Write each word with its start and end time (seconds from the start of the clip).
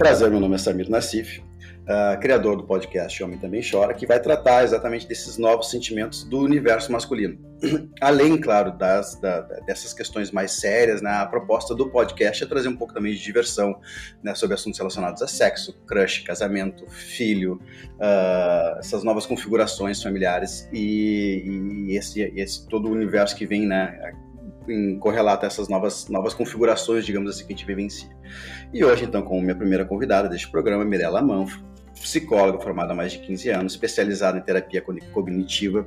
Prazer, 0.00 0.30
meu 0.30 0.40
nome 0.40 0.54
é 0.54 0.58
Samir 0.58 0.88
Nassif, 0.88 1.40
uh, 1.40 2.18
criador 2.22 2.56
do 2.56 2.64
podcast 2.64 3.22
Homem 3.22 3.38
Também 3.38 3.60
Chora, 3.60 3.92
que 3.92 4.06
vai 4.06 4.18
tratar 4.18 4.64
exatamente 4.64 5.06
desses 5.06 5.36
novos 5.36 5.70
sentimentos 5.70 6.24
do 6.24 6.38
universo 6.38 6.90
masculino. 6.90 7.38
Além, 8.00 8.40
claro, 8.40 8.72
das, 8.72 9.20
da, 9.20 9.42
dessas 9.66 9.92
questões 9.92 10.30
mais 10.30 10.52
sérias, 10.52 11.02
né, 11.02 11.10
a 11.10 11.26
proposta 11.26 11.74
do 11.74 11.90
podcast 11.90 12.42
é 12.42 12.46
trazer 12.46 12.70
um 12.70 12.76
pouco 12.76 12.94
também 12.94 13.12
de 13.12 13.22
diversão 13.22 13.78
né, 14.22 14.34
sobre 14.34 14.54
assuntos 14.54 14.78
relacionados 14.78 15.20
a 15.20 15.28
sexo, 15.28 15.78
crush, 15.86 16.20
casamento, 16.20 16.88
filho, 16.88 17.60
uh, 17.96 18.78
essas 18.78 19.04
novas 19.04 19.26
configurações 19.26 20.02
familiares 20.02 20.66
e, 20.72 21.88
e 21.90 21.96
esse, 21.98 22.22
esse 22.22 22.66
todo 22.68 22.88
o 22.88 22.92
universo 22.92 23.36
que 23.36 23.44
vem 23.44 23.66
né, 23.66 24.14
em 24.70 24.98
correlato 24.98 25.44
a 25.44 25.48
essas 25.48 25.68
novas, 25.68 26.08
novas 26.08 26.34
configurações, 26.34 27.04
digamos 27.04 27.30
assim, 27.30 27.46
que 27.46 27.52
a 27.52 27.56
gente 27.56 27.66
vivencia. 27.66 28.08
E 28.72 28.84
hoje, 28.84 29.04
então, 29.04 29.22
como 29.22 29.40
minha 29.40 29.54
primeira 29.54 29.84
convidada 29.84 30.28
deste 30.28 30.50
programa, 30.50 30.84
Mirella 30.84 31.22
Manfro, 31.22 31.62
psicóloga 31.94 32.60
formada 32.60 32.92
há 32.92 32.96
mais 32.96 33.12
de 33.12 33.18
15 33.18 33.50
anos, 33.50 33.72
especializada 33.72 34.38
em 34.38 34.40
terapia 34.40 34.82
cognitiva 35.12 35.86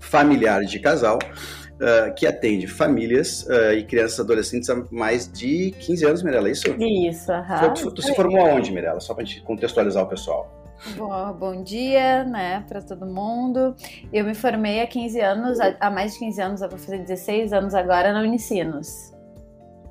familiar 0.00 0.62
de 0.62 0.78
casal, 0.78 1.18
uh, 1.18 2.14
que 2.14 2.26
atende 2.26 2.66
famílias 2.66 3.42
uh, 3.44 3.74
e 3.74 3.84
crianças 3.84 4.18
e 4.18 4.22
adolescentes 4.22 4.68
há 4.70 4.82
mais 4.90 5.30
de 5.30 5.72
15 5.78 6.06
anos, 6.06 6.22
Mirella, 6.22 6.48
é 6.48 6.52
isso? 6.52 6.66
Isso, 7.08 7.30
aham. 7.30 7.72
Tu, 7.74 7.90
tu 7.92 8.02
se 8.02 8.14
formou 8.14 8.40
aonde, 8.40 8.72
Mirella? 8.72 9.00
Só 9.00 9.14
para 9.14 9.22
a 9.22 9.26
gente 9.26 9.42
contextualizar 9.42 10.02
o 10.02 10.08
pessoal. 10.08 10.59
Bom, 10.96 11.32
bom 11.34 11.62
dia, 11.62 12.24
né, 12.24 12.64
para 12.68 12.80
todo 12.80 13.06
mundo. 13.06 13.74
Eu 14.12 14.24
me 14.24 14.34
formei 14.34 14.80
há 14.80 14.86
15 14.86 15.20
anos, 15.20 15.58
há 15.60 15.90
mais 15.90 16.14
de 16.14 16.20
15 16.20 16.40
anos, 16.40 16.62
eu 16.62 16.68
vou 16.68 16.78
fazer 16.78 16.98
16 16.98 17.52
anos 17.52 17.74
agora 17.74 18.12
na 18.12 18.22
Unicinos. 18.22 19.12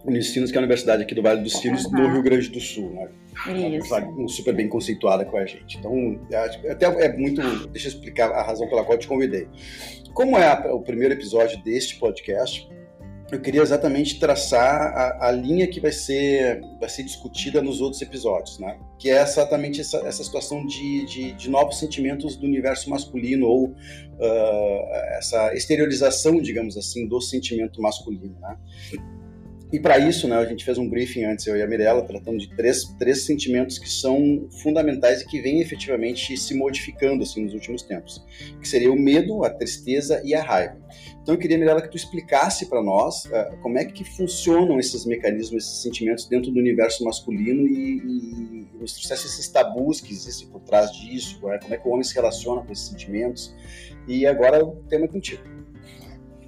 Unicinos, 0.05 0.49
que 0.49 0.57
é 0.57 0.59
a 0.59 0.61
universidade 0.61 1.03
aqui 1.03 1.13
do 1.13 1.21
Vale 1.21 1.41
dos 1.41 1.53
Sinos, 1.53 1.85
uhum. 1.85 1.91
no 1.91 2.13
Rio 2.13 2.23
Grande 2.23 2.49
do 2.49 2.59
Sul, 2.59 2.89
né? 2.91 3.09
Isso. 3.77 3.93
Uma 3.93 4.27
super 4.27 4.55
bem 4.55 4.67
conceituada 4.67 5.25
com 5.25 5.37
a 5.37 5.45
gente. 5.45 5.77
Então, 5.77 6.19
até 6.69 6.85
é 6.85 7.17
muito. 7.17 7.41
Deixa 7.67 7.87
eu 7.87 7.93
explicar 7.93 8.31
a 8.31 8.41
razão 8.41 8.67
pela 8.67 8.83
qual 8.83 8.95
eu 8.95 8.99
te 8.99 9.07
convidei. 9.07 9.47
Como 10.13 10.37
é 10.37 10.71
o 10.71 10.81
primeiro 10.81 11.13
episódio 11.13 11.61
deste 11.63 11.97
podcast, 11.97 12.67
eu 13.31 13.39
queria 13.39 13.61
exatamente 13.61 14.19
traçar 14.19 14.81
a, 14.81 15.27
a, 15.27 15.31
linha 15.31 15.67
que 15.67 15.79
vai 15.79 15.91
ser, 15.91 16.61
vai 16.79 16.89
ser 16.89 17.03
discutida 17.03 17.61
nos 17.61 17.79
outros 17.79 18.01
episódios, 18.01 18.57
né? 18.59 18.79
Que 18.97 19.09
é 19.09 19.21
exatamente 19.21 19.81
essa, 19.81 19.97
essa 19.99 20.23
situação 20.23 20.65
de, 20.65 21.05
de, 21.05 21.31
de, 21.33 21.49
novos 21.49 21.77
sentimentos 21.79 22.35
do 22.35 22.45
universo 22.45 22.89
masculino 22.89 23.47
ou 23.47 23.67
uh, 23.67 24.95
essa 25.17 25.53
exteriorização, 25.53 26.41
digamos 26.41 26.75
assim, 26.77 27.07
do 27.07 27.21
sentimento 27.21 27.81
masculino, 27.81 28.35
né? 28.41 28.57
E 29.71 29.79
para 29.79 29.99
isso, 29.99 30.27
né, 30.27 30.35
a 30.35 30.45
gente 30.45 30.65
fez 30.65 30.79
um 30.79 30.89
briefing 30.89 31.25
antes, 31.25 31.45
eu 31.45 31.55
e 31.55 31.61
a 31.61 31.67
Mirella, 31.67 32.01
tratando 32.01 32.39
de 32.39 32.49
três, 32.55 32.85
três 32.97 33.23
sentimentos 33.25 33.77
que 33.77 33.87
são 33.87 34.49
fundamentais 34.63 35.21
e 35.21 35.27
que 35.27 35.39
vêm 35.39 35.61
efetivamente 35.61 36.35
se 36.35 36.55
modificando 36.55 37.21
assim, 37.21 37.43
nos 37.43 37.53
últimos 37.53 37.83
tempos, 37.83 38.25
que 38.59 38.67
seria 38.67 38.91
o 38.91 38.99
medo, 38.99 39.43
a 39.43 39.49
tristeza 39.51 40.23
e 40.25 40.33
a 40.33 40.41
raiva. 40.41 40.75
Então 41.21 41.35
eu 41.35 41.39
queria, 41.39 41.57
Mirella, 41.57 41.81
que 41.81 41.89
tu 41.89 41.97
explicasse 41.97 42.67
para 42.67 42.81
nós 42.81 43.25
uh, 43.25 43.57
como 43.61 43.77
é 43.77 43.85
que 43.85 44.03
funcionam 44.03 44.79
esses 44.79 45.05
mecanismos, 45.05 45.63
esses 45.63 45.81
sentimentos 45.81 46.25
dentro 46.25 46.51
do 46.51 46.59
universo 46.59 47.03
masculino 47.03 47.67
e, 47.67 47.97
e, 47.97 48.67
nos 48.79 48.93
trouxesse 48.93 49.27
esses 49.27 49.47
tabus 49.49 50.01
que 50.01 50.13
existem 50.13 50.47
por 50.47 50.61
trás 50.61 50.91
disso, 50.91 51.45
né? 51.45 51.59
como 51.61 51.73
é 51.73 51.77
que 51.77 51.87
o 51.87 51.91
homem 51.91 52.03
se 52.03 52.15
relaciona 52.15 52.61
com 52.61 52.71
esses 52.71 52.87
sentimentos. 52.87 53.53
E 54.07 54.25
agora 54.25 54.63
o 54.63 54.77
tema 54.87 55.05
é 55.05 55.07
contigo. 55.07 55.43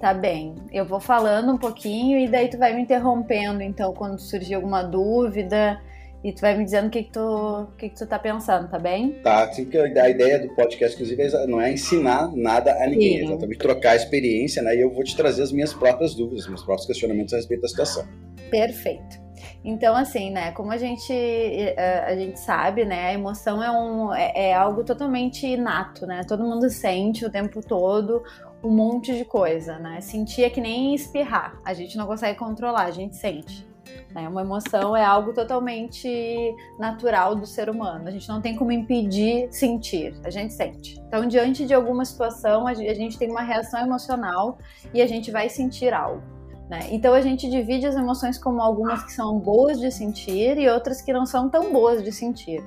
Tá 0.00 0.12
bem. 0.12 0.56
Eu 0.72 0.84
vou 0.84 0.98
falando 0.98 1.52
um 1.52 1.58
pouquinho 1.58 2.18
e 2.18 2.26
daí 2.26 2.48
tu 2.48 2.58
vai 2.58 2.74
me 2.74 2.82
interrompendo, 2.82 3.62
então, 3.62 3.92
quando 3.92 4.18
surgir 4.18 4.54
alguma 4.54 4.82
dúvida 4.82 5.80
e 6.24 6.32
tu 6.32 6.40
vai 6.40 6.56
me 6.56 6.64
dizendo 6.64 6.86
o 6.86 6.90
que 6.90 7.02
que 7.02 7.12
tu, 7.12 7.66
que 7.76 7.88
que 7.88 7.96
tu 7.96 8.06
tá 8.06 8.18
pensando, 8.18 8.68
tá 8.68 8.78
bem? 8.78 9.12
Tá, 9.22 9.44
assim 9.44 9.64
que 9.64 9.76
a 9.76 10.08
ideia 10.08 10.38
do 10.38 10.54
podcast, 10.54 10.94
inclusive, 10.94 11.22
é 11.22 11.46
não 11.46 11.60
é 11.60 11.72
ensinar 11.72 12.30
nada 12.34 12.72
a 12.82 12.86
ninguém, 12.86 13.18
é 13.18 13.24
exatamente 13.24 13.58
trocar 13.58 13.90
a 13.92 13.96
experiência, 13.96 14.62
né? 14.62 14.76
E 14.76 14.80
eu 14.80 14.90
vou 14.90 15.02
te 15.02 15.16
trazer 15.16 15.42
as 15.42 15.50
minhas 15.50 15.74
próprias 15.74 16.14
dúvidas, 16.14 16.46
meus 16.46 16.62
próprios 16.62 16.86
questionamentos 16.86 17.34
a 17.34 17.36
respeito 17.36 17.62
da 17.62 17.68
situação. 17.68 18.06
Perfeito. 18.50 19.20
Então, 19.64 19.96
assim, 19.96 20.30
né, 20.30 20.52
como 20.52 20.70
a 20.72 20.76
gente, 20.76 21.12
eh, 21.12 22.04
a 22.06 22.14
gente 22.16 22.38
sabe, 22.38 22.84
né, 22.84 23.08
a 23.08 23.14
emoção 23.14 23.62
é, 23.62 23.70
um, 23.70 24.12
é, 24.12 24.50
é 24.50 24.54
algo 24.54 24.84
totalmente 24.84 25.46
inato, 25.46 26.06
né? 26.06 26.22
Todo 26.26 26.44
mundo 26.44 26.68
sente 26.70 27.24
o 27.24 27.30
tempo 27.30 27.60
todo 27.60 28.22
um 28.62 28.70
monte 28.70 29.16
de 29.16 29.24
coisa, 29.24 29.78
né? 29.78 30.00
Sentir 30.00 30.44
é 30.44 30.50
que 30.50 30.60
nem 30.60 30.94
espirrar. 30.94 31.60
A 31.64 31.74
gente 31.74 31.96
não 31.96 32.06
consegue 32.06 32.38
controlar, 32.38 32.84
a 32.84 32.90
gente 32.90 33.16
sente. 33.16 33.66
Né? 34.14 34.28
Uma 34.28 34.42
emoção 34.42 34.96
é 34.96 35.04
algo 35.04 35.32
totalmente 35.32 36.54
natural 36.78 37.34
do 37.34 37.46
ser 37.46 37.70
humano. 37.70 38.06
A 38.06 38.10
gente 38.10 38.28
não 38.28 38.40
tem 38.40 38.56
como 38.56 38.72
impedir 38.72 39.48
sentir, 39.50 40.14
a 40.24 40.30
gente 40.30 40.52
sente. 40.52 41.00
Então, 41.06 41.26
diante 41.26 41.66
de 41.66 41.74
alguma 41.74 42.04
situação, 42.04 42.66
a 42.66 42.74
gente 42.74 43.18
tem 43.18 43.30
uma 43.30 43.42
reação 43.42 43.80
emocional 43.80 44.58
e 44.92 45.00
a 45.00 45.06
gente 45.06 45.30
vai 45.30 45.48
sentir 45.48 45.92
algo. 45.92 46.22
Né? 46.68 46.88
Então, 46.90 47.14
a 47.14 47.20
gente 47.20 47.50
divide 47.50 47.86
as 47.86 47.96
emoções 47.96 48.38
como 48.38 48.60
algumas 48.60 49.02
que 49.02 49.12
são 49.12 49.38
boas 49.38 49.78
de 49.80 49.90
sentir 49.90 50.58
e 50.58 50.68
outras 50.68 51.00
que 51.02 51.12
não 51.12 51.26
são 51.26 51.48
tão 51.48 51.72
boas 51.72 52.02
de 52.02 52.12
sentir 52.12 52.62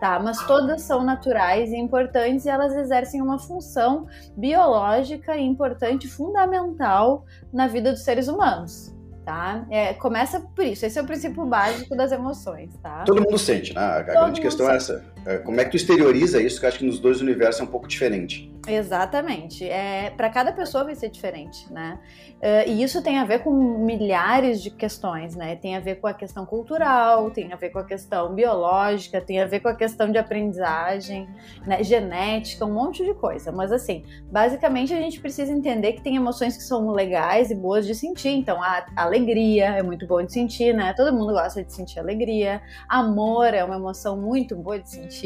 tá? 0.00 0.20
Mas 0.20 0.40
todas 0.46 0.82
são 0.82 1.02
naturais 1.02 1.72
e 1.72 1.76
importantes 1.76 2.46
e 2.46 2.48
elas 2.48 2.72
exercem 2.72 3.20
uma 3.20 3.36
função 3.36 4.06
biológica 4.36 5.36
importante, 5.36 6.06
fundamental 6.06 7.24
na 7.52 7.66
vida 7.66 7.90
dos 7.90 8.02
seres 8.02 8.28
humanos 8.28 8.96
tá? 9.28 9.66
É, 9.68 9.92
começa 9.92 10.40
por 10.40 10.64
isso, 10.64 10.86
esse 10.86 10.98
é 10.98 11.02
o 11.02 11.04
princípio 11.04 11.44
básico 11.44 11.94
das 11.94 12.10
emoções, 12.12 12.74
tá? 12.82 13.04
Todo 13.04 13.20
mundo 13.20 13.36
sente, 13.36 13.74
né? 13.74 13.80
A 13.82 14.02
Todo 14.02 14.14
grande 14.22 14.40
questão 14.40 14.70
é 14.70 14.80
sente. 14.80 14.92
é 14.92 14.96
essa. 14.96 15.04
É, 15.28 15.36
como 15.36 15.60
é 15.60 15.64
que 15.64 15.72
tu 15.72 15.76
exterioriza 15.76 16.40
isso, 16.40 16.58
que 16.58 16.64
eu 16.64 16.68
acho 16.70 16.78
que 16.78 16.86
nos 16.86 16.98
dois 16.98 17.20
universos 17.20 17.60
é 17.60 17.64
um 17.64 17.66
pouco 17.66 17.86
diferente. 17.86 18.50
Exatamente. 18.66 19.68
É, 19.68 20.10
para 20.16 20.30
cada 20.30 20.52
pessoa 20.52 20.84
vai 20.84 20.94
ser 20.94 21.10
diferente, 21.10 21.70
né? 21.70 21.98
Uh, 22.38 22.70
e 22.70 22.82
isso 22.84 23.02
tem 23.02 23.18
a 23.18 23.24
ver 23.24 23.40
com 23.40 23.50
milhares 23.84 24.62
de 24.62 24.70
questões, 24.70 25.34
né? 25.34 25.56
Tem 25.56 25.74
a 25.74 25.80
ver 25.80 25.96
com 25.96 26.06
a 26.06 26.14
questão 26.14 26.46
cultural, 26.46 27.30
tem 27.30 27.52
a 27.52 27.56
ver 27.56 27.70
com 27.70 27.80
a 27.80 27.84
questão 27.84 28.32
biológica, 28.32 29.20
tem 29.20 29.40
a 29.40 29.46
ver 29.46 29.58
com 29.58 29.68
a 29.68 29.74
questão 29.74 30.10
de 30.12 30.18
aprendizagem, 30.18 31.28
né? 31.66 31.82
genética, 31.82 32.64
um 32.64 32.72
monte 32.72 33.04
de 33.04 33.12
coisa. 33.12 33.50
Mas 33.50 33.72
assim, 33.72 34.04
basicamente 34.30 34.94
a 34.94 35.00
gente 35.00 35.20
precisa 35.20 35.52
entender 35.52 35.94
que 35.94 36.00
tem 36.00 36.14
emoções 36.14 36.56
que 36.56 36.62
são 36.62 36.90
legais 36.92 37.50
e 37.50 37.56
boas 37.56 37.84
de 37.84 37.94
sentir. 37.94 38.30
Então, 38.30 38.62
a, 38.62 38.86
alegria 38.94 39.66
é 39.70 39.82
muito 39.82 40.06
bom 40.06 40.22
de 40.22 40.32
sentir, 40.32 40.72
né? 40.72 40.92
Todo 40.96 41.12
mundo 41.12 41.32
gosta 41.32 41.64
de 41.64 41.72
sentir 41.72 41.98
alegria. 41.98 42.62
Amor 42.88 43.52
é 43.52 43.64
uma 43.64 43.76
emoção 43.76 44.16
muito 44.16 44.54
boa 44.54 44.78
de 44.78 44.88
sentir, 44.88 45.17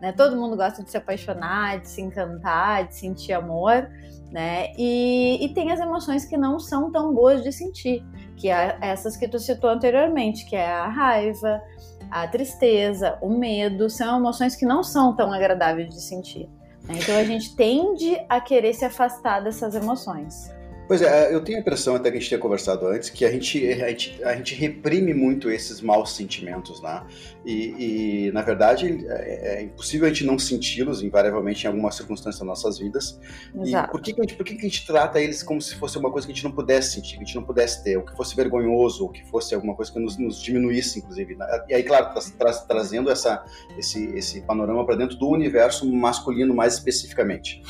né? 0.00 0.12
Todo 0.12 0.36
mundo 0.36 0.56
gosta 0.56 0.82
de 0.82 0.90
se 0.90 0.96
apaixonar, 0.96 1.80
de 1.80 1.88
se 1.88 2.00
encantar, 2.00 2.88
de 2.88 2.96
sentir 2.96 3.32
amor, 3.32 3.88
né? 4.30 4.72
E, 4.76 5.44
e 5.44 5.48
tem 5.54 5.70
as 5.70 5.80
emoções 5.80 6.24
que 6.24 6.36
não 6.36 6.58
são 6.58 6.90
tão 6.90 7.14
boas 7.14 7.42
de 7.42 7.52
sentir, 7.52 8.04
que 8.36 8.50
é 8.50 8.76
essas 8.80 9.16
que 9.16 9.28
tu 9.28 9.38
citou 9.38 9.70
anteriormente, 9.70 10.44
que 10.44 10.56
é 10.56 10.66
a 10.66 10.88
raiva, 10.88 11.62
a 12.10 12.26
tristeza, 12.28 13.18
o 13.20 13.28
medo, 13.28 13.88
são 13.88 14.18
emoções 14.18 14.56
que 14.56 14.66
não 14.66 14.82
são 14.82 15.14
tão 15.14 15.32
agradáveis 15.32 15.88
de 15.88 16.00
sentir. 16.00 16.48
Né? 16.84 16.98
Então 17.02 17.16
a 17.16 17.24
gente 17.24 17.54
tende 17.56 18.20
a 18.28 18.40
querer 18.40 18.72
se 18.74 18.84
afastar 18.84 19.40
dessas 19.40 19.74
emoções. 19.74 20.52
Pois 20.86 21.00
é, 21.00 21.34
eu 21.34 21.42
tenho 21.42 21.58
a 21.58 21.60
impressão, 21.60 21.94
até 21.94 22.10
que 22.10 22.16
a 22.16 22.20
gente 22.20 22.28
tinha 22.28 22.40
conversado 22.40 22.86
antes, 22.86 23.08
que 23.08 23.24
a 23.24 23.30
gente, 23.30 23.66
a 23.66 23.88
gente, 23.88 24.24
a 24.24 24.36
gente 24.36 24.54
reprime 24.54 25.14
muito 25.14 25.50
esses 25.50 25.80
maus 25.80 26.14
sentimentos, 26.14 26.82
né? 26.82 27.02
E, 27.44 28.26
e 28.28 28.32
na 28.32 28.42
verdade, 28.42 29.04
é, 29.08 29.58
é, 29.58 29.62
impossível 29.62 30.06
a 30.06 30.10
gente 30.10 30.24
não 30.24 30.38
senti-los, 30.38 31.02
invariavelmente, 31.02 31.64
em 31.64 31.68
alguma 31.68 31.90
circunstância 31.90 32.40
das 32.40 32.46
nossas 32.46 32.78
vidas. 32.78 33.18
Exato. 33.54 33.88
E 33.88 33.92
por 33.92 34.00
que, 34.02 34.12
que, 34.12 34.20
a 34.20 34.24
gente, 34.24 34.34
por 34.36 34.44
que, 34.44 34.54
que 34.54 34.66
a 34.66 34.68
gente 34.68 34.86
trata 34.86 35.20
eles 35.20 35.42
como 35.42 35.60
se 35.60 35.74
fosse 35.76 35.96
uma 35.96 36.10
coisa 36.10 36.26
que 36.26 36.32
a 36.32 36.34
gente 36.34 36.44
não 36.44 36.52
pudesse 36.52 36.92
sentir, 36.92 37.16
que 37.16 37.22
a 37.22 37.26
gente 37.26 37.36
não 37.36 37.44
pudesse 37.44 37.82
ter, 37.82 37.96
ou 37.96 38.04
que 38.04 38.14
fosse 38.14 38.36
vergonhoso, 38.36 39.04
ou 39.04 39.10
que 39.10 39.24
fosse 39.30 39.54
alguma 39.54 39.74
coisa 39.74 39.90
que 39.90 39.98
nos, 39.98 40.18
nos 40.18 40.42
diminuísse, 40.42 40.98
inclusive? 40.98 41.34
Né? 41.34 41.46
E 41.68 41.74
aí, 41.74 41.82
claro, 41.82 42.12
tra, 42.12 42.22
tra, 42.38 42.52
trazendo 42.52 43.10
essa, 43.10 43.42
esse, 43.78 44.04
esse 44.16 44.42
panorama 44.42 44.84
para 44.84 44.96
dentro 44.96 45.16
do 45.16 45.28
universo 45.28 45.90
masculino 45.90 46.54
mais 46.54 46.74
especificamente. 46.74 47.62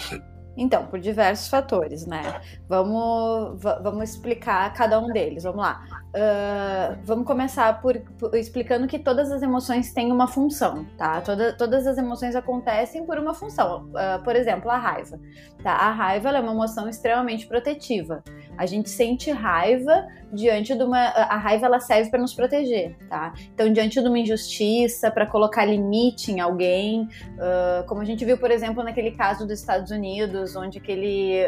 Então, 0.57 0.87
por 0.87 1.01
diversos 1.01 1.49
fatores, 1.49 2.07
né? 2.07 2.41
Vamos, 2.69 3.61
vamos 3.83 4.11
explicar 4.11 4.73
cada 4.73 5.01
um 5.01 5.11
deles. 5.11 5.43
Vamos 5.45 5.63
lá. 5.63 6.04
Uh, 6.15 6.97
vamos 7.03 7.27
começar 7.27 7.83
por, 7.83 7.99
por, 8.17 8.37
explicando 8.37 8.87
que 8.87 9.01
todas 9.01 9.33
as 9.33 9.43
emoções 9.43 9.93
têm 9.93 10.13
uma 10.13 10.29
função, 10.29 10.87
tá? 10.97 11.21
Toda, 11.21 11.53
todas 11.53 11.89
as 11.89 11.99
emoções 11.99 12.37
acontecem 12.37 13.05
por 13.05 13.19
uma 13.19 13.35
função. 13.35 13.87
Uh, 13.87 14.23
por 14.23 14.37
exemplo, 14.37 14.71
a 14.71 14.79
raiva. 14.79 15.19
Tá? 15.61 15.73
A 15.73 15.91
raiva 15.91 16.29
é 16.29 16.41
uma 16.41 16.53
emoção 16.53 16.89
extremamente 16.89 17.49
protetiva. 17.49 18.23
A 18.57 18.65
gente 18.65 18.91
sente 18.91 19.33
raiva 19.33 20.07
diante 20.33 20.77
de 20.77 20.85
uma. 20.85 20.99
A 20.99 21.37
raiva 21.37 21.67
ela 21.67 21.81
serve 21.81 22.11
para 22.11 22.21
nos 22.21 22.33
proteger, 22.33 22.97
tá? 23.09 23.35
Então, 23.53 23.73
diante 23.73 24.01
de 24.01 24.07
uma 24.07 24.19
injustiça, 24.19 25.11
para 25.11 25.27
colocar 25.27 25.65
limite 25.65 26.31
em 26.31 26.39
alguém, 26.39 27.09
uh, 27.39 27.85
como 27.89 28.03
a 28.03 28.05
gente 28.05 28.25
viu, 28.25 28.39
por 28.39 28.53
exemplo, 28.53 28.85
naquele 28.85 29.11
caso 29.11 29.47
dos 29.47 29.59
Estados 29.59 29.91
Unidos, 29.91 30.55
onde 30.55 30.79
aquele, 30.79 31.41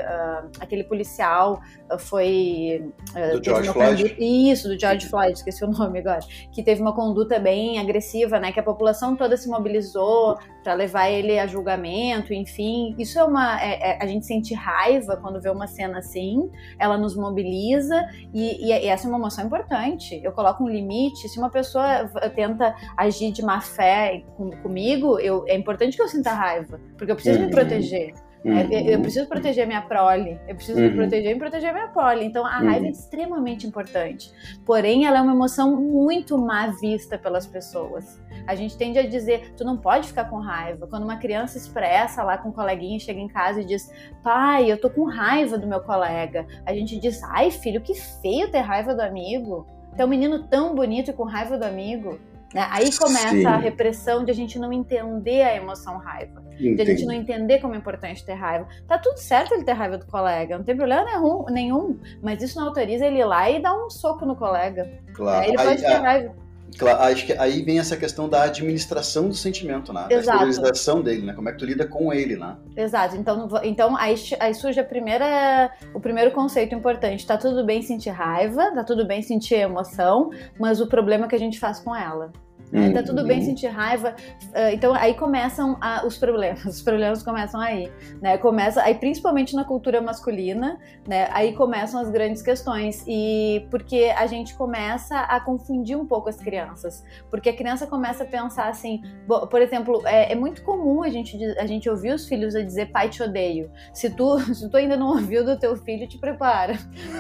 aquele 0.59 0.83
policial 0.83 1.61
foi. 1.99 2.91
Uh, 3.11 3.39
do 3.39 3.45
George 3.45 3.69
Floyd? 3.71 4.17
Isso 4.19 4.56
Isso, 4.57 4.69
do 4.69 4.79
George 4.79 5.07
Floyd, 5.07 5.33
esqueci 5.33 5.65
o 5.65 5.69
nome 5.71 5.99
agora, 5.99 6.21
que 6.51 6.63
teve 6.63 6.81
uma 6.81 6.95
conduta 6.95 7.39
bem 7.39 7.79
agressiva, 7.79 8.41
né? 8.41 8.51
Que 8.51 8.61
a 8.61 8.63
população 8.63 9.15
toda 9.15 9.37
se 9.37 9.49
mobilizou 9.49 10.37
para 10.65 10.75
levar 10.75 11.11
ele 11.11 11.39
a 11.39 11.47
julgamento, 11.47 12.33
enfim. 12.33 12.95
Isso 12.99 13.19
é 13.19 13.25
uma. 13.25 13.61
É, 13.63 13.91
é, 13.91 13.99
a 14.03 14.07
gente 14.07 14.27
sente 14.27 14.55
raiva 14.55 15.17
quando 15.17 15.41
vê 15.41 15.51
uma 15.51 15.67
cena 15.67 15.99
assim, 15.99 16.51
ela 16.79 16.97
nos 16.97 17.15
mobiliza 17.15 18.03
e, 18.33 18.67
e, 18.67 18.73
e 18.73 18.87
essa 18.87 19.07
é 19.07 19.09
uma 19.09 19.19
emoção 19.19 19.45
importante. 19.45 20.21
Eu 20.25 20.33
coloco 20.33 20.65
um 20.65 20.69
limite. 20.69 21.29
Se 21.29 21.39
uma 21.39 21.51
pessoa 21.51 22.09
tenta 22.35 22.75
agir 22.97 23.31
de 23.31 23.43
má 23.43 23.61
fé 23.61 24.25
com, 24.37 24.51
comigo, 24.63 25.19
eu, 25.21 25.45
é 25.47 25.55
importante 25.55 25.97
que 25.97 26.03
eu 26.03 26.09
sinta 26.09 26.33
raiva, 26.33 26.81
porque 26.97 27.13
eu 27.13 27.17
preciso 27.17 27.39
uhum. 27.39 27.47
me 27.47 27.51
proteger. 27.51 28.15
Uhum. 28.45 28.59
Eu 28.71 29.01
preciso 29.01 29.27
proteger 29.27 29.67
minha 29.67 29.83
prole, 29.83 30.39
eu 30.47 30.55
preciso 30.55 30.79
uhum. 30.79 30.89
me 30.89 30.95
proteger 30.95 31.35
e 31.35 31.39
proteger 31.39 31.73
minha 31.73 31.89
prole. 31.89 32.25
Então 32.25 32.47
a 32.47 32.59
raiva 32.59 32.77
é 32.77 32.81
uhum. 32.83 32.91
extremamente 32.91 33.67
importante. 33.67 34.33
Porém, 34.65 35.05
ela 35.07 35.19
é 35.19 35.21
uma 35.21 35.33
emoção 35.33 35.77
muito 35.77 36.39
má 36.39 36.69
vista 36.69 37.19
pelas 37.19 37.47
pessoas. 37.47 38.21
A 38.47 38.55
gente 38.55 38.77
tende 38.77 38.99
a 38.99 39.07
dizer, 39.07 39.53
tu 39.57 39.65
não 39.65 39.77
pode 39.77 40.09
ficar 40.09 40.27
com 40.27 40.37
raiva. 40.39 40.87
Quando 40.87 41.03
uma 41.03 41.17
criança 41.17 41.59
expressa 41.59 42.23
lá 42.23 42.39
com 42.39 42.51
um 42.51 42.53
coleguinha, 42.53 42.99
chega 43.01 43.19
em 43.19 43.29
casa 43.29 43.61
e 43.61 43.65
diz, 43.65 43.91
pai, 44.23 44.71
eu 44.71 44.81
tô 44.81 44.89
com 44.89 45.05
raiva 45.05 45.59
do 45.59 45.67
meu 45.67 45.81
colega. 45.81 46.47
A 46.65 46.73
gente 46.73 46.99
diz, 46.99 47.23
ai 47.25 47.51
filho, 47.51 47.81
que 47.81 47.95
feio 47.95 48.51
ter 48.51 48.61
raiva 48.61 48.95
do 48.95 49.01
amigo. 49.01 49.67
Tem 49.97 50.05
um 50.05 50.09
menino 50.09 50.45
tão 50.45 50.75
bonito 50.75 51.11
e 51.11 51.15
com 51.15 51.25
raiva 51.25 51.59
do 51.59 51.65
amigo. 51.65 52.21
Né? 52.57 52.67
Aí 52.71 52.91
começa 52.97 53.29
Sim. 53.29 53.45
a 53.45 53.59
repressão 53.59 54.25
de 54.25 54.31
a 54.31 54.35
gente 54.35 54.59
não 54.59 54.73
entender 54.73 55.43
a 55.43 55.55
emoção 55.55 55.99
raiva. 55.99 56.43
Entendi. 56.55 56.75
De 56.75 56.83
a 56.83 56.85
gente 56.87 57.05
não 57.05 57.13
entender 57.13 57.59
como 57.59 57.75
é 57.75 57.77
importante 57.77 58.25
ter 58.25 58.33
raiva. 58.33 58.67
Tá 58.89 58.97
tudo 58.97 59.19
certo 59.19 59.53
ele 59.53 59.63
ter 59.63 59.75
raiva 59.75 59.99
do 59.99 60.07
colega, 60.07 60.57
não 60.57 60.65
tem 60.65 60.75
problema 60.75 61.05
nenhum, 61.51 61.99
mas 62.23 62.43
isso 62.43 62.59
não 62.59 62.69
autoriza 62.69 63.05
ele 63.05 63.19
ir 63.19 63.27
lá 63.27 63.51
e 63.51 63.61
dar 63.61 63.75
um 63.75 63.91
soco 63.91 64.25
no 64.25 64.35
colega. 64.35 64.91
Claro. 65.13 65.41
Né? 65.41 65.49
Ele 65.49 65.57
pode 65.59 65.83
ter 65.83 65.99
raiva. 65.99 66.35
Claro, 66.79 67.03
acho 67.03 67.27
que 67.27 67.33
aí 67.35 67.63
vem 67.63 67.79
essa 67.79 67.97
questão 67.97 68.27
da 68.27 68.45
administração 68.45 69.29
do 69.29 69.35
sentimento, 69.35 69.93
né? 69.93 70.07
Exato. 70.09 70.39
Da 70.39 70.49
exteriorização 70.49 71.03
dele, 71.03 71.27
né? 71.27 71.35
Como 71.35 71.49
é 71.51 71.53
que 71.53 71.59
tu 71.59 71.67
lida 71.67 71.87
com 71.87 72.11
ele, 72.11 72.37
né? 72.37 72.57
Exato. 72.75 73.17
Então, 73.17 73.49
então 73.63 73.97
aí, 73.97 74.15
aí 74.41 74.55
surge 74.55 74.81
a 74.81 74.85
primeira, 74.85 75.71
o 75.93 76.01
primeiro 76.01 76.31
conceito 76.31 76.75
importante. 76.75 77.27
Tá 77.27 77.37
tudo 77.37 77.65
bem 77.67 77.83
sentir 77.83 78.11
raiva, 78.11 78.73
tá 78.75 78.83
tudo 78.83 79.07
bem 79.07 79.21
sentir 79.21 79.57
emoção, 79.57 80.31
mas 80.59 80.81
o 80.81 80.87
problema 80.87 81.27
é 81.27 81.29
que 81.29 81.37
a 81.37 81.39
gente 81.39 81.59
faz 81.59 81.79
com 81.79 81.95
ela. 81.95 82.33
Uhum. 82.73 82.93
Tá 82.93 83.03
tudo 83.03 83.25
bem 83.25 83.39
uhum. 83.39 83.45
sentir 83.45 83.69
raiva. 83.69 84.15
Ah, 84.53 84.73
então 84.73 84.95
aí 84.95 85.15
começam 85.15 85.79
a, 85.81 86.05
os 86.07 86.19
problemas. 86.19 86.65
Os 86.77 86.83
problemas 86.83 87.23
começam 87.23 87.61
aí, 87.61 87.91
né? 88.21 88.37
Começa 88.39 88.83
aí 88.83 88.95
principalmente 88.95 89.55
na 89.55 89.65
cultura 89.65 90.01
masculina, 90.01 90.79
né? 91.07 91.29
Aí 91.33 91.53
começam 91.53 92.01
as 92.01 92.11
grandes 92.11 92.43
questões 92.43 93.05
e 93.07 93.67
porque 93.71 94.13
a 94.17 94.27
gente 94.27 94.55
começa 94.55 95.19
a 95.21 95.41
confundir 95.41 95.97
um 95.97 96.07
pouco 96.07 96.29
as 96.29 96.37
crianças, 96.37 97.05
porque 97.31 97.49
a 97.49 97.57
criança 97.57 97.87
começa 97.87 98.25
a 98.25 98.27
pensar 98.27 98.69
assim, 98.69 99.01
por 99.27 99.63
exemplo, 99.63 100.03
é, 100.07 100.33
é 100.33 100.35
muito 100.35 100.63
comum 100.63 101.03
a 101.03 101.09
gente 101.09 101.43
a 101.59 101.67
gente 101.67 101.89
ouvir 101.89 102.13
os 102.13 102.29
filhos 102.29 102.55
a 102.55 102.63
dizer 102.63 102.87
pai 102.87 103.09
te 103.09 103.23
odeio. 103.23 103.71
Se 103.95 104.11
tu 104.11 104.39
se 104.55 104.69
tu 104.69 104.77
ainda 104.77 104.97
não 104.97 105.09
ouviu 105.17 105.45
do 105.45 105.59
teu 105.59 105.77
filho, 105.77 106.07
te 106.09 106.19
prepara. 106.19 106.75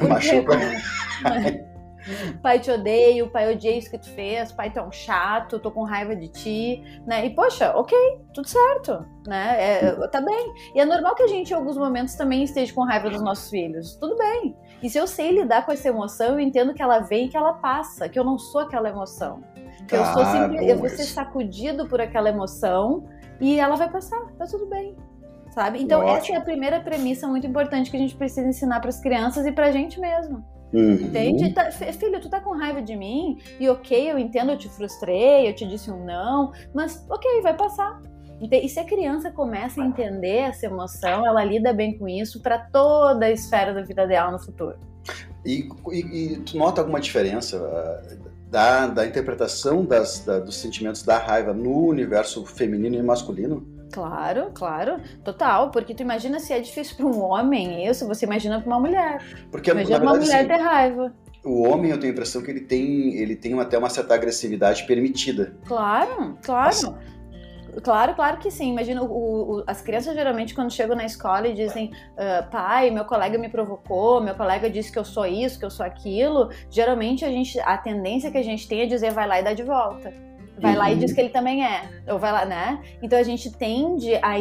Machuca. 0.08 0.56
Pai 2.42 2.58
te 2.58 2.70
odeio, 2.70 3.30
pai 3.30 3.52
odiei 3.52 3.78
isso 3.78 3.90
que 3.90 3.98
tu 3.98 4.08
fez, 4.10 4.52
pai 4.52 4.70
tão 4.70 4.90
chato, 4.90 5.58
tô 5.58 5.70
com 5.70 5.82
raiva 5.84 6.14
de 6.14 6.28
ti, 6.28 7.02
né? 7.06 7.26
E 7.26 7.30
poxa, 7.30 7.72
ok, 7.76 7.96
tudo 8.32 8.48
certo, 8.48 9.04
né? 9.26 9.56
É, 9.58 10.08
tá 10.08 10.20
bem. 10.20 10.54
E 10.74 10.80
é 10.80 10.84
normal 10.84 11.14
que 11.14 11.22
a 11.22 11.26
gente, 11.26 11.50
em 11.50 11.54
alguns 11.54 11.76
momentos, 11.76 12.14
também 12.14 12.42
esteja 12.42 12.72
com 12.72 12.84
raiva 12.84 13.10
dos 13.10 13.22
nossos 13.22 13.50
filhos. 13.50 13.96
Tudo 13.96 14.16
bem. 14.16 14.56
E 14.82 14.90
se 14.90 14.98
eu 14.98 15.06
sei 15.06 15.30
lidar 15.30 15.64
com 15.64 15.72
essa 15.72 15.88
emoção, 15.88 16.34
eu 16.34 16.40
entendo 16.40 16.74
que 16.74 16.82
ela 16.82 17.00
vem 17.00 17.26
e 17.26 17.28
que 17.28 17.36
ela 17.36 17.54
passa, 17.54 18.08
que 18.08 18.18
eu 18.18 18.24
não 18.24 18.38
sou 18.38 18.60
aquela 18.60 18.88
emoção. 18.88 19.42
Que 19.88 19.94
eu 19.94 20.04
sou 20.06 20.24
sempre, 20.26 20.68
eu 20.68 20.78
vou 20.78 20.88
ser 20.88 21.04
sacudido 21.04 21.88
por 21.88 22.00
aquela 22.00 22.28
emoção 22.28 23.08
e 23.40 23.58
ela 23.58 23.76
vai 23.76 23.90
passar, 23.90 24.20
tá 24.38 24.46
tudo 24.46 24.66
bem. 24.66 24.96
Sabe? 25.50 25.82
Então, 25.82 26.00
Ótimo. 26.00 26.16
essa 26.16 26.32
é 26.32 26.36
a 26.36 26.40
primeira 26.40 26.80
premissa 26.80 27.26
muito 27.26 27.46
importante 27.46 27.90
que 27.90 27.96
a 27.96 28.00
gente 28.00 28.14
precisa 28.14 28.46
ensinar 28.46 28.80
para 28.80 28.90
as 28.90 29.00
crianças 29.00 29.46
e 29.46 29.52
para 29.52 29.66
a 29.66 29.72
gente 29.72 29.98
mesmo. 29.98 30.44
Uhum. 30.72 30.94
Entende? 30.94 31.52
Tá, 31.52 31.70
filho, 31.70 32.20
tu 32.20 32.28
tá 32.28 32.40
com 32.40 32.56
raiva 32.56 32.82
de 32.82 32.96
mim 32.96 33.38
e 33.58 33.68
ok, 33.68 34.10
eu 34.10 34.18
entendo, 34.18 34.52
eu 34.52 34.58
te 34.58 34.68
frustrei, 34.68 35.48
eu 35.48 35.54
te 35.54 35.66
disse 35.66 35.90
um 35.90 36.04
não, 36.04 36.52
mas 36.74 37.04
ok, 37.08 37.40
vai 37.40 37.56
passar. 37.56 38.00
E 38.40 38.68
se 38.68 38.78
a 38.78 38.84
criança 38.84 39.30
começa 39.30 39.82
a 39.82 39.86
entender 39.86 40.40
essa 40.40 40.66
emoção, 40.66 41.26
ela 41.26 41.42
lida 41.42 41.72
bem 41.72 41.96
com 41.96 42.06
isso 42.06 42.42
para 42.42 42.58
toda 42.58 43.26
a 43.26 43.30
esfera 43.30 43.72
da 43.72 43.82
vida 43.82 44.06
dela 44.06 44.30
no 44.30 44.38
futuro. 44.38 44.76
E, 45.44 45.68
e, 45.90 46.32
e 46.34 46.36
tu 46.40 46.58
nota 46.58 46.82
alguma 46.82 47.00
diferença 47.00 47.56
uh, 47.56 48.50
da, 48.50 48.88
da 48.88 49.06
interpretação 49.06 49.84
das, 49.84 50.20
da, 50.20 50.38
dos 50.38 50.56
sentimentos 50.56 51.02
da 51.02 51.18
raiva 51.18 51.54
no 51.54 51.86
universo 51.86 52.44
feminino 52.44 52.96
e 52.96 53.02
masculino? 53.02 53.75
Claro, 53.92 54.50
claro, 54.54 55.00
total. 55.24 55.70
Porque 55.70 55.94
tu 55.94 56.02
imagina 56.02 56.38
se 56.38 56.52
é 56.52 56.60
difícil 56.60 56.96
para 56.96 57.06
um 57.06 57.20
homem 57.22 57.86
isso, 57.86 58.06
você 58.06 58.26
imagina 58.26 58.60
para 58.60 58.66
uma 58.66 58.80
mulher. 58.80 59.22
Porque 59.50 59.70
imagina 59.70 59.98
verdade, 59.98 60.18
uma 60.18 60.24
mulher 60.24 60.38
assim, 60.38 60.48
ter 60.48 60.62
raiva. 60.62 61.14
O 61.44 61.62
homem, 61.62 61.92
eu 61.92 61.98
tenho 61.98 62.12
a 62.12 62.14
impressão 62.14 62.42
que 62.42 62.50
ele 62.50 62.60
tem, 62.60 63.14
ele 63.14 63.36
tem 63.36 63.58
até 63.60 63.78
uma 63.78 63.88
certa 63.88 64.14
agressividade 64.14 64.84
permitida. 64.84 65.56
Claro, 65.64 66.36
claro. 66.42 66.68
Assim. 66.68 66.94
Claro, 67.82 68.14
claro 68.14 68.38
que 68.38 68.50
sim. 68.50 68.72
Imagina, 68.72 69.02
o, 69.02 69.58
o, 69.58 69.64
as 69.66 69.82
crianças 69.82 70.14
geralmente 70.14 70.54
quando 70.54 70.72
chegam 70.72 70.96
na 70.96 71.04
escola 71.04 71.46
e 71.46 71.54
dizem 71.54 71.92
uh, 72.14 72.50
pai, 72.50 72.90
meu 72.90 73.04
colega 73.04 73.38
me 73.38 73.50
provocou, 73.50 74.20
meu 74.20 74.34
colega 74.34 74.68
disse 74.70 74.90
que 74.90 74.98
eu 74.98 75.04
sou 75.04 75.26
isso, 75.26 75.58
que 75.58 75.64
eu 75.64 75.70
sou 75.70 75.84
aquilo. 75.84 76.50
Geralmente 76.70 77.24
a 77.24 77.28
gente, 77.28 77.60
a 77.60 77.76
tendência 77.76 78.30
que 78.30 78.38
a 78.38 78.42
gente 78.42 78.66
tem 78.66 78.80
é 78.80 78.86
dizer 78.86 79.12
vai 79.12 79.28
lá 79.28 79.40
e 79.40 79.44
dá 79.44 79.52
de 79.52 79.62
volta 79.62 80.12
vai 80.58 80.72
uhum. 80.72 80.78
lá 80.78 80.92
e 80.92 80.96
diz 80.96 81.10
uhum. 81.10 81.14
que 81.14 81.20
ele 81.20 81.30
também 81.30 81.64
é, 81.64 81.88
ou 82.08 82.18
vai 82.18 82.32
lá, 82.32 82.44
né? 82.44 82.82
Então 83.02 83.18
a 83.18 83.22
gente 83.22 83.50
tende 83.50 84.14
a, 84.22 84.38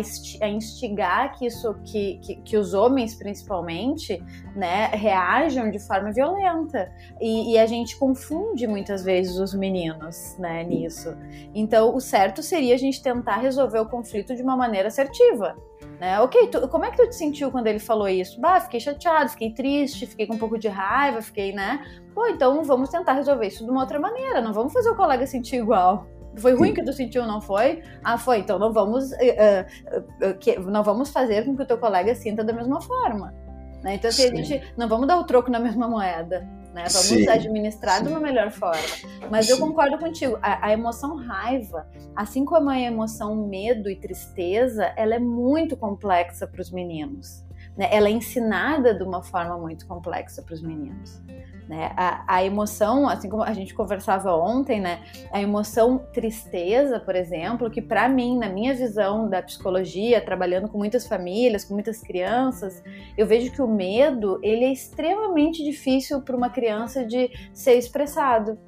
instigar 0.47 1.37
que 1.37 1.45
isso, 1.45 1.73
que, 1.83 2.19
que, 2.21 2.35
que, 2.37 2.57
os 2.57 2.73
homens 2.73 3.15
principalmente, 3.15 4.23
né, 4.55 4.87
reajam 4.87 5.69
de 5.69 5.79
forma 5.79 6.11
violenta 6.11 6.91
e, 7.19 7.53
e, 7.53 7.57
a 7.57 7.65
gente 7.65 7.97
confunde 7.97 8.67
muitas 8.67 9.03
vezes 9.03 9.37
os 9.37 9.53
meninos, 9.53 10.37
né, 10.39 10.63
nisso. 10.63 11.15
Então 11.53 11.95
o 11.95 11.99
certo 11.99 12.41
seria 12.41 12.75
a 12.75 12.77
gente 12.77 13.01
tentar 13.01 13.37
resolver 13.37 13.79
o 13.79 13.85
conflito 13.85 14.35
de 14.35 14.41
uma 14.41 14.55
maneira 14.55 14.87
assertiva. 14.87 15.55
Né? 15.99 16.19
Ok, 16.19 16.47
tu, 16.47 16.67
como 16.67 16.85
é 16.85 16.91
que 16.91 16.97
tu 16.97 17.09
te 17.09 17.15
sentiu 17.15 17.51
quando 17.51 17.67
ele 17.67 17.79
falou 17.79 18.07
isso? 18.07 18.39
Bah, 18.39 18.59
fiquei 18.59 18.79
chateado, 18.79 19.29
fiquei 19.29 19.53
triste, 19.53 20.05
fiquei 20.05 20.27
com 20.27 20.35
um 20.35 20.37
pouco 20.37 20.57
de 20.57 20.67
raiva, 20.67 21.21
fiquei, 21.21 21.53
né? 21.53 21.83
Pô, 22.13 22.27
então 22.27 22.63
vamos 22.63 22.89
tentar 22.89 23.13
resolver 23.13 23.47
isso 23.47 23.63
de 23.63 23.71
uma 23.71 23.81
outra 23.81 23.99
maneira, 23.99 24.41
não 24.41 24.53
vamos 24.53 24.73
fazer 24.73 24.89
o 24.89 24.95
colega 24.95 25.25
sentir 25.25 25.57
igual. 25.57 26.05
Foi 26.37 26.53
ruim 26.53 26.73
que 26.73 26.83
tu 26.83 26.91
sentiu, 26.91 27.25
não 27.25 27.39
foi? 27.39 27.81
Ah, 28.03 28.17
foi. 28.17 28.39
Então 28.39 28.59
não 28.59 28.73
vamos, 28.73 29.11
uh, 29.11 29.15
uh, 29.15 30.37
que, 30.37 30.59
não 30.59 30.83
vamos 30.83 31.09
fazer 31.09 31.45
com 31.45 31.55
que 31.55 31.63
o 31.63 31.65
teu 31.65 31.77
colega 31.77 32.13
sinta 32.13 32.43
da 32.43 32.51
mesma 32.51 32.81
forma. 32.81 33.33
Né? 33.81 33.95
Então, 33.95 34.09
assim, 34.09 34.31
a 34.31 34.43
gente 34.43 34.73
não 34.75 34.87
vamos 34.87 35.07
dar 35.07 35.17
o 35.17 35.23
troco 35.23 35.49
na 35.49 35.59
mesma 35.59 35.87
moeda. 35.87 36.45
Né? 36.75 36.83
Vamos 36.89 37.07
Sim. 37.07 37.29
administrar 37.29 37.99
Sim. 37.99 38.03
de 38.03 38.09
uma 38.09 38.19
melhor 38.19 38.51
forma. 38.51 38.83
Mas 39.31 39.45
Sim. 39.45 39.53
eu 39.53 39.59
concordo 39.59 39.97
contigo. 39.97 40.37
A, 40.41 40.67
a, 40.67 40.73
emoção 40.73 41.15
raiva, 41.15 41.87
assim 42.13 42.43
como 42.43 42.69
a 42.69 42.77
emoção 42.77 43.33
medo 43.47 43.89
e 43.89 43.95
tristeza, 43.95 44.91
ela 44.97 45.15
é 45.15 45.19
muito 45.19 45.77
complexa 45.77 46.45
para 46.45 46.59
os 46.61 46.69
meninos. 46.69 47.45
Né? 47.77 47.87
Ela 47.89 48.09
é 48.09 48.11
ensinada 48.11 48.93
de 48.93 49.03
uma 49.03 49.23
forma 49.23 49.57
muito 49.57 49.87
complexa 49.87 50.41
para 50.41 50.53
os 50.53 50.61
meninos. 50.61 51.21
Né? 51.67 51.91
A, 51.97 52.23
a, 52.27 52.43
emoção, 52.43 53.09
assim 53.09 53.27
como 53.27 53.41
a 53.41 53.51
gente 53.51 53.73
conversava 53.73 54.35
ontem, 54.35 54.79
né? 54.79 55.03
A 55.31 55.41
emoção 55.41 55.97
tristeza, 56.13 56.99
por 56.99 57.15
exemplo, 57.15 57.71
que 57.71 57.81
para 57.81 58.07
mim, 58.07 58.37
na 58.37 58.47
minha 58.47 58.71
visão 58.73 59.27
da 59.27 59.41
psicologia, 59.41 60.21
trabalhando 60.21 60.69
com 60.69 60.77
muitas 60.77 61.07
famílias, 61.07 61.63
com 61.63 61.73
muitas 61.73 62.01
crianças, 62.01 62.83
eu 63.17 63.25
vejo 63.25 63.51
que 63.51 63.63
o 63.63 63.67
medo 63.67 64.39
ele 64.43 64.63
é 64.63 64.71
extremamente 64.71 65.63
difícil 65.63 66.21
para 66.21 66.37
uma 66.37 66.51
criança 66.51 67.03
de 67.03 67.31
ser 67.51 67.73
expressado. 67.73 68.59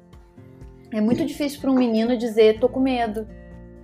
É 0.92 1.00
muito 1.00 1.24
difícil 1.24 1.60
para 1.60 1.70
um 1.70 1.74
menino 1.74 2.16
dizer 2.16 2.58
tô 2.58 2.68
com 2.68 2.80
medo. 2.80 3.28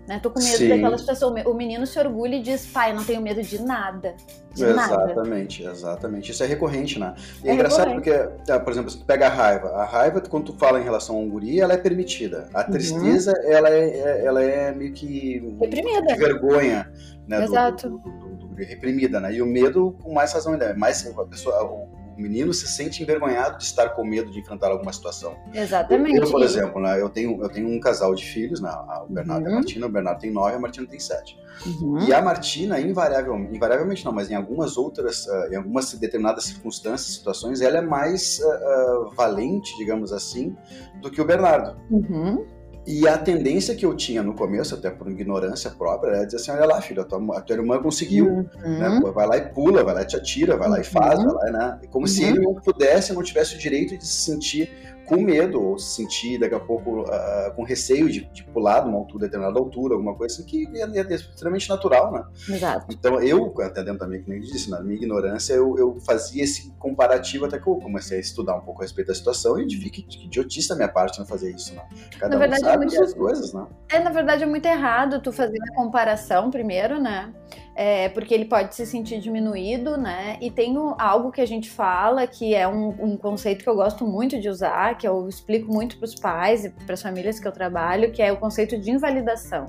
Né? 0.07 0.21
Tô 0.23 0.31
com 0.31 0.39
medo 0.39 0.59
Sim. 0.59 0.69
daquela 0.69 0.99
situação. 0.99 1.35
O 1.47 1.55
menino 1.55 1.87
se 1.87 1.99
orgulha 1.99 2.37
e 2.37 2.43
diz, 2.43 2.67
pai, 2.67 2.91
eu 2.91 2.97
não 2.97 3.05
tenho 3.05 3.23
medo 3.23 3.43
de 3.43 3.63
nada. 3.63 4.15
De 4.53 4.65
exatamente, 4.65 5.63
nada. 5.63 5.75
exatamente. 5.75 6.31
Isso 6.31 6.45
é 6.45 6.47
recorrente, 6.47 6.99
né? 6.99 7.15
E 7.43 7.49
é, 7.49 7.51
é 7.51 7.55
engraçado 7.55 7.93
porque, 7.93 8.11
é, 8.11 8.59
por 8.59 8.73
exemplo, 8.73 8.91
se 8.91 8.99
tu 8.99 9.05
pega 9.05 9.27
a 9.27 9.31
raiva, 9.31 9.69
a 9.71 9.85
raiva, 9.85 10.21
quando 10.21 10.53
tu 10.53 10.59
fala 10.59 10.79
em 10.79 10.85
relação 10.85 11.17
a 11.17 11.19
um 11.19 11.29
guri, 11.29 11.61
ela 11.61 11.73
é 11.73 11.79
permitida. 11.79 12.49
A 12.53 12.61
uhum. 12.61 12.71
tristeza, 12.71 13.33
uhum. 13.33 13.51
ela, 13.51 13.71
é, 13.71 13.89
é, 13.89 14.25
ela 14.27 14.43
é 14.43 14.73
meio 14.73 14.93
que. 14.93 15.57
Reprimida. 15.61 16.17
Vergonha, 16.17 16.93
né? 17.27 17.43
Exato. 17.43 17.89
Do, 17.89 17.99
do, 17.99 18.47
do, 18.49 18.55
reprimida, 18.55 19.19
né? 19.21 19.33
E 19.33 19.41
o 19.41 19.47
medo, 19.47 19.97
com 20.03 20.13
mais 20.13 20.33
razão 20.33 20.53
ainda. 20.53 20.75
Mais, 20.75 21.07
a 21.07 21.25
pessoa, 21.25 21.89
o, 22.17 22.21
menino 22.21 22.53
se 22.53 22.67
sente 22.69 23.03
envergonhado 23.03 23.59
de 23.59 23.65
estar 23.65 23.91
com 23.91 24.05
medo 24.05 24.31
de 24.31 24.41
enfrentar 24.41 24.71
alguma 24.71 24.93
situação. 24.93 25.37
Exatamente. 25.53 26.17
Eu, 26.17 26.31
por 26.31 26.43
exemplo, 26.43 26.81
né, 26.81 27.01
eu, 27.01 27.09
tenho, 27.09 27.43
eu 27.43 27.49
tenho 27.49 27.69
um 27.69 27.81
casal 27.81 28.15
de 28.15 28.25
filhos, 28.25 28.61
né, 28.61 28.71
o 29.09 29.13
Bernardo 29.13 29.43
uhum. 29.43 29.49
e 29.49 29.51
a 29.51 29.51
uhum. 29.51 29.57
Martina. 29.57 29.87
O 29.87 29.91
Bernardo 29.91 30.21
tem 30.21 30.33
nove, 30.33 30.55
a 30.55 30.59
Martina 30.59 30.87
tem 30.87 31.01
sete. 31.01 31.39
Uhum. 31.67 32.01
E 32.01 32.13
a 32.13 32.21
Martina, 32.21 32.81
invariavelmente, 32.81 33.55
invariavelmente 33.55 34.05
não, 34.05 34.13
mas 34.13 34.31
em 34.31 34.35
algumas 34.35 34.77
outras, 34.77 35.27
uh, 35.27 35.53
em 35.53 35.57
algumas 35.57 35.93
determinadas 35.95 36.45
circunstâncias, 36.45 37.17
situações, 37.17 37.61
ela 37.61 37.79
é 37.79 37.81
mais 37.81 38.41
uh, 38.41 39.07
uh, 39.09 39.15
valente, 39.15 39.77
digamos 39.77 40.13
assim, 40.13 40.57
do 41.01 41.11
que 41.11 41.21
o 41.21 41.25
Bernardo. 41.25 41.81
Uhum. 41.91 42.45
E 42.87 43.09
a 43.09 43.17
tendência 43.17 43.75
que 43.75 43.87
eu 43.87 43.95
tinha 43.95 44.23
no 44.23 44.35
começo, 44.35 44.75
até 44.75 44.91
por 44.91 45.11
ignorância 45.11 45.71
própria, 45.71 46.11
era 46.11 46.25
dizer 46.27 46.37
assim: 46.37 46.51
olha 46.51 46.67
lá, 46.67 46.81
filho, 46.83 47.01
a 47.01 47.05
tua, 47.05 47.39
a 47.39 47.41
tua 47.41 47.57
irmã 47.57 47.81
conseguiu. 47.81 48.27
Uhum. 48.27 48.79
Né? 48.79 49.01
Vai 49.15 49.27
lá 49.27 49.37
e 49.39 49.49
pula, 49.53 49.83
vai 49.83 49.95
lá 49.95 50.03
e 50.03 50.07
te 50.07 50.17
atira, 50.17 50.57
vai 50.57 50.69
lá 50.69 50.81
e 50.81 50.85
faz, 50.85 51.19
uhum. 51.19 51.33
vai 51.35 51.51
lá, 51.51 51.59
né? 51.59 51.81
Como 51.91 52.05
uhum. 52.05 52.13
se 52.13 52.25
ele 52.25 52.41
não 52.41 52.55
pudesse, 52.55 53.13
não 53.13 53.23
tivesse 53.23 53.55
o 53.55 53.59
direito 53.59 53.97
de 53.97 54.07
se 54.07 54.31
sentir 54.31 54.71
com 55.07 55.17
medo, 55.17 55.63
ou 55.63 55.79
se 55.79 55.97
sentir 55.97 56.39
daqui 56.39 56.55
a 56.55 56.61
pouco 56.61 57.03
uh, 57.03 57.55
com 57.55 57.63
receio 57.63 58.09
de, 58.09 58.25
de, 58.33 58.45
pular 58.45 58.81
de 58.81 58.89
uma 58.89 58.99
altura, 58.99 59.27
determinada 59.27 59.59
altura, 59.59 59.95
alguma 59.95 60.15
coisa 60.15 60.35
assim, 60.35 60.45
que 60.45 60.67
é, 60.77 60.83
é 60.83 61.15
extremamente 61.15 61.69
natural, 61.69 62.13
né? 62.13 62.25
Exato. 62.49 62.87
Então 62.91 63.21
eu, 63.21 63.55
até 63.61 63.83
dentro 63.83 64.01
da 64.01 64.07
minha, 64.07 64.23
como 64.23 64.35
eu 64.35 64.41
disse, 64.41 64.71
na 64.71 64.81
minha 64.81 64.97
ignorância, 64.97 65.55
eu, 65.55 65.77
eu, 65.79 65.99
fazia 66.01 66.43
esse 66.45 66.71
comparativo 66.79 67.45
até 67.45 67.59
que 67.59 67.67
eu 67.67 67.77
comecei 67.77 68.19
a 68.19 68.21
estudar 68.21 68.57
um 68.57 68.61
pouco 68.61 68.81
a 68.81 68.85
respeito 68.85 69.09
da 69.09 69.15
situação 69.15 69.59
e 69.59 69.67
vi 69.67 69.91
que, 69.91 70.03
que 70.03 70.27
idiotista 70.27 70.75
a 70.75 70.77
minha 70.77 70.89
parte 70.89 71.19
não 71.19 71.27
fazer 71.27 71.51
isso, 71.55 71.75
né? 71.75 71.83
Cada 72.19 72.35
na 72.35 72.39
verdade, 72.39 72.63
um 72.63 72.67
sabe 72.67 72.85
é 72.85 72.89
muito... 72.89 73.03
as 73.03 73.15
coisas, 73.15 73.53
né? 73.53 73.67
É, 73.91 73.99
na 74.01 74.11
verdade, 74.11 74.43
é 74.43 74.47
muito 74.47 74.67
errado 74.67 75.21
tu 75.21 75.33
fazer 75.33 75.59
a 75.71 75.75
comparação 75.75 76.51
primeiro, 76.51 77.01
né? 77.01 77.33
É, 77.75 78.09
porque 78.09 78.33
ele 78.33 78.45
pode 78.45 78.75
se 78.75 78.87
sentir 78.87 79.19
diminuído, 79.19 79.97
né? 79.97 80.39
E 80.41 80.51
tem 80.51 80.77
algo 80.99 81.33
que 81.33 81.41
a 81.41 81.47
gente 81.47 81.69
fala 81.69 82.27
que 82.27 82.55
é 82.55 82.69
um, 82.69 82.89
um, 82.89 83.17
conceito 83.17 83.65
que 83.65 83.69
eu 83.69 83.75
gosto 83.75 84.07
muito 84.07 84.41
de 84.41 84.49
usar, 84.49 84.97
que 84.97 85.07
eu 85.07 85.29
explico 85.29 85.73
muito 85.73 85.97
para 85.99 86.05
os 86.05 86.15
pais 86.15 86.65
e 86.65 86.71
para 86.71 86.95
as 86.95 87.03
famílias 87.03 87.41
que 87.41 87.49
eu 87.49 87.53
trabalho, 87.53 88.13
que 88.13 88.23
é 88.23 88.33
o 88.33 88.37
conceito 88.37 88.79
de 88.79 88.91
invalidação. 88.91 89.67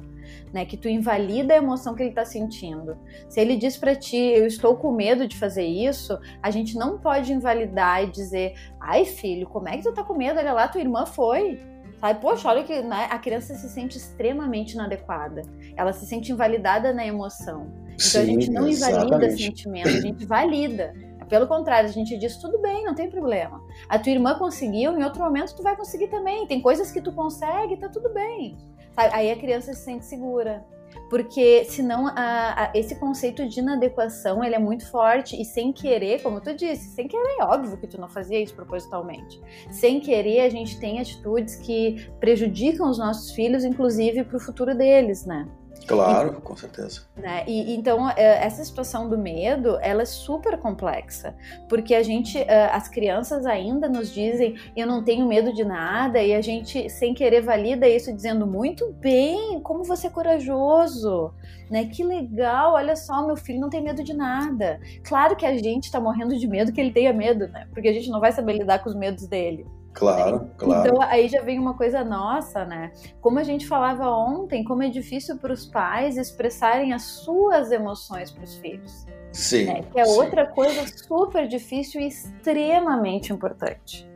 Né, 0.52 0.66
que 0.66 0.76
tu 0.76 0.90
invalida 0.90 1.54
a 1.54 1.58
emoção 1.58 1.94
que 1.94 2.02
ele 2.02 2.10
está 2.10 2.26
sentindo. 2.26 2.98
Se 3.30 3.40
ele 3.40 3.56
diz 3.56 3.78
para 3.78 3.94
ti, 3.96 4.18
eu 4.18 4.48
estou 4.48 4.76
com 4.76 4.92
medo 4.92 5.28
de 5.28 5.38
fazer 5.38 5.64
isso, 5.66 6.18
a 6.42 6.50
gente 6.50 6.76
não 6.76 6.98
pode 6.98 7.32
invalidar 7.32 8.04
e 8.04 8.08
dizer, 8.08 8.54
ai 8.82 9.06
filho, 9.06 9.48
como 9.48 9.70
é 9.70 9.78
que 9.78 9.84
tu 9.84 9.94
tá 9.94 10.04
com 10.04 10.16
medo? 10.16 10.40
Olha 10.40 10.54
lá, 10.54 10.68
tua 10.68 10.82
irmã 10.82 11.06
foi. 11.06 11.60
Sabe? 12.00 12.20
Poxa, 12.20 12.50
olha 12.50 12.64
que 12.64 12.82
né, 12.82 13.08
a 13.10 13.20
criança 13.20 13.54
se 13.54 13.70
sente 13.70 13.98
extremamente 13.98 14.74
inadequada. 14.74 15.44
Ela 15.76 15.94
se 15.94 16.06
sente 16.08 16.32
invalidada 16.32 16.92
na 16.92 17.06
emoção. 17.06 17.85
Então 17.96 18.08
Sim, 18.08 18.20
a 18.20 18.26
gente 18.26 18.52
não 18.52 18.68
invalida 18.68 19.32
sentimento, 19.32 19.88
a 19.88 20.02
gente 20.02 20.26
valida. 20.26 20.94
Pelo 21.30 21.48
contrário, 21.48 21.90
a 21.90 21.92
gente 21.92 22.18
diz 22.18 22.38
tudo 22.38 22.62
bem, 22.62 22.84
não 22.84 22.94
tem 22.94 23.10
problema. 23.10 23.62
A 23.90 23.98
tua 23.98 24.12
irmã 24.12 24.38
conseguiu, 24.38 24.98
em 24.98 25.04
outro 25.04 25.24
momento 25.24 25.56
tu 25.56 25.64
vai 25.64 25.76
conseguir 25.76 26.08
também. 26.08 26.46
Tem 26.46 26.62
coisas 26.62 26.92
que 26.92 27.02
tu 27.02 27.12
consegue, 27.12 27.78
tá 27.78 27.90
tudo 27.90 28.14
bem. 28.14 28.58
Aí 28.96 29.32
a 29.32 29.36
criança 29.36 29.74
se 29.74 29.84
sente 29.84 30.06
segura. 30.06 30.64
Porque 31.10 31.66
senão 31.66 32.08
a, 32.08 32.14
a, 32.16 32.72
esse 32.74 32.96
conceito 32.96 33.48
de 33.48 33.60
inadequação 33.60 34.44
ele 34.44 34.56
é 34.56 34.60
muito 34.60 34.90
forte 34.90 35.40
e 35.40 35.44
sem 35.44 35.74
querer, 35.74 36.22
como 36.22 36.40
tu 36.40 36.54
disse, 36.54 36.90
sem 36.96 37.08
querer, 37.08 37.38
é 37.40 37.44
óbvio 37.44 37.78
que 37.78 37.88
tu 37.88 38.00
não 38.00 38.08
fazia 38.08 38.42
isso 38.42 38.56
propositalmente. 38.56 39.40
Sem 39.70 40.00
querer, 40.00 40.42
a 40.42 40.50
gente 40.50 40.80
tem 40.80 41.00
atitudes 41.00 41.56
que 41.56 42.10
prejudicam 42.20 42.90
os 42.90 42.98
nossos 42.98 43.32
filhos, 43.32 43.64
inclusive 43.64 44.24
para 44.24 44.38
o 44.38 44.40
futuro 44.40 44.76
deles, 44.76 45.26
né? 45.26 45.48
Claro, 45.88 46.38
e, 46.38 46.42
com 46.42 46.56
certeza. 46.56 47.02
Né? 47.16 47.44
E, 47.48 47.76
então, 47.76 48.10
é, 48.10 48.44
essa 48.44 48.64
situação 48.64 49.08
do 49.08 49.18
medo, 49.18 49.78
ela 49.82 50.02
é 50.02 50.06
super 50.06 50.58
complexa, 50.58 51.36
porque 51.70 51.94
a 51.94 52.02
gente, 52.02 52.38
é, 52.38 52.66
as 52.72 52.88
crianças 52.88 53.46
ainda 53.46 53.88
nos 53.88 54.12
dizem, 54.12 54.56
eu 54.76 54.88
não 54.88 55.04
tenho 55.04 55.28
medo 55.28 55.54
de 55.54 55.64
nada, 55.64 56.22
e 56.22 56.34
a 56.34 56.42
gente, 56.42 56.90
sem 56.90 57.14
querer, 57.14 57.42
valida 57.42 57.88
isso 57.88 58.14
dizendo, 58.14 58.48
muito 58.48 58.92
bem, 58.94 59.60
como 59.62 59.84
você 59.84 60.08
é 60.08 60.10
corajoso, 60.10 61.34
né? 61.70 61.86
Que 61.86 62.04
legal, 62.04 62.74
olha 62.74 62.96
só, 62.96 63.26
meu 63.26 63.36
filho 63.36 63.60
não 63.60 63.70
tem 63.70 63.84
medo 63.84 64.04
de 64.04 64.14
nada. 64.14 64.80
Claro 65.04 65.36
que 65.36 65.46
a 65.46 65.58
gente 65.58 65.92
tá 65.92 66.00
morrendo 66.00 66.38
de 66.38 66.48
medo 66.48 66.72
que 66.72 66.80
ele 66.80 66.92
tenha 66.92 67.14
medo, 67.14 67.48
né? 67.48 67.68
Porque 67.74 67.88
a 67.88 67.94
gente 67.94 68.10
não 68.10 68.20
vai 68.20 68.32
saber 68.32 68.54
lidar 68.54 68.80
com 68.80 68.90
os 68.90 68.96
medos 68.96 69.28
dele. 69.28 69.66
Claro, 69.96 70.40
né? 70.40 70.50
claro. 70.58 70.90
Então 70.90 71.02
aí 71.02 71.28
já 71.30 71.42
vem 71.42 71.58
uma 71.58 71.76
coisa 71.76 72.04
nossa, 72.04 72.66
né? 72.66 72.92
Como 73.22 73.40
a 73.40 73.44
gente 73.44 73.66
falava 73.66 74.10
ontem, 74.10 74.64
como 74.64 74.84
é 74.84 74.90
difícil 74.90 75.38
para 75.38 75.54
os 75.54 75.66
pais 75.66 76.18
expressarem 76.18 76.94
as 76.94 77.04
suas 77.04 77.72
emoções 77.72 78.30
para 78.30 78.44
os 78.44 78.56
filhos. 78.58 79.06
Sim. 79.32 79.66
Né? 79.66 79.84
Que 79.92 80.00
é 80.02 80.06
sim. 80.06 80.20
outra 80.20 80.46
coisa 80.46 80.86
super 80.86 81.48
difícil 81.48 82.02
e 82.02 82.08
extremamente 82.08 83.32
importante. 83.32 84.08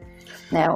Né? 0.52 0.68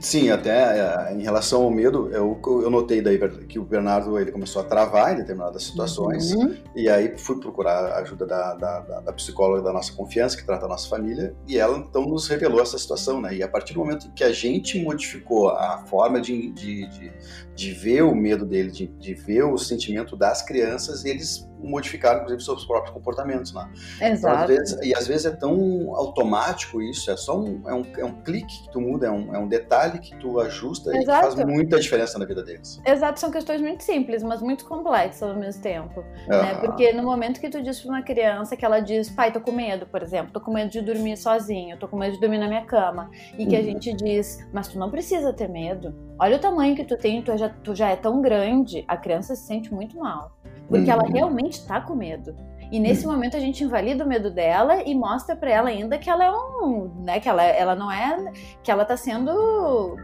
Sim, 0.00 0.30
até 0.30 0.78
é, 0.78 1.14
em 1.14 1.22
relação 1.22 1.62
ao 1.62 1.70
medo, 1.70 2.10
eu, 2.12 2.40
eu 2.44 2.70
notei 2.70 3.00
daí 3.00 3.18
que 3.46 3.58
o 3.58 3.64
Bernardo 3.64 4.18
ele 4.18 4.30
começou 4.30 4.62
a 4.62 4.64
travar 4.64 5.12
em 5.12 5.16
determinadas 5.16 5.64
situações 5.64 6.32
uhum. 6.32 6.54
e 6.74 6.88
aí 6.88 7.16
fui 7.18 7.38
procurar 7.40 7.84
a 7.92 7.98
ajuda 7.98 8.26
da, 8.26 8.54
da, 8.54 8.80
da, 9.00 9.12
psicóloga 9.12 9.62
da 9.62 9.72
nossa 9.72 9.92
confiança, 9.92 10.36
que 10.36 10.44
trata 10.44 10.66
a 10.66 10.68
nossa 10.68 10.88
família, 10.88 11.34
e 11.46 11.58
ela 11.58 11.78
então 11.78 12.02
nos 12.06 12.28
revelou 12.28 12.60
essa 12.60 12.78
situação, 12.78 13.20
né? 13.20 13.34
E 13.34 13.42
a 13.42 13.48
partir 13.48 13.74
do 13.74 13.80
momento 13.80 14.10
que 14.12 14.24
a 14.24 14.32
gente 14.32 14.82
modificou 14.82 15.50
a 15.50 15.84
forma 15.86 16.20
de, 16.20 16.50
de, 16.52 16.88
de, 16.88 17.12
de 17.54 17.72
ver 17.72 18.02
o 18.02 18.14
medo 18.14 18.44
dele, 18.46 18.70
de, 18.70 18.86
de 18.86 19.14
ver 19.14 19.44
o 19.44 19.58
sentimento 19.58 20.16
das 20.16 20.42
crianças, 20.42 21.04
eles 21.04 21.49
modificar, 21.62 22.16
inclusive, 22.16 22.42
seus 22.42 22.64
próprios 22.64 22.94
comportamentos, 22.94 23.52
né? 23.52 23.70
Exato. 24.00 24.16
Então, 24.16 24.30
às 24.30 24.46
vezes, 24.48 24.78
e 24.82 24.94
às 24.94 25.06
vezes 25.06 25.26
é 25.26 25.30
tão 25.30 25.94
automático 25.94 26.80
isso, 26.80 27.10
é 27.10 27.16
só 27.16 27.38
um, 27.38 27.62
é 27.68 27.74
um, 27.74 27.86
é 27.98 28.04
um 28.04 28.22
clique 28.22 28.62
que 28.62 28.70
tu 28.70 28.80
muda, 28.80 29.06
é 29.06 29.10
um, 29.10 29.34
é 29.34 29.38
um 29.38 29.48
detalhe 29.48 29.98
que 29.98 30.16
tu 30.16 30.40
ajusta 30.40 30.96
Exato. 30.96 31.28
e 31.28 31.36
faz 31.36 31.48
muita 31.48 31.78
diferença 31.78 32.18
na 32.18 32.24
vida 32.24 32.42
deles. 32.42 32.80
Exato, 32.86 33.20
são 33.20 33.30
questões 33.30 33.60
muito 33.60 33.82
simples, 33.82 34.22
mas 34.22 34.40
muito 34.42 34.64
complexas 34.66 35.28
ao 35.30 35.36
mesmo 35.36 35.62
tempo, 35.62 36.04
né? 36.26 36.54
Porque 36.60 36.92
no 36.92 37.02
momento 37.02 37.40
que 37.40 37.48
tu 37.48 37.62
diz 37.62 37.80
para 37.80 37.90
uma 37.90 38.02
criança 38.02 38.56
que 38.56 38.64
ela 38.64 38.80
diz, 38.80 39.10
pai, 39.10 39.32
tô 39.32 39.40
com 39.40 39.52
medo, 39.52 39.86
por 39.86 40.02
exemplo, 40.02 40.32
tô 40.32 40.40
com 40.40 40.52
medo 40.52 40.70
de 40.70 40.80
dormir 40.80 41.16
sozinho, 41.16 41.78
tô 41.78 41.88
com 41.88 41.96
medo 41.96 42.14
de 42.14 42.20
dormir 42.20 42.38
na 42.38 42.48
minha 42.48 42.64
cama, 42.64 43.10
e 43.38 43.46
que 43.46 43.54
uhum. 43.54 43.60
a 43.60 43.64
gente 43.64 43.92
diz, 43.94 44.38
mas 44.52 44.68
tu 44.68 44.78
não 44.78 44.90
precisa 44.90 45.32
ter 45.32 45.48
medo, 45.48 45.94
olha 46.18 46.36
o 46.36 46.40
tamanho 46.40 46.74
que 46.76 46.84
tu 46.84 46.96
tem, 46.96 47.22
tu 47.22 47.36
já, 47.36 47.48
tu 47.48 47.74
já 47.74 47.88
é 47.90 47.96
tão 47.96 48.20
grande, 48.20 48.84
a 48.86 48.96
criança 48.96 49.34
se 49.34 49.46
sente 49.46 49.72
muito 49.72 49.98
mal. 49.98 50.39
Porque 50.70 50.88
uhum. 50.88 50.92
ela 50.92 51.02
realmente 51.02 51.54
está 51.54 51.80
com 51.80 51.94
medo. 51.94 52.34
E 52.70 52.78
nesse 52.78 53.04
uhum. 53.04 53.12
momento 53.12 53.36
a 53.36 53.40
gente 53.40 53.64
invalida 53.64 54.04
o 54.04 54.08
medo 54.08 54.30
dela 54.30 54.82
e 54.84 54.94
mostra 54.94 55.34
para 55.34 55.50
ela 55.50 55.68
ainda 55.68 55.98
que 55.98 56.08
ela 56.08 56.24
é 56.24 56.30
um, 56.30 57.02
né, 57.02 57.18
que 57.18 57.28
ela, 57.28 57.42
ela 57.42 57.74
não 57.74 57.90
é, 57.90 58.32
que 58.62 58.70
ela 58.70 58.84
tá 58.84 58.96
sendo, 58.96 59.96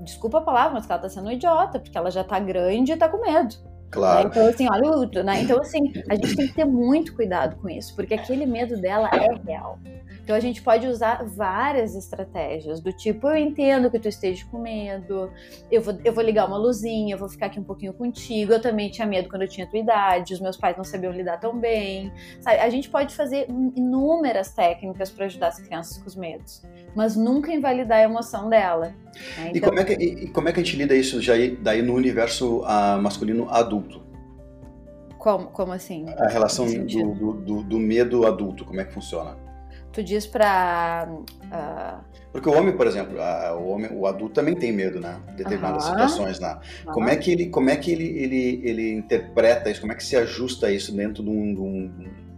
desculpa 0.00 0.38
a 0.38 0.42
palavra, 0.42 0.74
mas 0.74 0.84
que 0.84 0.92
ela 0.92 1.00
tá 1.00 1.08
sendo 1.08 1.28
um 1.28 1.32
idiota, 1.32 1.80
porque 1.80 1.96
ela 1.96 2.10
já 2.10 2.22
tá 2.22 2.38
grande 2.38 2.92
e 2.92 2.96
tá 2.96 3.08
com 3.08 3.22
medo. 3.22 3.56
Claro. 3.90 4.24
Né? 4.24 4.30
Então, 4.30 4.48
assim, 4.48 4.68
olha 4.70 4.90
o. 4.90 5.22
Né? 5.22 5.42
Então, 5.42 5.60
assim, 5.60 5.92
a 6.10 6.14
gente 6.14 6.34
tem 6.34 6.48
que 6.48 6.54
ter 6.54 6.64
muito 6.64 7.14
cuidado 7.14 7.56
com 7.56 7.68
isso, 7.68 7.94
porque 7.94 8.14
aquele 8.14 8.46
medo 8.46 8.80
dela 8.80 9.08
é 9.12 9.34
real. 9.46 9.78
Então 10.22 10.36
a 10.36 10.40
gente 10.40 10.62
pode 10.62 10.86
usar 10.86 11.24
várias 11.24 11.96
estratégias, 11.96 12.80
do 12.80 12.92
tipo, 12.92 13.28
eu 13.28 13.36
entendo 13.36 13.90
que 13.90 13.98
tu 13.98 14.08
esteja 14.08 14.44
com 14.46 14.58
medo, 14.58 15.30
eu 15.70 15.82
vou, 15.82 15.98
eu 16.04 16.12
vou 16.12 16.22
ligar 16.22 16.46
uma 16.46 16.56
luzinha, 16.56 17.14
eu 17.14 17.18
vou 17.18 17.28
ficar 17.28 17.46
aqui 17.46 17.58
um 17.58 17.64
pouquinho 17.64 17.92
contigo, 17.92 18.52
eu 18.52 18.60
também 18.60 18.88
tinha 18.88 19.06
medo 19.06 19.28
quando 19.28 19.42
eu 19.42 19.48
tinha 19.48 19.66
tua 19.66 19.80
idade, 19.80 20.32
os 20.32 20.40
meus 20.40 20.56
pais 20.56 20.76
não 20.76 20.84
sabiam 20.84 21.12
lidar 21.12 21.38
tão 21.38 21.58
bem. 21.58 22.12
Sabe? 22.40 22.58
A 22.58 22.70
gente 22.70 22.88
pode 22.88 23.14
fazer 23.16 23.46
inúmeras 23.48 24.52
técnicas 24.52 25.10
para 25.10 25.26
ajudar 25.26 25.48
as 25.48 25.58
crianças 25.58 25.98
com 25.98 26.06
os 26.06 26.14
medos, 26.14 26.62
mas 26.94 27.16
nunca 27.16 27.52
invalidar 27.52 27.98
a 27.98 28.02
emoção 28.02 28.48
dela. 28.48 28.94
Né? 29.38 29.52
Então, 29.54 29.56
e, 29.56 29.60
como 29.60 29.80
é 29.80 29.84
que, 29.84 29.92
e, 29.94 30.28
como 30.28 30.48
é 30.48 30.52
que 30.52 30.60
a 30.60 30.62
gente 30.62 30.76
lida 30.76 30.94
isso 30.94 31.20
já 31.20 31.34
daí 31.60 31.82
no 31.82 31.94
universo 31.94 32.60
uh, 32.60 33.02
masculino 33.02 33.48
adulto? 33.50 34.02
Como, 35.18 35.46
como 35.48 35.72
assim? 35.72 36.06
A 36.18 36.28
relação 36.28 36.66
do, 36.66 37.34
do, 37.34 37.62
do, 37.62 37.78
medo 37.78 38.26
adulto, 38.26 38.64
como 38.64 38.80
é 38.80 38.84
que 38.84 38.92
funciona? 38.92 39.36
Tu 39.92 40.02
diz 40.02 40.26
pra. 40.26 41.06
Uh... 41.08 42.12
Porque 42.32 42.48
o 42.48 42.52
homem, 42.52 42.74
por 42.74 42.86
exemplo, 42.86 43.20
a, 43.20 43.54
o 43.54 43.68
homem, 43.68 43.90
o 43.92 44.06
adulto 44.06 44.34
também 44.34 44.54
tem 44.54 44.72
medo, 44.72 44.98
né? 44.98 45.20
De 45.28 45.36
determinadas 45.36 45.84
situações, 45.84 46.40
né? 46.40 46.58
Como 46.86 47.08
é 47.08 47.16
que 47.16 47.30
ele, 47.30 47.50
como 47.50 47.68
é 47.68 47.76
que 47.76 47.92
ele, 47.92 48.04
ele, 48.04 48.60
ele 48.64 48.92
interpreta 48.94 49.70
isso? 49.70 49.80
Como 49.80 49.92
é 49.92 49.96
que 49.96 50.04
se 50.04 50.16
ajusta 50.16 50.70
isso 50.70 50.96
dentro 50.96 51.22
de 51.22 51.28
um, 51.28 51.54
de 51.54 51.60
um, 51.60 51.92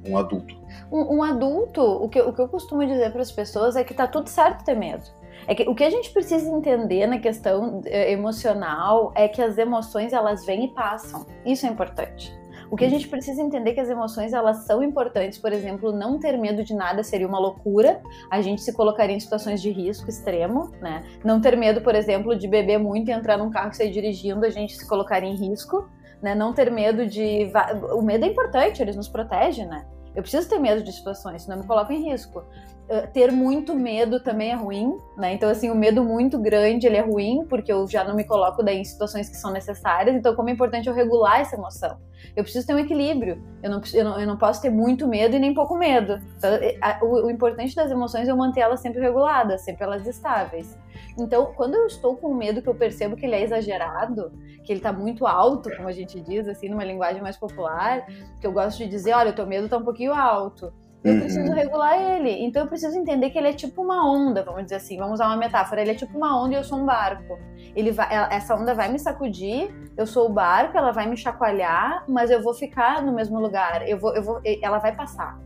um 0.08 0.18
adulto? 0.18 0.56
Um, 0.90 1.18
um, 1.18 1.22
adulto, 1.22 1.80
o 1.80 2.08
que, 2.08 2.20
o 2.20 2.32
que 2.32 2.40
eu 2.40 2.48
costumo 2.48 2.84
dizer 2.84 3.12
para 3.12 3.22
as 3.22 3.30
pessoas 3.30 3.76
é 3.76 3.84
que 3.84 3.94
tá 3.94 4.08
tudo 4.08 4.28
certo 4.28 4.64
ter 4.64 4.74
medo. 4.74 5.04
É 5.46 5.54
que 5.54 5.62
o 5.68 5.74
que 5.74 5.84
a 5.84 5.90
gente 5.90 6.10
precisa 6.10 6.48
entender 6.50 7.06
na 7.06 7.18
questão 7.18 7.80
eh, 7.84 8.12
emocional 8.12 9.12
é 9.14 9.28
que 9.28 9.42
as 9.42 9.58
emoções 9.58 10.12
elas 10.12 10.44
vêm 10.44 10.64
e 10.64 10.68
passam. 10.74 11.26
Isso 11.44 11.66
é 11.66 11.68
importante. 11.68 12.34
O 12.70 12.76
que 12.76 12.84
a 12.84 12.88
gente 12.88 13.08
precisa 13.08 13.42
entender 13.42 13.70
é 13.70 13.74
que 13.74 13.80
as 13.80 13.88
emoções 13.88 14.32
elas 14.32 14.64
são 14.64 14.82
importantes, 14.82 15.38
por 15.38 15.52
exemplo, 15.52 15.92
não 15.92 16.18
ter 16.18 16.36
medo 16.36 16.64
de 16.64 16.74
nada 16.74 17.02
seria 17.02 17.26
uma 17.26 17.38
loucura. 17.38 18.00
A 18.30 18.40
gente 18.40 18.62
se 18.62 18.72
colocaria 18.72 19.14
em 19.14 19.20
situações 19.20 19.60
de 19.60 19.70
risco 19.70 20.08
extremo, 20.08 20.70
né? 20.80 21.04
Não 21.24 21.40
ter 21.40 21.56
medo, 21.56 21.80
por 21.80 21.94
exemplo, 21.94 22.36
de 22.36 22.48
beber 22.48 22.78
muito 22.78 23.10
e 23.10 23.12
entrar 23.12 23.36
num 23.36 23.50
carro 23.50 23.70
e 23.70 23.76
sair 23.76 23.90
dirigindo, 23.90 24.44
a 24.44 24.50
gente 24.50 24.76
se 24.76 24.88
colocaria 24.88 25.28
em 25.28 25.36
risco, 25.36 25.88
né? 26.22 26.34
Não 26.34 26.52
ter 26.52 26.70
medo 26.70 27.06
de 27.06 27.50
o 27.92 28.02
medo 28.02 28.24
é 28.24 28.28
importante, 28.28 28.82
ele 28.82 28.92
nos 28.92 29.08
protege, 29.08 29.64
né? 29.64 29.84
Eu 30.14 30.22
preciso 30.22 30.48
ter 30.48 30.58
medo 30.58 30.82
de 30.82 30.92
situações, 30.92 31.42
senão 31.42 31.58
me 31.58 31.66
coloco 31.66 31.92
em 31.92 32.10
risco. 32.10 32.44
Ter 33.12 33.32
muito 33.32 33.74
medo 33.74 34.20
também 34.20 34.50
é 34.50 34.54
ruim, 34.54 34.98
né? 35.16 35.32
Então, 35.32 35.48
assim, 35.48 35.70
o 35.70 35.74
medo 35.74 36.04
muito 36.04 36.38
grande, 36.38 36.86
ele 36.86 36.96
é 36.96 37.00
ruim, 37.00 37.46
porque 37.48 37.72
eu 37.72 37.86
já 37.88 38.04
não 38.04 38.14
me 38.14 38.24
coloco 38.24 38.62
daí 38.62 38.78
em 38.78 38.84
situações 38.84 39.28
que 39.28 39.36
são 39.36 39.50
necessárias. 39.50 40.14
Então, 40.14 40.34
como 40.34 40.50
é 40.50 40.52
importante 40.52 40.88
eu 40.88 40.94
regular 40.94 41.40
essa 41.40 41.56
emoção. 41.56 41.98
Eu 42.36 42.42
preciso 42.42 42.66
ter 42.66 42.74
um 42.74 42.78
equilíbrio. 42.78 43.42
Eu 43.62 43.70
não, 43.70 43.80
eu 43.92 44.04
não, 44.04 44.20
eu 44.20 44.26
não 44.26 44.36
posso 44.36 44.60
ter 44.60 44.70
muito 44.70 45.08
medo 45.08 45.34
e 45.34 45.38
nem 45.38 45.54
pouco 45.54 45.76
medo. 45.76 46.18
Então, 46.36 46.50
a, 46.82 47.04
o, 47.04 47.26
o, 47.26 47.30
importante 47.30 47.74
das 47.74 47.90
emoções 47.90 48.28
é 48.28 48.30
eu 48.30 48.36
manter 48.36 48.60
elas 48.60 48.80
sempre 48.80 49.00
reguladas, 49.00 49.62
sempre 49.62 49.84
elas 49.84 50.06
estáveis. 50.06 50.78
Então, 51.18 51.52
quando 51.56 51.74
eu 51.74 51.86
estou 51.86 52.16
com 52.16 52.34
medo 52.34 52.60
que 52.60 52.68
eu 52.68 52.74
percebo 52.74 53.16
que 53.16 53.24
ele 53.24 53.34
é 53.34 53.42
exagerado, 53.42 54.30
que 54.62 54.72
ele 54.72 54.80
está 54.80 54.92
muito 54.92 55.26
alto, 55.26 55.74
como 55.74 55.88
a 55.88 55.92
gente 55.92 56.20
diz, 56.20 56.46
assim, 56.48 56.68
numa 56.68 56.84
linguagem 56.84 57.22
mais 57.22 57.36
popular, 57.36 58.06
que 58.40 58.46
eu 58.46 58.52
gosto 58.52 58.78
de 58.78 58.88
dizer, 58.88 59.14
olha, 59.14 59.30
o 59.30 59.34
teu 59.34 59.46
medo 59.46 59.64
está 59.64 59.78
um 59.78 59.84
pouquinho 59.84 60.12
alto 60.12 60.72
eu 61.04 61.20
preciso 61.20 61.50
uhum. 61.50 61.54
regular 61.54 62.00
ele. 62.00 62.30
Então 62.44 62.62
eu 62.62 62.68
preciso 62.68 62.96
entender 62.96 63.28
que 63.28 63.36
ele 63.36 63.48
é 63.48 63.52
tipo 63.52 63.82
uma 63.82 64.10
onda, 64.10 64.42
vamos 64.42 64.62
dizer 64.64 64.76
assim, 64.76 64.96
vamos 64.96 65.14
usar 65.14 65.26
uma 65.26 65.36
metáfora. 65.36 65.82
Ele 65.82 65.90
é 65.90 65.94
tipo 65.94 66.16
uma 66.16 66.42
onda 66.42 66.54
e 66.54 66.56
eu 66.56 66.64
sou 66.64 66.78
um 66.78 66.86
barco. 66.86 67.38
Ele 67.76 67.92
vai, 67.92 68.08
essa 68.30 68.54
onda 68.54 68.74
vai 68.74 68.90
me 68.90 68.98
sacudir, 68.98 69.70
eu 69.96 70.06
sou 70.06 70.30
o 70.30 70.32
barco, 70.32 70.78
ela 70.78 70.92
vai 70.92 71.06
me 71.06 71.16
chacoalhar, 71.16 72.04
mas 72.08 72.30
eu 72.30 72.42
vou 72.42 72.54
ficar 72.54 73.02
no 73.02 73.12
mesmo 73.12 73.38
lugar. 73.38 73.86
Eu 73.86 73.98
vou, 73.98 74.14
eu 74.14 74.22
vou, 74.22 74.40
ela 74.62 74.78
vai 74.78 74.94
passar. 74.94 75.38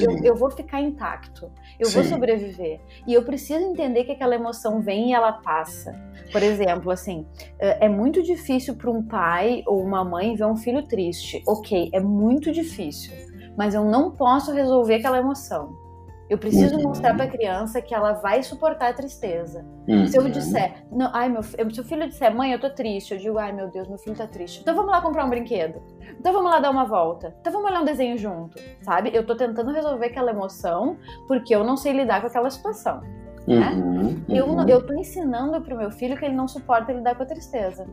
Eu, 0.00 0.24
eu, 0.24 0.36
vou 0.36 0.50
ficar 0.50 0.80
intacto, 0.80 1.50
eu 1.78 1.86
Sim. 1.86 1.94
vou 1.94 2.04
sobreviver. 2.04 2.80
E 3.06 3.12
eu 3.12 3.24
preciso 3.24 3.60
entender 3.60 4.04
que 4.04 4.12
aquela 4.12 4.34
emoção 4.34 4.80
vem 4.80 5.10
e 5.10 5.12
ela 5.12 5.32
passa. 5.32 5.92
Por 6.32 6.42
exemplo, 6.42 6.90
assim, 6.90 7.26
é, 7.58 7.86
é 7.86 7.88
muito 7.88 8.22
difícil 8.22 8.76
para 8.76 8.90
um 8.90 9.02
pai 9.02 9.62
ou 9.66 9.82
uma 9.82 10.04
mãe 10.04 10.36
ver 10.36 10.46
um 10.46 10.56
filho 10.56 10.86
triste. 10.86 11.42
Ok, 11.46 11.90
é 11.92 12.00
muito 12.00 12.52
difícil 12.52 13.12
mas 13.56 13.74
eu 13.74 13.84
não 13.84 14.10
posso 14.10 14.52
resolver 14.52 14.96
aquela 14.96 15.18
emoção. 15.18 15.84
Eu 16.28 16.38
preciso 16.38 16.76
uhum. 16.76 16.84
mostrar 16.84 17.14
para 17.14 17.26
a 17.26 17.30
criança 17.30 17.82
que 17.82 17.94
ela 17.94 18.14
vai 18.14 18.42
suportar 18.42 18.88
a 18.88 18.92
tristeza. 18.94 19.64
Uhum. 19.86 20.06
Se 20.06 20.16
eu 20.16 20.26
disser, 20.28 20.84
não, 20.90 21.10
ai 21.12 21.28
meu, 21.28 21.42
se 21.42 21.80
o 21.80 21.84
filho 21.84 22.08
disser, 22.08 22.34
mãe, 22.34 22.52
eu 22.52 22.58
tô 22.58 22.70
triste, 22.70 23.12
eu 23.12 23.20
digo, 23.20 23.38
ai 23.38 23.52
meu 23.52 23.70
Deus, 23.70 23.86
meu 23.88 23.98
filho 23.98 24.16
tá 24.16 24.26
triste. 24.26 24.62
Então 24.62 24.74
vamos 24.74 24.90
lá 24.90 25.02
comprar 25.02 25.26
um 25.26 25.28
brinquedo. 25.28 25.82
Então 26.18 26.32
vamos 26.32 26.50
lá 26.50 26.60
dar 26.60 26.70
uma 26.70 26.86
volta. 26.86 27.34
Então 27.40 27.52
vamos 27.52 27.68
olhar 27.68 27.82
um 27.82 27.84
desenho 27.84 28.16
junto, 28.16 28.58
sabe? 28.80 29.10
Eu 29.12 29.26
tô 29.26 29.36
tentando 29.36 29.70
resolver 29.70 30.06
aquela 30.06 30.30
emoção 30.30 30.96
porque 31.28 31.54
eu 31.54 31.62
não 31.62 31.76
sei 31.76 31.92
lidar 31.92 32.22
com 32.22 32.28
aquela 32.28 32.48
situação. 32.48 33.02
Né? 33.46 33.70
Uhum, 33.72 34.24
eu, 34.30 34.46
uhum. 34.46 34.66
eu 34.66 34.86
tô 34.86 34.94
ensinando 34.94 35.60
pro 35.60 35.76
meu 35.76 35.90
filho 35.90 36.16
que 36.16 36.24
ele 36.24 36.34
não 36.34 36.48
suporta 36.48 36.90
lidar 36.90 37.14
com 37.14 37.22
a 37.22 37.26
tristeza. 37.26 37.86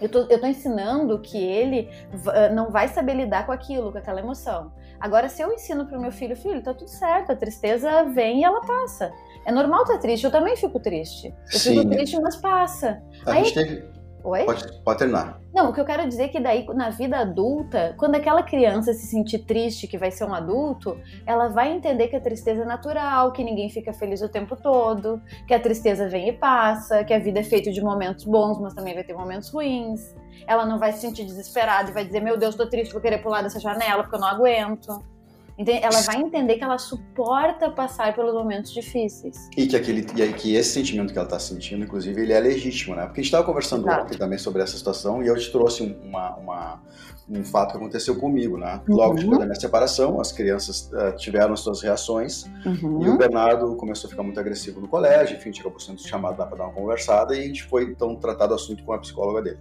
Eu 0.00 0.08
tô, 0.08 0.20
eu 0.28 0.40
tô 0.40 0.46
ensinando 0.46 1.18
que 1.20 1.36
ele 1.36 1.88
uh, 2.12 2.54
não 2.54 2.70
vai 2.70 2.88
saber 2.88 3.14
lidar 3.14 3.46
com 3.46 3.52
aquilo, 3.52 3.90
com 3.90 3.98
aquela 3.98 4.20
emoção. 4.20 4.72
Agora, 5.00 5.28
se 5.28 5.42
eu 5.42 5.52
ensino 5.52 5.86
pro 5.86 6.00
meu 6.00 6.10
filho, 6.10 6.36
filho, 6.36 6.62
tá 6.62 6.74
tudo 6.74 6.90
certo, 6.90 7.30
a 7.30 7.36
tristeza 7.36 8.04
vem 8.04 8.40
e 8.40 8.44
ela 8.44 8.60
passa. 8.60 9.12
É 9.44 9.52
normal 9.52 9.82
estar 9.82 9.94
tá 9.94 10.00
triste, 10.00 10.24
eu 10.24 10.30
também 10.30 10.56
fico 10.56 10.80
triste. 10.80 11.34
Eu 11.52 11.58
Sim. 11.58 11.78
fico 11.78 11.90
triste, 11.90 12.20
mas 12.20 12.36
passa. 12.36 13.02
A 13.24 13.32
Aí, 13.32 13.44
gente 13.44 13.54
teve, 13.54 13.97
Oi? 14.24 14.44
Pode, 14.44 14.82
pode 14.82 14.98
terminar. 14.98 15.40
Não, 15.54 15.70
o 15.70 15.72
que 15.72 15.80
eu 15.80 15.84
quero 15.84 16.06
dizer 16.06 16.24
é 16.24 16.28
que 16.28 16.40
daí, 16.40 16.66
na 16.74 16.90
vida 16.90 17.18
adulta, 17.18 17.94
quando 17.98 18.14
aquela 18.14 18.42
criança 18.42 18.92
se 18.92 19.06
sentir 19.06 19.40
triste, 19.40 19.86
que 19.86 19.96
vai 19.96 20.10
ser 20.10 20.24
um 20.24 20.34
adulto, 20.34 21.00
ela 21.26 21.48
vai 21.48 21.72
entender 21.72 22.08
que 22.08 22.16
a 22.16 22.20
tristeza 22.20 22.62
é 22.62 22.64
natural, 22.64 23.32
que 23.32 23.42
ninguém 23.42 23.70
fica 23.70 23.92
feliz 23.92 24.20
o 24.20 24.28
tempo 24.28 24.56
todo, 24.56 25.20
que 25.46 25.54
a 25.54 25.60
tristeza 25.60 26.08
vem 26.08 26.28
e 26.28 26.32
passa, 26.32 27.04
que 27.04 27.14
a 27.14 27.18
vida 27.18 27.40
é 27.40 27.44
feita 27.44 27.70
de 27.70 27.80
momentos 27.80 28.24
bons, 28.24 28.60
mas 28.60 28.74
também 28.74 28.94
vai 28.94 29.04
ter 29.04 29.14
momentos 29.14 29.50
ruins. 29.50 30.14
Ela 30.46 30.66
não 30.66 30.78
vai 30.78 30.92
se 30.92 31.00
sentir 31.00 31.24
desesperada 31.24 31.90
e 31.90 31.94
vai 31.94 32.04
dizer, 32.04 32.20
meu 32.20 32.36
Deus, 32.36 32.54
tô 32.54 32.68
triste, 32.68 32.92
vou 32.92 33.00
querer 33.00 33.18
pular 33.18 33.42
dessa 33.42 33.58
janela 33.58 34.02
porque 34.02 34.16
eu 34.16 34.20
não 34.20 34.28
aguento. 34.28 35.17
Ela 35.58 36.00
vai 36.02 36.20
entender 36.20 36.56
que 36.56 36.62
ela 36.62 36.78
suporta 36.78 37.68
passar 37.70 38.14
pelos 38.14 38.32
momentos 38.32 38.72
difíceis. 38.72 39.48
E 39.56 39.66
que, 39.66 39.76
aquele, 39.76 40.06
e 40.16 40.32
que 40.32 40.54
esse 40.54 40.70
sentimento 40.70 41.12
que 41.12 41.18
ela 41.18 41.26
está 41.26 41.38
sentindo, 41.38 41.84
inclusive, 41.84 42.22
ele 42.22 42.32
é 42.32 42.38
legítimo, 42.38 42.94
né? 42.94 43.02
Porque 43.06 43.20
a 43.20 43.22
gente 43.22 43.30
estava 43.30 43.44
conversando 43.44 43.88
Exato. 43.88 44.04
ontem 44.04 44.16
também 44.16 44.38
sobre 44.38 44.62
essa 44.62 44.76
situação 44.76 45.22
e 45.22 45.26
eu 45.26 45.36
te 45.36 45.50
trouxe 45.50 45.82
uma, 45.82 46.36
uma, 46.36 46.82
um 47.28 47.42
fato 47.44 47.72
que 47.72 47.76
aconteceu 47.76 48.16
comigo, 48.16 48.56
né? 48.56 48.80
Logo 48.88 49.14
uhum. 49.14 49.20
depois 49.20 49.38
da 49.40 49.46
minha 49.46 49.60
separação, 49.60 50.20
as 50.20 50.30
crianças 50.30 50.92
uh, 50.92 51.16
tiveram 51.16 51.56
suas 51.56 51.82
reações 51.82 52.44
uhum. 52.64 53.04
e 53.04 53.08
o 53.08 53.18
Bernardo 53.18 53.74
começou 53.74 54.06
a 54.06 54.10
ficar 54.10 54.22
muito 54.22 54.38
agressivo 54.38 54.80
no 54.80 54.86
colégio, 54.86 55.36
enfim, 55.36 55.50
por 55.60 55.82
sendo 55.82 56.00
chamado 56.00 56.38
lá 56.38 56.46
para 56.46 56.58
dar 56.58 56.64
uma 56.64 56.72
conversada 56.72 57.34
e 57.34 57.40
a 57.40 57.42
gente 57.42 57.64
foi, 57.64 57.82
então, 57.82 58.14
tratar 58.14 58.46
do 58.46 58.54
assunto 58.54 58.84
com 58.84 58.92
a 58.92 58.98
psicóloga 58.98 59.42
dele. 59.42 59.58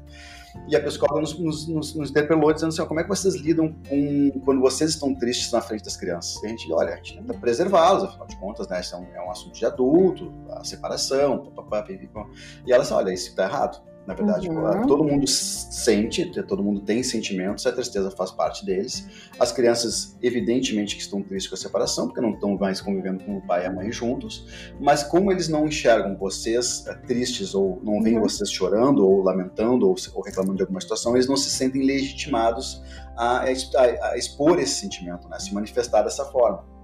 E 0.67 0.75
a 0.75 0.83
psicóloga 0.83 1.21
nos, 1.21 1.37
nos, 1.39 1.95
nos, 1.95 2.09
interpelou 2.09 2.51
dizendo 2.53 2.69
assim, 2.69 2.85
como 2.85 2.99
é 2.99 3.03
que 3.03 3.09
vocês 3.09 3.35
lidam 3.35 3.73
com 3.87 4.31
quando 4.43 4.59
vocês 4.59 4.91
estão 4.91 5.15
tristes 5.15 5.51
na 5.51 5.61
frente 5.61 5.83
das 5.83 5.95
crianças? 5.95 6.41
E 6.43 6.45
a 6.45 6.49
gente, 6.49 6.71
olha, 6.73 6.93
a 6.93 6.95
gente 6.97 7.17
tenta 7.17 7.33
preservá-los, 7.33 8.03
afinal 8.03 8.27
de 8.27 8.35
contas, 8.37 8.67
né, 8.67 8.81
isso 8.81 8.95
é 8.95 8.97
um, 8.97 9.15
é 9.15 9.21
um 9.21 9.31
assunto 9.31 9.53
de 9.53 9.65
adulto, 9.65 10.33
a 10.51 10.63
separação, 10.63 11.39
papapá, 11.39 11.85
e 11.89 12.73
ela 12.73 12.81
disse, 12.81 12.93
olha, 12.93 13.13
isso 13.13 13.29
está 13.29 13.43
errado 13.43 13.81
na 14.07 14.13
verdade. 14.13 14.49
Uhum. 14.49 14.87
Todo 14.87 15.03
mundo 15.03 15.27
sente, 15.27 16.25
todo 16.43 16.63
mundo 16.63 16.79
tem 16.79 17.03
sentimentos, 17.03 17.67
a 17.67 17.73
tristeza 17.73 18.09
faz 18.09 18.31
parte 18.31 18.65
deles. 18.65 19.05
As 19.37 19.51
crianças, 19.51 20.17
evidentemente, 20.23 20.95
que 20.95 21.01
estão 21.01 21.21
tristes 21.21 21.49
com 21.49 21.55
a 21.55 21.57
separação, 21.57 22.07
porque 22.07 22.21
não 22.21 22.31
estão 22.31 22.57
mais 22.57 22.79
convivendo 22.79 23.21
com 23.25 23.37
o 23.37 23.41
pai 23.41 23.63
e 23.63 23.65
a 23.67 23.71
mãe 23.71 23.91
juntos, 23.91 24.47
mas 24.79 25.03
como 25.03 25.29
eles 25.29 25.49
não 25.49 25.67
enxergam 25.67 26.15
vocês 26.15 26.87
eh, 26.87 26.95
tristes, 27.05 27.53
ou 27.53 27.81
não 27.83 28.01
veem 28.01 28.15
uhum. 28.15 28.23
vocês 28.23 28.49
chorando, 28.49 29.05
ou 29.05 29.21
lamentando, 29.21 29.85
ou, 29.87 29.95
ou, 30.13 30.23
reclamando 30.23 30.55
de 30.55 30.63
alguma 30.63 30.79
situação, 30.79 31.13
eles 31.15 31.27
não 31.27 31.35
se 31.35 31.49
sentem 31.49 31.83
legitimados 31.83 32.81
a, 33.17 33.43
a, 33.43 34.11
a 34.11 34.17
expor 34.17 34.57
esse 34.57 34.79
sentimento, 34.79 35.27
né? 35.27 35.37
se 35.37 35.53
manifestar 35.53 36.03
dessa 36.03 36.23
forma. 36.25 36.76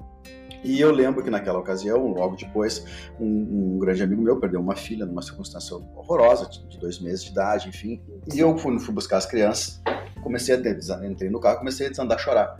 E 0.64 0.80
eu 0.80 0.92
lembro 0.92 1.24
que 1.24 1.30
naquela 1.30 1.60
ocasião, 1.60 2.08
logo 2.08 2.36
depois, 2.36 2.86
um, 3.20 3.76
um, 3.76 3.80
grande 3.80 4.02
amigo 4.02 4.22
meu 4.22 4.40
perdeu 4.40 4.60
uma 4.60 4.76
filha 4.76 5.06
numa 5.06 5.22
circunstância 5.22 5.76
horrorosa, 5.76 6.50
de 6.50 6.80
dois 6.80 7.00
meses 7.00 7.24
de 7.24 7.32
idade, 7.32 7.70
enfim. 7.70 8.02
E 8.34 8.40
eu 8.40 8.58
fui, 8.58 8.80
fui 8.80 8.94
buscar 8.94 9.18
as 9.18 9.26
crianças, 9.26 9.82
comecei 10.24 10.56
a 10.56 11.06
entrei 11.06 11.30
no 11.30 11.40
carro, 11.40 11.60
comecei 11.60 11.88
a 11.88 11.90
desandar 11.90 12.18
a 12.18 12.22
chorar. 12.22 12.58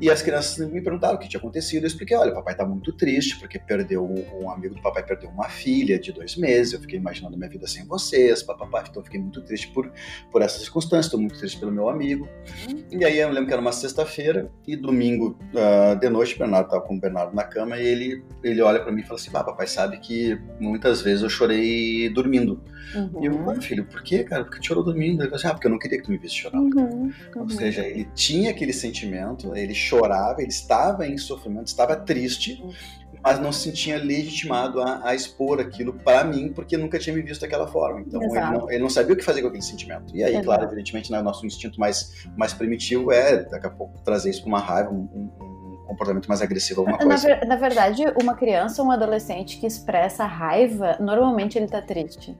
E 0.00 0.08
as 0.08 0.22
crianças 0.22 0.68
me 0.70 0.80
perguntaram 0.80 1.16
o 1.16 1.18
que 1.18 1.28
tinha 1.28 1.38
acontecido. 1.38 1.82
Eu 1.82 1.88
expliquei: 1.88 2.16
olha, 2.16 2.32
papai 2.32 2.54
está 2.54 2.64
muito 2.64 2.92
triste 2.92 3.36
porque 3.38 3.58
perdeu 3.58 4.04
um 4.40 4.50
amigo 4.50 4.74
do 4.74 4.80
papai 4.80 5.02
perdeu 5.02 5.28
uma 5.28 5.48
filha 5.48 5.98
de 5.98 6.12
dois 6.12 6.36
meses. 6.36 6.72
Eu 6.72 6.80
fiquei 6.80 6.98
imaginando 6.98 7.36
minha 7.36 7.50
vida 7.50 7.66
sem 7.66 7.84
vocês, 7.84 8.42
papai. 8.42 8.84
Então 8.88 9.00
eu 9.00 9.04
fiquei 9.04 9.20
muito 9.20 9.42
triste 9.42 9.68
por, 9.68 9.90
por 10.30 10.40
essa 10.40 10.60
circunstância. 10.60 11.08
Estou 11.08 11.18
muito 11.18 11.36
triste 11.36 11.58
pelo 11.58 11.72
meu 11.72 11.88
amigo. 11.88 12.28
E 12.92 13.04
aí 13.04 13.18
eu 13.18 13.28
lembro 13.28 13.46
que 13.46 13.52
era 13.52 13.60
uma 13.60 13.72
sexta-feira 13.72 14.50
e 14.66 14.76
domingo 14.76 15.36
uh, 15.52 15.98
de 15.98 16.08
noite, 16.08 16.36
o 16.36 16.38
Bernardo 16.38 16.66
estava 16.66 16.82
com 16.82 16.94
o 16.94 17.00
Bernardo 17.00 17.34
na 17.34 17.44
cama 17.44 17.76
e 17.76 17.86
ele, 17.86 18.24
ele 18.44 18.62
olha 18.62 18.80
para 18.80 18.92
mim 18.92 19.00
e 19.00 19.04
fala 19.04 19.18
assim: 19.18 19.30
ah, 19.34 19.42
papai 19.42 19.66
sabe 19.66 19.98
que 19.98 20.40
muitas 20.60 21.02
vezes 21.02 21.22
eu 21.22 21.28
chorei 21.28 22.08
dormindo. 22.10 22.62
Uhum. 22.94 23.22
E 23.22 23.26
eu, 23.26 23.50
ah, 23.50 23.60
filho, 23.60 23.84
por 23.84 24.02
quê, 24.02 24.22
cara? 24.22 24.44
Porque 24.44 24.60
tu 24.60 24.66
chorou 24.66 24.84
dormindo? 24.84 25.22
Ele 25.22 25.28
falou 25.28 25.36
assim: 25.36 25.48
ah, 25.48 25.54
porque 25.54 25.66
eu 25.66 25.70
não 25.72 25.78
queria 25.78 25.98
que 25.98 26.04
tu 26.04 26.12
me 26.12 26.18
visse 26.18 26.36
chorando. 26.36 26.76
Uhum. 26.76 26.97
Ou 27.34 27.42
uhum. 27.42 27.48
seja, 27.48 27.86
ele 27.86 28.08
tinha 28.14 28.50
aquele 28.50 28.72
sentimento, 28.72 29.54
ele 29.56 29.74
chorava, 29.74 30.40
ele 30.40 30.50
estava 30.50 31.06
em 31.06 31.16
sofrimento, 31.16 31.68
estava 31.68 31.96
triste, 31.96 32.62
mas 33.22 33.40
não 33.40 33.52
se 33.52 33.64
sentia 33.64 33.98
legitimado 33.98 34.80
a, 34.80 35.08
a 35.08 35.14
expor 35.14 35.60
aquilo 35.60 35.92
para 35.92 36.24
mim, 36.24 36.52
porque 36.52 36.76
nunca 36.76 36.98
tinha 36.98 37.14
me 37.14 37.22
visto 37.22 37.40
daquela 37.40 37.66
forma. 37.66 38.00
Então 38.00 38.22
ele 38.22 38.40
não, 38.40 38.70
ele 38.70 38.82
não, 38.82 38.90
sabia 38.90 39.14
o 39.14 39.16
que 39.16 39.24
fazer 39.24 39.42
com 39.42 39.48
aquele 39.48 39.62
sentimento. 39.62 40.14
E 40.14 40.22
aí, 40.22 40.32
Exato. 40.32 40.44
claro, 40.44 40.64
evidentemente, 40.64 41.10
né, 41.10 41.20
nosso 41.20 41.44
instinto 41.46 41.78
mais, 41.78 42.26
mais 42.36 42.52
primitivo 42.52 43.12
é, 43.12 43.44
daqui 43.44 43.66
a 43.66 43.70
pouco, 43.70 43.98
trazer 44.02 44.30
isso 44.30 44.42
para 44.42 44.48
uma 44.48 44.60
raiva, 44.60 44.90
um, 44.90 45.08
um, 45.14 45.48
comportamento 45.88 46.28
mais 46.28 46.42
agressivo, 46.42 46.82
alguma 46.82 46.98
coisa. 46.98 47.28
Na, 47.36 47.46
na, 47.46 47.56
verdade, 47.56 48.04
uma 48.20 48.34
criança 48.34 48.82
ou 48.82 48.88
um 48.88 48.90
adolescente 48.90 49.58
que 49.58 49.66
expressa 49.66 50.26
raiva, 50.26 50.98
normalmente 51.00 51.56
ele 51.56 51.64
está 51.64 51.80
triste. 51.80 52.36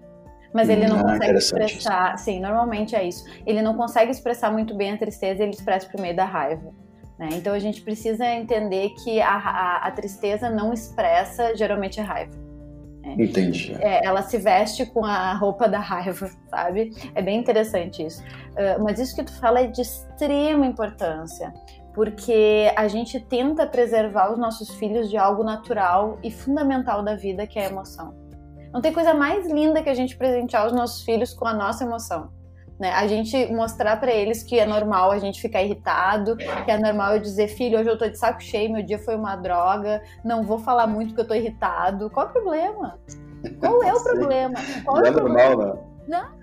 Mas 0.52 0.68
ele 0.68 0.86
não 0.86 1.00
ah, 1.00 1.12
consegue 1.12 1.38
expressar. 1.38 2.14
Isso. 2.14 2.24
Sim, 2.24 2.40
normalmente 2.40 2.96
é 2.96 3.04
isso. 3.04 3.24
Ele 3.46 3.60
não 3.60 3.74
consegue 3.74 4.10
expressar 4.10 4.50
muito 4.50 4.74
bem 4.74 4.92
a 4.92 4.96
tristeza, 4.96 5.42
ele 5.42 5.52
expressa 5.52 5.88
por 5.88 6.00
meio 6.00 6.16
da 6.16 6.24
raiva. 6.24 6.72
Né? 7.18 7.30
Então 7.32 7.52
a 7.52 7.58
gente 7.58 7.82
precisa 7.82 8.24
entender 8.26 8.90
que 9.02 9.20
a, 9.20 9.34
a, 9.34 9.76
a 9.88 9.90
tristeza 9.90 10.48
não 10.48 10.72
expressa 10.72 11.54
geralmente 11.56 12.00
a 12.00 12.04
raiva. 12.04 12.48
Né? 13.02 13.16
Entendi. 13.18 13.76
É, 13.80 14.04
ela 14.04 14.22
se 14.22 14.38
veste 14.38 14.86
com 14.86 15.04
a 15.04 15.34
roupa 15.34 15.68
da 15.68 15.80
raiva, 15.80 16.30
sabe? 16.48 16.92
É 17.14 17.22
bem 17.22 17.38
interessante 17.38 18.04
isso. 18.04 18.22
Uh, 18.22 18.82
mas 18.82 18.98
isso 18.98 19.14
que 19.14 19.24
tu 19.24 19.32
fala 19.40 19.60
é 19.60 19.66
de 19.66 19.80
extrema 19.80 20.66
importância, 20.66 21.52
porque 21.94 22.72
a 22.76 22.86
gente 22.86 23.18
tenta 23.18 23.66
preservar 23.66 24.32
os 24.32 24.38
nossos 24.38 24.70
filhos 24.76 25.10
de 25.10 25.16
algo 25.16 25.42
natural 25.42 26.18
e 26.22 26.30
fundamental 26.30 27.02
da 27.02 27.16
vida, 27.16 27.46
que 27.46 27.58
é 27.58 27.66
a 27.66 27.70
emoção. 27.70 28.27
Não 28.72 28.80
tem 28.80 28.92
coisa 28.92 29.14
mais 29.14 29.46
linda 29.50 29.82
que 29.82 29.88
a 29.88 29.94
gente 29.94 30.16
presentear 30.16 30.66
os 30.66 30.72
nossos 30.72 31.02
filhos 31.02 31.32
com 31.32 31.46
a 31.46 31.54
nossa 31.54 31.84
emoção. 31.84 32.30
Né? 32.78 32.92
A 32.92 33.06
gente 33.06 33.52
mostrar 33.52 33.98
para 33.98 34.12
eles 34.12 34.42
que 34.42 34.58
é 34.58 34.64
normal 34.64 35.10
a 35.10 35.18
gente 35.18 35.40
ficar 35.40 35.62
irritado, 35.62 36.36
que 36.36 36.70
é 36.70 36.78
normal 36.78 37.14
eu 37.14 37.20
dizer, 37.20 37.48
filho, 37.48 37.78
hoje 37.78 37.88
eu 37.88 37.98
tô 37.98 38.08
de 38.08 38.16
saco 38.16 38.40
cheio, 38.40 38.72
meu 38.72 38.82
dia 38.82 38.98
foi 38.98 39.16
uma 39.16 39.34
droga, 39.34 40.00
não 40.24 40.44
vou 40.44 40.58
falar 40.58 40.86
muito 40.86 41.08
porque 41.08 41.22
eu 41.22 41.28
tô 41.28 41.34
irritado. 41.34 42.08
Qual 42.10 42.26
o 42.26 42.30
problema? 42.30 42.98
Qual 43.58 43.82
é 43.82 43.92
o 43.92 44.02
problema? 44.02 44.54
Qual 44.84 44.98
não 44.98 45.06
é, 45.06 45.10
o 45.10 45.14
problema? 45.14 45.54
normal, 45.56 45.74
né? 45.74 45.82
Não 46.06 46.37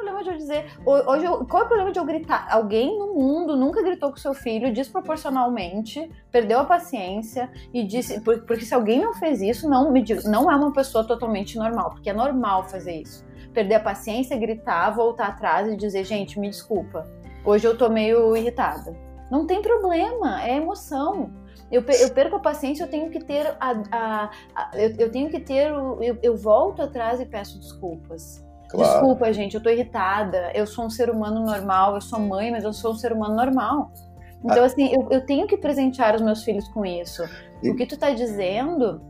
problema 0.00 0.22
de 0.22 0.30
eu 0.30 0.36
dizer. 0.36 0.66
Hoje, 0.84 1.26
qual 1.48 1.62
é 1.62 1.66
o 1.66 1.68
problema 1.68 1.92
de 1.92 1.98
eu 1.98 2.04
gritar? 2.04 2.46
Alguém 2.50 2.98
no 2.98 3.14
mundo 3.14 3.56
nunca 3.56 3.82
gritou 3.82 4.10
com 4.10 4.16
seu 4.16 4.32
filho 4.32 4.72
desproporcionalmente, 4.72 6.10
perdeu 6.32 6.58
a 6.60 6.64
paciência 6.64 7.50
e 7.72 7.84
disse. 7.84 8.20
Porque 8.20 8.64
se 8.64 8.74
alguém 8.74 9.00
não 9.00 9.14
fez 9.14 9.40
isso, 9.42 9.68
não, 9.68 9.90
me, 9.90 10.04
não 10.24 10.50
é 10.50 10.56
uma 10.56 10.72
pessoa 10.72 11.04
totalmente 11.06 11.56
normal, 11.56 11.90
porque 11.90 12.10
é 12.10 12.14
normal 12.14 12.64
fazer 12.68 13.02
isso. 13.02 13.24
Perder 13.52 13.76
a 13.76 13.80
paciência, 13.80 14.36
gritar, 14.36 14.90
voltar 14.90 15.28
atrás 15.28 15.68
e 15.68 15.76
dizer, 15.76 16.04
gente, 16.04 16.38
me 16.38 16.48
desculpa. 16.48 17.06
Hoje 17.44 17.66
eu 17.66 17.76
tô 17.76 17.88
meio 17.88 18.36
irritada. 18.36 18.96
Não 19.30 19.46
tem 19.46 19.60
problema, 19.60 20.42
é 20.42 20.56
emoção. 20.56 21.30
Eu, 21.70 21.82
perco 21.82 22.36
a 22.36 22.40
paciência, 22.40 22.82
eu 22.82 22.88
tenho 22.88 23.10
que 23.10 23.20
ter 23.20 23.46
a, 23.60 23.70
a, 23.92 24.30
a 24.56 24.70
eu, 24.74 24.94
eu, 24.98 25.10
tenho 25.10 25.30
que 25.30 25.38
ter 25.38 25.70
eu, 25.70 26.18
eu 26.20 26.36
volto 26.36 26.82
atrás 26.82 27.20
e 27.20 27.26
peço 27.26 27.58
desculpas. 27.60 28.44
Claro. 28.70 28.92
Desculpa, 28.92 29.32
gente, 29.32 29.54
eu 29.54 29.62
tô 29.62 29.68
irritada. 29.68 30.52
Eu 30.54 30.66
sou 30.66 30.86
um 30.86 30.90
ser 30.90 31.10
humano 31.10 31.44
normal, 31.44 31.94
eu 31.94 32.00
sou 32.00 32.20
mãe, 32.20 32.50
mas 32.50 32.64
eu 32.64 32.72
sou 32.72 32.92
um 32.92 32.96
ser 32.96 33.12
humano 33.12 33.34
normal. 33.34 33.90
Então, 34.44 34.62
ah. 34.62 34.66
assim, 34.66 34.92
eu, 34.92 35.08
eu 35.10 35.24
tenho 35.26 35.46
que 35.46 35.56
presentear 35.56 36.14
os 36.14 36.22
meus 36.22 36.42
filhos 36.42 36.68
com 36.68 36.84
isso. 36.84 37.22
E... 37.62 37.70
O 37.70 37.76
que 37.76 37.86
tu 37.86 37.98
tá 37.98 38.10
dizendo 38.10 39.00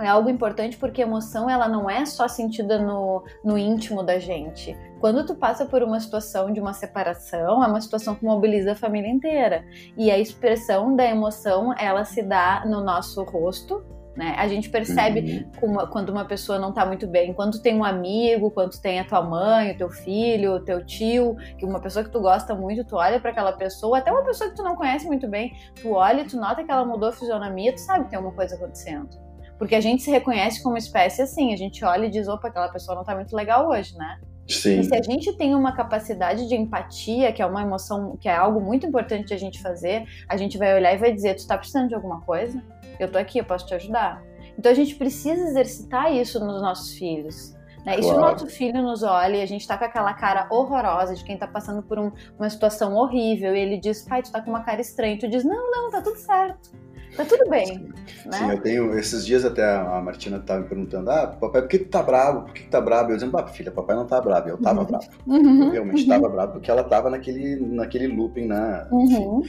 é 0.00 0.06
algo 0.06 0.30
importante 0.30 0.76
porque 0.76 1.02
a 1.02 1.06
emoção 1.06 1.50
ela 1.50 1.68
não 1.68 1.90
é 1.90 2.06
só 2.06 2.28
sentida 2.28 2.78
no, 2.78 3.24
no 3.44 3.58
íntimo 3.58 4.02
da 4.02 4.18
gente. 4.18 4.76
Quando 5.00 5.26
tu 5.26 5.34
passa 5.34 5.66
por 5.66 5.82
uma 5.82 5.98
situação 5.98 6.52
de 6.52 6.60
uma 6.60 6.72
separação, 6.72 7.62
é 7.64 7.66
uma 7.66 7.80
situação 7.80 8.14
que 8.14 8.24
mobiliza 8.24 8.72
a 8.72 8.76
família 8.76 9.10
inteira. 9.10 9.64
E 9.96 10.10
a 10.10 10.18
expressão 10.18 10.94
da 10.94 11.04
emoção, 11.04 11.74
ela 11.76 12.04
se 12.04 12.22
dá 12.22 12.64
no 12.64 12.80
nosso 12.80 13.22
rosto, 13.24 13.82
né? 14.18 14.34
A 14.36 14.48
gente 14.48 14.68
percebe 14.68 15.46
uhum. 15.62 15.70
uma, 15.70 15.86
quando 15.86 16.08
uma 16.08 16.24
pessoa 16.24 16.58
não 16.58 16.70
está 16.70 16.84
muito 16.84 17.06
bem, 17.06 17.32
quando 17.32 17.62
tem 17.62 17.76
um 17.76 17.84
amigo, 17.84 18.50
quando 18.50 18.76
tem 18.80 18.98
a 18.98 19.04
tua 19.04 19.22
mãe, 19.22 19.70
o 19.70 19.76
teu 19.76 19.88
filho, 19.88 20.54
o 20.54 20.60
teu 20.60 20.84
tio, 20.84 21.36
que 21.56 21.64
uma 21.64 21.80
pessoa 21.80 22.04
que 22.04 22.10
tu 22.10 22.20
gosta 22.20 22.52
muito, 22.52 22.84
tu 22.84 22.96
olha 22.96 23.20
para 23.20 23.30
aquela 23.30 23.52
pessoa, 23.52 23.98
até 23.98 24.10
uma 24.10 24.24
pessoa 24.24 24.50
que 24.50 24.56
tu 24.56 24.64
não 24.64 24.74
conhece 24.74 25.06
muito 25.06 25.28
bem, 25.28 25.52
tu 25.80 25.92
olha 25.92 26.22
e 26.22 26.24
tu 26.24 26.36
nota 26.36 26.64
que 26.64 26.70
ela 26.70 26.84
mudou 26.84 27.10
a 27.10 27.12
fisionomia, 27.12 27.72
tu 27.72 27.78
sabe 27.78 28.06
que 28.06 28.10
tem 28.10 28.18
uma 28.18 28.32
coisa 28.32 28.56
acontecendo. 28.56 29.08
Porque 29.56 29.76
a 29.76 29.80
gente 29.80 30.02
se 30.02 30.10
reconhece 30.10 30.60
como 30.64 30.76
espécie 30.76 31.22
assim, 31.22 31.52
a 31.52 31.56
gente 31.56 31.84
olha 31.84 32.06
e 32.06 32.10
diz, 32.10 32.26
opa, 32.26 32.48
aquela 32.48 32.68
pessoa 32.68 32.96
não 32.96 33.04
tá 33.04 33.14
muito 33.14 33.36
legal 33.36 33.68
hoje, 33.68 33.96
né? 33.96 34.18
Sim. 34.48 34.80
E 34.80 34.84
se 34.84 34.96
a 34.96 35.02
gente 35.02 35.32
tem 35.36 35.54
uma 35.54 35.72
capacidade 35.76 36.48
de 36.48 36.56
empatia, 36.56 37.32
que 37.32 37.40
é 37.40 37.46
uma 37.46 37.62
emoção, 37.62 38.16
que 38.16 38.28
é 38.28 38.34
algo 38.34 38.60
muito 38.60 38.84
importante 38.84 39.28
de 39.28 39.34
a 39.34 39.38
gente 39.38 39.62
fazer, 39.62 40.04
a 40.28 40.36
gente 40.36 40.58
vai 40.58 40.74
olhar 40.74 40.92
e 40.92 40.96
vai 40.96 41.12
dizer, 41.12 41.36
tu 41.36 41.46
tá 41.46 41.56
precisando 41.56 41.88
de 41.88 41.94
alguma 41.94 42.20
coisa? 42.22 42.60
Eu 42.98 43.10
tô 43.10 43.18
aqui, 43.18 43.38
eu 43.38 43.44
posso 43.44 43.66
te 43.66 43.74
ajudar. 43.74 44.22
Então 44.58 44.72
a 44.72 44.74
gente 44.74 44.94
precisa 44.96 45.40
exercitar 45.42 46.12
isso 46.12 46.40
nos 46.40 46.60
nossos 46.60 46.94
filhos. 46.94 47.56
Né? 47.84 47.96
Claro. 47.96 48.00
E 48.00 48.02
se 48.02 48.10
o 48.10 48.20
nosso 48.20 48.46
filho 48.48 48.82
nos 48.82 49.02
olha 49.02 49.36
e 49.36 49.42
a 49.42 49.46
gente 49.46 49.66
tá 49.66 49.78
com 49.78 49.84
aquela 49.84 50.12
cara 50.14 50.46
horrorosa 50.50 51.14
de 51.14 51.24
quem 51.24 51.38
tá 51.38 51.46
passando 51.46 51.82
por 51.82 51.98
um, 51.98 52.10
uma 52.38 52.50
situação 52.50 52.94
horrível 52.94 53.54
e 53.54 53.60
ele 53.60 53.78
diz, 53.78 54.02
pai, 54.02 54.22
tu 54.22 54.32
tá 54.32 54.42
com 54.42 54.50
uma 54.50 54.64
cara 54.64 54.80
estranha, 54.80 55.18
tu 55.18 55.28
diz, 55.28 55.44
não, 55.44 55.70
não, 55.70 55.90
tá 55.90 56.02
tudo 56.02 56.18
certo. 56.18 56.70
Tá 57.16 57.24
tudo 57.24 57.48
bem. 57.48 57.66
Sim, 57.66 57.92
né? 58.26 58.38
Sim, 58.38 58.50
eu 58.50 58.60
tenho. 58.60 58.98
Esses 58.98 59.24
dias 59.26 59.44
até 59.44 59.64
a 59.64 60.00
Martina 60.00 60.36
estava 60.36 60.60
me 60.60 60.68
perguntando: 60.68 61.10
ah, 61.10 61.26
papai, 61.26 61.62
por 61.62 61.68
que 61.68 61.78
tu 61.78 61.88
tá 61.88 62.02
bravo? 62.02 62.42
Por 62.42 62.52
que 62.52 62.62
tu 62.64 62.70
tá 62.70 62.80
bravo? 62.80 63.10
Eu 63.10 63.16
dizendo, 63.16 63.36
ah, 63.36 63.46
filha, 63.46 63.72
papai 63.72 63.96
não 63.96 64.06
tá 64.06 64.20
bravo. 64.20 64.48
Eu 64.48 64.58
tava 64.58 64.80
uhum. 64.80 64.86
bravo. 64.86 65.06
Uhum. 65.26 65.64
Eu 65.64 65.72
realmente 65.72 66.02
uhum. 66.02 66.08
tava 66.08 66.28
bravo 66.28 66.52
porque 66.52 66.70
ela 66.70 66.84
tava 66.84 67.10
naquele, 67.10 67.56
naquele 67.56 68.06
looping, 68.08 68.46
né? 68.46 68.86
Uhum. 68.92 69.42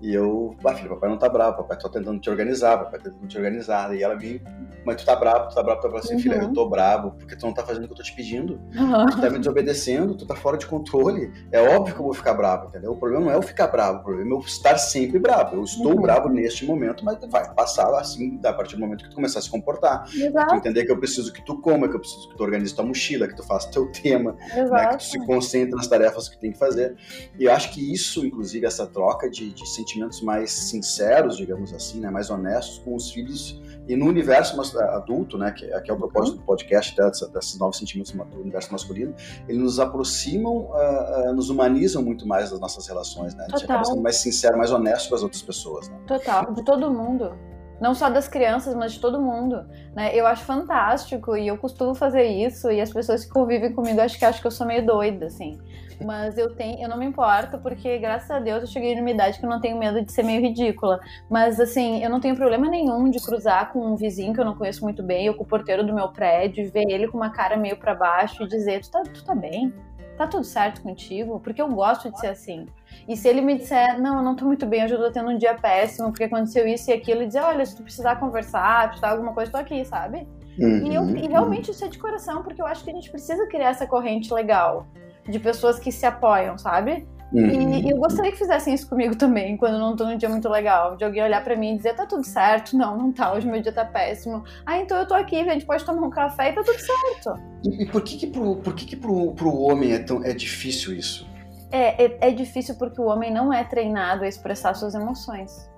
E 0.00 0.12
eu, 0.12 0.54
ah, 0.64 0.74
filho, 0.74 0.90
papai 0.90 1.08
não 1.08 1.16
tá 1.16 1.28
bravo, 1.28 1.56
papai 1.58 1.78
tá 1.78 1.88
tentando 1.88 2.20
te 2.20 2.28
organizar, 2.28 2.78
papai 2.78 2.98
tá 2.98 3.10
tentando 3.10 3.26
te 3.26 3.36
organizar. 3.36 3.94
E 3.94 4.02
ela 4.02 4.14
me, 4.14 4.40
mas 4.84 4.96
tu 4.96 5.06
tá 5.06 5.16
bravo, 5.16 5.48
tu 5.48 5.54
tá 5.54 5.62
bravo, 5.62 5.80
tu 5.80 5.82
tá 5.82 5.88
bravo 5.88 6.04
assim, 6.04 6.14
uhum. 6.14 6.20
filha, 6.20 6.34
eu 6.34 6.52
tô 6.52 6.68
bravo, 6.68 7.12
porque 7.12 7.36
tu 7.36 7.46
não 7.46 7.54
tá 7.54 7.64
fazendo 7.64 7.84
o 7.84 7.86
que 7.86 7.92
eu 7.92 7.96
tô 7.96 8.02
te 8.02 8.14
pedindo. 8.14 8.60
Uhum. 8.76 9.06
Tu 9.06 9.20
tá 9.20 9.30
me 9.30 9.38
desobedecendo, 9.38 10.14
tu 10.14 10.26
tá 10.26 10.34
fora 10.34 10.58
de 10.58 10.66
controle. 10.66 11.32
É 11.50 11.60
óbvio 11.60 11.94
que 11.94 12.00
eu 12.00 12.04
vou 12.04 12.14
ficar 12.14 12.34
bravo, 12.34 12.68
entendeu? 12.68 12.92
O 12.92 12.96
problema 12.96 13.24
não 13.24 13.32
é 13.32 13.36
eu 13.36 13.42
ficar 13.42 13.68
bravo, 13.68 14.00
o 14.00 14.02
problema 14.02 14.30
é 14.30 14.34
eu 14.34 14.40
estar 14.40 14.76
sempre 14.76 15.18
bravo. 15.18 15.56
Eu 15.56 15.64
estou 15.64 15.94
uhum. 15.94 16.02
bravo 16.02 16.28
neste 16.28 16.66
momento, 16.66 17.04
mas 17.04 17.18
vai 17.30 17.54
passar 17.54 17.88
assim, 17.98 18.38
a 18.44 18.52
partir 18.52 18.76
do 18.76 18.80
momento 18.80 19.04
que 19.04 19.10
tu 19.10 19.16
começar 19.16 19.38
a 19.38 19.42
se 19.42 19.50
comportar. 19.50 20.04
Exato. 20.14 20.48
Tu 20.48 20.56
entender 20.56 20.84
que 20.84 20.92
eu 20.92 20.98
preciso 20.98 21.32
que 21.32 21.42
tu 21.42 21.60
coma, 21.60 21.88
que 21.88 21.96
eu 21.96 22.00
preciso 22.00 22.28
que 22.28 22.36
tu 22.36 22.42
organize 22.42 22.74
tua 22.74 22.84
mochila, 22.84 23.26
que 23.26 23.36
tu 23.36 23.42
faça 23.42 23.70
teu 23.70 23.90
tema, 23.90 24.36
né, 24.54 24.88
que 24.88 24.98
tu 24.98 25.04
se 25.04 25.26
concentre 25.26 25.74
nas 25.74 25.86
tarefas 25.86 26.28
que 26.28 26.38
tem 26.38 26.52
que 26.52 26.58
fazer. 26.58 26.96
E 27.38 27.44
eu 27.44 27.52
acho 27.52 27.72
que 27.72 27.92
isso, 27.92 28.26
inclusive, 28.26 28.66
essa 28.66 28.86
troca 28.86 29.30
de, 29.30 29.50
de 29.50 29.66
sentimentos 29.84 30.20
mais 30.20 30.50
sinceros, 30.50 31.36
digamos 31.36 31.72
assim, 31.72 32.00
né, 32.00 32.10
mais 32.10 32.30
honestos 32.30 32.78
com 32.78 32.94
os 32.94 33.10
filhos 33.10 33.60
e 33.86 33.96
no 33.96 34.06
universo 34.06 34.58
adulto, 34.78 35.36
né, 35.36 35.52
que, 35.52 35.66
que 35.82 35.90
é 35.90 35.94
o 35.94 35.96
propósito 35.96 36.38
do 36.38 36.42
podcast, 36.42 36.96
desses 37.32 37.58
novos 37.58 37.76
sentimentos 37.76 38.12
do 38.12 38.40
universo 38.40 38.72
masculino, 38.72 39.14
eles 39.46 39.60
nos 39.60 39.78
aproximam, 39.78 40.70
uh, 40.70 41.30
uh, 41.30 41.34
nos 41.34 41.50
humanizam 41.50 42.02
muito 42.02 42.26
mais 42.26 42.50
das 42.50 42.58
nossas 42.60 42.86
relações, 42.86 43.34
né? 43.34 43.44
A 43.46 43.50
gente 43.50 43.60
Total. 43.60 43.76
acaba 43.76 43.84
sendo 43.84 44.02
mais 44.02 44.16
sincero, 44.16 44.56
mais 44.56 44.70
honesto 44.70 45.10
com 45.10 45.14
as 45.14 45.22
outras 45.22 45.42
pessoas. 45.42 45.88
Né? 45.88 45.98
Total, 46.06 46.52
de 46.54 46.64
todo 46.64 46.90
mundo 46.90 47.32
não 47.80 47.94
só 47.94 48.08
das 48.08 48.28
crianças, 48.28 48.74
mas 48.74 48.92
de 48.92 49.00
todo 49.00 49.20
mundo, 49.20 49.66
né? 49.94 50.14
Eu 50.14 50.26
acho 50.26 50.44
fantástico 50.44 51.36
e 51.36 51.46
eu 51.48 51.58
costumo 51.58 51.94
fazer 51.94 52.24
isso 52.24 52.70
e 52.70 52.80
as 52.80 52.92
pessoas 52.92 53.24
que 53.24 53.30
convivem 53.30 53.72
comigo 53.72 54.00
acho 54.00 54.18
que 54.18 54.24
acham 54.24 54.40
que 54.40 54.46
eu 54.46 54.50
sou 54.50 54.66
meio 54.66 54.86
doida, 54.86 55.26
assim. 55.26 55.58
Mas 56.02 56.38
eu 56.38 56.54
tenho, 56.54 56.82
eu 56.82 56.88
não 56.88 56.96
me 56.96 57.06
importo, 57.06 57.58
porque 57.58 57.98
graças 57.98 58.30
a 58.30 58.38
Deus 58.38 58.62
eu 58.62 58.66
cheguei 58.66 58.94
numa 58.94 59.10
idade 59.10 59.38
que 59.38 59.44
eu 59.44 59.50
não 59.50 59.60
tenho 59.60 59.78
medo 59.78 60.02
de 60.02 60.12
ser 60.12 60.22
meio 60.22 60.40
ridícula. 60.40 61.00
Mas 61.30 61.60
assim, 61.60 62.02
eu 62.02 62.10
não 62.10 62.20
tenho 62.20 62.36
problema 62.36 62.68
nenhum 62.68 63.10
de 63.10 63.20
cruzar 63.20 63.72
com 63.72 63.80
um 63.80 63.96
vizinho 63.96 64.32
que 64.32 64.40
eu 64.40 64.44
não 64.44 64.54
conheço 64.54 64.82
muito 64.82 65.02
bem, 65.02 65.28
ou 65.28 65.34
com 65.34 65.44
o 65.44 65.46
porteiro 65.46 65.84
do 65.84 65.94
meu 65.94 66.08
prédio, 66.08 66.70
ver 66.72 66.88
ele 66.88 67.08
com 67.08 67.16
uma 67.16 67.30
cara 67.30 67.56
meio 67.56 67.76
para 67.76 67.94
baixo 67.94 68.44
e 68.44 68.48
dizer: 68.48 68.80
tu 68.82 68.90
tá, 68.90 69.02
tu 69.02 69.24
tá 69.24 69.34
bem? 69.34 69.72
Tá 70.16 70.28
tudo 70.28 70.44
certo 70.44 70.80
contigo? 70.80 71.40
Porque 71.40 71.60
eu 71.60 71.68
gosto 71.68 72.10
de 72.10 72.20
ser 72.20 72.28
assim. 72.28 72.66
E 73.08 73.16
se 73.16 73.28
ele 73.28 73.40
me 73.40 73.58
disser, 73.58 74.00
não, 74.00 74.18
eu 74.18 74.22
não 74.22 74.36
tô 74.36 74.44
muito 74.44 74.64
bem, 74.64 74.82
eu 74.82 74.88
já 74.88 74.96
tô 74.96 75.10
tendo 75.10 75.28
um 75.28 75.36
dia 75.36 75.54
péssimo, 75.54 76.08
porque 76.10 76.24
aconteceu 76.24 76.68
isso 76.68 76.88
e 76.90 76.94
aquilo, 76.94 77.22
e 77.22 77.26
dizer, 77.26 77.40
olha, 77.40 77.66
se 77.66 77.76
tu 77.76 77.82
precisar 77.82 78.16
conversar, 78.16 78.88
precisar 78.88 79.10
alguma 79.10 79.32
coisa, 79.32 79.50
tô 79.50 79.58
aqui, 79.58 79.84
sabe? 79.84 80.28
Uhum. 80.58 80.86
E, 80.86 80.94
eu, 80.94 81.16
e 81.16 81.26
realmente 81.26 81.72
isso 81.72 81.84
é 81.84 81.88
de 81.88 81.98
coração, 81.98 82.44
porque 82.44 82.62
eu 82.62 82.66
acho 82.66 82.84
que 82.84 82.90
a 82.90 82.94
gente 82.94 83.10
precisa 83.10 83.44
criar 83.48 83.70
essa 83.70 83.88
corrente 83.88 84.32
legal 84.32 84.86
de 85.28 85.38
pessoas 85.38 85.78
que 85.78 85.90
se 85.90 86.06
apoiam, 86.06 86.58
sabe? 86.58 87.06
Uhum. 87.32 87.72
E, 87.72 87.86
e, 87.86 87.90
eu 87.90 87.96
gostaria 87.96 88.30
que 88.30 88.38
fizessem 88.38 88.72
isso 88.72 88.88
comigo 88.88 89.16
também, 89.16 89.56
quando 89.56 89.74
eu 89.74 89.80
não 89.80 89.96
tô 89.96 90.04
num 90.04 90.16
dia 90.16 90.28
muito 90.28 90.48
legal. 90.48 90.96
De 90.96 91.04
alguém 91.04 91.22
olhar 91.22 91.42
para 91.42 91.56
mim 91.56 91.74
e 91.74 91.76
dizer, 91.76 91.94
tá 91.94 92.06
tudo 92.06 92.24
certo. 92.24 92.76
Não, 92.76 92.96
não 92.96 93.12
tá, 93.12 93.32
hoje 93.32 93.46
meu 93.46 93.60
dia 93.60 93.72
tá 93.72 93.84
péssimo. 93.84 94.44
Ah, 94.64 94.78
então 94.78 94.96
eu 94.96 95.06
tô 95.06 95.14
aqui, 95.14 95.36
a 95.36 95.52
gente 95.52 95.66
pode 95.66 95.84
tomar 95.84 96.06
um 96.06 96.10
café 96.10 96.50
e 96.50 96.52
tá 96.52 96.62
tudo 96.62 96.78
certo. 96.78 97.40
E, 97.64 97.82
e 97.82 97.86
por 97.86 98.02
que 98.02 98.16
que 98.16 98.26
pro, 98.28 98.56
por 98.56 98.74
que 98.74 98.86
que 98.86 98.96
pro, 98.96 99.32
pro 99.32 99.52
homem 99.52 99.92
é, 99.92 99.98
tão, 99.98 100.22
é 100.24 100.32
difícil 100.32 100.94
isso? 100.94 101.26
É, 101.72 102.04
é, 102.04 102.18
é 102.28 102.30
difícil 102.30 102.76
porque 102.76 103.00
o 103.00 103.06
homem 103.06 103.32
não 103.32 103.52
é 103.52 103.64
treinado 103.64 104.22
a 104.22 104.28
expressar 104.28 104.74
suas 104.74 104.94
emoções. 104.94 105.68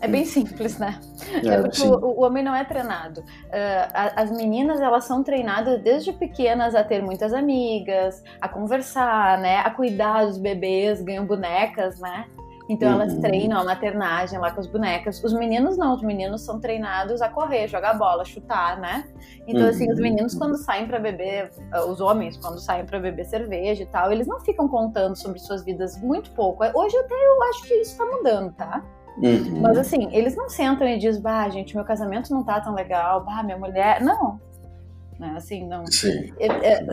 É 0.00 0.08
bem 0.08 0.24
simples, 0.24 0.78
né? 0.78 1.00
É, 1.44 1.48
é 1.48 1.62
porque 1.62 1.82
o, 1.82 1.94
o, 1.94 2.22
homem 2.22 2.42
não 2.42 2.54
é 2.54 2.64
treinado. 2.64 3.20
Uh, 3.20 4.14
as 4.16 4.30
meninas, 4.30 4.80
elas 4.80 5.04
são 5.04 5.22
treinadas 5.22 5.82
desde 5.82 6.12
pequenas 6.12 6.74
a 6.74 6.84
ter 6.84 7.02
muitas 7.02 7.32
amigas, 7.32 8.22
a 8.40 8.48
conversar, 8.48 9.38
né? 9.38 9.58
A 9.58 9.70
cuidar 9.70 10.26
dos 10.26 10.38
bebês, 10.38 11.02
ganham 11.02 11.26
bonecas, 11.26 11.98
né? 12.00 12.26
Então 12.68 12.88
uhum. 12.88 13.00
elas 13.00 13.18
treinam 13.18 13.60
a 13.60 13.64
maternagem 13.64 14.38
lá 14.38 14.50
com 14.50 14.60
as 14.60 14.66
bonecas. 14.66 15.22
Os 15.24 15.32
meninos 15.32 15.78
não, 15.78 15.94
os 15.94 16.02
meninos 16.02 16.42
são 16.42 16.60
treinados 16.60 17.22
a 17.22 17.28
correr, 17.28 17.66
jogar 17.66 17.94
bola, 17.94 18.24
chutar, 18.24 18.78
né? 18.78 19.08
Então, 19.46 19.62
uhum. 19.62 19.68
assim, 19.68 19.90
os 19.90 19.98
meninos 19.98 20.34
quando 20.34 20.56
saem 20.58 20.86
para 20.86 20.98
beber, 20.98 21.50
ah, 21.72 21.86
os 21.86 22.00
homens 22.00 22.36
quando 22.36 22.60
saem 22.60 22.84
para 22.84 23.00
beber 23.00 23.24
cerveja 23.24 23.82
e 23.82 23.86
tal, 23.86 24.12
eles 24.12 24.26
não 24.26 24.38
ficam 24.40 24.68
contando 24.68 25.16
sobre 25.16 25.38
suas 25.38 25.64
vidas 25.64 25.98
muito 26.02 26.30
pouco. 26.32 26.62
Hoje 26.62 26.96
até 26.98 27.14
eu 27.14 27.42
acho 27.44 27.62
que 27.64 27.74
isso 27.74 27.96
tá 27.96 28.04
mudando, 28.04 28.52
tá? 28.52 28.84
Uhum. 29.22 29.60
Mas 29.60 29.76
assim, 29.78 30.08
eles 30.12 30.36
não 30.36 30.48
sentam 30.48 30.86
e 30.86 30.98
dizem, 30.98 31.20
bah, 31.20 31.48
gente, 31.48 31.74
meu 31.74 31.84
casamento 31.84 32.32
não 32.32 32.44
tá 32.44 32.60
tão 32.60 32.74
legal, 32.74 33.24
bah, 33.24 33.42
minha 33.42 33.58
mulher. 33.58 34.00
Não. 34.00 34.40
Né? 35.18 35.34
Assim, 35.36 35.66
não. 35.66 35.84
Sim. 35.86 36.32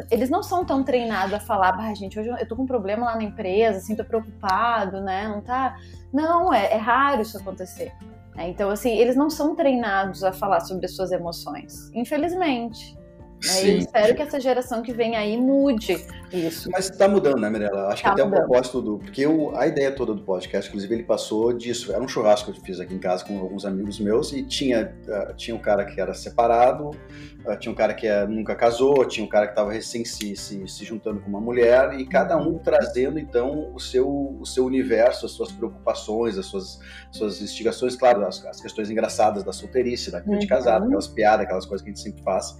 Eles 0.09 0.29
não 0.29 0.41
são 0.41 0.65
tão 0.65 0.83
treinados 0.83 1.33
a 1.33 1.39
falar, 1.39 1.73
bah, 1.73 1.93
gente, 1.93 2.19
hoje 2.19 2.29
eu 2.29 2.47
tô 2.47 2.55
com 2.55 2.63
um 2.63 2.67
problema 2.67 3.05
lá 3.05 3.15
na 3.15 3.23
empresa, 3.23 3.77
assim, 3.77 3.95
tô 3.95 4.03
preocupado, 4.03 4.99
né? 5.01 5.27
Não 5.27 5.41
tá. 5.41 5.77
Não, 6.11 6.51
é, 6.51 6.73
é 6.73 6.77
raro 6.77 7.21
isso 7.21 7.37
acontecer. 7.37 7.91
Né? 8.35 8.49
Então, 8.49 8.69
assim, 8.71 8.97
eles 8.97 9.15
não 9.15 9.29
são 9.29 9.55
treinados 9.55 10.23
a 10.23 10.31
falar 10.31 10.61
sobre 10.61 10.85
as 10.85 10.95
suas 10.95 11.11
emoções, 11.11 11.91
infelizmente. 11.93 12.97
Né? 13.43 13.63
E 13.63 13.77
espero 13.79 14.15
que 14.15 14.21
essa 14.21 14.39
geração 14.39 14.81
que 14.81 14.93
vem 14.93 15.15
aí 15.15 15.37
mude 15.37 15.97
isso. 16.35 16.69
Mas 16.71 16.89
está 16.89 17.07
mudando, 17.07 17.39
né, 17.39 17.49
Mirella? 17.49 17.87
Acho 17.87 18.03
tá 18.03 18.13
que 18.13 18.21
até 18.21 18.23
mudando. 18.23 18.43
o 18.43 18.47
propósito 18.47 18.81
do. 18.81 18.97
Porque 18.97 19.25
o, 19.25 19.55
a 19.55 19.67
ideia 19.67 19.91
toda 19.91 20.13
do 20.13 20.21
podcast, 20.23 20.69
inclusive, 20.69 20.93
ele 20.93 21.03
passou 21.03 21.53
disso. 21.53 21.91
Era 21.93 22.03
um 22.03 22.07
churrasco 22.07 22.51
que 22.51 22.59
eu 22.59 22.63
fiz 22.63 22.79
aqui 22.79 22.93
em 22.93 22.99
casa 22.99 23.23
com 23.23 23.39
alguns 23.39 23.65
amigos 23.65 23.99
meus 23.99 24.33
e 24.33 24.43
tinha, 24.43 24.93
uh, 25.07 25.33
tinha 25.35 25.55
um 25.55 25.59
cara 25.59 25.85
que 25.85 25.99
era 25.99 26.13
separado, 26.13 26.89
uh, 26.89 27.57
tinha 27.59 27.71
um 27.71 27.75
cara 27.75 27.93
que 27.93 28.07
uh, 28.07 28.27
nunca 28.27 28.55
casou, 28.55 29.05
tinha 29.05 29.25
um 29.25 29.29
cara 29.29 29.47
que 29.47 29.53
estava 29.53 29.71
recém 29.71 30.03
se, 30.03 30.35
se, 30.35 30.67
se, 30.67 30.85
juntando 30.85 31.21
com 31.21 31.29
uma 31.29 31.41
mulher, 31.41 31.93
e 31.99 32.05
cada 32.05 32.37
um 32.37 32.57
trazendo 32.57 33.19
então 33.19 33.71
o 33.73 33.79
seu, 33.79 34.07
o 34.39 34.45
seu 34.45 34.65
universo, 34.65 35.25
as 35.25 35.31
suas 35.31 35.51
preocupações, 35.51 36.37
as 36.37 36.45
suas, 36.47 36.79
suas 37.11 37.41
instigações, 37.41 37.95
claro, 37.95 38.25
as, 38.25 38.43
as 38.45 38.59
questões 38.59 38.89
engraçadas 38.89 39.43
da 39.43 39.53
solteirice, 39.53 40.11
da 40.11 40.19
vida 40.19 40.37
de 40.37 40.47
casado, 40.47 40.81
uhum. 40.81 40.87
aquelas 40.87 41.07
piadas, 41.07 41.45
aquelas 41.45 41.65
coisas 41.65 41.83
que 41.83 41.89
a 41.89 41.93
gente 41.93 42.01
sempre 42.01 42.23
faz. 42.23 42.57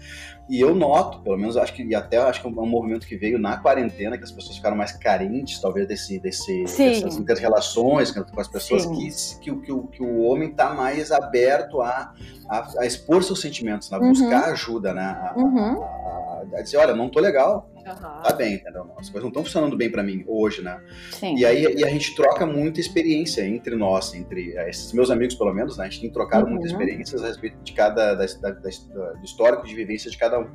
E 0.48 0.62
eu 0.62 0.76
noto, 0.76 1.22
pelo 1.22 1.38
menos 1.38 1.58
acho 1.58 1.74
que, 1.74 1.84
e 1.84 1.96
até 1.96 2.18
acho 2.18 2.40
que 2.40 2.48
é 2.48 2.50
um 2.50 2.66
movimento 2.68 3.08
que 3.08 3.18
veio 3.18 3.40
na 3.40 3.58
quarentena, 3.58 4.16
que 4.16 4.24
as 4.24 4.32
pessoas 4.32 4.56
ficaram 4.58 4.78
mais 4.78 4.92
carentes, 4.92 5.60
talvez, 5.60 5.88
desse, 5.88 6.20
desse, 6.20 6.64
dessas 6.64 7.18
inter-relações 7.18 8.12
com 8.12 8.40
as 8.40 8.48
pessoas, 8.48 8.86
que, 8.86 9.10
que, 9.40 9.56
que, 9.62 9.72
o, 9.72 9.88
que 9.88 10.04
o 10.04 10.22
homem 10.22 10.50
está 10.50 10.72
mais 10.72 11.12
aberto 11.12 11.82
a, 11.82 12.14
a, 12.48 12.82
a, 12.82 12.86
expor 12.86 13.24
seus 13.24 13.42
sentimentos, 13.42 13.92
a 13.92 13.98
buscar 13.98 14.48
uhum. 14.48 14.54
ajuda, 14.54 14.94
né? 14.94 15.02
A, 15.02 15.34
uhum. 15.36 15.84
a, 15.84 16.44
a, 16.58 16.62
dizer, 16.62 16.78
olha, 16.78 16.96
não 16.96 17.10
tô 17.10 17.20
legal, 17.20 17.68
Uhum. 17.86 18.22
Tá 18.24 18.34
bem, 18.34 18.56
entendeu? 18.56 18.92
As 18.98 19.10
coisas 19.10 19.22
não 19.22 19.28
estão 19.30 19.44
funcionando 19.44 19.78
bem 19.78 19.92
para 19.92 20.02
mim 20.02 20.24
hoje, 20.28 20.62
né? 20.64 20.82
Sim. 21.12 21.36
E 21.38 21.46
aí 21.46 21.76
e 21.76 21.84
a 21.84 21.90
gente 21.90 22.16
troca 22.16 22.46
muita 22.46 22.80
experiência 22.80 23.46
entre 23.46 23.76
nós, 23.76 24.14
entre 24.14 24.56
eh, 24.56 24.70
esses 24.70 24.92
meus 24.92 25.12
amigos, 25.12 25.36
pelo 25.36 25.54
menos, 25.54 25.78
né? 25.78 25.86
A 25.86 25.90
gente 25.90 26.02
tem 26.02 26.12
trocado 26.12 26.46
uhum. 26.46 26.54
muitas 26.54 26.72
experiências 26.72 27.24
a 27.24 27.28
respeito 27.28 27.58
de 27.64 27.74
cada, 27.74 28.16
da, 28.16 28.26
da, 28.26 28.52
da, 28.52 28.70
do 29.14 29.24
histórico 29.24 29.68
de 29.68 29.76
vivência 29.76 30.10
de 30.10 30.18
cada 30.18 30.40
um. 30.40 30.50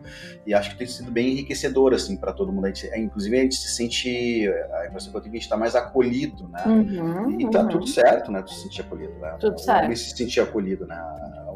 E 0.46 0.52
acho 0.52 0.70
que 0.70 0.78
tem 0.78 0.86
sido 0.86 1.10
bem 1.10 1.32
enriquecedor, 1.32 1.94
assim, 1.94 2.16
para 2.16 2.32
todo 2.32 2.52
mundo. 2.52 2.64
A 2.64 2.68
gente, 2.68 2.86
inclusive, 2.98 3.38
a 3.38 3.42
gente 3.42 3.54
se 3.54 3.68
sente, 3.74 4.48
a 4.72 4.86
impressão 4.86 5.12
que 5.12 5.18
eu 5.18 5.20
tenho 5.20 5.32
que 5.32 5.38
a 5.38 5.40
gente 5.40 5.48
tá 5.48 5.56
mais 5.56 5.76
acolhido, 5.76 6.48
né? 6.48 6.64
Uhum. 6.66 7.40
E 7.40 7.50
tá 7.50 7.64
tudo 7.64 7.86
certo, 7.86 8.32
né? 8.32 8.42
Tu 8.42 8.52
se 8.52 8.62
sentir 8.62 8.80
acolhido, 8.80 9.14
né? 9.20 9.36
Tudo 9.38 9.58
certo. 9.60 9.96
se 9.96 10.16
sentir 10.16 10.40
acolhido, 10.40 10.86
né? 10.86 10.96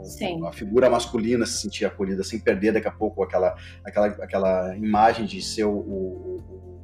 Sim. 0.04 0.46
a 0.46 0.52
figura 0.52 0.88
masculina 0.90 1.46
se 1.46 1.58
sentir 1.58 1.84
acolhida 1.84 2.22
sem 2.22 2.38
perder 2.38 2.72
daqui 2.72 2.88
a 2.88 2.92
pouco 2.92 3.22
aquela, 3.22 3.54
aquela, 3.84 4.06
aquela 4.06 4.76
imagem 4.76 5.26
de 5.26 5.42
ser 5.42 5.64
o, 5.64 5.72
o, 5.72 6.42
o 6.48 6.74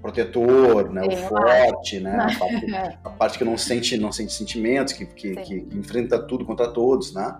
protetor, 0.00 0.90
né, 0.90 1.02
o 1.06 1.16
forte, 1.16 2.00
né, 2.00 2.16
a 2.16 2.26
parte, 2.38 2.74
a 3.04 3.10
parte, 3.10 3.38
que 3.38 3.44
não 3.44 3.58
sente, 3.58 3.96
não 3.96 4.12
sente 4.12 4.32
sentimentos, 4.32 4.92
que, 4.92 5.06
que, 5.06 5.36
que, 5.36 5.60
que 5.60 5.76
enfrenta 5.76 6.18
tudo 6.18 6.44
contra 6.44 6.68
todos, 6.68 7.12
né? 7.12 7.36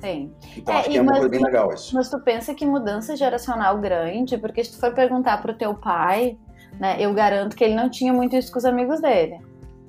Sim. 0.00 0.32
Então 0.56 0.74
é, 0.74 0.78
acho 0.78 0.90
que 0.90 0.98
é 0.98 1.02
uma 1.02 1.12
coisa 1.12 1.28
bem 1.28 1.42
legal 1.42 1.72
isso. 1.72 1.94
Mas 1.94 2.10
tu 2.10 2.20
pensa 2.20 2.54
que 2.54 2.66
mudança 2.66 3.16
geracional 3.16 3.78
grande, 3.80 4.36
porque 4.36 4.62
se 4.62 4.72
tu 4.72 4.78
for 4.78 4.92
perguntar 4.92 5.40
pro 5.40 5.54
teu 5.54 5.74
pai, 5.74 6.36
né, 6.78 6.96
eu 7.00 7.12
garanto 7.14 7.56
que 7.56 7.64
ele 7.64 7.74
não 7.74 7.88
tinha 7.88 8.12
muito 8.12 8.36
isso 8.36 8.52
com 8.52 8.58
os 8.58 8.64
amigos 8.64 9.00
dele. 9.00 9.38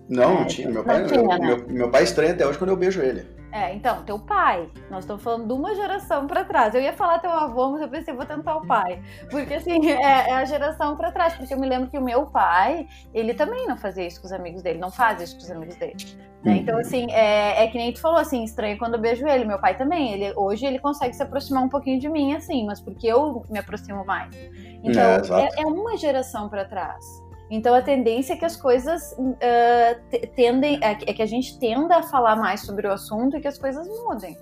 Não, 0.10 0.32
é, 0.32 0.39
não 0.39 0.46
tinha. 0.46 0.70
Meu 0.70 0.84
pai, 0.84 1.06
tinha, 1.06 1.22
né? 1.22 1.39
meu, 1.39 1.68
meu 1.68 1.91
pai 1.91 2.04
estranha 2.04 2.34
até 2.34 2.46
hoje 2.46 2.58
quando 2.58 2.70
eu 2.70 2.78
beijo 2.78 3.02
ele. 3.02 3.26
É, 3.56 3.74
então, 3.74 4.04
teu 4.04 4.20
pai. 4.20 4.70
Nós 4.91 5.06
estamos 5.06 5.24
falando 5.24 5.48
de 5.48 5.54
uma 5.54 5.74
geração 5.74 6.28
para 6.28 6.44
trás. 6.44 6.76
Eu 6.76 6.82
ia 6.82 6.91
falar 6.91 7.20
teu 7.20 7.32
avô, 7.32 7.70
mas 7.70 7.82
eu 7.82 7.88
pensei, 7.88 8.13
vou 8.13 8.26
tentar 8.26 8.58
o 8.58 8.68
pai. 8.68 9.02
Porque, 9.32 9.54
assim, 9.54 9.80
é, 9.89 10.30
é 10.30 10.34
a 10.34 10.44
geração 10.44 10.98
para 10.98 11.10
trás. 11.10 11.36
Porque 11.36 11.54
eu 11.54 11.58
me 11.58 11.65
lembro 11.65 11.89
que 11.89 11.98
o 11.98 12.02
meu 12.02 12.26
pai, 12.26 12.86
ele 13.13 13.34
também 13.34 13.65
não 13.65 13.78
fazia 13.78 14.06
isso 14.06 14.20
com 14.20 14.28
os 14.28 14.34
amigos 14.34 14.62
dele, 14.62 14.78
não 14.78 14.91
faz 14.91 15.22
isso 15.22 15.38
com 15.38 15.44
os 15.44 15.52
amigos 15.52 15.76
dele. 15.78 15.96
Né? 16.44 16.52
Uhum. 16.52 16.58
Então, 16.58 16.78
assim, 16.78 17.10
é, 17.12 17.63
é, 17.63 17.68
que 17.68 17.78
nem 17.78 17.94
tu 17.94 18.02
falou, 18.02 18.20
assim, 18.20 18.44
estranho 18.44 18.78
quando 18.78 18.96
eu 18.96 19.00
beijo 19.00 19.26
ele. 19.26 19.46
Meu 19.46 19.58
pai 19.58 19.78
também. 19.78 20.12
Ele, 20.12 20.34
hoje 20.36 20.65
ele 20.65 20.78
consegue 20.78 21.15
se 21.15 21.24
aproximar 21.24 21.63
um 21.63 21.70
pouquinho 21.70 21.98
de 21.98 22.10
mim, 22.10 22.34
assim, 22.34 22.65
mas 22.65 22.82
porque 22.82 23.08
eu 23.08 23.41
me 23.50 23.58
aproximo 23.58 24.06
mais. 24.06 24.36
Então, 24.84 25.38
é, 25.38 25.46
é, 25.46 25.62
é 25.62 25.65
uma 25.65 25.96
geração 25.96 26.50
para 26.50 26.65
trás. 26.65 27.24
Então 27.49 27.73
a 27.73 27.81
tendência 27.81 28.34
é 28.34 28.38
que 28.38 28.45
as 28.45 28.55
coisas 28.55 29.12
uh, 29.13 30.27
tendem, 30.36 30.79
é 30.81 30.95
que 30.95 31.21
a 31.21 31.25
gente 31.25 31.60
tenda 31.60 31.97
a 31.97 32.03
falar 32.03 32.36
mais 32.36 32.62
sobre 32.62 32.88
o 32.88 32.91
assunto 32.91 33.38
e 33.38 33.41
que 33.41 33.47
as 33.47 33.58
coisas 33.58 33.88
mudem. 33.88 34.36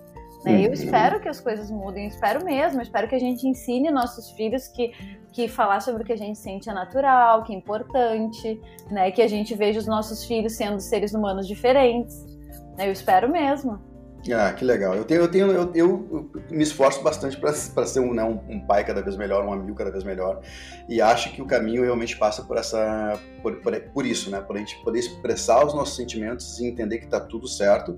Né? 0.43 0.61
Eu 0.61 0.67
uhum. 0.67 0.73
espero 0.73 1.21
que 1.21 1.29
as 1.29 1.39
coisas 1.39 1.71
mudem, 1.71 2.07
espero 2.07 2.43
mesmo, 2.43 2.81
espero 2.81 3.07
que 3.07 3.15
a 3.15 3.19
gente 3.19 3.47
ensine 3.47 3.89
nossos 3.91 4.31
filhos 4.31 4.67
que, 4.67 4.91
que 5.31 5.47
falar 5.47 5.81
sobre 5.81 6.03
o 6.03 6.05
que 6.05 6.13
a 6.13 6.17
gente 6.17 6.37
sente 6.37 6.69
é 6.69 6.73
natural, 6.73 7.43
que 7.43 7.53
é 7.53 7.55
importante, 7.55 8.59
né? 8.91 9.09
Que 9.11 9.21
a 9.21 9.27
gente 9.27 9.55
veja 9.55 9.79
os 9.79 9.87
nossos 9.87 10.25
filhos 10.25 10.53
sendo 10.53 10.79
seres 10.81 11.13
humanos 11.13 11.47
diferentes. 11.47 12.25
Né? 12.77 12.87
Eu 12.87 12.91
espero 12.91 13.29
mesmo. 13.29 13.92
Ah, 14.31 14.53
que 14.53 14.63
legal. 14.63 14.95
Eu 14.95 15.03
tenho, 15.03 15.21
eu 15.21 15.27
tenho, 15.27 15.51
eu, 15.51 15.71
eu 15.75 16.31
me 16.49 16.63
esforço 16.63 17.01
bastante 17.01 17.37
para 17.37 17.53
ser 17.85 17.99
um, 17.99 18.13
né, 18.13 18.23
um, 18.23 18.59
pai 18.65 18.85
cada 18.85 19.01
vez 19.01 19.17
melhor, 19.17 19.45
um 19.45 19.51
amigo 19.51 19.75
cada 19.75 19.91
vez 19.91 20.03
melhor, 20.03 20.41
e 20.87 21.01
acho 21.01 21.33
que 21.33 21.41
o 21.41 21.45
caminho 21.45 21.83
realmente 21.83 22.15
passa 22.17 22.43
por 22.43 22.57
essa, 22.57 23.19
por, 23.41 23.55
por, 23.57 23.77
por 23.93 24.05
isso, 24.05 24.29
né, 24.29 24.39
por 24.39 24.55
a 24.55 24.59
gente 24.59 24.81
poder 24.83 24.99
expressar 24.99 25.65
os 25.65 25.73
nossos 25.73 25.95
sentimentos 25.95 26.59
e 26.59 26.67
entender 26.67 26.99
que 26.99 27.05
está 27.05 27.19
tudo 27.19 27.47
certo. 27.47 27.97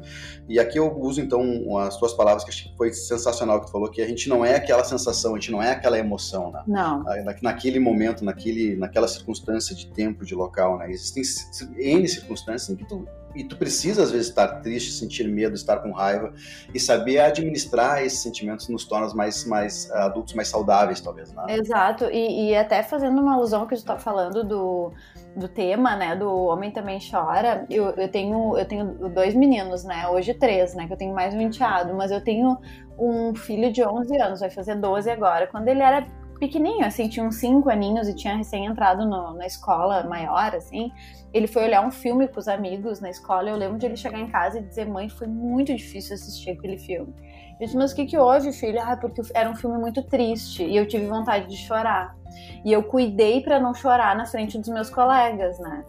E 0.49 0.59
aqui 0.59 0.79
eu 0.79 0.97
uso 0.97 1.21
então 1.21 1.77
as 1.79 1.97
tuas 1.97 2.13
palavras 2.13 2.43
que 2.43 2.49
acho 2.49 2.69
que 2.69 2.77
foi 2.77 2.91
sensacional 2.93 3.59
que 3.59 3.67
tu 3.67 3.71
falou 3.71 3.89
que 3.89 4.01
a 4.01 4.07
gente 4.07 4.27
não 4.27 4.43
é 4.43 4.55
aquela 4.55 4.83
sensação, 4.83 5.35
a 5.35 5.39
gente 5.39 5.51
não 5.51 5.61
é 5.61 5.71
aquela 5.71 5.99
emoção, 5.99 6.51
né? 6.51 6.63
Não. 6.65 7.03
naquele 7.41 7.79
momento, 7.79 8.23
naquele, 8.23 8.75
naquela 8.75 9.07
circunstância 9.07 9.75
de 9.75 9.88
tempo, 9.88 10.25
de 10.25 10.33
local, 10.33 10.77
né? 10.79 10.89
Existem 10.89 11.23
n 11.77 12.07
circunstâncias 12.07 12.69
em 12.69 12.75
que 12.75 12.85
tu 12.85 13.07
e 13.36 13.43
tu 13.43 13.58
precisa 13.58 14.04
às 14.04 14.12
vezes 14.12 14.30
estar 14.30 14.48
triste, 14.62 14.91
sentir 14.91 15.28
medo, 15.28 15.56
estar 15.56 15.78
com 15.80 15.91
raiva 15.91 16.34
e 16.74 16.80
saber 16.80 17.19
administrar 17.19 18.04
esses 18.04 18.19
sentimentos 18.19 18.67
nos 18.69 18.86
torna 18.86 19.13
mais, 19.13 19.45
mais 19.45 19.89
uh, 19.91 19.98
adultos 19.98 20.34
mais 20.34 20.48
saudáveis, 20.48 21.02
talvez. 21.02 21.32
Né? 21.34 21.43
Exato, 21.50 22.06
e, 22.06 22.50
e 22.50 22.56
até 22.56 22.82
fazendo 22.82 23.21
uma 23.21 23.36
alusão 23.36 23.62
ao 23.62 23.67
que 23.67 23.76
gente 23.76 23.84
está 23.84 23.98
falando 23.98 24.43
do, 24.43 24.91
do 25.36 25.48
tema, 25.48 25.95
né, 25.95 26.15
do 26.15 26.32
homem 26.32 26.71
também 26.71 27.00
chora. 27.00 27.65
Eu, 27.69 27.89
eu 27.91 28.10
tenho 28.10 28.58
eu 28.58 28.65
tenho 28.65 28.86
dois 29.10 29.36
meninos, 29.36 29.84
né, 29.84 30.08
hoje 30.08 30.34
três, 30.34 30.74
né, 30.74 30.88
que 30.88 30.93
eu 30.93 30.98
tenho 30.98 31.13
mais 31.13 31.34
um 31.34 31.41
enteado, 31.41 31.93
mas 31.93 32.12
eu 32.12 32.21
tenho 32.21 32.58
um 32.98 33.36
filho 33.36 33.71
de 33.71 33.84
11 33.84 34.17
anos, 34.21 34.39
vai 34.39 34.50
fazer 34.50 34.76
12 34.76 35.10
agora. 35.10 35.48
Quando 35.48 35.67
ele 35.67 35.82
era 35.82 36.08
pequenininho, 36.39 36.86
assim, 36.86 37.08
tinha 37.08 37.26
uns 37.26 37.36
5 37.36 37.69
aninhos 37.69 38.08
e 38.08 38.15
tinha 38.15 38.36
recém 38.36 38.65
entrado 38.65 39.06
no, 39.06 39.34
na 39.34 39.45
escola 39.45 40.04
maior, 40.04 40.56
assim, 40.56 40.91
ele 41.36 41.48
foi 41.48 41.65
olhar 41.65 41.86
um 41.86 41.91
filme 41.91 42.30
com 42.30 42.39
os 42.39 42.48
amigos 42.48 43.02
na 43.02 43.10
escola. 43.10 43.50
Eu 43.50 43.58
lembro 43.58 43.78
de 43.78 43.86
ele 43.86 43.98
chegar 43.98 44.19
em 44.19 44.28
casa 44.28 44.60
e 44.60 44.62
dizer: 44.62 44.88
Mãe, 44.88 45.10
foi 45.10 45.28
muito 45.28 45.76
difícil 45.76 46.15
assistir 46.15 46.52
aquele 46.52 46.78
filme. 46.78 47.13
Eu 47.60 47.65
disse: 47.65 47.76
Mas 47.76 47.91
o 47.91 47.95
que, 47.95 48.06
que 48.06 48.17
houve, 48.17 48.54
filho? 48.54 48.80
Ah, 48.82 48.95
porque 48.95 49.21
era 49.34 49.50
um 49.50 49.56
filme 49.56 49.78
muito 49.78 50.02
triste 50.04 50.63
e 50.63 50.78
eu 50.78 50.88
tive 50.88 51.08
vontade 51.08 51.50
de 51.50 51.58
chorar. 51.58 52.15
E 52.63 52.71
eu 52.71 52.84
cuidei 52.84 53.41
para 53.41 53.60
não 53.60 53.74
chorar 53.74 54.15
na 54.15 54.26
frente 54.26 54.58
dos 54.58 54.69
meus 54.69 54.89
colegas, 54.89 55.60
né? 55.60 55.84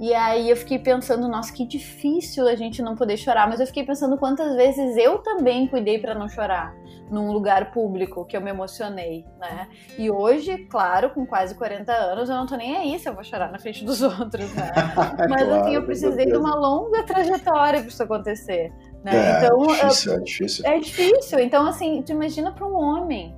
E 0.00 0.14
aí 0.14 0.48
eu 0.48 0.56
fiquei 0.56 0.78
pensando, 0.78 1.28
nossa, 1.28 1.52
que 1.52 1.66
difícil 1.66 2.48
a 2.48 2.54
gente 2.54 2.80
não 2.80 2.96
poder 2.96 3.18
chorar, 3.18 3.46
mas 3.46 3.60
eu 3.60 3.66
fiquei 3.66 3.84
pensando 3.84 4.16
quantas 4.16 4.56
vezes 4.56 4.96
eu 4.96 5.18
também 5.18 5.68
cuidei 5.68 5.98
para 5.98 6.14
não 6.14 6.26
chorar 6.26 6.74
num 7.10 7.30
lugar 7.32 7.70
público 7.70 8.24
que 8.24 8.34
eu 8.34 8.40
me 8.40 8.48
emocionei, 8.48 9.26
né? 9.38 9.68
E 9.98 10.10
hoje, 10.10 10.56
claro, 10.70 11.10
com 11.10 11.26
quase 11.26 11.54
40 11.54 11.92
anos, 11.92 12.30
eu 12.30 12.36
não 12.36 12.46
tô 12.46 12.56
nem 12.56 12.76
aí 12.76 12.98
se 12.98 13.10
eu 13.10 13.14
vou 13.14 13.22
chorar 13.22 13.52
na 13.52 13.58
frente 13.58 13.84
dos 13.84 14.00
outros, 14.00 14.54
né? 14.54 14.70
Mas 15.28 15.42
claro, 15.42 15.54
assim, 15.56 15.74
eu 15.74 15.84
precisei 15.84 16.24
de 16.24 16.36
uma 16.36 16.54
longa 16.54 17.02
trajetória 17.02 17.80
para 17.80 17.88
isso 17.88 18.02
acontecer, 18.02 18.72
né? 19.04 19.12
É, 19.12 19.44
então, 19.44 19.66
difícil, 19.66 20.12
eu, 20.12 20.18
é 20.18 20.22
difícil. 20.22 20.66
É 20.66 20.78
difícil. 20.78 21.38
Então, 21.40 21.66
assim, 21.66 22.00
tu 22.00 22.12
imagina 22.12 22.52
para 22.52 22.66
um 22.66 22.74
homem 22.74 23.36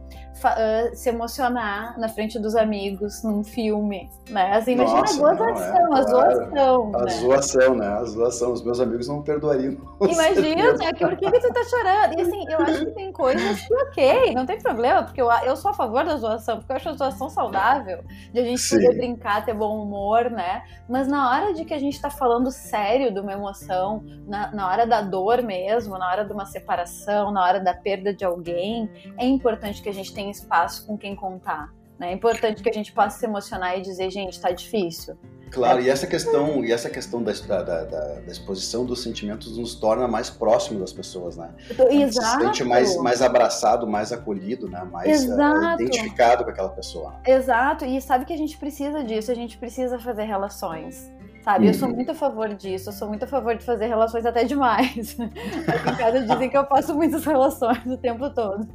uh, 0.50 0.96
se 0.96 1.08
emocionar 1.08 1.98
na 1.98 2.08
frente 2.08 2.38
dos 2.38 2.54
amigos 2.54 3.22
num 3.22 3.44
filme, 3.44 4.10
né? 4.28 4.56
Assim, 4.56 4.72
imagina 4.72 5.00
Nossa, 5.00 5.14
a 5.14 5.34
gozação, 5.34 5.82
não, 5.82 5.96
é, 5.96 5.98
a 5.98 6.02
zoação. 6.02 6.92
A 6.94 7.04
né? 7.04 7.10
zoação, 7.10 7.74
né? 7.74 7.86
A 7.86 8.04
zoação. 8.04 8.52
Os 8.52 8.62
meus 8.64 8.80
amigos 8.80 9.08
não 9.08 9.22
perdoariam. 9.22 9.76
Imagina, 10.02 10.92
que, 10.92 11.06
por 11.06 11.16
que, 11.16 11.30
que 11.30 11.40
tu 11.40 11.52
tá 11.52 11.64
chorando? 11.64 12.18
E 12.18 12.22
assim, 12.22 12.44
eu 12.48 12.58
acho 12.60 12.86
que 12.86 12.90
tem 12.92 13.12
coisas 13.12 13.60
que 13.60 13.74
ok, 13.74 14.34
não 14.34 14.44
tem 14.44 14.58
problema, 14.58 15.02
porque 15.04 15.22
eu, 15.22 15.30
eu 15.44 15.56
sou 15.56 15.70
a 15.70 15.74
favor 15.74 16.04
da 16.04 16.16
zoação, 16.16 16.58
porque 16.58 16.72
eu 16.72 16.76
acho 16.76 16.88
a 16.88 16.92
zoação 16.94 17.30
saudável, 17.30 18.02
de 18.32 18.40
a 18.40 18.44
gente 18.44 18.60
Sim. 18.60 18.76
poder 18.76 18.96
brincar, 18.96 19.44
ter 19.44 19.54
bom 19.54 19.82
humor, 19.82 20.30
né? 20.30 20.62
Mas 20.88 21.06
na 21.06 21.30
hora 21.30 21.54
de 21.54 21.64
que 21.64 21.72
a 21.72 21.78
gente 21.78 22.00
tá 22.00 22.10
falando 22.10 22.50
sério 22.50 23.12
de 23.12 23.20
uma 23.20 23.32
emoção, 23.32 24.04
na, 24.26 24.52
na 24.52 24.68
hora 24.68 24.86
da 24.86 25.00
dor 25.00 25.42
mesmo, 25.42 25.96
na 25.96 26.10
hora 26.10 26.24
de 26.24 26.32
uma 26.32 26.46
separação, 26.46 27.30
na 27.30 27.42
hora 27.42 27.60
da 27.60 27.72
perda 27.72 28.12
de 28.12 28.24
alguém, 28.24 28.90
é 29.16 29.26
importante 29.26 29.80
que 29.82 29.88
a 29.88 29.94
gente 29.94 30.12
tenha 30.12 30.31
espaço 30.32 30.86
com 30.86 30.98
quem 30.98 31.14
contar. 31.14 31.72
Né? 31.98 32.10
É 32.10 32.12
importante 32.12 32.62
que 32.62 32.68
a 32.68 32.72
gente 32.72 32.92
possa 32.92 33.18
se 33.18 33.24
emocionar 33.24 33.78
e 33.78 33.82
dizer, 33.82 34.10
gente, 34.10 34.32
está 34.32 34.50
difícil. 34.50 35.16
Claro, 35.52 35.80
é. 35.80 35.82
e 35.82 35.90
essa 35.90 36.06
questão, 36.06 36.64
e 36.64 36.72
essa 36.72 36.88
questão 36.88 37.22
da, 37.22 37.30
da, 37.32 37.62
da, 37.62 37.84
da, 37.84 38.32
exposição 38.32 38.86
dos 38.86 39.02
sentimentos 39.02 39.56
nos 39.58 39.74
torna 39.74 40.08
mais 40.08 40.30
próximo 40.30 40.80
das 40.80 40.92
pessoas, 40.92 41.36
né? 41.36 41.50
Exato. 41.90 42.40
Se 42.40 42.46
sente 42.46 42.64
mais, 42.64 42.96
mais 42.96 43.20
abraçado, 43.20 43.86
mais 43.86 44.12
acolhido, 44.12 44.68
né? 44.68 44.82
Mais 44.90 45.28
uh, 45.28 45.34
identificado 45.74 46.42
com 46.44 46.50
aquela 46.50 46.70
pessoa. 46.70 47.20
Exato, 47.26 47.84
e 47.84 48.00
sabe 48.00 48.24
que 48.24 48.32
a 48.32 48.36
gente 48.36 48.56
precisa 48.56 49.04
disso, 49.04 49.30
a 49.30 49.34
gente 49.34 49.58
precisa 49.58 49.98
fazer 49.98 50.24
relações. 50.24 51.12
Sabe? 51.42 51.66
Eu 51.66 51.74
sou 51.74 51.88
uhum. 51.88 51.94
muito 51.94 52.10
a 52.12 52.14
favor 52.14 52.48
disso, 52.54 52.88
eu 52.88 52.92
sou 52.92 53.08
muito 53.08 53.24
a 53.24 53.26
favor 53.26 53.56
de 53.56 53.64
fazer 53.64 53.86
relações 53.86 54.24
até 54.24 54.44
demais. 54.44 55.16
Aqui 55.68 55.90
em 55.90 55.96
casa 55.96 56.20
dizem 56.20 56.48
que 56.48 56.56
eu 56.56 56.66
faço 56.66 56.94
muitas 56.94 57.24
relações 57.24 57.84
o 57.86 57.96
tempo 57.96 58.30
todo. 58.30 58.66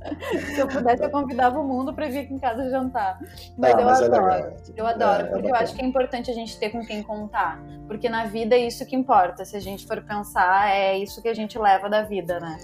Se 0.53 0.59
eu 0.59 0.67
pudesse, 0.67 1.03
eu 1.03 1.09
convidava 1.09 1.59
o 1.59 1.63
mundo 1.63 1.93
para 1.93 2.07
vir 2.07 2.19
aqui 2.19 2.33
em 2.33 2.39
casa 2.39 2.69
jantar. 2.69 3.19
Mas 3.57 3.73
ah, 3.73 3.79
eu 3.79 3.85
mas 3.85 4.01
é 4.01 4.05
adoro, 4.05 4.27
é 4.27 4.57
eu 4.75 4.87
adoro, 4.87 5.23
é, 5.23 5.25
porque 5.25 5.47
é 5.47 5.51
eu 5.51 5.55
acho 5.55 5.75
que 5.75 5.81
é 5.81 5.85
importante 5.85 6.29
a 6.29 6.33
gente 6.33 6.57
ter 6.59 6.69
com 6.69 6.85
quem 6.85 7.01
contar. 7.01 7.59
Porque 7.87 8.09
na 8.09 8.25
vida 8.25 8.55
é 8.55 8.59
isso 8.59 8.85
que 8.85 8.95
importa. 8.95 9.45
Se 9.45 9.55
a 9.55 9.61
gente 9.61 9.87
for 9.87 10.01
pensar, 10.01 10.69
é 10.69 10.97
isso 10.97 11.21
que 11.21 11.29
a 11.29 11.33
gente 11.33 11.57
leva 11.57 11.89
da 11.89 12.03
vida, 12.03 12.39
né? 12.39 12.57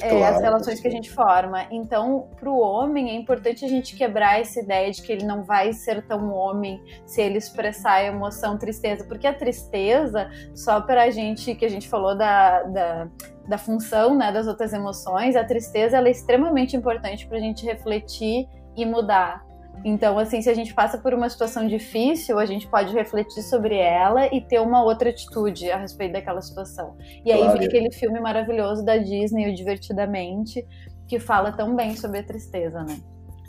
É, 0.00 0.10
claro, 0.10 0.34
as 0.36 0.42
relações 0.42 0.80
que 0.80 0.88
a 0.88 0.90
gente 0.90 1.10
forma. 1.10 1.66
Então, 1.70 2.28
para 2.38 2.50
o 2.50 2.58
homem, 2.58 3.10
é 3.10 3.14
importante 3.14 3.64
a 3.64 3.68
gente 3.68 3.96
quebrar 3.96 4.40
essa 4.40 4.60
ideia 4.60 4.90
de 4.90 5.02
que 5.02 5.10
ele 5.10 5.24
não 5.24 5.42
vai 5.42 5.72
ser 5.72 6.06
tão 6.06 6.32
homem 6.32 6.82
se 7.06 7.22
ele 7.22 7.38
expressar 7.38 7.92
a 7.92 8.04
emoção 8.04 8.58
tristeza, 8.58 9.04
porque 9.04 9.26
a 9.26 9.32
tristeza, 9.32 10.30
só 10.54 10.80
para 10.80 11.04
a 11.04 11.10
gente, 11.10 11.54
que 11.54 11.64
a 11.64 11.70
gente 11.70 11.88
falou 11.88 12.16
da, 12.16 12.62
da, 12.64 13.08
da 13.48 13.58
função 13.58 14.14
né, 14.14 14.30
das 14.30 14.46
outras 14.46 14.72
emoções, 14.72 15.36
a 15.36 15.44
tristeza 15.44 15.96
ela 15.96 16.08
é 16.08 16.10
extremamente 16.10 16.76
importante 16.76 17.26
para 17.26 17.38
a 17.38 17.40
gente 17.40 17.64
refletir 17.64 18.46
e 18.76 18.84
mudar. 18.84 19.45
Então, 19.84 20.18
assim, 20.18 20.42
se 20.42 20.50
a 20.50 20.54
gente 20.54 20.74
passa 20.74 20.98
por 20.98 21.14
uma 21.14 21.28
situação 21.28 21.66
difícil, 21.66 22.38
a 22.38 22.46
gente 22.46 22.66
pode 22.66 22.92
refletir 22.92 23.42
sobre 23.42 23.76
ela 23.76 24.26
e 24.34 24.40
ter 24.40 24.60
uma 24.60 24.82
outra 24.82 25.10
atitude 25.10 25.70
a 25.70 25.76
respeito 25.76 26.12
daquela 26.12 26.42
situação. 26.42 26.96
E 27.24 27.30
aí 27.30 27.40
claro. 27.40 27.58
vem 27.58 27.68
aquele 27.68 27.92
filme 27.92 28.20
maravilhoso 28.20 28.84
da 28.84 28.96
Disney, 28.96 29.50
o 29.50 29.54
Divertidamente, 29.54 30.66
que 31.06 31.20
fala 31.20 31.52
tão 31.52 31.74
bem 31.74 31.94
sobre 31.94 32.18
a 32.18 32.22
tristeza, 32.22 32.82
né? 32.82 32.98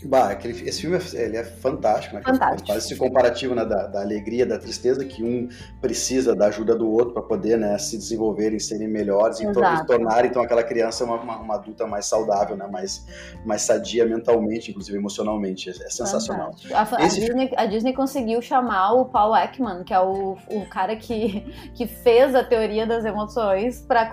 Bah, 0.05 0.29
aquele, 0.29 0.67
esse 0.67 0.81
filme 0.81 0.97
é, 0.97 1.23
ele 1.23 1.37
é 1.37 1.43
fantástico, 1.43 2.15
né? 2.15 2.21
Fantástico. 2.23 2.67
Faz 2.67 2.85
esse 2.85 2.95
comparativo 2.95 3.55
né, 3.55 3.65
da, 3.65 3.87
da, 3.87 4.01
alegria, 4.01 4.45
da 4.45 4.59
tristeza, 4.59 5.03
que 5.03 5.23
um 5.23 5.49
precisa 5.81 6.35
da 6.35 6.47
ajuda 6.47 6.75
do 6.75 6.89
outro 6.89 7.13
para 7.13 7.23
poder 7.23 7.57
né, 7.57 7.77
se 7.79 7.97
desenvolverem, 7.97 8.59
serem 8.59 8.87
melhores 8.87 9.39
e, 9.39 9.51
to 9.51 9.59
tornar 9.87 10.25
então 10.25 10.41
aquela 10.41 10.63
criança 10.63 11.03
uma, 11.03 11.15
uma, 11.15 11.39
uma, 11.39 11.55
adulta 11.55 11.87
mais 11.87 12.05
saudável, 12.05 12.55
né, 12.55 12.67
mais, 12.67 13.05
mais 13.43 13.63
sadia 13.63 14.05
mentalmente, 14.05 14.69
inclusive 14.69 14.95
emocionalmente. 14.97 15.69
É, 15.69 15.71
é 15.71 15.89
sensacional. 15.89 16.51
A, 16.71 16.81
a, 16.81 17.07
Disney, 17.07 17.51
a, 17.57 17.65
Disney, 17.65 17.93
conseguiu 17.93 18.41
chamar 18.41 18.93
o 18.93 19.05
Paul 19.05 19.35
Ekman, 19.35 19.83
que 19.83 19.93
é 19.93 19.99
o, 19.99 20.37
o 20.49 20.65
cara 20.69 20.95
que, 20.95 21.41
que 21.73 21.87
fez 21.87 22.35
a 22.35 22.43
teoria 22.43 22.85
das 22.85 23.03
emoções, 23.03 23.81
para 23.81 24.07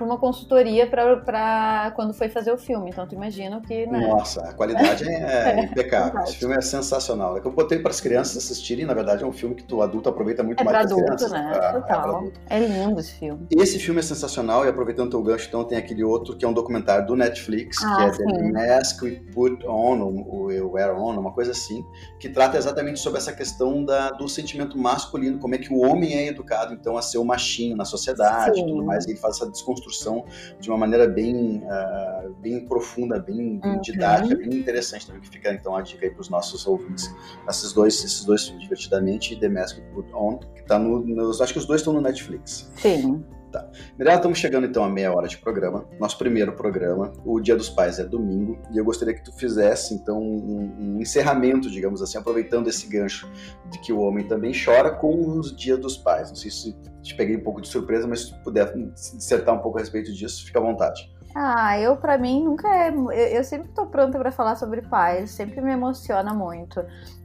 uma 0.00 0.18
consultoria 0.18 0.86
para 0.86 1.92
quando 1.96 2.14
foi 2.14 2.28
fazer 2.28 2.52
o 2.52 2.58
filme. 2.58 2.90
Então, 2.90 3.06
tu 3.08 3.14
imagina 3.14 3.60
que. 3.60 3.86
Né? 3.86 4.06
Nossa, 4.06 4.40
a 4.42 4.54
qualidade 4.54 5.08
é 5.08 5.16
é, 5.26 5.64
impecável. 5.64 6.22
Esse 6.22 6.36
filme 6.36 6.54
é 6.54 6.60
sensacional. 6.60 7.36
É 7.36 7.40
que 7.40 7.46
eu 7.46 7.52
botei 7.52 7.78
para 7.78 7.90
as 7.90 8.00
crianças 8.00 8.36
assistirem, 8.36 8.84
na 8.84 8.94
verdade 8.94 9.24
é 9.24 9.26
um 9.26 9.32
filme 9.32 9.54
que 9.54 9.64
tu 9.64 9.82
adulto 9.82 10.08
aproveita 10.08 10.42
muito 10.42 10.60
é 10.60 10.64
mais 10.64 10.86
que 10.86 10.92
as 10.92 11.02
crianças. 11.02 11.32
Né? 11.32 11.52
É, 11.54 11.72
Total. 11.72 12.28
É, 12.48 12.56
é, 12.56 12.66
lindo 12.66 13.00
esse 13.00 13.12
filme. 13.12 13.46
Esse 13.50 13.78
filme 13.78 14.00
é 14.00 14.02
sensacional 14.02 14.64
e 14.64 14.68
aproveitando 14.68 15.08
o 15.08 15.10
teu 15.10 15.22
gancho, 15.22 15.48
então 15.48 15.64
tem 15.64 15.78
aquele 15.78 16.04
outro 16.04 16.36
que 16.36 16.44
é 16.44 16.48
um 16.48 16.52
documentário 16.52 17.06
do 17.06 17.16
Netflix, 17.16 17.78
ah, 17.82 17.96
que 17.96 18.02
é 18.02 18.12
sim. 18.12 18.24
The 18.24 18.52
Mask 18.52 19.02
We 19.02 19.22
Put 19.32 19.66
On, 19.66 20.24
ou 20.28 20.46
Wear 20.72 20.96
On, 20.98 21.18
uma 21.18 21.32
coisa 21.32 21.52
assim, 21.52 21.84
que 22.18 22.28
trata 22.28 22.56
exatamente 22.56 23.00
sobre 23.00 23.18
essa 23.18 23.32
questão 23.32 23.84
da, 23.84 24.10
do 24.10 24.28
sentimento 24.28 24.78
masculino, 24.78 25.38
como 25.38 25.54
é 25.54 25.58
que 25.58 25.72
o 25.72 25.80
homem 25.80 26.14
é 26.14 26.28
educado 26.28 26.74
então 26.74 26.96
a 26.96 27.02
ser 27.02 27.18
o 27.18 27.24
machinho 27.24 27.76
na 27.76 27.84
sociedade, 27.84 28.56
sim. 28.56 28.66
tudo 28.66 28.84
mais. 28.84 29.06
E 29.06 29.10
ele 29.10 29.18
faz 29.18 29.36
essa 29.36 29.50
desconstrução 29.50 30.24
de 30.60 30.68
uma 30.70 30.78
maneira 30.78 31.06
bem, 31.06 31.62
uh, 31.64 32.34
bem 32.40 32.66
profunda, 32.66 33.18
bem, 33.18 33.58
bem 33.58 33.72
uhum. 33.72 33.80
didática, 33.80 34.36
bem 34.36 34.58
interessante 34.58 35.05
também, 35.06 35.22
que 35.22 35.28
fica 35.30 35.52
então 35.52 35.76
a 35.76 35.82
dica 35.82 36.04
aí 36.04 36.10
para 36.10 36.20
os 36.20 36.28
nossos 36.28 36.66
ouvintes. 36.66 37.12
Esses 37.48 37.72
dois, 37.72 37.94
esses 38.04 38.24
dois 38.24 38.42
Divertidamente 38.58 39.34
e 39.34 39.40
The 39.40 39.48
Mask 39.48 39.78
Put 39.94 40.12
On, 40.14 40.38
que 40.38 40.62
tá 40.64 40.78
no, 40.78 41.00
nos, 41.00 41.40
acho 41.40 41.52
que 41.52 41.58
os 41.58 41.66
dois 41.66 41.80
estão 41.80 41.92
no 41.92 42.00
Netflix. 42.00 42.70
Sim. 42.76 43.24
Tá. 43.52 43.70
Mirella, 43.96 44.16
estamos 44.16 44.38
chegando 44.38 44.66
então 44.66 44.84
a 44.84 44.88
meia 44.88 45.14
hora 45.14 45.28
de 45.28 45.38
programa, 45.38 45.88
nosso 46.00 46.18
primeiro 46.18 46.52
programa. 46.52 47.12
O 47.24 47.40
Dia 47.40 47.56
dos 47.56 47.70
Pais 47.70 47.98
é 47.98 48.04
domingo 48.04 48.58
e 48.72 48.76
eu 48.76 48.84
gostaria 48.84 49.14
que 49.14 49.24
tu 49.24 49.32
fizesse 49.32 49.94
então 49.94 50.20
um, 50.20 50.74
um 50.78 51.00
encerramento, 51.00 51.70
digamos 51.70 52.02
assim, 52.02 52.18
aproveitando 52.18 52.68
esse 52.68 52.86
gancho 52.88 53.30
de 53.70 53.78
que 53.80 53.92
o 53.92 54.00
homem 54.00 54.26
também 54.26 54.52
chora 54.52 54.90
com 54.90 55.38
os 55.38 55.56
Dia 55.56 55.76
dos 55.76 55.96
Pais. 55.96 56.28
Não 56.28 56.36
sei 56.36 56.50
se 56.50 56.76
te 57.02 57.14
peguei 57.14 57.36
um 57.36 57.42
pouco 57.42 57.60
de 57.60 57.68
surpresa, 57.68 58.06
mas 58.06 58.22
se 58.22 58.32
tu 58.32 58.42
puder 58.42 58.74
dissertar 58.74 59.54
um 59.54 59.60
pouco 59.60 59.78
a 59.78 59.80
respeito 59.80 60.12
disso, 60.12 60.44
fica 60.44 60.58
à 60.58 60.62
vontade. 60.62 61.08
Ah, 61.38 61.78
eu 61.78 61.98
para 61.98 62.16
mim 62.16 62.44
nunca 62.44 62.66
é. 62.66 62.88
Eu, 62.88 63.12
eu 63.12 63.44
sempre 63.44 63.68
tô 63.68 63.84
pronta 63.84 64.18
para 64.18 64.32
falar 64.32 64.56
sobre 64.56 64.80
pais, 64.80 65.32
sempre 65.32 65.60
me 65.60 65.70
emociona 65.70 66.32
muito, 66.32 66.82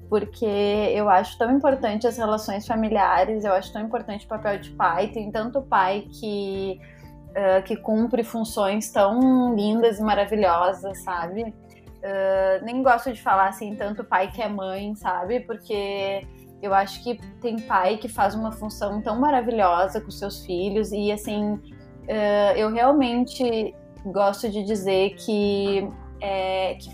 porque 0.09 0.45
eu 0.45 1.09
acho 1.09 1.37
tão 1.37 1.49
importante 1.49 2.05
as 2.05 2.17
relações 2.17 2.67
familiares, 2.67 3.45
eu 3.45 3.53
acho 3.53 3.71
tão 3.71 3.81
importante 3.81 4.25
o 4.25 4.27
papel 4.27 4.59
de 4.59 4.71
pai. 4.71 5.07
Tem 5.07 5.31
tanto 5.31 5.61
pai 5.61 6.09
que, 6.11 6.77
uh, 7.29 7.63
que 7.63 7.77
cumpre 7.77 8.21
funções 8.21 8.91
tão 8.91 9.55
lindas 9.55 9.97
e 9.97 10.03
maravilhosas, 10.03 11.01
sabe? 11.03 11.43
Uh, 11.43 12.65
nem 12.65 12.83
gosto 12.83 13.13
de 13.13 13.21
falar 13.21 13.47
assim, 13.47 13.77
tanto 13.77 14.03
pai 14.03 14.29
que 14.29 14.41
é 14.41 14.49
mãe, 14.49 14.93
sabe? 14.93 15.39
Porque 15.39 16.27
eu 16.61 16.73
acho 16.73 17.01
que 17.01 17.15
tem 17.39 17.57
pai 17.61 17.95
que 17.95 18.09
faz 18.09 18.35
uma 18.35 18.51
função 18.51 19.01
tão 19.01 19.17
maravilhosa 19.17 20.01
com 20.01 20.11
seus 20.11 20.45
filhos 20.45 20.91
e 20.91 21.13
assim. 21.13 21.53
Uh, 22.01 22.57
eu 22.57 22.69
realmente 22.73 23.73
gosto 24.05 24.49
de 24.49 24.63
dizer 24.63 25.15
que, 25.15 25.87
é, 26.21 26.75
que, 26.75 26.89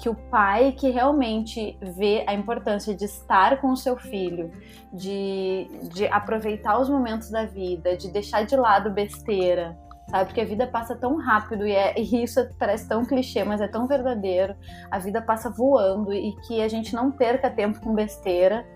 que, 0.00 0.08
o 0.08 0.14
pai 0.14 0.72
que 0.72 0.90
realmente 0.90 1.78
vê 1.80 2.24
a 2.26 2.34
importância 2.34 2.94
de 2.94 3.04
estar 3.04 3.60
com 3.60 3.70
o 3.70 3.76
seu 3.76 3.96
filho, 3.96 4.50
de, 4.92 5.68
de 5.92 6.06
aproveitar 6.06 6.80
os 6.80 6.88
momentos 6.88 7.30
da 7.30 7.44
vida, 7.44 7.96
de 7.96 8.10
deixar 8.10 8.44
de 8.44 8.56
lado 8.56 8.90
besteira, 8.90 9.76
sabe? 10.10 10.26
Porque 10.26 10.40
a 10.40 10.44
vida 10.44 10.66
passa 10.66 10.96
tão 10.96 11.16
rápido 11.16 11.66
e, 11.66 11.72
é, 11.72 11.94
e, 11.98 12.22
isso 12.22 12.40
parece 12.58 12.88
tão 12.88 13.04
clichê, 13.04 13.44
mas 13.44 13.60
é 13.60 13.68
tão 13.68 13.86
verdadeiro. 13.86 14.56
A 14.90 14.98
vida 14.98 15.20
passa 15.22 15.50
voando 15.50 16.12
e 16.12 16.34
que 16.46 16.60
a 16.60 16.68
gente 16.68 16.94
não 16.94 17.10
perca 17.10 17.50
tempo 17.50 17.80
com 17.80 17.94
besteira 17.94 18.66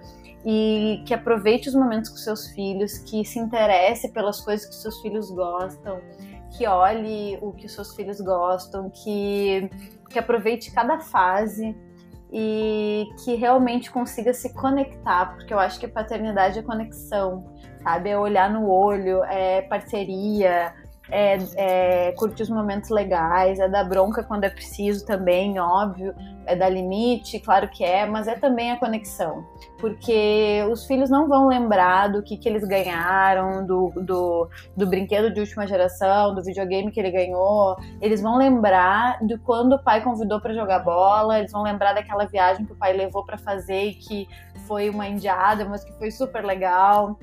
e 0.44 1.02
que 1.06 1.14
aproveite 1.14 1.68
os 1.68 1.74
momentos 1.74 2.10
com 2.10 2.16
seus 2.16 2.48
filhos, 2.48 2.98
que 2.98 3.24
se 3.24 3.38
interesse 3.38 4.12
pelas 4.12 4.40
coisas 4.40 4.66
que 4.66 4.74
seus 4.74 5.00
filhos 5.00 5.30
gostam 5.30 6.00
que 6.56 6.66
olhe 6.66 7.38
o 7.40 7.52
que 7.52 7.66
os 7.66 7.72
seus 7.72 7.94
filhos 7.94 8.20
gostam, 8.20 8.90
que, 8.90 9.70
que 10.10 10.18
aproveite 10.18 10.70
cada 10.72 11.00
fase 11.00 11.76
e 12.32 13.06
que 13.24 13.34
realmente 13.34 13.90
consiga 13.90 14.32
se 14.32 14.52
conectar, 14.54 15.34
porque 15.34 15.52
eu 15.52 15.58
acho 15.58 15.78
que 15.78 15.86
paternidade 15.86 16.58
é 16.58 16.62
conexão, 16.62 17.44
sabe? 17.82 18.10
É 18.10 18.18
olhar 18.18 18.50
no 18.50 18.68
olho, 18.70 19.22
é 19.24 19.62
parceria, 19.62 20.74
é, 21.10 21.38
é, 21.56 22.12
curtir 22.12 22.42
os 22.42 22.50
momentos 22.50 22.90
legais, 22.90 23.58
é 23.58 23.68
dar 23.68 23.84
bronca 23.84 24.22
quando 24.22 24.44
é 24.44 24.50
preciso 24.50 25.04
também, 25.04 25.58
óbvio, 25.58 26.14
é 26.46 26.54
dar 26.54 26.68
limite, 26.68 27.38
claro 27.40 27.68
que 27.68 27.84
é, 27.84 28.06
mas 28.06 28.28
é 28.28 28.34
também 28.34 28.70
a 28.70 28.78
conexão, 28.78 29.44
porque 29.78 30.64
os 30.70 30.86
filhos 30.86 31.10
não 31.10 31.28
vão 31.28 31.48
lembrar 31.48 32.08
do 32.08 32.22
que, 32.22 32.36
que 32.36 32.48
eles 32.48 32.64
ganharam, 32.64 33.66
do, 33.66 33.92
do, 33.96 34.48
do 34.76 34.86
brinquedo 34.86 35.32
de 35.32 35.40
última 35.40 35.66
geração, 35.66 36.34
do 36.34 36.42
videogame 36.42 36.90
que 36.90 37.00
ele 37.00 37.10
ganhou, 37.10 37.76
eles 38.00 38.20
vão 38.20 38.36
lembrar 38.36 39.24
de 39.24 39.36
quando 39.38 39.74
o 39.74 39.82
pai 39.82 40.02
convidou 40.02 40.40
para 40.40 40.54
jogar 40.54 40.80
bola, 40.80 41.38
eles 41.38 41.52
vão 41.52 41.62
lembrar 41.62 41.92
daquela 41.92 42.26
viagem 42.26 42.64
que 42.64 42.72
o 42.72 42.76
pai 42.76 42.92
levou 42.92 43.24
para 43.24 43.38
fazer 43.38 43.86
e 43.86 43.94
que 43.94 44.28
foi 44.66 44.88
uma 44.88 45.06
indiada, 45.06 45.64
mas 45.64 45.84
que 45.84 45.92
foi 45.92 46.10
super 46.10 46.44
legal 46.44 47.18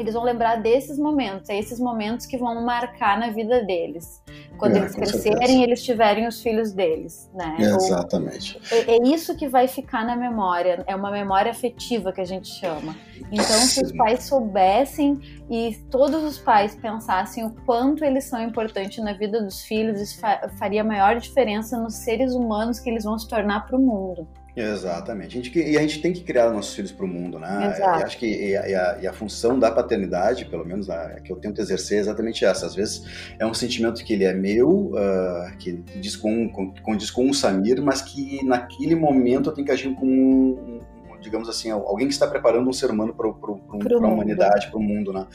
eles 0.00 0.14
vão 0.14 0.22
lembrar 0.22 0.56
desses 0.56 0.98
momentos, 0.98 1.48
é 1.48 1.58
esses 1.58 1.78
momentos 1.78 2.26
que 2.26 2.36
vão 2.36 2.64
marcar 2.64 3.18
na 3.18 3.30
vida 3.30 3.62
deles. 3.64 4.22
Quando 4.58 4.76
é, 4.76 4.80
eles 4.80 4.94
crescerem, 4.94 5.62
eles 5.62 5.82
tiverem 5.82 6.26
os 6.26 6.40
filhos 6.40 6.72
deles, 6.72 7.30
né? 7.34 7.56
exatamente. 7.58 8.60
É, 8.70 8.96
é, 8.96 9.02
isso 9.08 9.36
que 9.36 9.48
vai 9.48 9.66
ficar 9.66 10.04
na 10.04 10.16
memória, 10.16 10.84
é 10.86 10.94
uma 10.94 11.10
memória 11.10 11.50
afetiva 11.50 12.12
que 12.12 12.20
a 12.20 12.24
gente 12.24 12.48
chama. 12.48 12.94
Então, 13.32 13.44
se 13.44 13.82
os 13.82 13.92
pais 13.92 14.24
soubessem 14.24 15.20
e 15.50 15.76
todos 15.90 16.22
os 16.22 16.38
pais 16.38 16.74
pensassem 16.74 17.44
o 17.44 17.50
quanto 17.66 18.04
eles 18.04 18.24
são 18.24 18.42
importantes 18.42 19.02
na 19.02 19.12
vida 19.12 19.42
dos 19.42 19.62
filhos, 19.62 20.00
isso 20.00 20.20
faria 20.58 20.84
maior 20.84 21.18
diferença 21.18 21.76
nos 21.76 21.94
seres 21.94 22.34
humanos 22.34 22.78
que 22.78 22.88
eles 22.88 23.04
vão 23.04 23.18
se 23.18 23.28
tornar 23.28 23.66
para 23.66 23.76
o 23.76 23.80
mundo. 23.80 24.26
Exatamente. 24.56 25.36
A 25.36 25.42
gente, 25.42 25.58
e 25.58 25.76
a 25.76 25.80
gente 25.80 26.00
tem 26.00 26.12
que 26.12 26.22
criar 26.22 26.50
nossos 26.50 26.74
filhos 26.74 26.92
para 26.92 27.04
o 27.04 27.08
mundo, 27.08 27.38
né? 27.38 27.72
Exato. 27.74 28.00
E 28.00 28.04
acho 28.04 28.18
que 28.18 28.26
e 28.26 28.56
a, 28.56 28.68
e 28.68 28.74
a, 28.74 28.98
e 29.02 29.06
a, 29.06 29.12
função 29.12 29.58
da 29.58 29.70
paternidade, 29.70 30.44
pelo 30.44 30.64
menos 30.64 30.88
a, 30.88 31.20
que 31.20 31.32
eu 31.32 31.36
tento 31.36 31.60
exercer, 31.60 31.98
é 31.98 32.00
exatamente 32.00 32.44
essa. 32.44 32.66
Às 32.66 32.74
vezes 32.74 33.34
é 33.38 33.44
um 33.44 33.54
sentimento 33.54 34.04
que 34.04 34.12
ele 34.12 34.24
é 34.24 34.32
meu, 34.32 34.92
uh, 34.92 35.56
que 35.58 35.72
diz 35.96 36.14
com, 36.14 36.48
com, 36.48 36.72
condiz 36.82 37.10
com 37.10 37.28
o 37.28 37.34
Samir, 37.34 37.82
mas 37.82 38.00
que 38.00 38.44
naquele 38.44 38.94
momento 38.94 39.50
eu 39.50 39.54
tenho 39.54 39.66
que 39.66 39.72
agir 39.72 39.92
com 39.94 40.06
um, 40.06 40.80
digamos 41.24 41.48
assim, 41.48 41.70
alguém 41.70 42.06
que 42.06 42.12
está 42.12 42.26
preparando 42.26 42.68
um 42.68 42.72
ser 42.72 42.90
humano 42.90 43.14
para 43.14 43.26
a 43.26 44.08
humanidade, 44.08 44.68
para 44.68 44.78
o 44.78 44.82
mundo, 44.82 45.12
né? 45.12 45.26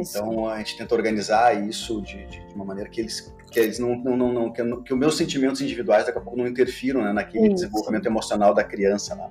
Isso. 0.00 0.16
Então 0.18 0.48
a 0.48 0.58
gente 0.58 0.76
tenta 0.76 0.94
organizar 0.94 1.66
isso 1.66 2.00
de, 2.02 2.24
de, 2.26 2.46
de 2.46 2.54
uma 2.54 2.64
maneira 2.64 2.88
que 2.88 3.00
eles 3.00 3.34
que 3.50 3.58
eles 3.58 3.78
não, 3.78 3.96
não, 3.96 4.14
não, 4.14 4.32
não 4.32 4.52
que, 4.52 4.62
que, 4.82 4.92
os 4.92 4.98
meus 4.98 5.16
sentimentos 5.16 5.62
individuais 5.62 6.04
daqui 6.04 6.18
a 6.18 6.20
pouco 6.20 6.36
não 6.36 6.46
interfiram 6.46 7.02
né, 7.02 7.14
naquele 7.14 7.46
isso. 7.46 7.54
desenvolvimento 7.54 8.04
emocional 8.04 8.52
da 8.52 8.62
criança, 8.62 9.14
né? 9.14 9.30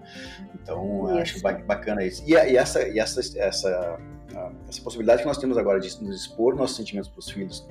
Então 0.55 1.21
isso. 1.21 1.47
acho 1.47 1.63
bacana 1.65 2.03
isso. 2.03 2.23
E, 2.25 2.31
e 2.31 2.57
essa 2.57 2.87
e 2.87 2.99
essa 2.99 3.21
essa 3.39 3.99
essa 4.67 4.81
possibilidade 4.81 5.21
que 5.21 5.27
nós 5.27 5.37
temos 5.37 5.57
agora 5.57 5.79
de 5.79 6.03
nos 6.03 6.21
expor 6.21 6.55
nossos 6.55 6.75
sentimentos 6.75 7.09
para 7.09 7.19
os 7.19 7.29
filhos, 7.29 7.67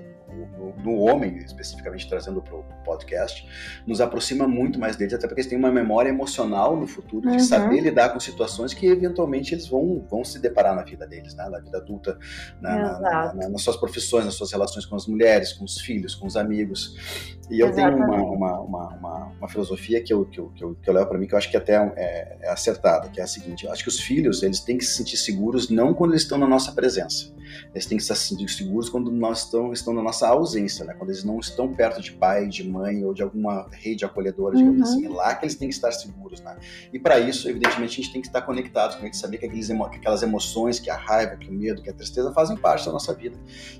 no, 0.82 0.96
homem, 0.98 1.38
especificamente 1.38 2.08
trazendo 2.08 2.42
para 2.42 2.54
o 2.54 2.64
podcast, 2.84 3.46
nos 3.86 4.00
aproxima 4.00 4.46
muito 4.46 4.78
mais 4.78 4.96
deles, 4.96 5.14
até 5.14 5.26
porque 5.26 5.40
eles 5.40 5.48
têm 5.48 5.58
uma 5.58 5.70
memória 5.70 6.08
emocional 6.08 6.76
no 6.76 6.86
futuro 6.86 7.28
de 7.28 7.36
uhum. 7.36 7.38
saber 7.38 7.80
lidar 7.80 8.10
com 8.10 8.20
situações 8.20 8.74
que 8.74 8.86
eventualmente 8.86 9.54
eles 9.54 9.66
vão, 9.66 10.04
vão 10.08 10.24
se 10.24 10.38
deparar 10.38 10.74
na 10.74 10.82
vida 10.82 11.06
deles, 11.06 11.34
né? 11.34 11.48
na 11.48 11.58
vida 11.58 11.78
adulta, 11.78 12.18
na, 12.60 13.00
na, 13.00 13.34
na, 13.34 13.48
nas 13.48 13.62
suas 13.62 13.76
profissões, 13.76 14.24
nas 14.24 14.34
suas 14.34 14.52
relações 14.52 14.84
com 14.84 14.96
as 14.96 15.06
mulheres, 15.06 15.52
com 15.52 15.64
os 15.64 15.80
filhos, 15.80 16.14
com 16.14 16.26
os 16.26 16.36
amigos. 16.36 17.36
E 17.50 17.60
eu 17.60 17.68
Exatamente. 17.68 18.10
tenho 18.10 18.32
uma, 18.32 18.60
uma, 18.60 18.88
uma, 18.90 19.32
uma, 19.38 19.48
filosofia 19.48 20.02
que 20.02 20.12
eu, 20.12 20.24
que 20.24 20.40
eu, 20.40 20.48
que 20.50 20.64
eu, 20.64 20.74
que 20.74 20.90
eu 20.90 20.94
levo 20.94 21.06
para 21.06 21.18
mim, 21.18 21.26
que 21.26 21.34
eu 21.34 21.38
acho 21.38 21.48
que 21.48 21.56
até 21.56 21.74
é, 21.96 22.38
é 22.40 22.50
acertada, 22.50 23.08
que 23.08 23.20
é 23.20 23.22
a 23.22 23.26
seguinte: 23.26 23.64
eu 23.64 23.72
acho 23.72 23.84
que 23.84 23.88
os 23.88 24.00
filhos 24.00 24.42
eles 24.42 24.60
têm 24.60 24.76
que 24.76 24.84
se 24.84 24.94
sentir 24.94 25.16
seguros 25.16 25.70
não 25.70 25.94
quando 25.94 26.12
eles 26.12 26.22
estão 26.22 26.38
na 26.38 26.46
nossa 26.46 26.72
presença, 26.72 27.32
eles 27.72 27.86
têm 27.86 27.98
que 27.98 28.04
se 28.04 28.14
sentir 28.16 28.48
seguros 28.48 28.88
quando 28.88 29.12
nós 29.12 29.44
estão, 29.44 29.72
estão 29.72 29.94
na 29.94 30.02
nossa 30.02 30.25
ausência, 30.28 30.84
né? 30.84 30.94
quando 30.94 31.10
eles 31.10 31.24
não 31.24 31.38
estão 31.38 31.72
perto 31.72 32.00
de 32.00 32.12
pai, 32.12 32.46
de 32.46 32.68
mãe 32.68 33.04
ou 33.04 33.14
de 33.14 33.22
alguma 33.22 33.68
rede 33.72 34.04
acolhedora, 34.04 34.56
digamos 34.56 34.88
uhum. 34.90 34.96
assim. 34.96 35.06
É 35.06 35.08
lá 35.08 35.34
que 35.34 35.44
eles 35.44 35.54
têm 35.54 35.68
que 35.68 35.74
estar 35.74 35.92
seguros. 35.92 36.40
Né? 36.40 36.56
E 36.92 36.98
para 36.98 37.18
isso, 37.18 37.48
evidentemente, 37.48 38.00
a 38.00 38.02
gente 38.02 38.12
tem 38.12 38.20
que 38.20 38.28
estar 38.28 38.42
conectados 38.42 38.96
com 38.96 39.04
eles, 39.04 39.18
saber 39.18 39.38
que, 39.38 39.46
aqueles 39.46 39.68
que 39.68 39.96
aquelas 39.96 40.22
emoções, 40.22 40.78
que 40.78 40.90
a 40.90 40.96
raiva, 40.96 41.36
que 41.36 41.48
o 41.48 41.52
medo, 41.52 41.82
que 41.82 41.90
a 41.90 41.94
tristeza 41.94 42.32
fazem 42.32 42.56
parte 42.56 42.86
da 42.86 42.92
nossa 42.92 43.14
vida. 43.14 43.36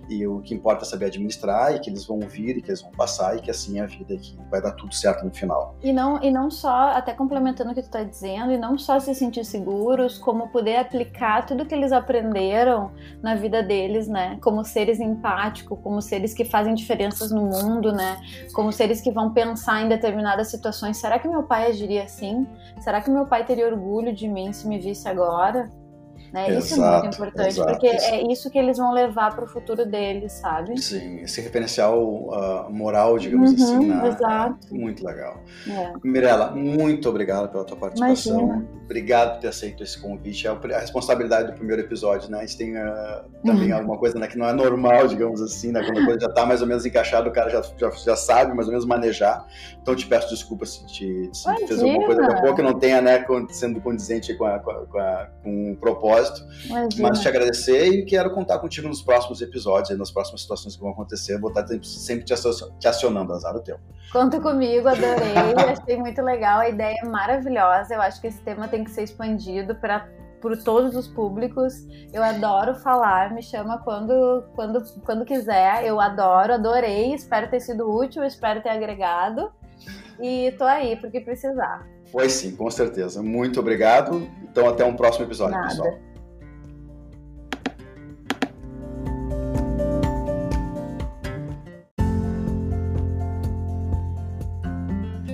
E 0.08 0.26
o 0.26 0.40
que 0.40 0.54
importa 0.54 0.84
é 0.84 0.86
saber 0.86 1.06
administrar 1.06 1.74
e 1.74 1.80
que 1.80 1.90
eles 1.90 2.06
vão 2.06 2.20
vir 2.20 2.56
e 2.56 2.62
que 2.62 2.70
eles 2.70 2.82
vão 2.82 2.92
passar 2.92 3.36
e 3.36 3.40
que 3.40 3.50
assim 3.50 3.78
é 3.78 3.82
a 3.82 3.86
vida 3.86 4.14
e 4.14 4.18
que 4.18 4.38
vai 4.50 4.60
dar 4.60 4.72
tudo 4.72 4.94
certo 4.94 5.24
no 5.24 5.34
final. 5.34 5.76
E 5.82 5.92
não, 5.92 6.22
e 6.22 6.30
não 6.30 6.50
só, 6.50 6.90
até 6.90 7.12
complementando 7.12 7.70
o 7.70 7.74
que 7.74 7.82
tu 7.82 7.86
está 7.86 8.02
dizendo, 8.02 8.52
e 8.52 8.58
não 8.58 8.78
só 8.78 8.98
se 8.98 9.14
sentir 9.14 9.44
seguros, 9.44 10.18
como 10.18 10.48
poder 10.48 10.76
aplicar 10.76 11.46
tudo 11.46 11.66
que 11.66 11.74
eles 11.74 11.92
aprenderam 11.92 12.92
na 13.22 13.34
vida 13.34 13.62
deles, 13.62 14.08
né? 14.08 14.38
Como 14.42 14.64
seres 14.64 15.00
empáticos, 15.00 15.78
como 15.82 16.00
seres 16.00 16.34
que 16.36 16.44
fazem 16.44 16.74
diferenças 16.74 17.30
no 17.30 17.42
mundo, 17.42 17.92
né? 17.92 18.20
Como 18.52 18.72
seres 18.72 19.00
que 19.00 19.10
vão 19.10 19.32
pensar 19.32 19.82
em 19.82 19.88
determinadas 19.88 20.48
situações. 20.48 20.98
Será 20.98 21.18
que 21.18 21.26
meu 21.26 21.42
pai 21.42 21.70
agiria 21.70 22.04
assim? 22.04 22.46
Será 22.80 23.00
que 23.00 23.10
meu 23.10 23.26
pai 23.26 23.44
teria 23.44 23.66
orgulho 23.66 24.14
de 24.14 24.28
mim 24.28 24.52
se 24.52 24.68
me 24.68 24.78
visse 24.78 25.08
agora? 25.08 25.70
Né? 26.32 26.50
Exato, 26.50 26.66
isso 26.66 26.84
é 26.84 26.90
muito 26.90 27.14
importante, 27.14 27.48
exato, 27.48 27.70
porque 27.70 27.86
é 27.86 28.32
isso 28.32 28.50
que 28.50 28.58
eles 28.58 28.78
vão 28.78 28.92
levar 28.92 29.34
para 29.34 29.44
o 29.44 29.48
futuro 29.48 29.86
deles, 29.86 30.32
sabe? 30.32 30.80
Sim, 30.80 31.20
esse 31.20 31.40
referencial 31.40 32.02
uh, 32.02 32.70
moral, 32.70 33.18
digamos 33.18 33.52
uhum, 33.52 33.56
assim, 33.56 33.86
na, 33.86 34.08
exato. 34.08 34.66
É 34.70 34.74
muito 34.74 35.04
legal. 35.04 35.42
É. 35.68 35.92
Mirela, 36.04 36.50
muito 36.50 37.08
obrigado 37.08 37.48
pela 37.50 37.64
tua 37.64 37.76
participação. 37.76 38.40
Imagina. 38.40 38.76
Obrigado 38.84 39.34
por 39.34 39.40
ter 39.40 39.48
aceito 39.48 39.82
esse 39.82 40.00
convite. 40.00 40.46
É 40.46 40.50
a 40.50 40.78
responsabilidade 40.80 41.50
do 41.50 41.54
primeiro 41.54 41.82
episódio, 41.82 42.30
né? 42.30 42.38
A 42.38 42.40
gente 42.42 42.56
tem 42.56 42.76
uh, 42.76 43.24
também 43.44 43.72
uhum. 43.72 43.78
alguma 43.78 43.98
coisa 43.98 44.18
né, 44.18 44.28
que 44.28 44.38
não 44.38 44.46
é 44.46 44.52
normal, 44.52 45.08
digamos 45.08 45.42
assim, 45.42 45.72
né? 45.72 45.82
Quando 45.84 45.98
a 45.98 46.04
coisa 46.04 46.20
já 46.20 46.26
está 46.28 46.46
mais 46.46 46.62
ou 46.62 46.68
menos 46.68 46.86
encaixada, 46.86 47.28
o 47.28 47.32
cara 47.32 47.50
já, 47.50 47.62
já, 47.76 47.90
já 47.90 48.16
sabe 48.16 48.54
mais 48.54 48.68
ou 48.68 48.72
menos 48.72 48.86
manejar. 48.86 49.46
Então 49.82 49.94
te 49.94 50.06
peço 50.06 50.30
desculpas 50.30 50.74
se, 50.74 50.86
te, 50.86 51.30
se 51.32 51.66
fez 51.66 51.82
alguma 51.82 52.06
coisa 52.06 52.22
daqui 52.22 52.34
a 52.34 52.40
pouco 52.40 52.56
que 52.56 52.62
não 52.62 52.78
tenha, 52.78 53.00
né, 53.00 53.24
sendo 53.50 53.80
condizente 53.80 54.34
com, 54.34 54.44
a, 54.44 54.58
com, 54.58 54.98
a, 54.98 55.28
com 55.42 55.72
o 55.72 55.76
propósito 55.76 56.15
propósito. 56.16 56.46
Imagina. 56.66 57.08
Mas 57.08 57.20
te 57.20 57.28
agradecer 57.28 57.86
e 57.86 58.04
quero 58.04 58.32
contar 58.32 58.58
contigo 58.58 58.88
nos 58.88 59.02
próximos 59.02 59.40
episódios, 59.40 59.96
nas 59.98 60.10
próximas 60.10 60.42
situações 60.42 60.74
que 60.74 60.82
vão 60.82 60.90
acontecer. 60.90 61.38
Vou 61.38 61.50
estar 61.50 61.66
sempre 61.82 62.24
te 62.24 62.88
acionando, 62.88 63.32
azar 63.32 63.54
o 63.54 63.60
teu. 63.60 63.78
Conta 64.12 64.40
comigo, 64.40 64.88
adorei, 64.88 65.54
achei 65.68 65.96
muito 65.96 66.22
legal, 66.22 66.60
a 66.60 66.68
ideia 66.68 66.96
é 67.02 67.06
maravilhosa. 67.06 67.94
Eu 67.94 68.02
acho 68.02 68.20
que 68.20 68.28
esse 68.28 68.40
tema 68.40 68.68
tem 68.68 68.84
que 68.84 68.90
ser 68.90 69.02
expandido 69.02 69.74
para 69.74 70.08
por 70.40 70.56
todos 70.62 70.94
os 70.94 71.08
públicos. 71.08 71.86
Eu 72.12 72.22
adoro 72.22 72.74
falar, 72.74 73.34
me 73.34 73.42
chama 73.42 73.78
quando, 73.78 74.44
quando, 74.54 74.82
quando 75.02 75.24
quiser. 75.24 75.84
Eu 75.84 76.00
adoro, 76.00 76.54
adorei. 76.54 77.14
Espero 77.14 77.48
ter 77.48 77.60
sido 77.60 77.90
útil, 77.90 78.22
espero 78.22 78.62
ter 78.62 78.68
agregado. 78.68 79.50
E 80.20 80.52
tô 80.52 80.64
aí 80.64 80.96
porque 80.96 81.20
precisar. 81.20 81.95
Foi 82.10 82.28
sim, 82.28 82.54
com 82.54 82.70
certeza. 82.70 83.22
Muito 83.22 83.60
obrigado. 83.60 84.28
Então, 84.42 84.68
até 84.68 84.84
um 84.84 84.94
próximo 84.94 85.24
episódio, 85.24 85.56
Nada. 85.56 85.68
pessoal. 85.68 85.98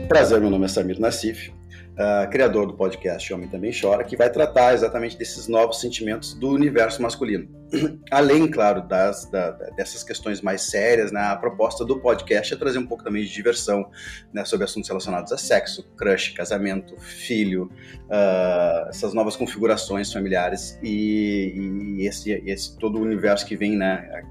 Prazer, 0.09 0.41
meu 0.41 0.51
nome 0.51 0.67
é 0.67 0.69
Samir 0.69 1.01
Nassif, 1.01 1.53
uh, 1.93 2.31
criador 2.31 2.67
do 2.67 2.75
podcast 2.75 3.33
Homem 3.33 3.49
Também 3.49 3.73
Chora, 3.79 4.05
que 4.05 4.17
vai 4.17 4.31
tratar 4.31 4.75
exatamente 4.75 5.17
desses 5.17 5.49
novos 5.49 5.81
sentimentos 5.81 6.35
do 6.35 6.49
universo 6.49 7.03
masculino. 7.03 7.49
Além, 8.11 8.51
claro, 8.51 8.83
das, 8.87 9.31
da, 9.31 9.51
dessas 9.77 10.03
questões 10.03 10.41
mais 10.41 10.63
sérias, 10.63 11.11
né, 11.11 11.21
a 11.21 11.37
proposta 11.37 11.85
do 11.85 12.01
podcast 12.01 12.53
é 12.53 12.57
trazer 12.57 12.79
um 12.79 12.87
pouco 12.87 13.03
também 13.03 13.25
de 13.25 13.33
diversão 13.33 13.89
né, 14.33 14.45
sobre 14.45 14.65
assuntos 14.65 14.89
relacionados 14.89 15.33
a 15.33 15.39
sexo, 15.39 15.83
crush, 15.97 16.31
casamento, 16.31 16.99
filho, 17.01 17.71
uh, 18.07 18.89
essas 18.89 19.15
novas 19.15 19.37
configurações 19.37 20.13
familiares 20.13 20.79
e, 20.83 21.99
e 21.99 22.07
esse, 22.07 22.33
esse 22.47 22.77
todo 22.79 22.99
o 22.99 23.03
universo 23.03 23.47
que 23.47 23.57
vem 23.57 23.77
né, 23.77 24.23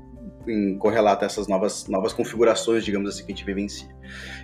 em 0.47 0.78
correlato 0.78 1.24
a 1.24 1.28
essas 1.28 1.47
novas, 1.47 1.88
novas 1.88 2.14
configurações, 2.14 2.84
digamos 2.84 3.09
assim, 3.09 3.26
que 3.26 3.32
a 3.32 3.36
gente 3.36 3.45
vivencia. 3.45 3.89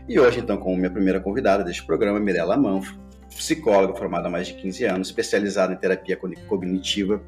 E 0.07 0.19
hoje, 0.19 0.39
então, 0.39 0.57
como 0.57 0.75
minha 0.75 0.89
primeira 0.91 1.19
convidada 1.19 1.63
deste 1.63 1.85
programa, 1.85 2.19
Mirella 2.19 2.57
Manfro, 2.57 3.06
psicóloga 3.37 3.95
formada 3.95 4.27
há 4.27 4.31
mais 4.31 4.47
de 4.47 4.53
15 4.55 4.85
anos, 4.85 5.07
especializada 5.07 5.73
em 5.73 5.77
terapia 5.77 6.17
cognitiva 6.47 7.21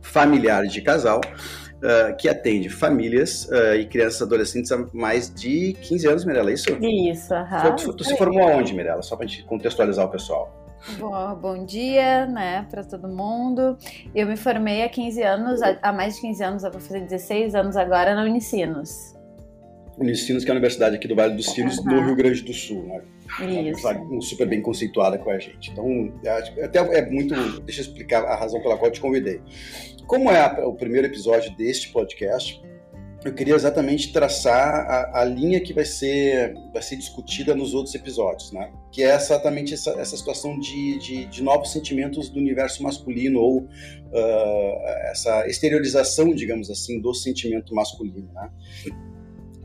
familiar 0.00 0.64
de 0.64 0.80
casal, 0.82 1.20
uh, 1.20 2.16
que 2.16 2.28
atende 2.28 2.68
famílias 2.68 3.46
uh, 3.46 3.74
e 3.74 3.86
crianças 3.86 4.20
e 4.20 4.24
adolescentes 4.24 4.70
há 4.70 4.86
mais 4.92 5.32
de 5.32 5.72
15 5.82 6.06
anos, 6.06 6.24
Mirella, 6.24 6.50
é 6.50 6.54
isso? 6.54 6.70
Isso, 6.80 7.34
aham. 7.34 7.76
Tu, 7.76 7.92
tu 7.94 8.04
se 8.04 8.16
formou 8.16 8.46
aonde, 8.46 8.74
Mirella? 8.74 9.02
Só 9.02 9.16
para 9.16 9.24
a 9.24 9.28
gente 9.28 9.44
contextualizar 9.44 10.06
o 10.06 10.10
pessoal. 10.10 10.64
Bom, 10.98 11.34
bom 11.36 11.64
dia, 11.64 12.26
né, 12.26 12.66
para 12.70 12.84
todo 12.84 13.08
mundo. 13.08 13.78
Eu 14.14 14.26
me 14.26 14.36
formei 14.36 14.82
há 14.82 14.88
15 14.88 15.22
anos, 15.22 15.60
há 15.62 15.92
mais 15.92 16.16
de 16.16 16.20
15 16.20 16.44
anos, 16.44 16.64
eu 16.64 16.70
vou 16.70 16.80
fazer 16.80 17.00
16 17.00 17.54
anos 17.54 17.76
agora 17.76 18.14
na 18.14 18.22
Unicinos. 18.22 19.14
Unicinos, 19.98 20.44
que 20.44 20.50
é 20.50 20.52
a 20.52 20.54
universidade 20.54 20.96
aqui 20.96 21.08
do 21.08 21.14
Vale 21.14 21.34
dos 21.34 21.46
Sinos, 21.46 21.78
uhum. 21.78 21.84
no 21.84 22.06
Rio 22.06 22.16
Grande 22.16 22.42
do 22.42 22.52
Sul, 22.52 22.82
né? 22.84 23.00
Isso. 23.40 23.88
Uma 23.88 24.20
super 24.20 24.48
bem 24.48 24.60
conceituada 24.60 25.18
com 25.18 25.30
a 25.30 25.38
gente. 25.38 25.70
Então, 25.70 26.12
até 26.62 26.78
é 26.78 27.10
muito. 27.10 27.34
Deixa 27.62 27.80
eu 27.80 27.86
explicar 27.86 28.24
a 28.24 28.36
razão 28.36 28.60
pela 28.60 28.76
qual 28.76 28.88
eu 28.88 28.92
te 28.92 29.00
convidei. 29.00 29.40
Como 30.06 30.30
é 30.30 30.40
a, 30.40 30.66
o 30.66 30.74
primeiro 30.74 31.06
episódio 31.06 31.54
deste 31.56 31.90
podcast, 31.90 32.62
eu 33.24 33.32
queria 33.32 33.54
exatamente 33.54 34.12
traçar 34.12 34.86
a, 34.86 35.22
a, 35.22 35.24
linha 35.24 35.58
que 35.58 35.72
vai 35.72 35.84
ser, 35.84 36.52
vai 36.72 36.82
ser 36.82 36.96
discutida 36.96 37.54
nos 37.54 37.72
outros 37.72 37.94
episódios, 37.94 38.52
né? 38.52 38.70
Que 38.92 39.02
é 39.02 39.14
exatamente 39.14 39.72
essa, 39.72 39.92
essa 39.92 40.14
situação 40.14 40.58
de, 40.58 40.98
de, 40.98 41.24
de, 41.24 41.42
novos 41.42 41.72
sentimentos 41.72 42.28
do 42.28 42.38
universo 42.38 42.82
masculino 42.82 43.40
ou 43.40 43.60
uh, 43.60 44.86
essa 45.10 45.48
exteriorização, 45.48 46.34
digamos 46.34 46.70
assim, 46.70 47.00
do 47.00 47.14
sentimento 47.14 47.74
masculino, 47.74 48.28
né? 48.34 48.50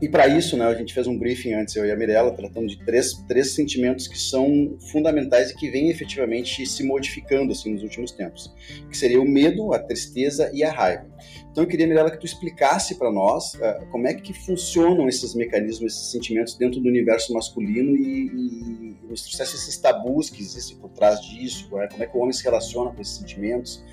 E 0.00 0.08
para 0.08 0.26
isso, 0.26 0.56
né, 0.56 0.64
a 0.64 0.74
gente 0.74 0.94
fez 0.94 1.06
um 1.06 1.18
briefing 1.18 1.52
antes, 1.52 1.76
eu 1.76 1.84
e 1.84 1.90
a 1.90 1.96
Mirella, 1.96 2.30
tratando 2.32 2.66
de 2.66 2.82
três, 2.84 3.12
três 3.28 3.52
sentimentos 3.52 4.08
que 4.08 4.18
são 4.18 4.78
fundamentais 4.90 5.50
e 5.50 5.56
que 5.56 5.70
vêm 5.70 5.90
efetivamente 5.90 6.64
se 6.64 6.82
modificando 6.82 7.52
assim 7.52 7.74
nos 7.74 7.82
últimos 7.82 8.10
tempos, 8.12 8.54
que 8.88 8.96
seria 8.96 9.20
o 9.20 9.28
medo, 9.28 9.74
a 9.74 9.78
tristeza 9.78 10.50
e 10.54 10.64
a 10.64 10.72
raiva. 10.72 11.06
Então 11.50 11.64
eu 11.64 11.68
queria, 11.68 11.86
Mirella, 11.86 12.10
que 12.10 12.18
tu 12.18 12.24
explicasse 12.24 12.94
para 12.94 13.12
nós 13.12 13.54
uh, 13.54 13.86
como 13.90 14.06
é 14.06 14.14
que 14.14 14.32
funcionam 14.32 15.08
esses 15.08 15.34
mecanismos, 15.34 15.92
esses 15.92 16.10
sentimentos 16.10 16.56
dentro 16.56 16.80
do 16.80 16.88
universo 16.88 17.34
masculino 17.34 17.94
e, 17.96 18.26
e, 18.26 18.96
nos 19.08 19.22
trouxesse 19.22 19.56
esses 19.56 19.76
tabus 19.76 20.30
que 20.30 20.40
existem 20.40 20.78
por 20.78 20.90
trás 20.90 21.20
disso, 21.20 21.68
né? 21.76 21.88
como 21.90 22.02
é 22.02 22.06
que 22.06 22.16
o 22.16 22.20
homem 22.20 22.32
se 22.32 22.44
relaciona 22.44 22.90
com 22.90 23.02
esses 23.02 23.16
sentimentos. 23.16 23.84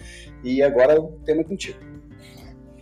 E 0.43 0.61
agora 0.61 1.01
o 1.01 1.19
tema 1.25 1.41
é 1.41 1.43
contigo. 1.43 1.79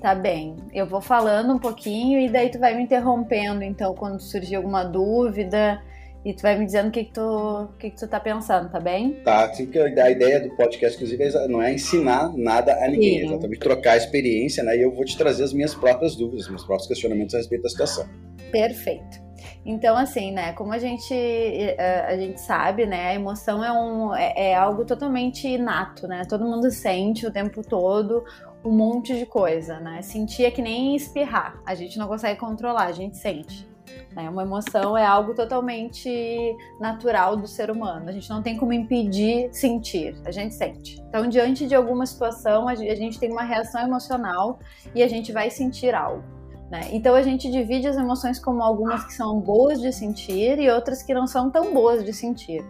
Tá 0.05 0.13
bem. 0.13 0.57
Eu 0.71 0.85
vou 0.85 1.01
falando 1.01 1.51
um 1.51 1.57
pouquinho 1.57 2.19
e 2.19 2.29
daí 2.29 2.51
tu 2.51 2.59
vai 2.59 2.75
me 2.75 2.83
interrompendo, 2.83 3.63
então, 3.63 3.95
quando 3.95 4.19
surgir 4.19 4.53
alguma 4.53 4.83
dúvida. 4.83 5.81
E 6.23 6.31
tu 6.31 6.43
vai 6.43 6.55
me 6.55 6.63
dizendo 6.63 6.89
o 6.89 6.91
que, 6.91 7.05
que, 7.05 7.11
tu, 7.11 7.69
que, 7.79 7.89
que 7.89 7.97
tu 7.97 8.07
tá 8.07 8.19
pensando, 8.19 8.69
tá 8.69 8.79
bem? 8.79 9.13
Tá, 9.23 9.45
assim 9.45 9.65
que 9.65 9.79
a 9.79 10.11
ideia 10.11 10.39
do 10.41 10.55
podcast, 10.55 10.95
inclusive, 10.95 11.23
é 11.23 11.47
não 11.47 11.59
é 11.59 11.73
ensinar 11.73 12.31
nada 12.37 12.85
a 12.85 12.87
ninguém, 12.87 13.17
Sim. 13.17 13.23
é 13.23 13.25
exatamente 13.29 13.59
trocar 13.59 13.93
a 13.93 13.97
experiência, 13.97 14.63
né? 14.63 14.77
E 14.77 14.83
eu 14.83 14.91
vou 14.91 15.03
te 15.03 15.17
trazer 15.17 15.43
as 15.43 15.51
minhas 15.51 15.73
próprias 15.73 16.15
dúvidas, 16.15 16.47
meus 16.49 16.63
próprios 16.63 16.87
questionamentos 16.87 17.33
a 17.33 17.39
respeito 17.39 17.63
da 17.63 17.69
situação. 17.69 18.07
Perfeito. 18.51 19.25
Então, 19.65 19.97
assim, 19.97 20.31
né, 20.31 20.53
como 20.53 20.71
a 20.71 20.77
gente, 20.77 21.15
eh, 21.15 22.05
a 22.07 22.15
gente 22.15 22.39
sabe, 22.39 22.85
né, 22.85 23.07
a 23.07 23.15
emoção 23.15 23.63
é, 23.63 23.71
um, 23.71 24.13
é, 24.13 24.51
é 24.51 24.55
algo 24.55 24.85
totalmente 24.85 25.47
inato, 25.47 26.07
né? 26.07 26.21
Todo 26.29 26.45
mundo 26.45 26.69
sente 26.69 27.25
o 27.25 27.31
tempo 27.31 27.63
todo 27.67 28.23
um 28.65 28.71
monte 28.71 29.17
de 29.17 29.25
coisa, 29.25 29.79
né? 29.79 30.01
Sentir 30.01 30.45
é 30.45 30.51
que 30.51 30.61
nem 30.61 30.95
espirrar. 30.95 31.61
A 31.65 31.75
gente 31.75 31.97
não 31.99 32.07
consegue 32.07 32.39
controlar, 32.39 32.85
a 32.85 32.91
gente 32.91 33.17
sente. 33.17 33.67
Né? 34.15 34.29
Uma 34.29 34.41
emoção 34.41 34.97
é 34.97 35.05
algo 35.05 35.35
totalmente 35.35 36.55
natural 36.79 37.35
do 37.35 37.47
ser 37.47 37.69
humano. 37.69 38.09
A 38.09 38.11
gente 38.11 38.29
não 38.29 38.41
tem 38.41 38.57
como 38.57 38.73
impedir 38.73 39.49
sentir, 39.53 40.15
a 40.25 40.31
gente 40.31 40.55
sente. 40.55 40.99
Então, 41.07 41.27
diante 41.27 41.67
de 41.67 41.75
alguma 41.75 42.05
situação, 42.05 42.67
a 42.67 42.75
gente 42.75 43.19
tem 43.19 43.31
uma 43.31 43.43
reação 43.43 43.81
emocional 43.81 44.59
e 44.95 45.03
a 45.03 45.07
gente 45.07 45.31
vai 45.31 45.49
sentir 45.49 45.93
algo. 45.93 46.23
Né? 46.69 46.89
Então 46.91 47.13
a 47.13 47.21
gente 47.21 47.51
divide 47.51 47.87
as 47.87 47.95
emoções 47.95 48.39
como 48.39 48.63
algumas 48.63 49.03
que 49.05 49.13
são 49.13 49.39
boas 49.39 49.79
de 49.79 49.93
sentir 49.93 50.57
e 50.57 50.69
outras 50.69 51.03
que 51.03 51.13
não 51.13 51.27
são 51.27 51.51
tão 51.51 51.71
boas 51.73 52.03
de 52.03 52.11
sentir. 52.11 52.65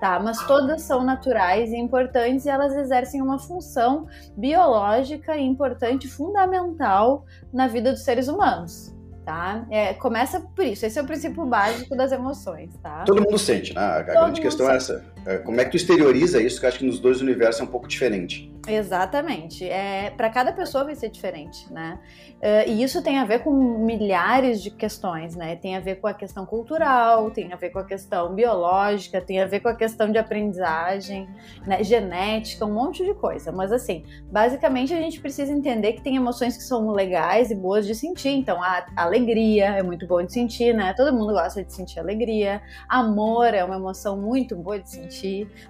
Tá, 0.00 0.18
mas 0.18 0.42
todas 0.46 0.80
são 0.80 1.04
naturais 1.04 1.70
e 1.70 1.76
importantes 1.76 2.46
e 2.46 2.48
elas 2.48 2.74
exercem 2.74 3.20
uma 3.20 3.38
função 3.38 4.06
biológica 4.34 5.36
importante, 5.36 6.08
fundamental 6.08 7.26
na 7.52 7.66
vida 7.66 7.92
dos 7.92 8.02
seres 8.02 8.26
humanos 8.26 8.94
tá? 9.30 9.64
É, 9.70 9.94
começa 9.94 10.40
por 10.40 10.64
isso, 10.64 10.84
esse 10.84 10.98
é 10.98 11.02
o 11.02 11.06
princípio 11.06 11.46
básico 11.46 11.96
das 11.96 12.10
emoções, 12.10 12.76
tá? 12.82 13.04
Todo 13.04 13.22
mundo 13.22 13.38
sente, 13.38 13.72
né? 13.74 13.80
A 13.80 14.02
Todo 14.02 14.14
grande 14.14 14.40
questão 14.40 14.68
é 14.68 14.80
sente. 14.80 14.92
é 14.92 14.96
essa. 14.96 15.19
É, 15.26 15.38
como 15.38 15.60
é 15.60 15.64
que 15.64 15.70
tu 15.70 15.76
exterioriza 15.76 16.42
isso, 16.42 16.58
que 16.58 16.66
eu 16.66 16.68
acho 16.68 16.78
que 16.78 16.84
nos 16.84 16.98
dois 16.98 17.20
universos 17.20 17.60
é 17.60 17.64
um 17.64 17.68
pouco 17.68 17.86
diferente. 17.86 18.52
Exatamente. 18.68 19.68
É, 19.68 20.10
para 20.10 20.30
cada 20.30 20.52
pessoa 20.52 20.84
vai 20.84 20.94
ser 20.94 21.10
diferente, 21.10 21.72
né? 21.72 21.98
Uh, 22.40 22.70
e 22.70 22.82
isso 22.82 23.02
tem 23.02 23.18
a 23.18 23.24
ver 23.26 23.40
com 23.40 23.52
milhares 23.84 24.62
de 24.62 24.70
questões, 24.70 25.36
né? 25.36 25.56
Tem 25.56 25.76
a 25.76 25.80
ver 25.80 25.96
com 25.96 26.06
a 26.06 26.14
questão 26.14 26.46
cultural, 26.46 27.30
tem 27.30 27.52
a 27.52 27.56
ver 27.56 27.68
com 27.68 27.78
a 27.78 27.84
questão 27.84 28.34
biológica, 28.34 29.20
tem 29.20 29.40
a 29.40 29.46
ver 29.46 29.60
com 29.60 29.68
a 29.68 29.74
questão 29.74 30.10
de 30.10 30.16
aprendizagem, 30.16 31.28
né? 31.66 31.84
genética, 31.84 32.64
um 32.64 32.72
monte 32.72 33.04
de 33.04 33.12
coisa. 33.12 33.52
Mas 33.52 33.70
assim, 33.72 34.04
basicamente 34.30 34.94
a 34.94 34.96
gente 34.96 35.20
precisa 35.20 35.52
entender 35.52 35.92
que 35.92 36.02
tem 36.02 36.16
emoções 36.16 36.56
que 36.56 36.62
são 36.62 36.90
legais 36.92 37.50
e 37.50 37.54
boas 37.54 37.86
de 37.86 37.94
sentir. 37.94 38.30
Então, 38.30 38.62
a 38.62 38.86
alegria 38.96 39.66
é 39.76 39.82
muito 39.82 40.06
boa 40.06 40.24
de 40.24 40.32
sentir, 40.32 40.74
né? 40.74 40.94
Todo 40.96 41.12
mundo 41.12 41.34
gosta 41.34 41.62
de 41.62 41.72
sentir 41.72 42.00
alegria. 42.00 42.62
Amor 42.88 43.52
é 43.52 43.62
uma 43.62 43.76
emoção 43.76 44.16
muito 44.16 44.56
boa 44.56 44.78
de 44.78 44.88
sentir, 44.88 45.09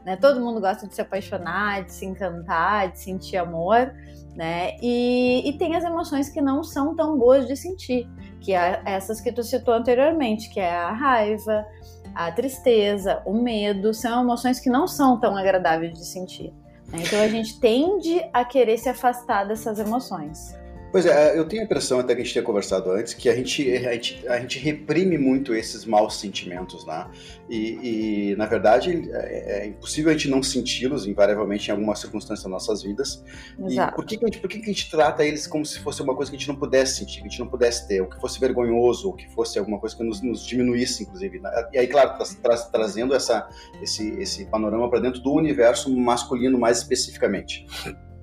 né? 0.04 0.16
Todo 0.16 0.40
mundo 0.40 0.60
gosta 0.60 0.86
de 0.86 0.94
se 0.94 1.00
apaixonar, 1.00 1.84
de 1.84 1.92
se 1.92 2.04
encantar, 2.04 2.92
de 2.92 3.00
sentir 3.00 3.36
amor, 3.36 3.92
né? 4.36 4.76
E, 4.82 5.48
e 5.48 5.52
tem 5.58 5.74
as 5.76 5.84
emoções 5.84 6.28
que 6.28 6.40
não 6.40 6.62
são 6.62 6.94
tão 6.94 7.18
boas 7.18 7.46
de 7.46 7.56
sentir, 7.56 8.08
que 8.40 8.54
é 8.54 8.82
essas 8.84 9.20
que 9.20 9.32
tu 9.32 9.42
citou 9.42 9.74
anteriormente, 9.74 10.50
que 10.50 10.60
é 10.60 10.70
a 10.70 10.92
raiva, 10.92 11.64
a 12.14 12.30
tristeza, 12.32 13.22
o 13.24 13.32
medo, 13.32 13.94
são 13.94 14.22
emoções 14.22 14.60
que 14.60 14.68
não 14.68 14.86
são 14.86 15.18
tão 15.18 15.36
agradáveis 15.36 15.92
de 15.92 16.04
sentir. 16.04 16.52
Né? 16.88 16.98
Então 17.02 17.20
a 17.20 17.28
gente 17.28 17.58
tende 17.60 18.22
a 18.32 18.44
querer 18.44 18.78
se 18.78 18.88
afastar 18.88 19.44
dessas 19.44 19.78
emoções. 19.78 20.58
Pois 20.90 21.06
é, 21.06 21.38
eu 21.38 21.44
tenho 21.46 21.62
a 21.62 21.64
impressão, 21.64 22.00
até 22.00 22.14
que 22.14 22.20
a 22.20 22.24
gente 22.24 22.32
tinha 22.32 22.42
conversado 22.42 22.90
antes, 22.90 23.14
que 23.14 23.28
a 23.28 23.34
gente, 23.34 23.70
a 23.86 23.92
gente, 23.92 24.28
a 24.28 24.40
gente 24.40 24.58
reprime 24.58 25.16
muito 25.16 25.54
esses 25.54 25.84
maus 25.84 26.16
sentimentos, 26.16 26.84
né? 26.84 27.06
E, 27.48 28.30
e 28.32 28.36
na 28.36 28.46
verdade, 28.46 29.08
é, 29.12 29.62
é, 29.62 29.66
impossível 29.66 30.10
a 30.10 30.14
gente 30.14 30.28
não 30.28 30.42
senti-los, 30.42 31.06
invariavelmente, 31.06 31.68
em 31.68 31.70
alguma 31.72 31.94
circunstância 31.94 32.44
das 32.44 32.50
nossas 32.50 32.82
vidas. 32.82 33.24
Exato. 33.58 33.92
E 33.92 33.94
por 33.94 34.04
que, 34.04 34.16
que, 34.16 34.24
a 34.24 34.28
gente, 34.28 34.40
por 34.40 34.50
que, 34.50 34.58
que 34.58 34.70
a 34.70 34.72
gente 34.72 34.90
trata 34.90 35.24
eles 35.24 35.46
como 35.46 35.64
se 35.64 35.78
fosse 35.78 36.02
uma 36.02 36.14
coisa 36.14 36.30
que 36.30 36.36
a 36.36 36.40
gente 36.40 36.48
não 36.48 36.56
pudesse 36.56 36.96
sentir, 36.96 37.20
que 37.20 37.26
a 37.26 37.30
gente 37.30 37.40
não 37.40 37.48
pudesse 37.48 37.86
ter, 37.86 38.00
ou 38.00 38.08
que 38.08 38.20
fosse 38.20 38.40
vergonhoso, 38.40 39.08
ou 39.08 39.14
que 39.14 39.28
fosse 39.32 39.60
alguma 39.60 39.78
coisa 39.78 39.96
que 39.96 40.02
nos, 40.02 40.20
nos 40.20 40.44
diminuísse, 40.44 41.04
inclusive? 41.04 41.38
Né? 41.38 41.50
E 41.72 41.78
aí, 41.78 41.86
claro, 41.86 42.16
tra, 42.16 42.26
tra, 42.42 42.56
trazendo 42.56 43.14
essa, 43.14 43.48
esse, 43.80 44.10
esse 44.20 44.46
panorama 44.46 44.90
para 44.90 44.98
dentro 44.98 45.20
do 45.20 45.32
universo 45.32 45.94
masculino 45.96 46.58
mais 46.58 46.78
especificamente. 46.78 47.64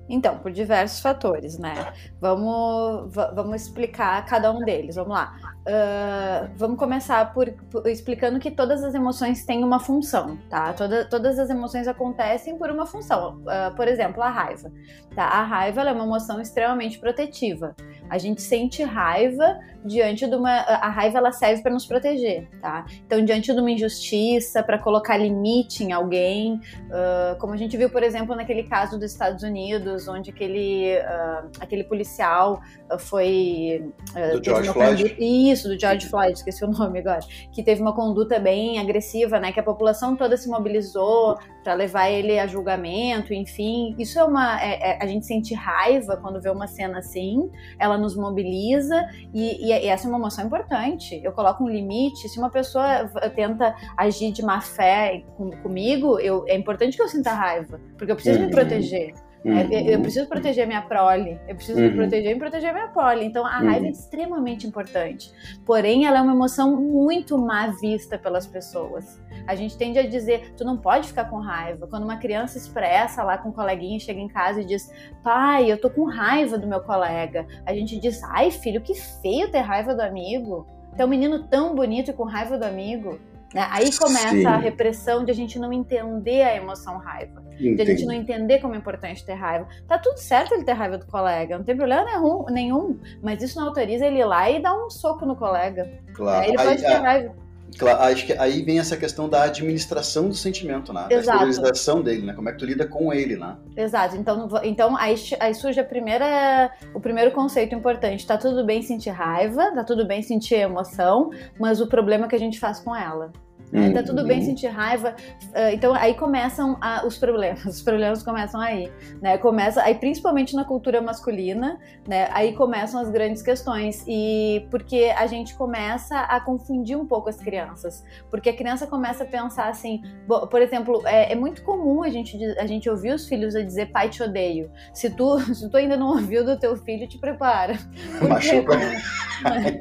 Então, 0.08 0.38
por 0.38 0.50
diversos 0.50 1.00
fatores, 1.00 1.58
né? 1.58 1.92
Vamos, 2.20 3.12
vamos 3.34 3.62
explicar 3.62 4.24
cada 4.24 4.50
um 4.50 4.60
deles. 4.60 4.96
Vamos 4.96 5.12
lá. 5.12 5.36
Uh, 5.68 6.50
vamos 6.56 6.78
começar 6.78 7.32
por, 7.34 7.52
por, 7.70 7.86
explicando 7.86 8.38
que 8.38 8.50
todas 8.50 8.82
as 8.82 8.94
emoções 8.94 9.44
têm 9.44 9.62
uma 9.62 9.78
função, 9.78 10.38
tá? 10.48 10.72
Toda, 10.72 11.04
todas 11.04 11.38
as 11.38 11.50
emoções 11.50 11.86
acontecem 11.86 12.56
por 12.56 12.70
uma 12.70 12.86
função. 12.86 13.42
Uh, 13.42 13.74
por 13.76 13.86
exemplo, 13.86 14.22
a 14.22 14.30
raiva. 14.30 14.72
Tá? 15.14 15.24
A 15.24 15.42
raiva 15.42 15.82
é 15.82 15.92
uma 15.92 16.04
emoção 16.04 16.40
extremamente 16.40 16.98
protetiva. 16.98 17.76
A 18.08 18.18
gente 18.18 18.42
sente 18.42 18.82
raiva 18.82 19.58
diante 19.84 20.26
de 20.26 20.34
uma. 20.34 20.50
A 20.50 20.88
raiva 20.88 21.18
ela 21.18 21.32
serve 21.32 21.62
para 21.62 21.72
nos 21.72 21.86
proteger, 21.86 22.48
tá? 22.60 22.84
Então, 23.06 23.24
diante 23.24 23.52
de 23.52 23.60
uma 23.60 23.70
injustiça, 23.70 24.62
para 24.62 24.78
colocar 24.78 25.16
limite 25.16 25.84
em 25.84 25.92
alguém, 25.92 26.54
uh, 26.54 27.38
como 27.38 27.52
a 27.52 27.56
gente 27.56 27.76
viu, 27.76 27.88
por 27.90 28.02
exemplo, 28.02 28.34
naquele 28.34 28.64
caso 28.64 28.98
dos 28.98 29.12
Estados 29.12 29.42
Unidos, 29.42 30.08
onde 30.08 30.30
aquele, 30.30 30.96
uh, 30.98 31.48
aquele 31.60 31.84
policial 31.84 32.60
foi. 32.98 33.92
do 34.32 34.44
George 34.44 34.70
Floyd? 34.70 35.02
Conduta, 35.02 35.24
isso, 35.24 35.68
do 35.68 35.78
George 35.78 36.08
Floyd, 36.08 36.32
esqueci 36.32 36.64
o 36.64 36.68
nome 36.68 37.00
agora. 37.00 37.20
Que 37.52 37.62
teve 37.62 37.80
uma 37.80 37.94
conduta 37.94 38.38
bem 38.38 38.78
agressiva, 38.78 39.38
né? 39.38 39.52
Que 39.52 39.60
a 39.60 39.62
população 39.64 40.16
toda 40.16 40.36
se 40.36 40.48
mobilizou 40.48 41.38
para 41.62 41.74
levar 41.74 42.08
ele 42.08 42.38
a 42.38 42.46
julgamento, 42.46 43.34
enfim. 43.34 43.94
Isso 43.98 44.18
é 44.18 44.24
uma. 44.24 44.60
É, 44.62 44.92
é, 44.92 44.98
a 45.02 45.06
gente 45.06 45.26
sente 45.26 45.54
raiva 45.54 46.16
quando 46.16 46.40
vê 46.40 46.50
uma 46.50 46.66
cena 46.66 46.98
assim, 46.98 47.50
ela 47.78 47.98
nos 47.98 48.16
mobiliza 48.16 49.06
e, 49.34 49.66
e, 49.66 49.88
essa 49.88 50.06
é 50.06 50.08
uma 50.08 50.18
emoção 50.18 50.46
importante. 50.46 51.20
Eu 51.22 51.32
coloco 51.32 51.64
um 51.64 51.68
limite. 51.68 52.28
Se 52.28 52.38
uma 52.38 52.50
pessoa 52.50 53.08
tenta 53.34 53.74
agir 53.96 54.32
de 54.32 54.42
má 54.42 54.60
fé 54.60 55.22
com, 55.36 55.50
comigo, 55.62 56.18
eu, 56.18 56.44
é 56.46 56.56
importante 56.56 56.96
que 56.96 57.02
eu 57.02 57.08
sinta 57.08 57.32
raiva, 57.32 57.80
porque 57.96 58.12
eu 58.12 58.16
preciso 58.16 58.38
uhum. 58.38 58.46
me 58.46 58.50
proteger. 58.50 59.14
Uhum. 59.44 59.72
Eu 59.72 60.00
preciso 60.00 60.26
proteger 60.26 60.66
minha 60.66 60.82
prole, 60.82 61.38
eu 61.46 61.54
preciso 61.54 61.78
uhum. 61.78 61.88
me 61.88 61.94
proteger 61.94 62.34
e 62.34 62.38
proteger 62.38 62.72
minha 62.72 62.88
prole. 62.88 63.24
Então 63.24 63.46
a 63.46 63.58
raiva 63.58 63.76
é 63.76 63.80
uhum. 63.82 63.90
extremamente 63.90 64.66
importante. 64.66 65.32
Porém, 65.64 66.06
ela 66.06 66.18
é 66.18 66.22
uma 66.22 66.32
emoção 66.32 66.76
muito 66.76 67.38
má 67.38 67.68
vista 67.80 68.18
pelas 68.18 68.46
pessoas. 68.46 69.20
A 69.48 69.54
gente 69.54 69.78
tende 69.78 69.98
a 69.98 70.06
dizer, 70.06 70.52
tu 70.58 70.62
não 70.62 70.76
pode 70.76 71.08
ficar 71.08 71.24
com 71.24 71.38
raiva. 71.38 71.86
Quando 71.86 72.04
uma 72.04 72.18
criança 72.18 72.58
expressa 72.58 73.22
lá 73.22 73.38
com 73.38 73.48
um 73.48 73.52
coleguinha, 73.52 73.98
chega 73.98 74.20
em 74.20 74.28
casa 74.28 74.60
e 74.60 74.64
diz, 74.66 74.92
pai, 75.24 75.72
eu 75.72 75.80
tô 75.80 75.88
com 75.88 76.04
raiva 76.04 76.58
do 76.58 76.66
meu 76.66 76.82
colega. 76.82 77.46
A 77.64 77.72
gente 77.72 77.98
diz, 77.98 78.22
ai 78.24 78.50
filho, 78.50 78.82
que 78.82 78.92
feio 78.94 79.50
ter 79.50 79.60
raiva 79.60 79.94
do 79.94 80.02
amigo. 80.02 80.66
Tem 80.94 81.06
um 81.06 81.08
menino 81.08 81.44
tão 81.44 81.74
bonito 81.74 82.10
e 82.10 82.12
com 82.12 82.24
raiva 82.24 82.58
do 82.58 82.64
amigo. 82.64 83.18
Né? 83.54 83.66
Aí 83.70 83.90
começa 83.96 84.28
Sim. 84.28 84.44
a 84.44 84.58
repressão 84.58 85.24
de 85.24 85.30
a 85.30 85.34
gente 85.34 85.58
não 85.58 85.72
entender 85.72 86.42
a 86.42 86.54
emoção 86.54 86.98
raiva. 86.98 87.42
Entendi. 87.52 87.76
De 87.76 87.82
a 87.82 87.84
gente 87.86 88.04
não 88.04 88.12
entender 88.12 88.58
como 88.60 88.74
é 88.74 88.76
importante 88.76 89.24
ter 89.24 89.32
raiva. 89.32 89.66
Tá 89.86 89.98
tudo 89.98 90.18
certo 90.18 90.52
ele 90.52 90.64
ter 90.64 90.74
raiva 90.74 90.98
do 90.98 91.06
colega, 91.06 91.56
não 91.56 91.64
tem 91.64 91.74
problema 91.74 92.04
nenhum, 92.04 92.44
nenhum 92.50 93.00
mas 93.22 93.42
isso 93.42 93.58
não 93.58 93.68
autoriza 93.68 94.06
ele 94.06 94.18
ir 94.18 94.24
lá 94.24 94.50
e 94.50 94.60
dar 94.60 94.74
um 94.74 94.90
soco 94.90 95.24
no 95.24 95.34
colega. 95.34 95.90
Claro. 96.12 96.46
Ele 96.46 96.56
pode 96.56 96.82
ter 96.82 96.98
raiva. 96.98 97.47
Claro, 97.76 98.02
acho 98.02 98.26
que 98.26 98.32
aí 98.32 98.62
vem 98.62 98.78
essa 98.78 98.96
questão 98.96 99.28
da 99.28 99.44
administração 99.44 100.28
do 100.28 100.34
sentimento, 100.34 100.92
né? 100.92 101.06
Exato. 101.10 101.26
Da 101.26 101.48
exteriorização 101.48 102.02
dele, 102.02 102.26
né? 102.26 102.32
Como 102.32 102.48
é 102.48 102.52
que 102.52 102.58
tu 102.58 102.64
lida 102.64 102.86
com 102.86 103.12
ele, 103.12 103.36
né? 103.36 103.56
Exato. 103.76 104.16
Então, 104.16 104.48
então 104.62 104.96
aí, 104.96 105.14
aí 105.40 105.54
surge 105.54 105.78
a 105.80 105.84
primeira, 105.84 106.70
o 106.94 107.00
primeiro 107.00 107.30
conceito 107.32 107.74
importante. 107.74 108.26
Tá 108.26 108.36
tudo 108.36 108.64
bem 108.64 108.82
sentir 108.82 109.10
raiva, 109.10 109.72
tá 109.74 109.84
tudo 109.84 110.06
bem 110.06 110.22
sentir 110.22 110.56
emoção, 110.56 111.30
mas 111.58 111.80
o 111.80 111.86
problema 111.86 112.26
é 112.26 112.28
que 112.28 112.36
a 112.36 112.40
gente 112.40 112.58
faz 112.58 112.80
com 112.80 112.94
ela. 112.94 113.32
Uhum. 113.72 113.92
Tá 113.92 114.02
tudo 114.02 114.24
bem 114.24 114.38
uhum. 114.38 114.44
sentir 114.44 114.68
raiva. 114.68 115.14
Ah, 115.54 115.72
então 115.72 115.94
aí 115.94 116.14
começam 116.14 116.78
os 117.06 117.18
problemas. 117.18 117.64
Os 117.78 117.82
problemas 117.82 118.22
começam 118.22 118.60
aí, 118.60 118.90
né? 119.20 119.38
Começa 119.38 119.82
aí 119.82 119.94
principalmente 119.94 120.54
na 120.54 120.64
cultura 120.64 121.00
masculina, 121.00 121.78
né? 122.06 122.28
Aí 122.32 122.52
começam 122.54 123.00
as 123.00 123.10
grandes 123.10 123.42
questões 123.42 124.04
e 124.06 124.66
porque 124.70 125.12
a 125.16 125.26
gente 125.26 125.54
começa 125.54 126.20
a 126.20 126.40
confundir 126.40 126.96
um 126.96 127.06
pouco 127.06 127.28
as 127.28 127.36
crianças, 127.36 128.04
porque 128.30 128.48
a 128.48 128.56
criança 128.56 128.86
começa 128.86 129.24
a 129.24 129.26
pensar 129.26 129.68
assim, 129.68 130.02
por 130.50 130.60
exemplo, 130.60 131.02
é, 131.06 131.32
é 131.32 131.34
muito 131.34 131.62
comum 131.62 132.02
a 132.02 132.08
gente 132.08 132.42
a 132.58 132.66
gente 132.66 132.88
ouvir 132.88 133.14
os 133.14 133.28
filhos 133.28 133.54
a 133.54 133.62
dizer 133.62 133.86
pai 133.92 134.08
te 134.08 134.22
odeio. 134.22 134.70
Se 134.92 135.10
tu 135.10 135.38
se 135.54 135.68
tu 135.68 135.76
ainda 135.76 135.96
não 135.96 136.08
ouviu 136.08 136.44
do 136.44 136.58
teu 136.58 136.76
filho, 136.76 137.08
te 137.08 137.18
prepara. 137.18 137.78
Porque, 138.18 138.26
Machuca. 138.26 138.78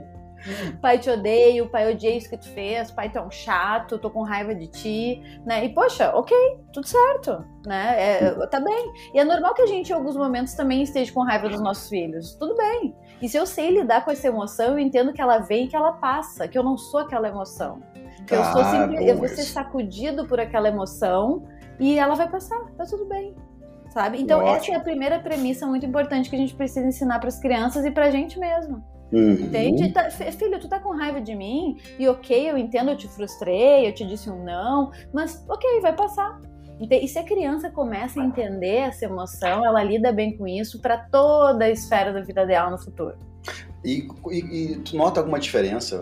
pai 0.82 1.00
te 1.00 1.10
odeio, 1.10 1.70
pai 1.70 1.92
odiei 1.92 2.18
isso 2.18 2.30
que 2.30 2.38
tu 2.38 2.50
fez, 2.50 2.92
pai 2.92 3.10
tu 3.10 3.18
é 3.18 3.22
um 3.22 3.32
chato, 3.32 3.98
tô 3.98 4.10
com 4.10 4.24
raiva 4.24 4.54
de 4.54 4.68
ti, 4.68 5.42
né? 5.46 5.66
E 5.66 5.70
poxa, 5.74 6.12
ok, 6.16 6.36
tudo 6.74 6.88
certo, 6.88 7.46
né? 7.66 7.96
É, 7.98 8.48
tá 8.48 8.60
bem. 8.60 8.94
E 9.14 9.20
é 9.20 9.24
normal 9.24 9.54
que 9.54 9.62
a 9.62 9.68
gente 9.68 9.90
em 9.90 9.94
alguns 9.94 10.16
momentos 10.16 10.54
também 10.54 10.82
esteja 10.84 11.12
com 11.12 11.24
raiva 11.24 11.50
dos 11.50 11.62
nossos 11.62 11.90
filhos, 11.90 12.36
tudo 12.36 12.56
bem. 12.56 12.96
E 13.22 13.28
se 13.28 13.38
eu 13.38 13.46
sei 13.46 13.72
lidar 13.72 14.06
com 14.06 14.12
essa 14.12 14.28
emoção, 14.28 14.74
eu 14.74 14.80
entendo 14.80 15.12
que 15.12 15.22
ela 15.22 15.40
vem 15.40 15.66
e 15.66 15.68
que 15.68 15.76
ela 15.76 15.94
passa, 15.94 16.48
que 16.48 16.58
eu 16.58 16.64
não 16.64 16.78
sou 16.78 17.00
aquela 17.00 17.28
emoção. 17.28 17.82
Que 18.28 18.36
eu 18.36 18.44
sou 18.46 18.64
sempre, 18.66 19.08
eu 19.08 19.18
vou 19.18 19.28
ser 19.28 19.44
sacudido 19.44 20.28
por 20.28 20.40
aquela 20.40 20.68
emoção 20.68 21.48
e 21.80 21.98
ela 21.98 22.16
vai 22.16 22.30
passar, 22.30 22.60
tá 22.78 22.86
tudo 22.86 23.06
bem. 23.06 23.36
Sabe? 23.90 24.22
Então, 24.22 24.40
Ótimo. 24.40 24.56
essa 24.56 24.72
é 24.74 24.76
a 24.76 24.80
primeira 24.80 25.20
premissa 25.20 25.66
muito 25.66 25.86
importante 25.86 26.30
que 26.30 26.36
a 26.36 26.40
gente 26.40 26.54
precisa 26.54 26.86
ensinar 26.86 27.20
para 27.20 27.30
as 27.30 27.40
crianças 27.40 27.86
e 27.86 27.90
para 27.90 28.06
a 28.06 28.12
gente 28.12 28.38
mesmo. 28.38 28.84
Uhum. 29.12 29.34
Entende? 29.34 29.92
Tá, 29.92 30.10
filho, 30.10 30.60
tu 30.60 30.68
tá 30.68 30.80
com 30.80 30.96
raiva 30.96 31.22
de 31.22 31.34
mim 31.34 31.78
e 31.98 32.08
ok, 32.08 32.52
eu 32.52 32.58
entendo, 32.58 32.92
eu 32.92 32.98
te 32.98 33.08
frustrei, 33.08 33.88
eu 33.88 33.94
te 33.94 34.06
disse 34.06 34.30
um 34.30 34.44
não, 34.44 34.92
mas 35.14 35.46
ok, 35.48 35.80
vai 35.82 35.96
passar. 35.96 36.40
E 36.80 37.08
se 37.08 37.18
a 37.18 37.24
criança 37.24 37.72
começa 37.72 38.22
a 38.22 38.26
entender 38.26 38.76
essa 38.76 39.06
emoção, 39.06 39.66
ela 39.66 39.84
lida 39.84 40.12
bem 40.12 40.38
com 40.38 40.48
isso 40.48 40.80
para 40.80 40.98
toda 40.98 41.66
a 41.66 41.70
esfera 41.72 42.14
da 42.14 42.22
vida 42.22 42.46
dela 42.46 42.70
no 42.70 42.78
futuro. 42.78 43.16
E, 43.84 44.08
e, 44.30 44.74
e, 44.74 44.76
tu 44.80 44.96
nota 44.96 45.20
alguma 45.20 45.40
diferença? 45.40 45.98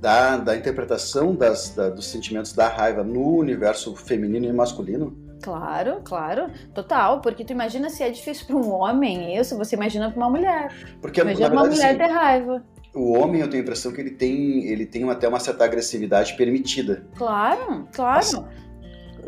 da, 0.00 0.36
da 0.36 0.56
interpretação 0.56 1.34
das, 1.34 1.70
da, 1.70 1.90
dos 1.90 2.06
sentimentos 2.06 2.52
da 2.52 2.68
raiva 2.68 3.02
no 3.02 3.36
universo 3.36 3.94
feminino 3.96 4.46
e 4.46 4.52
masculino? 4.52 5.16
Claro, 5.42 6.00
claro, 6.04 6.50
total, 6.74 7.20
porque 7.20 7.44
tu 7.44 7.52
imagina 7.52 7.88
se 7.90 8.02
é 8.02 8.10
difícil 8.10 8.46
para 8.46 8.56
um 8.56 8.72
homem 8.72 9.36
isso, 9.36 9.56
você 9.56 9.76
imagina 9.76 10.10
para 10.10 10.18
uma 10.18 10.30
mulher. 10.30 10.72
Porque 11.00 11.20
imagina 11.20 11.48
verdade, 11.48 11.68
uma 11.68 11.74
mulher 11.74 11.92
sim, 11.92 11.98
ter 11.98 12.12
raiva. 12.12 12.64
O 12.94 13.12
homem, 13.12 13.40
eu 13.40 13.48
tenho 13.48 13.62
a 13.62 13.64
impressão 13.64 13.92
que 13.92 14.00
ele 14.00 14.10
tem, 14.10 14.64
ele 14.64 14.84
tem 14.84 15.08
até 15.08 15.28
uma 15.28 15.38
certa 15.38 15.64
agressividade 15.64 16.36
permitida. 16.36 17.06
Claro, 17.16 17.88
claro. 17.92 18.18
Assim, 18.18 18.44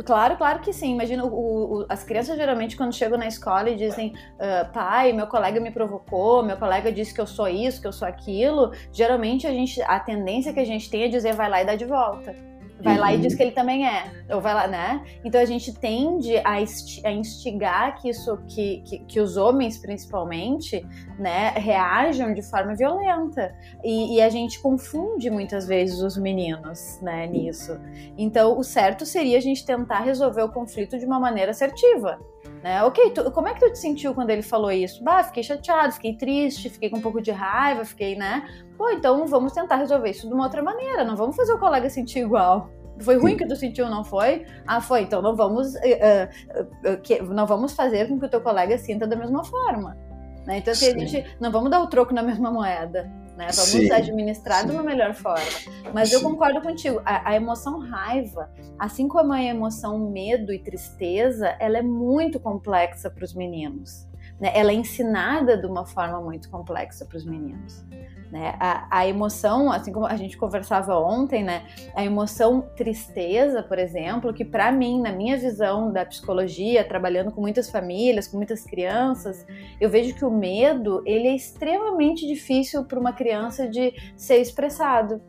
Claro, 0.05 0.37
claro 0.37 0.61
que 0.61 0.73
sim. 0.73 0.93
Imagina, 0.93 1.25
o, 1.25 1.81
o, 1.81 1.87
as 1.89 2.03
crianças 2.03 2.37
geralmente 2.37 2.77
quando 2.77 2.95
chegam 2.95 3.19
na 3.19 3.27
escola 3.27 3.69
e 3.69 3.77
dizem 3.77 4.15
uh, 4.37 4.73
pai, 4.73 5.13
meu 5.13 5.27
colega 5.27 5.61
me 5.61 5.71
provocou, 5.71 6.43
meu 6.43 6.57
colega 6.57 6.91
disse 6.91 7.13
que 7.13 7.21
eu 7.21 7.27
sou 7.27 7.49
isso, 7.49 7.81
que 7.83 7.87
eu 7.87 7.93
sou 7.93 8.09
aquilo, 8.09 8.73
geralmente 8.93 9.47
a 9.47 9.51
gente, 9.51 9.83
a 9.83 10.01
tendência 10.01 10.55
que 10.55 10.61
a 10.61 10.65
gente 10.65 10.89
tem 10.89 11.03
é 11.03 11.09
dizer 11.09 11.35
vai 11.35 11.51
lá 11.51 11.63
e 11.63 11.67
dá 11.67 11.75
de 11.75 11.85
volta 11.85 12.50
vai 12.83 12.95
uhum. 12.95 13.01
lá 13.01 13.15
e 13.15 13.19
diz 13.19 13.33
uhum. 13.33 13.37
que 13.37 13.43
ele 13.43 13.53
também 13.53 13.87
é, 13.87 14.11
ou 14.31 14.41
vai 14.41 14.55
lá, 14.55 14.67
né? 14.67 15.05
Então 15.25 15.41
a 15.41 15.45
gente 15.45 15.73
tende 15.75 16.37
a, 16.39 16.53
a 16.53 17.13
instigar 17.13 18.01
que 18.01 18.09
isso, 18.09 18.37
que, 18.49 18.83
que, 18.87 18.99
que, 19.01 19.21
os 19.21 19.37
homens 19.37 19.79
principalmente, 19.79 20.87
né, 21.19 21.51
reajam 21.51 22.33
de 22.33 22.43
forma 22.43 22.75
violenta 22.75 23.55
e, 23.85 24.17
e, 24.17 24.23
a 24.23 24.29
gente 24.29 24.61
confunde 24.61 25.31
muitas 25.31 25.67
vezes 25.67 26.01
os 26.01 26.17
meninos, 26.17 26.99
né, 27.03 27.27
nisso. 27.27 27.79
Então 28.17 28.59
o 28.59 28.65
certo 28.65 29.05
seria 29.05 29.39
a 29.39 29.41
gente 29.41 29.65
tentar 29.65 30.01
resolver 30.01 30.43
o 30.43 30.49
conflito 30.49 30.99
de 30.99 31.05
uma 31.05 31.21
maneira 31.21 31.51
assertiva. 31.51 32.19
Né? 32.63 32.83
Ok, 32.83 33.11
tu, 33.11 33.31
como 33.31 33.49
é 33.49 33.55
que 33.55 33.61
tu 33.61 33.73
te 33.73 33.79
sentiu 33.79 34.15
quando 34.15 34.31
ele 34.31 34.43
falou 34.43 34.71
isso? 34.71 35.03
Bah, 35.03 35.23
fiquei 35.23 35.43
chateado, 35.43 35.93
fiquei 35.95 36.15
triste, 36.15 36.69
fiquei 36.69 36.91
com 36.91 36.99
um 36.99 37.01
pouco 37.01 37.21
de 37.21 37.31
raiva, 37.31 37.85
fiquei, 37.85 38.17
né? 38.17 38.47
Pô, 38.81 38.89
então 38.89 39.27
vamos 39.27 39.53
tentar 39.53 39.77
resolver 39.77 40.09
isso 40.09 40.27
de 40.27 40.33
uma 40.33 40.45
outra 40.45 40.63
maneira, 40.63 41.05
não 41.05 41.15
vamos 41.15 41.37
fazer 41.37 41.53
o 41.53 41.59
colega 41.59 41.91
sentir 41.91 42.21
igual. 42.21 42.71
Foi 43.01 43.19
ruim 43.19 43.37
que 43.37 43.47
tu 43.47 43.55
sentiu, 43.55 43.91
não 43.91 44.03
foi? 44.03 44.47
Ah, 44.67 44.81
foi. 44.81 45.03
Então 45.03 45.21
não 45.21 45.37
vamos, 45.37 45.75
uh, 45.75 45.79
uh, 45.79 46.97
que, 47.03 47.21
não 47.21 47.47
vamos 47.47 47.75
fazer 47.75 48.09
com 48.09 48.19
que 48.19 48.25
o 48.25 48.29
teu 48.31 48.41
colega 48.41 48.79
sinta 48.79 49.07
da 49.07 49.15
mesma 49.15 49.45
forma. 49.45 49.99
Né? 50.47 50.57
Então, 50.57 50.73
assim, 50.73 50.87
a 50.87 50.99
gente 50.99 51.37
não 51.39 51.53
vamos 51.53 51.71
dar 51.71 51.83
o 51.83 51.89
troco 51.89 52.15
na 52.15 52.23
mesma 52.23 52.51
moeda. 52.51 53.03
Né? 53.37 53.49
Vamos 53.53 53.69
Sim. 53.69 53.93
administrar 53.93 54.63
Sim. 54.63 54.69
de 54.69 54.73
uma 54.73 54.83
melhor 54.83 55.13
forma. 55.13 55.45
Mas 55.93 56.09
Sim. 56.09 56.15
eu 56.15 56.23
concordo 56.23 56.63
contigo. 56.63 57.03
A, 57.05 57.33
a, 57.33 57.37
emoção 57.37 57.81
raiva, 57.81 58.51
assim 58.79 59.07
como 59.09 59.35
a 59.35 59.43
emoção 59.43 59.99
medo 60.11 60.55
e 60.55 60.59
tristeza, 60.59 61.55
ela 61.61 61.77
é 61.77 61.83
muito 61.83 62.41
complexa 62.41 63.11
para 63.11 63.25
os 63.25 63.35
meninos. 63.35 64.09
Né? 64.41 64.51
Ela 64.55 64.73
é 64.73 64.75
ensinada 64.75 65.57
de 65.57 65.67
uma 65.67 65.85
forma 65.85 66.21
muito 66.21 66.49
complexa 66.51 67.05
para 67.05 67.19
os 67.19 67.25
meninos. 67.25 67.85
Né? 68.31 68.55
A, 68.61 68.87
a, 69.01 69.09
emoção, 69.09 69.73
assim 69.73 69.93
como 69.93 70.07
a 70.07 70.17
gente 70.17 70.39
conversava 70.39 70.97
ontem, 70.97 71.43
né? 71.43 71.67
A 71.97 72.05
emoção 72.05 72.61
tristeza, 72.77 73.61
por 73.61 73.77
exemplo, 73.77 74.33
que 74.33 74.45
para 74.45 74.71
mim, 74.71 75.01
na 75.01 75.11
minha 75.11 75.37
visão 75.37 75.93
da 75.93 76.07
psicologia, 76.07 76.85
trabalhando 76.85 77.33
com 77.33 77.41
muitas 77.41 77.69
famílias, 77.69 78.29
com 78.29 78.37
muitas 78.37 78.65
crianças, 78.65 79.45
eu 79.81 79.91
vejo 79.91 80.15
que 80.15 80.25
o 80.25 80.31
medo 80.31 81.03
ele 81.05 81.27
é 81.27 81.35
extremamente 81.35 82.25
difícil 82.25 82.85
para 82.85 83.01
uma 83.01 83.13
criança 83.13 83.69
de 83.69 83.93
ser 84.17 84.37
expressado. 84.37 85.21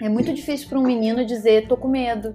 É 0.00 0.08
muito 0.08 0.32
difícil 0.32 0.66
para 0.68 0.78
um 0.78 0.82
menino 0.82 1.26
dizer 1.26 1.68
tô 1.68 1.76
com 1.76 1.88
medo. 1.88 2.34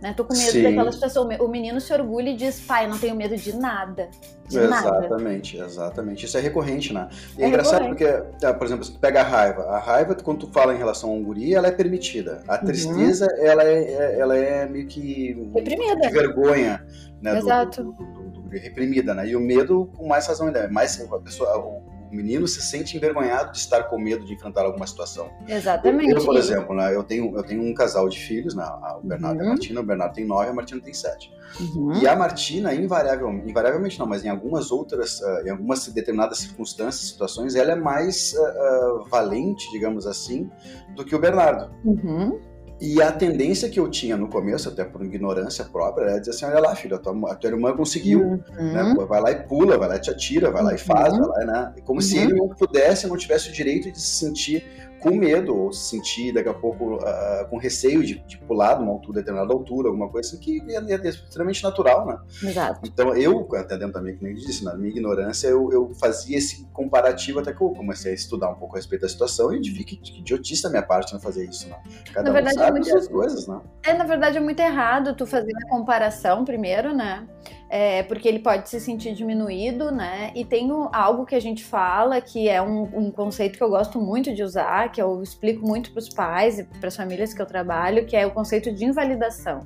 Né? 0.00 0.14
Tô 0.16 0.24
com 0.24 0.32
medo 0.32 0.50
Sim. 0.50 0.62
daquela 0.62 0.90
situação. 0.90 1.28
O 1.40 1.48
menino 1.48 1.80
se 1.80 1.92
orgulha 1.92 2.30
e 2.30 2.36
diz, 2.36 2.60
pai, 2.60 2.86
não 2.86 2.98
tenho 2.98 3.14
medo 3.14 3.36
de 3.36 3.54
nada. 3.54 4.08
De 4.48 4.58
exatamente, 4.58 5.58
nada. 5.58 5.70
exatamente. 5.70 6.26
Isso 6.26 6.38
é 6.38 6.40
recorrente, 6.40 6.92
né? 6.92 7.08
E 7.38 7.42
é, 7.42 7.44
é 7.44 7.48
engraçado 7.48 7.86
porque, 7.86 8.04
é, 8.04 8.52
por 8.52 8.66
exemplo, 8.66 8.84
você 8.84 8.92
pega 8.98 9.20
a 9.20 9.24
raiva. 9.24 9.62
A 9.64 9.78
raiva, 9.78 10.14
quando 10.14 10.40
tu 10.40 10.52
fala 10.52 10.74
em 10.74 10.78
relação 10.78 11.10
a 11.10 11.12
um 11.12 11.22
guri, 11.22 11.54
ela 11.54 11.66
é 11.66 11.70
permitida. 11.70 12.42
A 12.48 12.56
uhum. 12.56 12.64
tristeza, 12.64 13.26
uhum. 13.26 13.46
ela, 13.46 13.62
é, 13.64 13.82
é, 13.82 14.18
ela 14.18 14.36
é 14.36 14.66
meio 14.66 14.86
que... 14.86 15.36
Reprimida. 15.54 16.08
De 16.08 16.12
vergonha. 16.12 16.84
Né? 17.20 17.38
Exato. 17.38 17.84
Do, 17.84 17.92
do, 17.92 18.04
do, 18.04 18.40
do, 18.42 18.58
reprimida, 18.58 19.14
né? 19.14 19.28
E 19.28 19.36
o 19.36 19.40
medo, 19.40 19.90
com 19.96 20.08
mais 20.08 20.26
razão 20.26 20.46
ainda. 20.46 20.66
Mais 20.68 20.98
a 21.00 21.18
pessoa 21.18 21.82
o 22.10 22.14
menino 22.14 22.46
se 22.48 22.60
sente 22.60 22.96
envergonhado 22.96 23.52
de 23.52 23.58
estar 23.58 23.84
com 23.84 23.98
medo 23.98 24.24
de 24.24 24.34
enfrentar 24.34 24.64
alguma 24.64 24.86
situação. 24.86 25.30
Exatamente. 25.48 26.10
Eu, 26.10 26.24
por 26.24 26.36
exemplo, 26.36 26.74
né, 26.74 26.94
eu, 26.94 27.04
tenho, 27.04 27.36
eu 27.36 27.42
tenho 27.42 27.62
um 27.62 27.72
casal 27.72 28.08
de 28.08 28.18
filhos, 28.18 28.54
né, 28.54 28.64
o 28.98 29.06
Bernardo 29.06 29.36
uhum. 29.36 29.42
e 29.42 29.42
a 29.42 29.44
uhum. 29.44 29.50
Martina. 29.50 29.80
O 29.80 29.84
Bernardo 29.84 30.14
tem 30.14 30.26
nove, 30.26 30.48
a 30.48 30.52
Martina 30.52 30.80
tem 30.82 30.92
sete. 30.92 31.32
Uhum. 31.60 31.92
E 31.94 32.06
a 32.06 32.16
Martina, 32.16 32.74
invariavelmente, 32.74 33.48
invariavelmente 33.48 33.98
não, 33.98 34.06
mas 34.06 34.24
em 34.24 34.28
algumas 34.28 34.70
outras, 34.70 35.20
uh, 35.20 35.46
em 35.46 35.50
algumas 35.50 35.86
determinadas 35.88 36.38
circunstâncias, 36.38 37.10
situações, 37.10 37.54
ela 37.54 37.72
é 37.72 37.76
mais 37.76 38.34
uh, 38.34 39.02
uh, 39.02 39.08
valente, 39.08 39.70
digamos 39.70 40.06
assim, 40.06 40.50
do 40.94 41.04
que 41.04 41.14
o 41.14 41.18
Bernardo. 41.18 41.72
Uhum. 41.84 42.40
E 42.80 43.02
a 43.02 43.12
tendência 43.12 43.68
que 43.68 43.78
eu 43.78 43.90
tinha 43.90 44.16
no 44.16 44.26
começo, 44.26 44.68
até 44.68 44.84
por 44.84 45.04
ignorância 45.04 45.64
própria, 45.64 46.04
era 46.06 46.18
dizer 46.18 46.30
assim: 46.30 46.46
olha 46.46 46.60
lá, 46.60 46.74
filho, 46.74 46.96
a 46.96 46.98
tua, 46.98 47.32
a 47.32 47.34
tua 47.34 47.50
irmã 47.50 47.76
conseguiu. 47.76 48.20
Uhum. 48.20 48.72
Né? 48.72 48.94
Vai 49.06 49.20
lá 49.20 49.30
e 49.30 49.42
pula, 49.46 49.76
vai 49.76 49.88
lá 49.88 49.96
e 49.96 50.00
te 50.00 50.10
atira, 50.10 50.50
vai 50.50 50.62
lá 50.62 50.74
e 50.74 50.78
faz, 50.78 51.12
uhum. 51.12 51.28
vai 51.28 51.44
lá, 51.44 51.52
né? 51.52 51.74
Como 51.84 52.00
uhum. 52.00 52.06
se 52.06 52.16
ele 52.16 52.34
não 52.34 52.48
pudesse, 52.48 53.06
não 53.06 53.16
tivesse 53.16 53.50
o 53.50 53.52
direito 53.52 53.92
de 53.92 54.00
se 54.00 54.24
sentir 54.24 54.64
com 55.00 55.10
medo, 55.10 55.56
ou 55.56 55.72
se 55.72 55.90
sentir 55.90 56.32
daqui 56.32 56.48
a 56.48 56.54
pouco 56.54 56.96
uh, 56.96 57.48
com 57.48 57.56
receio 57.56 58.04
de, 58.04 58.18
de, 58.26 58.38
pular 58.38 58.74
de 58.74 58.82
uma 58.82 58.92
altura, 58.92 59.20
determinada 59.20 59.52
altura, 59.52 59.88
alguma 59.88 60.08
coisa 60.08 60.28
assim, 60.28 60.38
que 60.38 60.60
é, 60.70 60.76
é 60.76 61.08
extremamente 61.08 61.62
natural, 61.62 62.06
né? 62.06 62.18
Exato. 62.42 62.80
Então 62.84 63.14
eu, 63.16 63.48
até 63.54 63.76
dentro 63.76 63.94
também, 63.94 64.16
que 64.16 64.22
nem 64.22 64.34
disse, 64.34 64.64
na 64.64 64.76
minha 64.76 64.90
ignorância, 64.90 65.48
eu, 65.48 65.70
eu, 65.72 65.92
fazia 65.94 66.38
esse 66.38 66.64
comparativo 66.72 67.40
até 67.40 67.52
que 67.52 67.60
eu 67.60 67.70
comecei 67.70 68.12
a 68.12 68.14
estudar 68.14 68.50
um 68.50 68.56
pouco 68.56 68.76
a 68.76 68.78
respeito 68.78 69.02
da 69.02 69.08
situação 69.08 69.54
e 69.54 69.60
vi 69.60 69.84
que, 69.84 69.96
que 69.96 70.20
idiotice 70.20 70.62
da 70.62 70.70
minha 70.70 70.82
parte 70.82 71.12
não 71.12 71.20
fazer 71.20 71.48
isso, 71.48 71.68
né? 71.68 71.76
Cada 72.12 72.28
na 72.28 72.32
verdade, 72.32 72.56
um 72.56 72.58
sabe 72.58 72.70
é 72.70 72.72
muito... 72.72 72.88
suas 72.88 73.08
coisas, 73.08 73.46
né? 73.46 73.60
É, 73.84 73.94
na 73.94 74.04
verdade, 74.04 74.36
é 74.36 74.40
muito 74.40 74.60
errado 74.60 75.14
tu 75.14 75.26
fazer 75.26 75.52
a 75.64 75.68
comparação 75.68 76.44
primeiro, 76.44 76.94
né? 76.94 77.26
É, 77.72 78.02
porque 78.02 78.26
ele 78.26 78.40
pode 78.40 78.68
se 78.68 78.80
sentir 78.80 79.14
diminuído, 79.14 79.92
né? 79.92 80.32
E 80.34 80.44
tem 80.44 80.68
algo 80.92 81.24
que 81.24 81.36
a 81.36 81.40
gente 81.40 81.62
fala 81.62 82.20
que 82.20 82.48
é 82.48 82.60
um, 82.60 82.82
um, 82.82 83.10
conceito 83.12 83.56
que 83.56 83.62
eu 83.62 83.70
gosto 83.70 84.00
muito 84.00 84.34
de 84.34 84.42
usar, 84.42 84.90
que 84.90 85.00
eu 85.00 85.22
explico 85.22 85.64
muito 85.64 85.92
para 85.92 86.00
os 86.00 86.08
pais 86.08 86.58
e 86.58 86.64
para 86.64 86.88
as 86.88 86.96
famílias 86.96 87.32
que 87.32 87.40
eu 87.40 87.46
trabalho, 87.46 88.04
que 88.04 88.16
é 88.16 88.26
o 88.26 88.32
conceito 88.32 88.72
de 88.72 88.84
invalidação. 88.84 89.60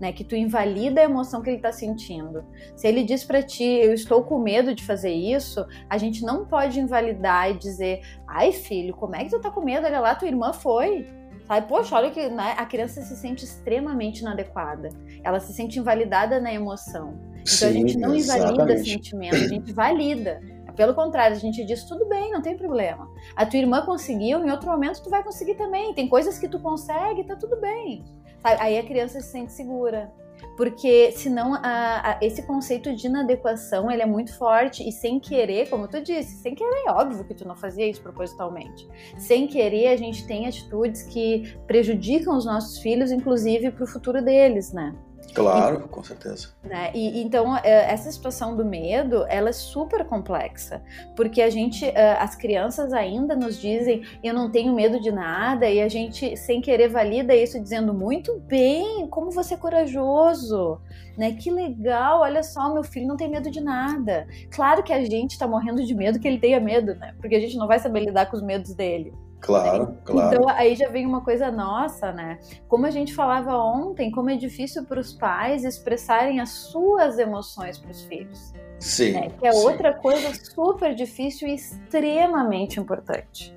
Né, 0.00 0.12
que 0.12 0.22
tu 0.22 0.36
invalida 0.36 1.00
a 1.00 1.04
emoção 1.04 1.42
que 1.42 1.50
ele 1.50 1.56
está 1.56 1.72
sentindo. 1.72 2.44
Se 2.76 2.86
ele 2.86 3.02
diz 3.02 3.24
para 3.24 3.42
ti, 3.42 3.64
eu 3.64 3.92
estou 3.92 4.22
com 4.22 4.38
medo 4.38 4.72
de 4.72 4.84
fazer 4.84 5.12
isso, 5.12 5.66
a 5.90 5.98
gente 5.98 6.24
não 6.24 6.44
pode 6.44 6.78
invalidar 6.78 7.50
e 7.50 7.58
dizer, 7.58 8.00
ai 8.26 8.52
filho, 8.52 8.94
como 8.94 9.16
é 9.16 9.24
que 9.24 9.30
tu 9.30 9.40
tá 9.40 9.50
com 9.50 9.60
medo? 9.60 9.84
Olha 9.84 9.98
lá, 9.98 10.14
tua 10.14 10.28
irmã 10.28 10.52
foi. 10.52 11.08
Sabe, 11.46 11.66
poxa, 11.66 11.96
olha 11.96 12.10
que 12.10 12.28
né, 12.28 12.54
a 12.56 12.64
criança 12.64 13.02
se 13.02 13.16
sente 13.16 13.44
extremamente 13.44 14.20
inadequada. 14.20 14.90
Ela 15.24 15.40
se 15.40 15.52
sente 15.52 15.78
invalidada 15.78 16.40
na 16.40 16.52
emoção. 16.52 17.33
Então 17.44 17.58
Sim, 17.58 17.66
a 17.66 17.72
gente 17.72 17.98
não 17.98 18.16
invalida 18.16 18.78
sentimento, 18.78 19.36
a 19.36 19.48
gente 19.48 19.72
valida. 19.72 20.40
Pelo 20.74 20.94
contrário, 20.94 21.36
a 21.36 21.38
gente 21.38 21.64
diz 21.64 21.84
tudo 21.84 22.08
bem, 22.08 22.32
não 22.32 22.42
tem 22.42 22.56
problema. 22.56 23.08
A 23.36 23.46
tua 23.46 23.60
irmã 23.60 23.84
conseguiu, 23.84 24.44
em 24.44 24.50
outro 24.50 24.68
momento 24.68 25.02
tu 25.02 25.10
vai 25.10 25.22
conseguir 25.22 25.54
também. 25.54 25.94
Tem 25.94 26.08
coisas 26.08 26.38
que 26.38 26.48
tu 26.48 26.58
consegue, 26.58 27.22
tá 27.22 27.36
tudo 27.36 27.60
bem. 27.60 28.04
Aí 28.42 28.78
a 28.78 28.82
criança 28.82 29.20
se 29.20 29.30
sente 29.30 29.52
segura. 29.52 30.12
Porque 30.56 31.12
senão 31.12 31.54
a, 31.54 32.10
a, 32.10 32.18
esse 32.20 32.42
conceito 32.42 32.94
de 32.94 33.06
inadequação 33.06 33.90
ele 33.90 34.02
é 34.02 34.06
muito 34.06 34.36
forte 34.36 34.86
e 34.86 34.92
sem 34.92 35.18
querer, 35.18 35.68
como 35.68 35.88
tu 35.88 36.00
disse, 36.00 36.36
sem 36.36 36.54
querer, 36.54 36.84
é 36.86 36.90
óbvio 36.90 37.24
que 37.24 37.34
tu 37.34 37.46
não 37.46 37.56
fazia 37.56 37.88
isso 37.88 38.02
propositalmente. 38.02 38.86
Sem 39.16 39.46
querer, 39.46 39.88
a 39.88 39.96
gente 39.96 40.26
tem 40.26 40.46
atitudes 40.46 41.02
que 41.02 41.56
prejudicam 41.66 42.36
os 42.36 42.44
nossos 42.44 42.78
filhos, 42.78 43.10
inclusive 43.10 43.70
para 43.70 43.84
o 43.84 43.86
futuro 43.86 44.22
deles, 44.22 44.72
né? 44.72 44.94
Claro, 45.34 45.82
e, 45.84 45.88
com 45.88 46.02
certeza. 46.02 46.48
Né? 46.62 46.90
E, 46.94 47.22
então, 47.22 47.56
é, 47.56 47.92
essa 47.92 48.10
situação 48.10 48.56
do 48.56 48.64
medo, 48.64 49.24
ela 49.28 49.48
é 49.48 49.52
super 49.52 50.04
complexa, 50.04 50.82
porque 51.16 51.42
a 51.42 51.50
gente, 51.50 51.84
é, 51.84 52.12
as 52.12 52.34
crianças 52.34 52.92
ainda 52.92 53.34
nos 53.34 53.60
dizem, 53.60 54.02
eu 54.22 54.32
não 54.32 54.50
tenho 54.50 54.72
medo 54.72 55.00
de 55.00 55.10
nada, 55.10 55.68
e 55.68 55.80
a 55.80 55.88
gente, 55.88 56.36
sem 56.36 56.60
querer, 56.60 56.88
valida 56.88 57.34
isso 57.34 57.60
dizendo, 57.60 57.92
muito 57.92 58.38
bem, 58.40 59.06
como 59.08 59.30
você 59.30 59.54
é 59.54 59.56
corajoso, 59.56 60.80
né? 61.16 61.32
Que 61.32 61.50
legal, 61.50 62.20
olha 62.20 62.42
só, 62.42 62.72
meu 62.72 62.84
filho 62.84 63.06
não 63.06 63.16
tem 63.16 63.28
medo 63.28 63.50
de 63.50 63.60
nada. 63.60 64.26
Claro 64.50 64.82
que 64.82 64.92
a 64.92 65.04
gente 65.04 65.32
está 65.32 65.46
morrendo 65.46 65.84
de 65.84 65.94
medo 65.94 66.18
que 66.18 66.28
ele 66.28 66.38
tenha 66.38 66.60
medo, 66.60 66.94
né? 66.94 67.14
Porque 67.20 67.34
a 67.34 67.40
gente 67.40 67.56
não 67.56 67.66
vai 67.66 67.78
saber 67.78 68.00
lidar 68.00 68.26
com 68.26 68.36
os 68.36 68.42
medos 68.42 68.74
dele. 68.74 69.12
Claro, 69.44 69.88
né? 69.88 69.96
claro. 70.04 70.34
Então 70.36 70.48
aí 70.48 70.74
já 70.74 70.88
vem 70.88 71.04
uma 71.04 71.20
coisa 71.20 71.50
nossa, 71.50 72.10
né? 72.12 72.38
Como 72.66 72.86
a 72.86 72.90
gente 72.90 73.14
falava 73.14 73.56
ontem, 73.56 74.10
como 74.10 74.30
é 74.30 74.36
difícil 74.36 74.84
para 74.84 74.98
os 74.98 75.12
pais 75.12 75.64
expressarem 75.64 76.40
as 76.40 76.48
suas 76.48 77.18
emoções 77.18 77.76
para 77.76 77.90
os 77.90 78.02
filhos. 78.04 78.54
Sim. 78.78 79.12
Né? 79.12 79.30
Que 79.38 79.46
é 79.46 79.52
sim. 79.52 79.66
outra 79.66 79.92
coisa 79.92 80.32
super 80.34 80.94
difícil 80.94 81.46
e 81.48 81.54
extremamente 81.54 82.80
importante. 82.80 83.54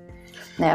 Né? 0.58 0.74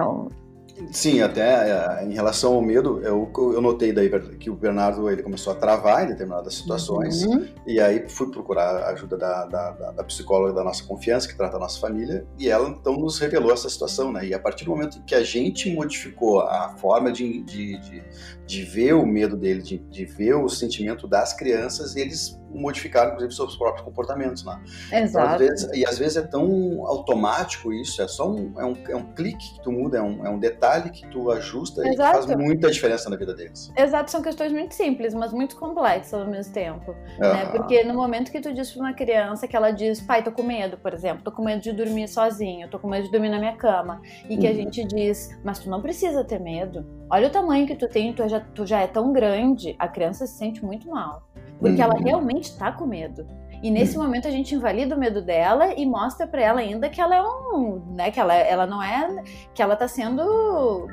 Sim, 0.92 1.22
até 1.22 1.70
é, 1.70 2.06
em 2.06 2.14
relação 2.14 2.54
ao 2.56 2.62
medo, 2.62 3.00
eu, 3.04 3.32
eu 3.36 3.62
notei 3.62 3.94
daí 3.94 4.10
que 4.38 4.50
o 4.50 4.56
Bernardo 4.56 5.10
ele 5.10 5.22
começou 5.22 5.54
a 5.54 5.56
travar 5.56 6.04
em 6.04 6.08
determinadas 6.08 6.56
situações 6.56 7.24
uhum. 7.24 7.48
e 7.68 7.80
aí 7.80 8.10
fui 8.10 8.32
procurar 8.32 8.78
a 8.78 8.90
ajuda 8.90 9.18
da, 9.18 9.46
da, 9.46 9.72
da, 9.92 10.04
psicóloga 10.04 10.54
da 10.54 10.64
nossa 10.64 10.84
confiança, 10.84 11.28
que 11.28 11.36
trata 11.36 11.58
a 11.58 11.60
nossa 11.60 11.80
família, 11.80 12.26
e 12.40 12.50
ela 12.50 12.68
então 12.70 12.94
nos 12.94 13.20
revelou 13.20 13.54
essa 13.54 13.70
situação, 13.70 14.12
né? 14.12 14.26
E 14.26 14.34
a 14.34 14.40
partir 14.40 14.66
do 14.66 14.72
momento 14.72 15.04
que 15.06 15.14
a 15.14 15.24
gente 15.24 15.72
modificou 15.74 16.42
a 16.42 16.70
forma 16.78 17.12
de, 17.12 17.44
de, 17.44 17.80
de, 17.80 18.04
de 18.46 18.64
ver 18.64 18.94
o 18.94 19.06
medo 19.06 19.38
dele, 19.38 19.62
de, 19.62 19.78
de 19.78 20.06
ver 20.06 20.36
o 20.36 20.50
sentimento 20.50 21.08
das 21.08 21.34
crianças, 21.34 21.96
eles 21.96 22.40
modificar, 22.54 23.08
inclusive, 23.08 23.34
seus 23.34 23.56
próprios 23.56 23.86
comportamentos, 23.86 24.44
né? 24.46 24.60
Exato. 24.92 25.08
Então, 25.10 25.22
às 25.24 25.40
vezes, 25.40 25.70
e 25.74 25.86
às 25.86 25.98
vezes 25.98 26.18
é 26.18 26.22
tão 26.22 26.86
automático 26.86 27.72
isso, 27.72 28.02
é 28.02 28.08
só 28.08 28.30
um, 28.30 28.54
é 28.58 28.66
um, 28.66 28.78
é 28.90 28.96
um 28.96 29.14
clique 29.14 29.56
que 29.56 29.64
tu 29.64 29.72
muda, 29.72 29.98
é 29.98 30.02
um, 30.02 30.26
é 30.26 30.30
um 30.30 30.40
detalhe 30.40 30.90
que 30.90 31.08
tu 31.08 31.32
ajusta 31.32 31.88
Exato. 31.88 32.20
e 32.20 32.26
faz 32.26 32.38
muita 32.38 32.72
diferença 32.72 33.10
na 33.10 33.16
vida 33.16 33.34
deles. 33.34 33.72
Exato, 33.78 34.12
são 34.12 34.22
questões 34.22 34.52
muito 34.52 34.74
simples, 34.74 35.14
mas 35.14 35.34
muito 35.34 35.56
complexas 35.56 36.22
ao 36.22 36.28
mesmo 36.28 36.54
tempo. 36.54 36.96
Né? 37.18 37.46
Porque 37.48 37.84
no 37.84 37.94
momento 37.94 38.32
que 38.32 38.40
tu 38.40 38.54
diz 38.54 38.72
pra 38.72 38.82
uma 38.82 38.94
criança 38.94 39.48
que 39.48 39.56
ela 39.56 39.72
diz, 39.72 40.02
pai, 40.02 40.24
tô 40.24 40.32
com 40.32 40.44
medo, 40.44 40.78
por 40.78 40.94
exemplo, 40.94 41.24
tô 41.24 41.32
com 41.32 41.44
medo 41.44 41.62
de 41.62 41.72
dormir 41.72 42.08
sozinho, 42.08 42.70
tô 42.70 42.80
com 42.80 42.88
medo 42.88 43.06
de 43.06 43.12
dormir 43.12 43.30
na 43.30 43.40
minha 43.40 43.56
cama, 43.56 44.02
e 44.30 44.38
que 44.38 44.46
uhum. 44.46 44.52
a 44.52 44.56
gente 44.56 44.84
diz, 44.86 45.38
mas 45.44 45.60
tu 45.60 45.70
não 45.70 45.82
precisa 45.82 46.24
ter 46.24 46.40
medo. 46.40 46.86
Olha 47.10 47.28
o 47.28 47.32
tamanho 47.32 47.68
que 47.68 47.76
tu 47.76 47.88
tem, 47.88 48.14
tu 48.14 48.28
já, 48.28 48.40
tu 48.40 48.66
já 48.66 48.82
é 48.82 48.88
tão 48.88 49.14
grande, 49.14 49.76
a 49.78 49.88
criança 49.88 50.26
se 50.26 50.38
sente 50.38 50.64
muito 50.64 50.90
mal. 50.90 51.24
Porque 51.64 51.82
uhum. 51.82 51.84
ela 51.84 51.96
realmente 51.96 52.44
está 52.44 52.74
com 52.74 52.86
medo. 52.86 53.26
E 53.64 53.72
nesse 53.72 53.98
uhum. 53.98 54.04
momento 54.04 54.28
a 54.28 54.32
gente 54.32 54.54
invalida 54.54 54.94
o 54.94 55.00
medo 55.00 55.22
dela 55.22 55.74
e 55.74 55.86
mostra 55.86 56.28
para 56.28 56.42
ela 56.42 56.60
ainda 56.60 56.90
que 56.90 57.00
ela 57.00 57.16
é 57.16 57.24
um, 57.24 57.82
né, 57.96 58.12
que 58.12 58.20
ela, 58.20 58.34
ela 58.34 58.68
não 58.68 58.84
é, 58.84 59.24
que 59.54 59.62
ela 59.62 59.78
tá 59.78 59.88
sendo, 59.88 60.90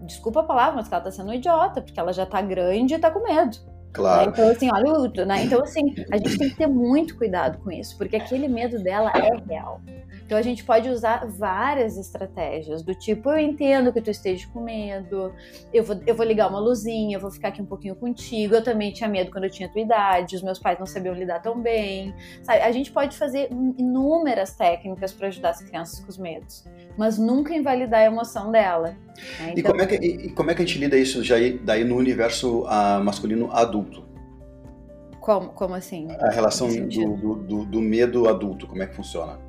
desculpa 0.00 0.40
a 0.40 0.44
palavra, 0.44 0.76
mas 0.76 0.88
que 0.88 0.94
ela 0.94 1.04
tá 1.04 1.10
sendo 1.10 1.28
um 1.28 1.34
idiota, 1.34 1.82
porque 1.82 2.00
ela 2.00 2.14
já 2.14 2.24
tá 2.24 2.40
grande 2.40 2.94
e 2.94 2.98
tá 2.98 3.10
com 3.10 3.22
medo. 3.22 3.58
Claro. 3.96 4.26
Né? 4.26 4.32
Então, 4.32 4.50
assim, 4.50 4.68
olha 4.70 4.92
o. 4.92 5.26
Né? 5.26 5.44
Então, 5.44 5.62
assim, 5.62 5.94
a 6.12 6.18
gente 6.18 6.38
tem 6.38 6.50
que 6.50 6.56
ter 6.56 6.66
muito 6.66 7.16
cuidado 7.16 7.58
com 7.58 7.72
isso, 7.72 7.96
porque 7.96 8.16
aquele 8.16 8.46
medo 8.46 8.78
dela 8.78 9.10
é 9.14 9.36
real. 9.48 9.80
Então 10.26 10.36
a 10.36 10.42
gente 10.42 10.64
pode 10.64 10.88
usar 10.88 11.24
várias 11.24 11.96
estratégias, 11.96 12.82
do 12.82 12.92
tipo, 12.92 13.30
eu 13.30 13.38
entendo 13.38 13.92
que 13.92 14.00
tu 14.00 14.10
esteja 14.10 14.44
com 14.52 14.60
medo, 14.60 15.32
eu 15.72 15.84
vou, 15.84 16.00
eu 16.04 16.16
vou 16.16 16.26
ligar 16.26 16.50
uma 16.50 16.58
luzinha, 16.58 17.16
eu 17.16 17.20
vou 17.20 17.30
ficar 17.30 17.48
aqui 17.48 17.62
um 17.62 17.66
pouquinho 17.66 17.94
contigo, 17.94 18.56
eu 18.56 18.62
também 18.62 18.92
tinha 18.92 19.08
medo 19.08 19.30
quando 19.30 19.44
eu 19.44 19.50
tinha 19.50 19.68
tua 19.68 19.80
idade, 19.80 20.34
os 20.34 20.42
meus 20.42 20.58
pais 20.58 20.80
não 20.80 20.86
sabiam 20.86 21.14
lidar 21.14 21.40
tão 21.40 21.60
bem. 21.60 22.12
Sabe? 22.42 22.60
A 22.60 22.72
gente 22.72 22.90
pode 22.90 23.16
fazer 23.16 23.48
inúmeras 23.78 24.52
técnicas 24.56 25.12
para 25.12 25.28
ajudar 25.28 25.50
as 25.50 25.62
crianças 25.62 26.00
com 26.00 26.08
os 26.08 26.18
medos, 26.18 26.64
mas 26.98 27.18
nunca 27.18 27.54
invalidar 27.54 28.00
a 28.00 28.04
emoção 28.06 28.50
dela. 28.50 28.96
Né? 29.38 29.54
Então, 29.56 29.58
e, 29.58 29.62
como 29.62 29.80
é 29.80 29.86
que, 29.86 29.94
e, 29.94 30.30
como 30.30 30.50
é 30.50 30.54
que 30.56 30.62
a 30.62 30.66
gente 30.66 30.78
lida 30.78 30.96
isso 30.98 31.22
já 31.22 31.36
daí 31.62 31.84
no 31.84 31.96
universo 31.96 32.64
uh, 32.64 33.02
masculino 33.02 33.48
adulto? 33.52 33.85
Como, 35.26 35.48
como 35.48 35.74
assim? 35.74 36.06
A 36.20 36.30
relação 36.30 36.68
do, 36.68 37.34
do, 37.34 37.64
do, 37.64 37.80
medo 37.80 38.28
adulto, 38.28 38.64
como 38.68 38.80
é 38.80 38.86
que 38.86 38.94
funciona? 38.94 39.40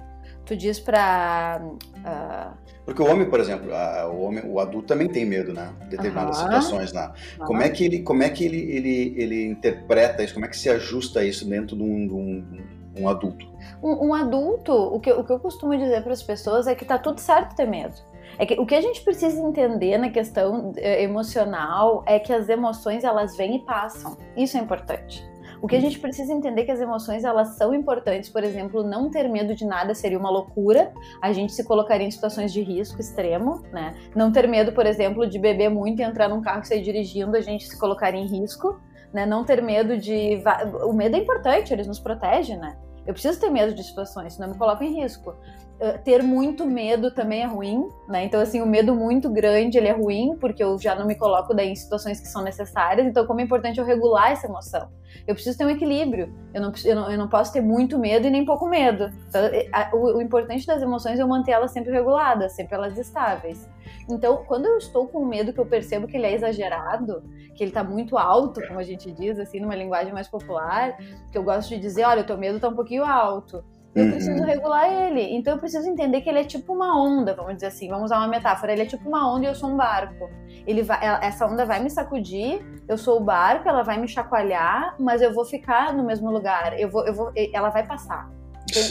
Tu 0.43 0.57
diz 0.57 0.79
pra. 0.79 1.61
Uh... 1.63 2.57
Porque 2.83 2.99
o 2.99 3.05
homem, 3.05 3.29
por 3.29 3.39
exemplo, 3.39 3.71
a, 3.71 4.09
o 4.09 4.21
homem, 4.23 4.43
o 4.43 4.59
adulto 4.59 4.87
também 4.87 5.07
tem 5.07 5.23
medo, 5.23 5.53
né? 5.53 5.71
De 5.81 5.89
determinadas 5.91 6.37
situações, 6.37 6.91
né? 6.91 7.13
Como 7.45 7.61
é 7.61 7.69
que 7.69 7.85
ele, 7.85 8.01
como 8.01 8.23
é 8.23 8.29
que 8.31 8.43
ele, 8.43 8.57
ele, 8.57 9.13
ele 9.17 9.45
interpreta 9.45 10.23
isso? 10.23 10.33
Como 10.33 10.47
é 10.47 10.49
que 10.49 10.57
se 10.57 10.67
ajusta 10.67 11.23
isso 11.23 11.47
dentro 11.47 11.75
de 11.77 11.83
um, 11.83 12.07
de 12.07 12.13
um, 12.15 12.63
um 13.01 13.07
adulto? 13.07 13.45
Um, 13.83 14.07
um, 14.07 14.13
adulto, 14.15 14.73
o 14.73 14.99
que, 14.99 15.11
o 15.11 15.23
que 15.23 15.31
eu 15.31 15.39
costumo 15.39 15.77
dizer 15.77 16.01
para 16.01 16.13
as 16.13 16.23
pessoas 16.23 16.65
é 16.65 16.73
que 16.73 16.85
tá 16.85 16.97
tudo 16.97 17.21
certo 17.21 17.55
ter 17.55 17.67
medo. 17.67 17.93
É 18.39 18.47
que 18.47 18.59
o 18.59 18.65
que 18.65 18.73
a 18.73 18.81
gente 18.81 19.01
precisa 19.01 19.39
entender 19.39 19.99
na 19.99 20.09
questão 20.09 20.73
eh, 20.75 21.03
emocional 21.03 22.03
é 22.07 22.17
que 22.17 22.33
as 22.33 22.49
emoções 22.49 23.03
elas 23.03 23.37
vêm 23.37 23.57
e 23.57 23.59
passam. 23.59 24.17
Isso 24.35 24.57
é 24.57 24.59
importante. 24.59 25.23
O 25.61 25.67
que 25.67 25.75
a 25.75 25.79
gente 25.79 25.99
precisa 25.99 26.31
entender 26.31 26.61
é 26.61 26.65
que 26.65 26.71
as 26.71 26.79
emoções 26.79 27.23
elas 27.23 27.57
são 27.57 27.73
importantes, 27.73 28.29
por 28.29 28.43
exemplo, 28.43 28.83
não 28.83 29.09
ter 29.09 29.27
medo 29.27 29.55
de 29.55 29.65
nada 29.65 29.95
seria 29.95 30.17
uma 30.17 30.29
loucura, 30.29 30.93
a 31.21 31.33
gente 31.33 31.53
se 31.53 31.63
colocaria 31.63 32.05
em 32.05 32.11
situações 32.11 32.53
de 32.53 32.61
risco 32.61 33.01
extremo, 33.01 33.63
né? 33.71 33.95
Não 34.15 34.31
ter 34.31 34.47
medo, 34.47 34.71
por 34.71 34.85
exemplo, 34.85 35.27
de 35.27 35.39
beber 35.39 35.69
muito 35.69 35.99
e 35.99 36.03
entrar 36.03 36.29
num 36.29 36.41
carro 36.41 36.61
e 36.61 36.67
sair 36.67 36.81
dirigindo, 36.81 37.35
a 37.35 37.41
gente 37.41 37.67
se 37.67 37.77
colocaria 37.79 38.19
em 38.19 38.27
risco, 38.27 38.79
né? 39.11 39.25
Não 39.25 39.43
ter 39.43 39.61
medo 39.61 39.97
de 39.97 40.41
o 40.83 40.93
medo 40.93 41.15
é 41.15 41.19
importante, 41.19 41.73
ele 41.73 41.83
nos 41.83 41.99
protege, 41.99 42.55
né? 42.55 42.77
Eu 43.05 43.13
preciso 43.13 43.39
ter 43.39 43.49
medo 43.49 43.73
de 43.73 43.83
situações, 43.83 44.33
senão 44.33 44.49
me 44.49 44.57
coloco 44.57 44.83
em 44.83 45.01
risco. 45.01 45.33
Uh, 45.79 46.03
ter 46.03 46.23
muito 46.23 46.65
medo 46.65 47.11
também 47.11 47.43
é 47.43 47.45
ruim, 47.45 47.87
né? 48.07 48.25
Então, 48.25 48.41
assim, 48.41 48.61
o 48.61 48.65
medo 48.65 48.95
muito 48.95 49.29
grande, 49.29 49.77
ele 49.77 49.87
é 49.87 49.91
ruim, 49.91 50.35
porque 50.39 50.63
eu 50.63 50.75
já 50.79 50.95
não 50.95 51.05
me 51.05 51.13
coloco 51.13 51.53
daí 51.53 51.69
em 51.69 51.75
situações 51.75 52.19
que 52.19 52.27
são 52.27 52.43
necessárias. 52.43 53.05
Então, 53.05 53.27
como 53.27 53.41
é 53.41 53.43
importante 53.43 53.79
eu 53.79 53.85
regular 53.85 54.31
essa 54.31 54.47
emoção. 54.47 54.89
Eu 55.27 55.35
preciso 55.35 55.55
ter 55.55 55.65
um 55.65 55.69
equilíbrio. 55.69 56.33
Eu 56.51 56.61
não, 56.61 56.73
eu 56.83 56.95
não, 56.95 57.11
eu 57.11 57.17
não 57.17 57.27
posso 57.27 57.53
ter 57.53 57.61
muito 57.61 57.99
medo 57.99 58.25
e 58.25 58.29
nem 58.31 58.43
pouco 58.43 58.67
medo. 58.67 59.11
Então, 59.29 59.41
a, 59.71 59.95
o, 59.95 60.17
o 60.17 60.21
importante 60.21 60.65
das 60.65 60.81
emoções 60.81 61.19
é 61.19 61.21
eu 61.21 61.27
manter 61.27 61.51
elas 61.51 61.71
sempre 61.71 61.91
reguladas, 61.91 62.53
sempre 62.53 62.73
elas 62.73 62.97
estáveis. 62.97 63.69
Então, 64.09 64.43
quando 64.47 64.65
eu 64.65 64.77
estou 64.77 65.07
com 65.07 65.25
medo 65.25 65.53
que 65.53 65.59
eu 65.59 65.65
percebo 65.65 66.07
que 66.07 66.17
ele 66.17 66.25
é 66.25 66.33
exagerado, 66.33 67.21
que 67.55 67.63
ele 67.63 67.71
está 67.71 67.83
muito 67.83 68.17
alto, 68.17 68.65
como 68.67 68.79
a 68.79 68.83
gente 68.83 69.11
diz, 69.11 69.37
assim, 69.37 69.59
numa 69.59 69.75
linguagem 69.75 70.13
mais 70.13 70.27
popular, 70.27 70.97
que 71.31 71.37
eu 71.37 71.43
gosto 71.43 71.69
de 71.69 71.79
dizer, 71.79 72.05
olha, 72.05 72.21
o 72.21 72.25
teu 72.25 72.37
medo 72.37 72.55
está 72.55 72.69
um 72.69 72.75
pouquinho 72.75 73.03
alto. 73.03 73.63
Eu 73.97 74.05
uhum. 74.05 74.11
preciso 74.11 74.43
regular 74.43 74.91
ele. 74.91 75.35
Então 75.35 75.53
eu 75.53 75.59
preciso 75.59 75.89
entender 75.89 76.21
que 76.21 76.29
ele 76.29 76.39
é 76.39 76.43
tipo 76.43 76.73
uma 76.73 77.01
onda, 77.01 77.33
vamos 77.33 77.55
dizer 77.55 77.67
assim. 77.67 77.89
Vamos 77.89 78.05
usar 78.05 78.17
uma 78.17 78.27
metáfora. 78.27 78.71
Ele 78.71 78.83
é 78.83 78.85
tipo 78.85 79.07
uma 79.09 79.33
onda 79.33 79.45
e 79.45 79.49
eu 79.49 79.55
sou 79.55 79.71
um 79.71 79.75
barco. 79.75 80.29
Ele 80.67 80.83
vai, 80.83 80.99
essa 81.25 81.47
onda 81.47 81.65
vai 81.65 81.81
me 81.81 81.89
sacudir, 81.89 82.61
eu 82.87 82.97
sou 82.97 83.17
o 83.19 83.23
barco, 83.23 83.67
ela 83.67 83.83
vai 83.83 83.97
me 83.97 84.07
chacoalhar, 84.07 84.95
mas 84.99 85.21
eu 85.21 85.33
vou 85.33 85.45
ficar 85.45 85.93
no 85.93 86.03
mesmo 86.03 86.29
lugar. 86.29 86.79
Eu 86.79 86.89
vou, 86.89 87.05
eu 87.07 87.13
vou, 87.13 87.31
ela 87.53 87.69
vai 87.69 87.87
passar. 87.87 88.29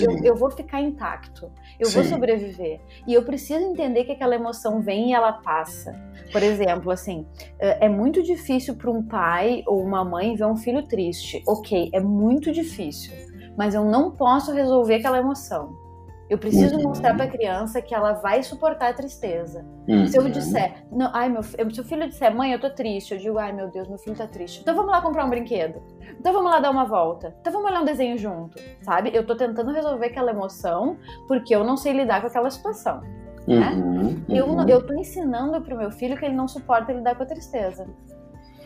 Eu, 0.00 0.24
eu, 0.24 0.34
vou 0.34 0.50
ficar 0.50 0.80
intacto, 0.80 1.50
eu 1.78 1.86
Sim. 1.86 1.94
vou 1.96 2.04
sobreviver. 2.04 2.80
E 3.06 3.12
eu 3.12 3.22
preciso 3.22 3.60
entender 3.60 4.04
que 4.04 4.12
aquela 4.12 4.34
emoção 4.34 4.80
vem 4.80 5.10
e 5.10 5.12
ela 5.12 5.34
passa. 5.34 5.94
Por 6.32 6.42
exemplo, 6.42 6.90
assim, 6.90 7.26
é, 7.58 7.84
é 7.84 7.88
muito 7.88 8.22
difícil 8.22 8.74
para 8.76 8.90
um 8.90 9.02
pai 9.02 9.62
ou 9.66 9.82
uma 9.82 10.02
mãe 10.02 10.34
ver 10.34 10.46
um 10.46 10.56
filho 10.56 10.88
triste. 10.88 11.42
Ok, 11.46 11.90
é 11.92 12.00
muito 12.00 12.50
difícil. 12.52 13.12
Mas 13.56 13.74
eu 13.74 13.84
não 13.84 14.10
posso 14.10 14.52
resolver 14.52 14.96
aquela 14.96 15.18
emoção. 15.18 15.86
Eu 16.28 16.38
preciso 16.38 16.76
uhum. 16.76 16.82
mostrar 16.82 17.14
para 17.14 17.24
a 17.24 17.30
criança 17.30 17.80
que 17.80 17.94
ela 17.94 18.14
vai 18.14 18.42
suportar 18.42 18.88
a 18.88 18.92
tristeza. 18.92 19.64
Uhum. 19.88 20.06
Se 20.08 20.18
eu 20.18 20.28
disser, 20.28 20.84
não, 20.90 21.08
ai 21.14 21.28
meu, 21.28 21.42
se 21.42 21.80
o 21.80 21.84
filho 21.84 22.08
disser, 22.08 22.34
mãe, 22.34 22.52
eu 22.52 22.60
tô 22.60 22.68
triste, 22.68 23.14
eu 23.14 23.18
digo, 23.18 23.38
ai 23.38 23.52
meu 23.52 23.70
Deus, 23.70 23.86
meu 23.86 23.98
filho 23.98 24.16
tá 24.16 24.26
triste. 24.26 24.60
Então 24.60 24.74
vamos 24.74 24.90
lá 24.90 25.00
comprar 25.00 25.24
um 25.24 25.30
brinquedo. 25.30 25.80
Então 26.18 26.32
vamos 26.32 26.50
lá 26.50 26.58
dar 26.58 26.70
uma 26.70 26.84
volta. 26.84 27.32
Então 27.40 27.52
vamos 27.52 27.70
olhar 27.70 27.80
um 27.80 27.84
desenho 27.84 28.18
junto, 28.18 28.60
sabe? 28.82 29.12
Eu 29.14 29.24
tô 29.24 29.36
tentando 29.36 29.70
resolver 29.70 30.06
aquela 30.06 30.32
emoção 30.32 30.96
porque 31.28 31.54
eu 31.54 31.62
não 31.62 31.76
sei 31.76 31.92
lidar 31.92 32.20
com 32.20 32.26
aquela 32.26 32.50
situação. 32.50 33.02
Né? 33.46 33.70
Uhum. 33.70 34.24
Eu, 34.28 34.46
uhum. 34.48 34.68
eu 34.68 34.84
tô 34.84 34.94
ensinando 34.94 35.60
pro 35.60 35.76
meu 35.76 35.92
filho 35.92 36.16
que 36.16 36.24
ele 36.24 36.34
não 36.34 36.48
suporta 36.48 36.92
lidar 36.92 37.14
com 37.14 37.22
a 37.22 37.26
tristeza. 37.26 37.86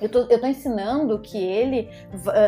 Eu 0.00 0.08
tô, 0.08 0.20
eu 0.30 0.40
tô 0.40 0.46
ensinando 0.46 1.18
que 1.20 1.38
ele 1.38 1.88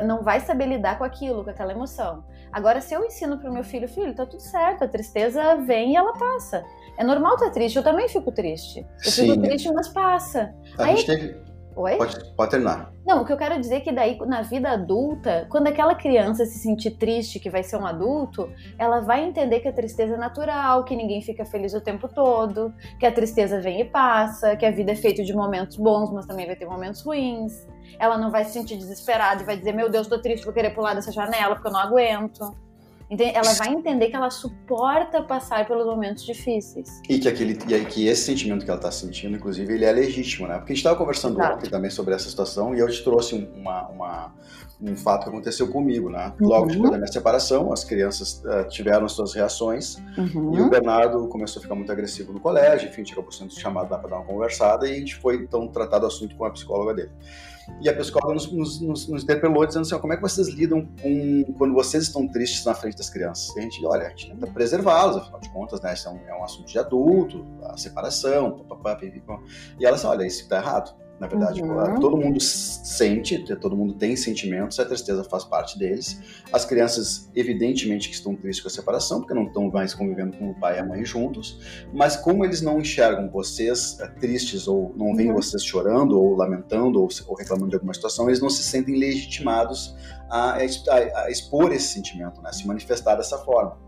não 0.07 0.23
vai 0.23 0.41
saber 0.41 0.67
lidar 0.67 0.99
com 0.99 1.05
aquilo, 1.05 1.45
com 1.45 1.51
aquela 1.51 1.73
emoção. 1.73 2.25
Agora, 2.51 2.81
se 2.81 2.95
eu 2.95 3.05
ensino 3.05 3.39
pro 3.39 3.53
meu 3.53 3.65
filho, 3.65 3.89
filho, 3.89 4.15
tá 4.15 4.27
tudo 4.27 4.43
certo, 4.43 4.85
a 4.85 4.89
tristeza 4.89 5.57
vem 5.57 5.93
e 5.93 5.97
ela 5.97 6.13
passa. 6.13 6.65
É 6.99 7.05
normal 7.05 7.35
estar 7.35 7.51
triste, 7.51 7.77
eu 7.77 7.83
também 7.83 8.09
fico 8.09 8.31
triste. 8.31 8.87
Eu 9.05 9.11
Sim. 9.11 9.31
fico 9.31 9.43
triste, 9.43 9.73
mas 9.73 9.89
passa. 9.89 10.55
A 10.79 10.85
Aí, 10.85 10.97
gente 10.97 11.07
teve 11.07 11.52
Oi? 11.75 11.97
Pode, 11.97 12.35
pode 12.35 12.51
terminar. 12.51 12.93
Não, 13.05 13.23
o 13.23 13.25
que 13.25 13.33
eu 13.33 13.37
quero 13.37 13.59
dizer 13.59 13.77
é 13.77 13.81
que 13.81 13.91
daí, 13.91 14.19
na 14.19 14.43
vida 14.43 14.71
adulta, 14.71 15.47
quando 15.51 15.67
aquela 15.67 15.95
criança 15.95 16.45
se 16.47 16.59
sentir 16.59 16.93
triste, 16.93 17.41
que 17.41 17.51
vai 17.51 17.63
ser 17.63 17.77
um 17.77 17.87
adulto, 17.87 18.51
ela 18.79 19.01
vai 19.01 19.25
entender 19.25 19.61
que 19.61 19.69
a 19.69 19.73
tristeza 19.73 20.15
é 20.15 20.17
natural, 20.17 20.85
que 20.85 20.95
ninguém 20.95 21.21
fica 21.21 21.45
feliz 21.45 21.75
o 21.75 21.81
tempo 21.81 22.09
todo, 22.09 22.73
que 23.01 23.07
a 23.07 23.13
tristeza 23.13 23.61
vem 23.61 23.81
e 23.81 23.85
passa, 23.85 24.57
que 24.57 24.65
a 24.65 24.71
vida 24.71 24.93
é 24.93 24.97
feita 24.97 25.25
de 25.25 25.35
momentos 25.35 25.77
bons, 25.77 26.13
mas 26.13 26.27
também 26.27 26.47
vai 26.47 26.57
ter 26.57 26.67
momentos 26.67 27.03
ruins. 27.03 27.67
Ela 27.99 28.17
não 28.17 28.31
vai 28.31 28.45
se 28.45 28.53
sentir 28.53 28.77
desesperada 28.77 29.43
e 29.43 29.47
vai 29.47 29.57
dizer, 29.57 29.73
meu 29.73 29.91
Deus, 29.91 30.07
tô 30.07 30.21
triste, 30.21 30.45
vou 30.45 30.55
querer 30.55 30.71
pular 30.71 30.95
dessa 30.95 31.11
janela 31.11 31.55
porque 31.55 31.69
eu 31.69 31.73
não 31.73 31.81
aguento. 31.81 32.72
Ela 33.21 33.53
vai 33.55 33.69
entender 33.69 34.09
que 34.09 34.17
ela 34.17 34.31
suporta 34.31 35.23
passar 35.23 35.67
pelos 35.67 35.87
momentos 35.87 36.25
difíceis. 36.25 36.89
E 37.09 37.19
que, 37.19 37.29
aquele, 37.29 37.53
e 37.53 37.85
que 37.85 38.07
esse 38.07 38.25
sentimento 38.25 38.65
que 38.65 38.71
ela 38.71 38.79
está 38.79 38.91
sentindo, 38.91 39.37
inclusive, 39.37 39.75
ele 39.75 39.85
é 39.85 39.93
legítimo, 39.93 40.49
né? 40.49 40.55
Porque 40.55 40.73
a 40.73 40.75
gente 40.75 40.79
estava 40.79 40.97
conversando 40.97 41.39
Exato. 41.39 41.57
ontem 41.57 41.71
também 41.71 41.91
sobre 41.91 42.15
essa 42.15 42.29
situação 42.29 42.75
e 42.75 42.79
eu 42.79 42.89
te 42.89 43.05
trouxe 43.05 43.35
uma, 43.55 43.89
uma, 43.89 44.35
um 44.81 44.97
fato 44.97 45.25
que 45.25 45.29
aconteceu 45.29 45.69
comigo, 45.69 46.09
né? 46.09 46.33
Logo 46.41 46.67
uhum. 46.67 46.73
depois 46.73 46.91
da 46.91 46.97
minha 46.97 47.13
separação, 47.13 47.73
as 47.73 47.85
crianças 47.85 48.43
uh, 48.45 48.67
tiveram 48.69 49.05
as 49.05 49.13
suas 49.13 49.35
reações 49.35 49.97
uhum. 50.17 50.55
e 50.57 50.61
o 50.61 50.71
Bernardo 50.71 51.29
começou 51.29 51.61
a 51.61 51.63
ficar 51.63 51.75
muito 51.75 51.93
agressivo 51.93 52.33
no 52.33 52.41
colégio, 52.41 52.89
enfim, 52.89 53.03
a 53.03 53.05
gente 53.05 53.13
acabou 53.13 53.31
sendo 53.31 53.53
chamado 53.53 53.91
lá 53.91 53.99
para 53.99 54.11
dar 54.11 54.17
uma 54.17 54.25
conversada 54.25 54.89
e 54.89 54.93
a 54.93 54.99
gente 54.99 55.17
foi, 55.17 55.37
então, 55.37 55.69
tratar 55.69 55.99
do 55.99 56.07
assunto 56.07 56.35
com 56.35 56.45
a 56.45 56.51
psicóloga 56.51 56.95
dele. 56.95 57.11
E 57.81 57.89
a 57.89 57.95
psicóloga 57.95 58.35
nos, 58.35 58.53
nos, 58.53 58.81
nos, 58.81 59.09
nos 59.09 59.23
interpelou 59.23 59.67
dizendo 59.67 59.83
assim, 59.83 59.99
como 59.99 60.13
é 60.13 60.17
que 60.17 60.23
vocês 60.23 60.49
lidam 60.49 60.87
com 61.01 61.45
quando 61.59 61.75
vocês 61.75 62.05
estão 62.05 62.27
tristes 62.29 62.65
na 62.65 62.75
frente 62.75 62.97
das 62.97 63.11
crianças? 63.11 63.55
E 63.57 63.61
a 63.61 63.63
gente, 63.63 63.85
olha, 63.85 64.07
a 64.07 64.11
gente 64.11 64.31
tenta 64.31 64.47
preservá-los, 64.49 65.17
afinal 65.17 65.41
de 65.41 65.51
contas, 65.51 65.81
né, 65.81 65.95
isso 65.95 66.09
é 66.09 66.13
um, 66.13 66.29
é 66.29 66.35
um 66.35 66.45
assunto 66.45 66.67
de 66.67 66.79
adulto, 66.79 67.45
a 67.65 67.77
separação, 67.77 68.53
papapá, 68.59 68.99
e 69.03 69.85
ela 69.85 69.95
disse, 69.95 70.07
olha, 70.07 70.27
isso 70.27 70.43
está 70.43 70.57
errado. 70.57 70.95
Na 71.23 71.29
verdade, 71.29 71.63
uhum. 71.63 72.01
todo 72.01 72.17
mundo 72.17 72.41
sente, 72.41 73.39
todo 73.61 73.77
mundo 73.77 73.95
tem 73.95 74.17
sentimentos, 74.17 74.81
a 74.81 74.85
tristeza 74.85 75.23
faz 75.23 75.45
parte 75.45 75.79
deles. 75.79 76.21
As 76.53 76.65
crianças, 76.65 77.31
evidentemente, 77.33 78.09
que 78.09 78.17
estão 78.17 78.35
tristes 78.35 78.61
com 78.61 78.67
a 78.67 78.71
separação, 78.73 79.21
porque 79.21 79.33
não 79.33 79.45
estão 79.45 79.71
mais 79.71 79.95
convivendo 79.95 80.37
com 80.37 80.51
o 80.51 80.55
pai 80.59 80.79
e 80.79 80.81
a 80.81 80.85
mãe 80.85 81.05
juntos, 81.05 81.61
mas 81.95 82.17
como 82.17 82.45
eles 82.45 82.61
não 82.61 82.81
enxergam 82.81 83.31
vocês 83.31 84.01
eh, 84.01 84.09
tristes, 84.19 84.67
ou 84.67 84.93
não 84.97 85.15
veem 85.15 85.31
uhum. 85.31 85.37
vocês 85.37 85.63
chorando, 85.63 86.21
ou 86.21 86.35
lamentando, 86.35 87.01
ou, 87.01 87.09
ou, 87.29 87.37
reclamando 87.37 87.69
de 87.69 87.77
alguma 87.77 87.95
situação, 87.95 88.29
eles 88.29 88.41
não 88.41 88.51
se 88.51 88.65
sentem 88.65 88.99
legitimados 88.99 89.95
a, 90.29 90.57
a, 90.57 91.23
a 91.23 91.31
expor 91.31 91.71
esse 91.71 91.87
sentimento, 91.87 92.43
né? 92.43 92.53
se 92.53 92.67
manifestar 92.67 93.15
dessa 93.15 93.39
forma. 93.39 93.79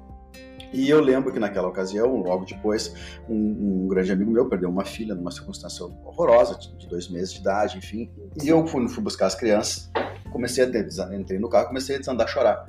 E 0.74 0.90
eu 0.90 1.00
lembro 1.00 1.32
que 1.32 1.38
naquela 1.38 1.68
ocasião, 1.68 2.16
logo 2.16 2.44
depois, 2.44 2.92
um, 3.28 3.84
um, 3.84 3.88
grande 3.88 4.10
amigo 4.10 4.30
meu 4.30 4.48
perdeu 4.48 4.68
uma 4.68 4.84
filha 4.84 5.14
numa 5.14 5.30
circunstância 5.30 5.86
horrorosa, 5.86 6.58
de 6.58 6.88
dois 6.88 7.08
meses 7.08 7.32
de 7.32 7.40
idade, 7.40 7.78
enfim. 7.78 8.10
E 8.42 8.48
eu 8.48 8.66
fui, 8.66 8.88
fui 8.88 9.02
buscar 9.02 9.26
as 9.26 9.36
crianças, 9.36 9.88
comecei 10.32 10.64
a 10.64 11.14
entrei 11.14 11.38
no 11.38 11.48
carro, 11.48 11.68
comecei 11.68 11.94
a 11.94 11.98
desandar 12.00 12.26
a 12.26 12.30
chorar. 12.30 12.66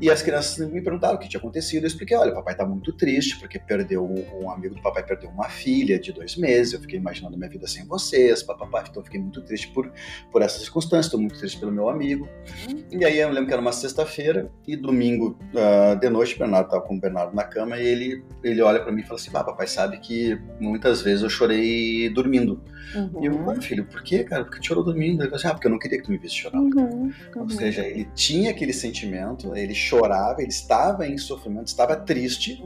E 0.00 0.10
as 0.10 0.22
crianças 0.22 0.66
me 0.70 0.80
perguntaram 0.80 1.16
o 1.16 1.18
que 1.18 1.28
tinha 1.28 1.38
acontecido. 1.38 1.84
Eu 1.84 1.88
expliquei: 1.88 2.16
olha, 2.16 2.32
o 2.32 2.34
papai 2.34 2.54
está 2.54 2.64
muito 2.64 2.92
triste 2.92 3.38
porque 3.38 3.58
perdeu 3.58 4.04
um 4.04 4.50
amigo 4.50 4.74
do 4.74 4.82
papai 4.82 5.04
perdeu 5.04 5.30
uma 5.30 5.48
filha 5.48 5.98
de 5.98 6.12
dois 6.12 6.36
meses. 6.36 6.72
Eu 6.72 6.80
fiquei 6.80 6.98
imaginando 6.98 7.36
minha 7.36 7.50
vida 7.50 7.66
sem 7.66 7.84
vocês, 7.86 8.42
papapá. 8.42 8.84
Então 8.88 9.00
eu 9.00 9.04
fiquei 9.04 9.20
muito 9.20 9.42
triste 9.42 9.68
por, 9.68 9.92
por 10.32 10.42
essa 10.42 10.58
circunstância. 10.58 11.08
Estou 11.08 11.20
muito 11.20 11.38
triste 11.38 11.58
pelo 11.58 11.72
meu 11.72 11.88
amigo. 11.88 12.28
Uhum. 12.68 13.00
E 13.00 13.04
aí 13.04 13.18
eu 13.18 13.28
lembro 13.28 13.46
que 13.46 13.52
era 13.52 13.62
uma 13.62 13.72
sexta-feira 13.72 14.50
e 14.66 14.76
domingo 14.76 15.38
uh, 15.54 15.98
de 15.98 16.08
noite, 16.08 16.34
o 16.34 16.38
Bernardo 16.38 16.66
estava 16.66 16.82
com 16.82 16.96
o 16.96 17.00
Bernardo 17.00 17.34
na 17.34 17.44
cama 17.44 17.78
e 17.78 17.86
ele, 17.86 18.24
ele 18.42 18.62
olha 18.62 18.80
para 18.80 18.92
mim 18.92 19.02
e 19.02 19.04
fala 19.04 19.18
assim: 19.18 19.30
ah, 19.34 19.44
papai 19.44 19.66
sabe 19.66 19.98
que 19.98 20.40
muitas 20.60 21.02
vezes 21.02 21.22
eu 21.22 21.30
chorei 21.30 22.08
dormindo. 22.10 22.62
Uhum. 22.94 23.22
E 23.22 23.26
eu, 23.26 23.50
ah, 23.50 23.60
filho, 23.60 23.84
por 23.84 24.02
que, 24.02 24.24
cara? 24.24 24.44
Por 24.44 24.58
que 24.58 24.66
chorou 24.66 24.82
dormindo? 24.82 25.22
Ele 25.22 25.30
falou 25.30 25.36
assim: 25.36 25.48
ah, 25.48 25.52
porque 25.52 25.66
eu 25.66 25.70
não 25.70 25.78
queria 25.78 25.98
que 25.98 26.04
tu 26.04 26.10
me 26.10 26.18
visse 26.18 26.36
chorar. 26.36 26.58
Uhum. 26.58 27.12
Ou 27.36 27.42
uhum. 27.42 27.48
seja, 27.48 27.86
ele 27.86 28.08
tinha 28.14 28.50
aquele 28.50 28.72
sentimento, 28.72 29.54
ele 29.56 29.74
chorava, 29.90 30.40
ele 30.40 30.50
estava 30.50 31.06
em 31.06 31.18
sofrimento, 31.18 31.66
estava 31.66 31.96
triste, 31.96 32.62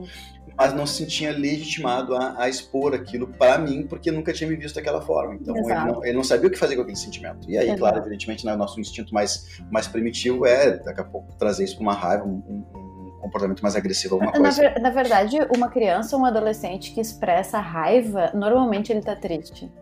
mas 0.56 0.72
não 0.72 0.86
se 0.86 0.98
sentia 0.98 1.32
legitimado 1.32 2.14
a, 2.14 2.42
a 2.42 2.48
expor 2.48 2.94
aquilo 2.94 3.26
para 3.26 3.58
mim, 3.58 3.86
porque 3.86 4.10
nunca 4.10 4.32
tinha 4.32 4.48
me 4.48 4.56
visto 4.56 4.76
daquela 4.76 5.00
forma. 5.00 5.34
Então 5.34 5.56
ele 5.56 5.74
não, 5.74 6.04
ele 6.04 6.12
não, 6.12 6.24
sabia 6.24 6.48
o 6.48 6.50
que 6.50 6.58
fazer 6.58 6.76
com 6.76 6.82
aquele 6.82 6.96
sentimento. 6.96 7.50
E 7.50 7.56
aí, 7.56 7.66
Exato. 7.66 7.80
claro, 7.80 7.98
evidentemente, 7.98 8.44
né, 8.44 8.54
nosso 8.54 8.78
instinto 8.80 9.12
mais, 9.12 9.58
mais 9.70 9.88
primitivo 9.88 10.46
é, 10.46 10.78
daqui 10.78 11.00
a 11.00 11.04
pouco, 11.04 11.34
trazer 11.36 11.64
isso 11.64 11.76
para 11.76 11.82
uma 11.82 11.94
raiva, 11.94 12.24
um, 12.24 12.42
um, 12.48 12.84
comportamento 13.20 13.62
mais 13.62 13.74
agressivo, 13.74 14.16
alguma 14.16 14.32
coisa. 14.32 14.70
Na, 14.74 14.80
na, 14.80 14.90
verdade, 14.90 15.38
uma 15.56 15.70
criança 15.70 16.14
ou 16.14 16.22
um 16.22 16.26
adolescente 16.26 16.92
que 16.92 17.00
expressa 17.00 17.58
raiva, 17.58 18.30
normalmente 18.34 18.92
ele 18.92 18.98
está 18.98 19.16
triste. 19.16 19.72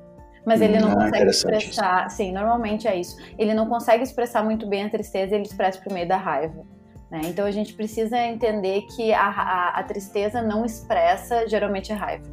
Mas 0.46 0.60
ele 0.60 0.78
não 0.78 0.92
ah, 0.92 0.94
consegue 0.94 1.30
expressar. 1.30 2.06
Isso. 2.06 2.16
Sim, 2.16 2.32
normalmente 2.32 2.88
é 2.88 2.96
isso. 2.96 3.16
Ele 3.38 3.54
não 3.54 3.68
consegue 3.68 4.02
expressar 4.02 4.44
muito 4.44 4.66
bem 4.66 4.84
a 4.84 4.90
tristeza, 4.90 5.34
ele 5.34 5.44
expressa 5.44 5.80
por 5.80 5.92
meio 5.92 6.06
da 6.06 6.16
raiva. 6.16 6.64
Né? 7.12 7.20
Então 7.26 7.44
a 7.44 7.50
gente 7.50 7.74
precisa 7.74 8.18
entender 8.18 8.86
que 8.96 9.12
a, 9.12 9.28
a, 9.28 9.68
a 9.80 9.82
tristeza 9.82 10.40
não 10.40 10.64
expressa 10.64 11.46
geralmente 11.46 11.92
a 11.92 11.96
raiva. 11.96 12.24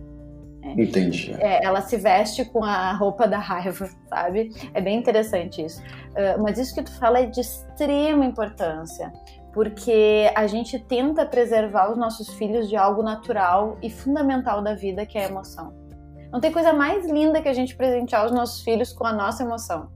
Né? 0.61 0.73
Entendi. 0.77 1.35
É, 1.37 1.65
ela 1.65 1.81
se 1.81 1.97
veste 1.97 2.45
com 2.45 2.63
a 2.63 2.93
roupa 2.93 3.27
da 3.27 3.37
raiva, 3.37 3.89
sabe? 4.07 4.49
É 4.73 4.79
bem 4.79 4.97
interessante 4.97 5.61
isso. 5.61 5.81
Uh, 5.81 6.41
mas 6.41 6.57
isso 6.57 6.73
que 6.73 6.81
tu 6.81 6.97
fala 6.97 7.19
é 7.19 7.25
de 7.25 7.41
extrema 7.41 8.25
importância, 8.25 9.11
porque 9.53 10.31
a 10.33 10.47
gente 10.47 10.79
tenta 10.79 11.25
preservar 11.25 11.91
os 11.91 11.97
nossos 11.97 12.29
filhos 12.35 12.69
de 12.69 12.77
algo 12.77 13.03
natural 13.03 13.77
e 13.83 13.89
fundamental 13.89 14.61
da 14.61 14.75
vida, 14.75 15.05
que 15.05 15.17
é 15.17 15.25
a 15.25 15.29
emoção. 15.29 15.73
Não 16.31 16.39
tem 16.39 16.53
coisa 16.53 16.71
mais 16.71 17.05
linda 17.05 17.41
que 17.41 17.49
a 17.49 17.53
gente 17.53 17.75
presentear 17.75 18.25
os 18.25 18.31
nossos 18.31 18.61
filhos 18.61 18.93
com 18.93 19.05
a 19.05 19.11
nossa 19.11 19.43
emoção. 19.43 19.89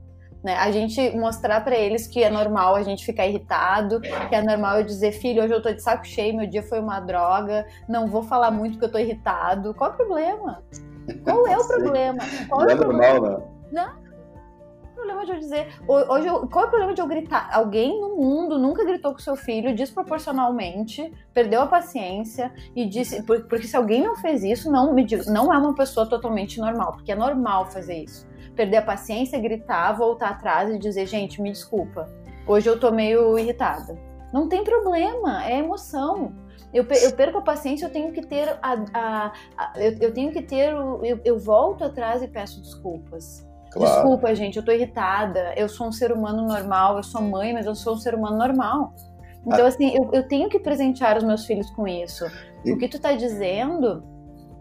Né? 0.44 0.54
A 0.56 0.70
gente 0.70 1.16
mostrar 1.16 1.64
para 1.64 1.74
eles 1.74 2.06
que 2.06 2.22
é 2.22 2.28
normal 2.28 2.74
a 2.74 2.82
gente 2.82 3.02
ficar 3.02 3.26
irritado, 3.26 3.98
que 4.02 4.34
é 4.34 4.42
normal 4.42 4.78
eu 4.78 4.84
dizer, 4.84 5.12
filho, 5.12 5.42
hoje 5.42 5.54
eu 5.54 5.62
tô 5.62 5.72
de 5.72 5.82
saco 5.82 6.06
cheio, 6.06 6.36
meu 6.36 6.46
dia 6.46 6.62
foi 6.62 6.78
uma 6.80 7.00
droga, 7.00 7.66
não 7.88 8.08
vou 8.08 8.22
falar 8.22 8.50
muito 8.50 8.72
porque 8.72 8.84
eu 8.84 8.92
tô 8.92 8.98
irritado. 8.98 9.72
Qual 9.72 9.90
é 9.90 9.94
o 9.94 9.96
problema? 9.96 10.62
Qual 11.24 11.46
é 11.48 11.56
o 11.56 11.66
problema? 11.66 12.18
Qual 12.46 12.60
não 12.60 12.68
é, 12.68 12.72
é 12.72 12.76
normal, 12.76 13.22
né? 13.22 13.42
Não. 13.72 14.04
problema 14.94 15.24
de 15.24 15.32
eu 15.32 15.38
dizer. 15.38 15.68
Hoje, 15.88 16.26
eu, 16.26 16.46
qual 16.46 16.66
é 16.66 16.68
o 16.68 16.70
problema 16.70 16.92
de 16.92 17.00
eu 17.00 17.06
gritar? 17.06 17.48
Alguém 17.50 17.98
no 17.98 18.14
mundo 18.14 18.58
nunca 18.58 18.84
gritou 18.84 19.12
com 19.12 19.18
seu 19.20 19.36
filho 19.36 19.74
desproporcionalmente, 19.74 21.10
perdeu 21.32 21.62
a 21.62 21.66
paciência 21.66 22.52
e 22.76 22.84
disse. 22.84 23.22
Porque 23.22 23.62
se 23.62 23.76
alguém 23.76 24.02
não 24.02 24.14
fez 24.16 24.44
isso, 24.44 24.70
não, 24.70 24.92
me, 24.92 25.06
não 25.26 25.50
é 25.50 25.56
uma 25.56 25.74
pessoa 25.74 26.06
totalmente 26.06 26.60
normal, 26.60 26.92
porque 26.92 27.12
é 27.12 27.16
normal 27.16 27.70
fazer 27.70 28.04
isso 28.04 28.33
perder 28.54 28.78
a 28.78 28.82
paciência, 28.82 29.38
gritar, 29.38 29.92
voltar 29.92 30.30
atrás 30.30 30.70
e 30.70 30.78
dizer, 30.78 31.06
gente, 31.06 31.40
me 31.42 31.50
desculpa, 31.50 32.06
hoje 32.46 32.68
eu 32.68 32.78
tô 32.78 32.90
meio 32.90 33.38
irritada. 33.38 33.98
Não 34.32 34.48
tem 34.48 34.64
problema, 34.64 35.44
é 35.46 35.58
emoção. 35.58 36.32
Eu, 36.72 36.84
eu 36.84 37.12
perco 37.12 37.38
a 37.38 37.42
paciência, 37.42 37.86
eu 37.86 37.90
tenho 37.90 38.12
que 38.12 38.26
ter 38.26 38.48
a, 38.60 38.84
a, 38.92 39.32
a 39.56 39.72
eu, 39.76 39.96
eu, 40.00 40.12
tenho 40.12 40.32
que 40.32 40.42
ter 40.42 40.72
eu, 40.72 41.20
eu 41.24 41.38
volto 41.38 41.84
atrás 41.84 42.20
e 42.22 42.26
peço 42.26 42.60
desculpas. 42.60 43.46
Claro. 43.70 43.94
Desculpa, 43.94 44.34
gente, 44.34 44.56
eu 44.56 44.64
tô 44.64 44.72
irritada. 44.72 45.52
Eu 45.56 45.68
sou 45.68 45.86
um 45.88 45.92
ser 45.92 46.10
humano 46.10 46.46
normal, 46.46 46.96
eu 46.96 47.02
sou 47.02 47.22
mãe, 47.22 47.52
mas 47.52 47.66
eu 47.66 47.74
sou 47.74 47.94
um 47.94 47.96
ser 47.96 48.14
humano 48.14 48.36
normal. 48.36 48.92
Então, 49.46 49.64
ah. 49.64 49.68
assim, 49.68 49.94
eu, 49.94 50.10
eu 50.12 50.26
tenho 50.26 50.48
que 50.48 50.58
presentear 50.58 51.16
os 51.16 51.24
meus 51.24 51.44
filhos 51.44 51.70
com 51.70 51.86
isso. 51.86 52.24
E... 52.64 52.72
O 52.72 52.78
que 52.78 52.88
tu 52.88 52.98
tá 52.98 53.12
dizendo 53.12 54.02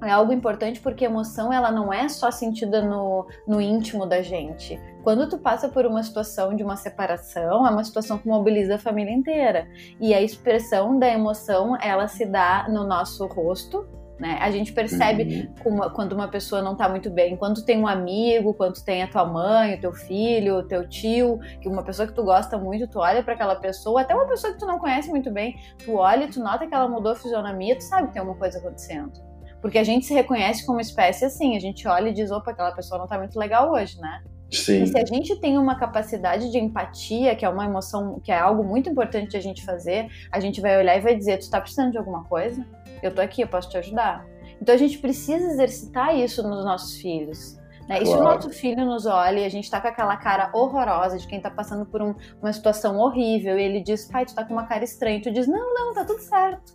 é 0.04 0.12
algo 0.12 0.34
importante 0.34 0.80
porque 0.80 1.06
a 1.06 1.10
emoção 1.10 1.52
ela 1.52 1.72
não 1.72 1.92
é 1.92 2.08
só 2.10 2.32
sentida 2.32 2.82
no, 2.82 3.28
no 3.48 3.62
íntimo 3.62 4.06
da 4.06 4.22
gente. 4.22 4.80
Quando 5.04 5.28
tu 5.28 5.38
passa 5.38 5.68
por 5.68 5.86
uma 5.86 6.02
situação 6.02 6.56
de 6.56 6.64
uma 6.64 6.78
separação, 6.78 7.68
é 7.68 7.70
uma 7.70 7.84
situação 7.84 8.18
que 8.18 8.28
mobiliza 8.28 8.76
a 8.76 8.80
família 8.80 9.14
inteira. 9.14 9.68
E 10.00 10.14
a 10.14 10.22
expressão 10.22 10.98
da 10.98 11.08
emoção, 11.08 11.78
ela 11.82 12.08
se 12.08 12.26
dá 12.26 12.68
no 12.70 12.86
nosso 12.86 13.26
rosto, 13.28 13.86
né? 14.20 14.38
A 14.40 14.52
gente 14.52 14.72
percebe 14.72 15.52
uhum. 15.66 15.74
uma, 15.74 15.90
quando 15.90 16.14
uma 16.14 16.28
pessoa 16.28 16.62
não 16.62 16.74
está 16.74 16.88
muito 16.88 17.10
bem, 17.10 17.36
quando 17.36 17.66
tem 17.66 17.80
um 17.80 17.88
amigo, 17.88 18.54
quando 18.54 18.82
tem 18.82 19.04
a 19.04 19.08
tua 19.08 19.26
mãe, 19.26 19.76
o 19.76 19.82
teu 19.82 19.92
filho, 19.92 20.58
o 20.58 20.64
teu 20.64 20.88
tio, 20.88 21.40
que 21.60 21.68
uma 21.68 21.84
pessoa 21.84 22.08
que 22.08 22.14
tu 22.14 22.24
gosta 22.24 22.58
muito, 22.58 22.88
tu 22.88 23.00
olha 23.00 23.24
para 23.24 23.34
aquela 23.34 23.56
pessoa, 23.56 24.02
até 24.02 24.14
uma 24.14 24.28
pessoa 24.28 24.54
que 24.54 24.60
tu 24.60 24.66
não 24.66 24.80
conhece 24.80 25.10
muito 25.10 25.32
bem, 25.32 25.60
tu 25.84 25.96
olha, 25.96 26.28
tu 26.28 26.40
nota 26.40 26.66
que 26.66 26.74
ela 26.74 26.88
mudou 26.88 27.12
a 27.12 27.16
fisionomia, 27.16 27.76
tu 27.76 27.84
sabe 27.84 28.08
que 28.08 28.14
tem 28.14 28.20
alguma 28.22 28.38
coisa 28.38 28.60
acontecendo. 28.60 29.33
Porque 29.64 29.78
a 29.78 29.84
gente 29.84 30.06
se 30.06 30.14
reconhece 30.14 30.66
como 30.66 30.82
espécie 30.82 31.24
assim, 31.24 31.56
a 31.56 31.60
gente 31.60 31.88
olha 31.88 32.10
e 32.10 32.14
diz, 32.14 32.32
opa, 32.32 32.52
aquela 32.52 32.74
pessoa 32.74 33.00
não 33.00 33.08
tá 33.08 33.18
muito 33.18 33.40
legal 33.40 33.72
hoje, 33.72 33.98
né? 33.98 34.22
Sim. 34.52 34.84
E 34.84 34.88
se 34.88 35.00
a 35.00 35.06
gente 35.06 35.38
tem 35.38 35.58
uma 35.58 35.80
capacidade 35.80 36.52
de 36.52 36.60
empatia, 36.60 37.34
que 37.34 37.46
é 37.46 37.50
uma 37.50 37.64
emoção, 37.64 38.20
que 38.20 38.30
é 38.30 38.38
algo 38.38 38.62
muito 38.62 38.90
importante 38.90 39.32
de 39.32 39.38
a 39.38 39.40
gente 39.40 39.64
fazer, 39.64 40.10
a 40.30 40.38
gente 40.42 40.60
vai 40.60 40.78
olhar 40.78 40.98
e 40.98 41.00
vai 41.00 41.16
dizer, 41.16 41.40
tu 41.40 41.50
tá 41.50 41.62
precisando 41.62 41.94
de 41.94 41.98
alguma 41.98 42.26
coisa? 42.26 42.68
Eu 43.02 43.16
tô 43.16 43.22
aqui, 43.22 43.42
eu 43.42 43.48
posso 43.48 43.70
te 43.70 43.78
ajudar. 43.78 44.28
Então 44.62 44.76
a 44.76 44.78
gente 44.78 44.98
precisa 44.98 45.46
exercitar 45.46 46.14
isso 46.14 46.44
nos 46.44 46.66
nossos 46.66 46.98
filhos. 46.98 47.58
Né? 47.88 48.00
Claro. 48.00 48.04
E 48.04 48.06
se 48.06 48.14
o 48.14 48.22
nosso 48.22 48.50
filho 48.50 48.86
nos 48.86 49.06
olha 49.06 49.40
e 49.40 49.46
a 49.46 49.50
gente 49.50 49.72
tá 49.72 49.80
com 49.80 49.88
aquela 49.88 50.18
cara 50.18 50.52
horrorosa 50.54 51.18
de 51.18 51.26
quem 51.26 51.40
tá 51.40 51.50
passando 51.50 51.86
por 51.86 52.02
um, 52.02 52.14
uma 52.42 52.52
situação 52.52 52.98
horrível 53.00 53.58
e 53.58 53.64
ele 53.64 53.82
diz, 53.82 54.12
pai, 54.12 54.26
tu 54.26 54.36
tá 54.36 54.44
com 54.44 54.52
uma 54.52 54.68
cara 54.68 54.84
estranha, 54.84 55.22
tu 55.22 55.32
diz, 55.32 55.48
não, 55.48 55.74
não, 55.74 55.94
tá 55.94 56.04
tudo 56.04 56.20
certo. 56.20 56.74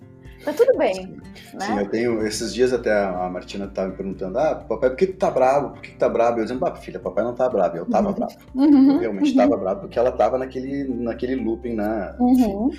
Tá 0.49 0.55
tudo 0.55 0.79
bem. 0.79 0.95
Sim, 0.95 1.21
né? 1.53 1.67
Sim 1.67 1.79
eu 1.79 1.89
tenho. 1.91 2.27
Esses 2.27 2.55
dias 2.55 2.73
até 2.73 2.91
a 2.91 3.29
Martina 3.29 3.67
estava 3.67 3.89
me 3.89 3.97
perguntando: 3.97 4.39
ah, 4.39 4.55
papai, 4.55 4.89
por 4.89 4.97
que 4.97 5.07
tu 5.09 5.19
tá 5.19 5.31
bravo? 5.31 5.71
Por 5.73 5.83
que 5.83 5.91
tu 5.91 5.99
tá 5.99 6.09
bravo? 6.09 6.39
Eu 6.39 6.45
dizendo, 6.45 6.65
ah, 6.65 6.75
filha, 6.75 6.99
papai 6.99 7.23
não 7.23 7.35
tá 7.35 7.49
bravo. 7.51 7.77
Eu 7.77 7.85
tava 7.85 8.09
uhum. 8.09 8.15
bravo. 8.15 8.35
Uhum. 8.55 8.93
Eu 8.93 8.99
realmente 9.01 9.31
uhum. 9.33 9.37
tava 9.37 9.57
bravo 9.59 9.81
porque 9.81 9.99
ela 9.99 10.11
tava 10.11 10.39
naquele, 10.39 10.85
naquele 10.85 11.35
looping, 11.35 11.75
né? 11.75 12.15
Uhum. 12.19 12.71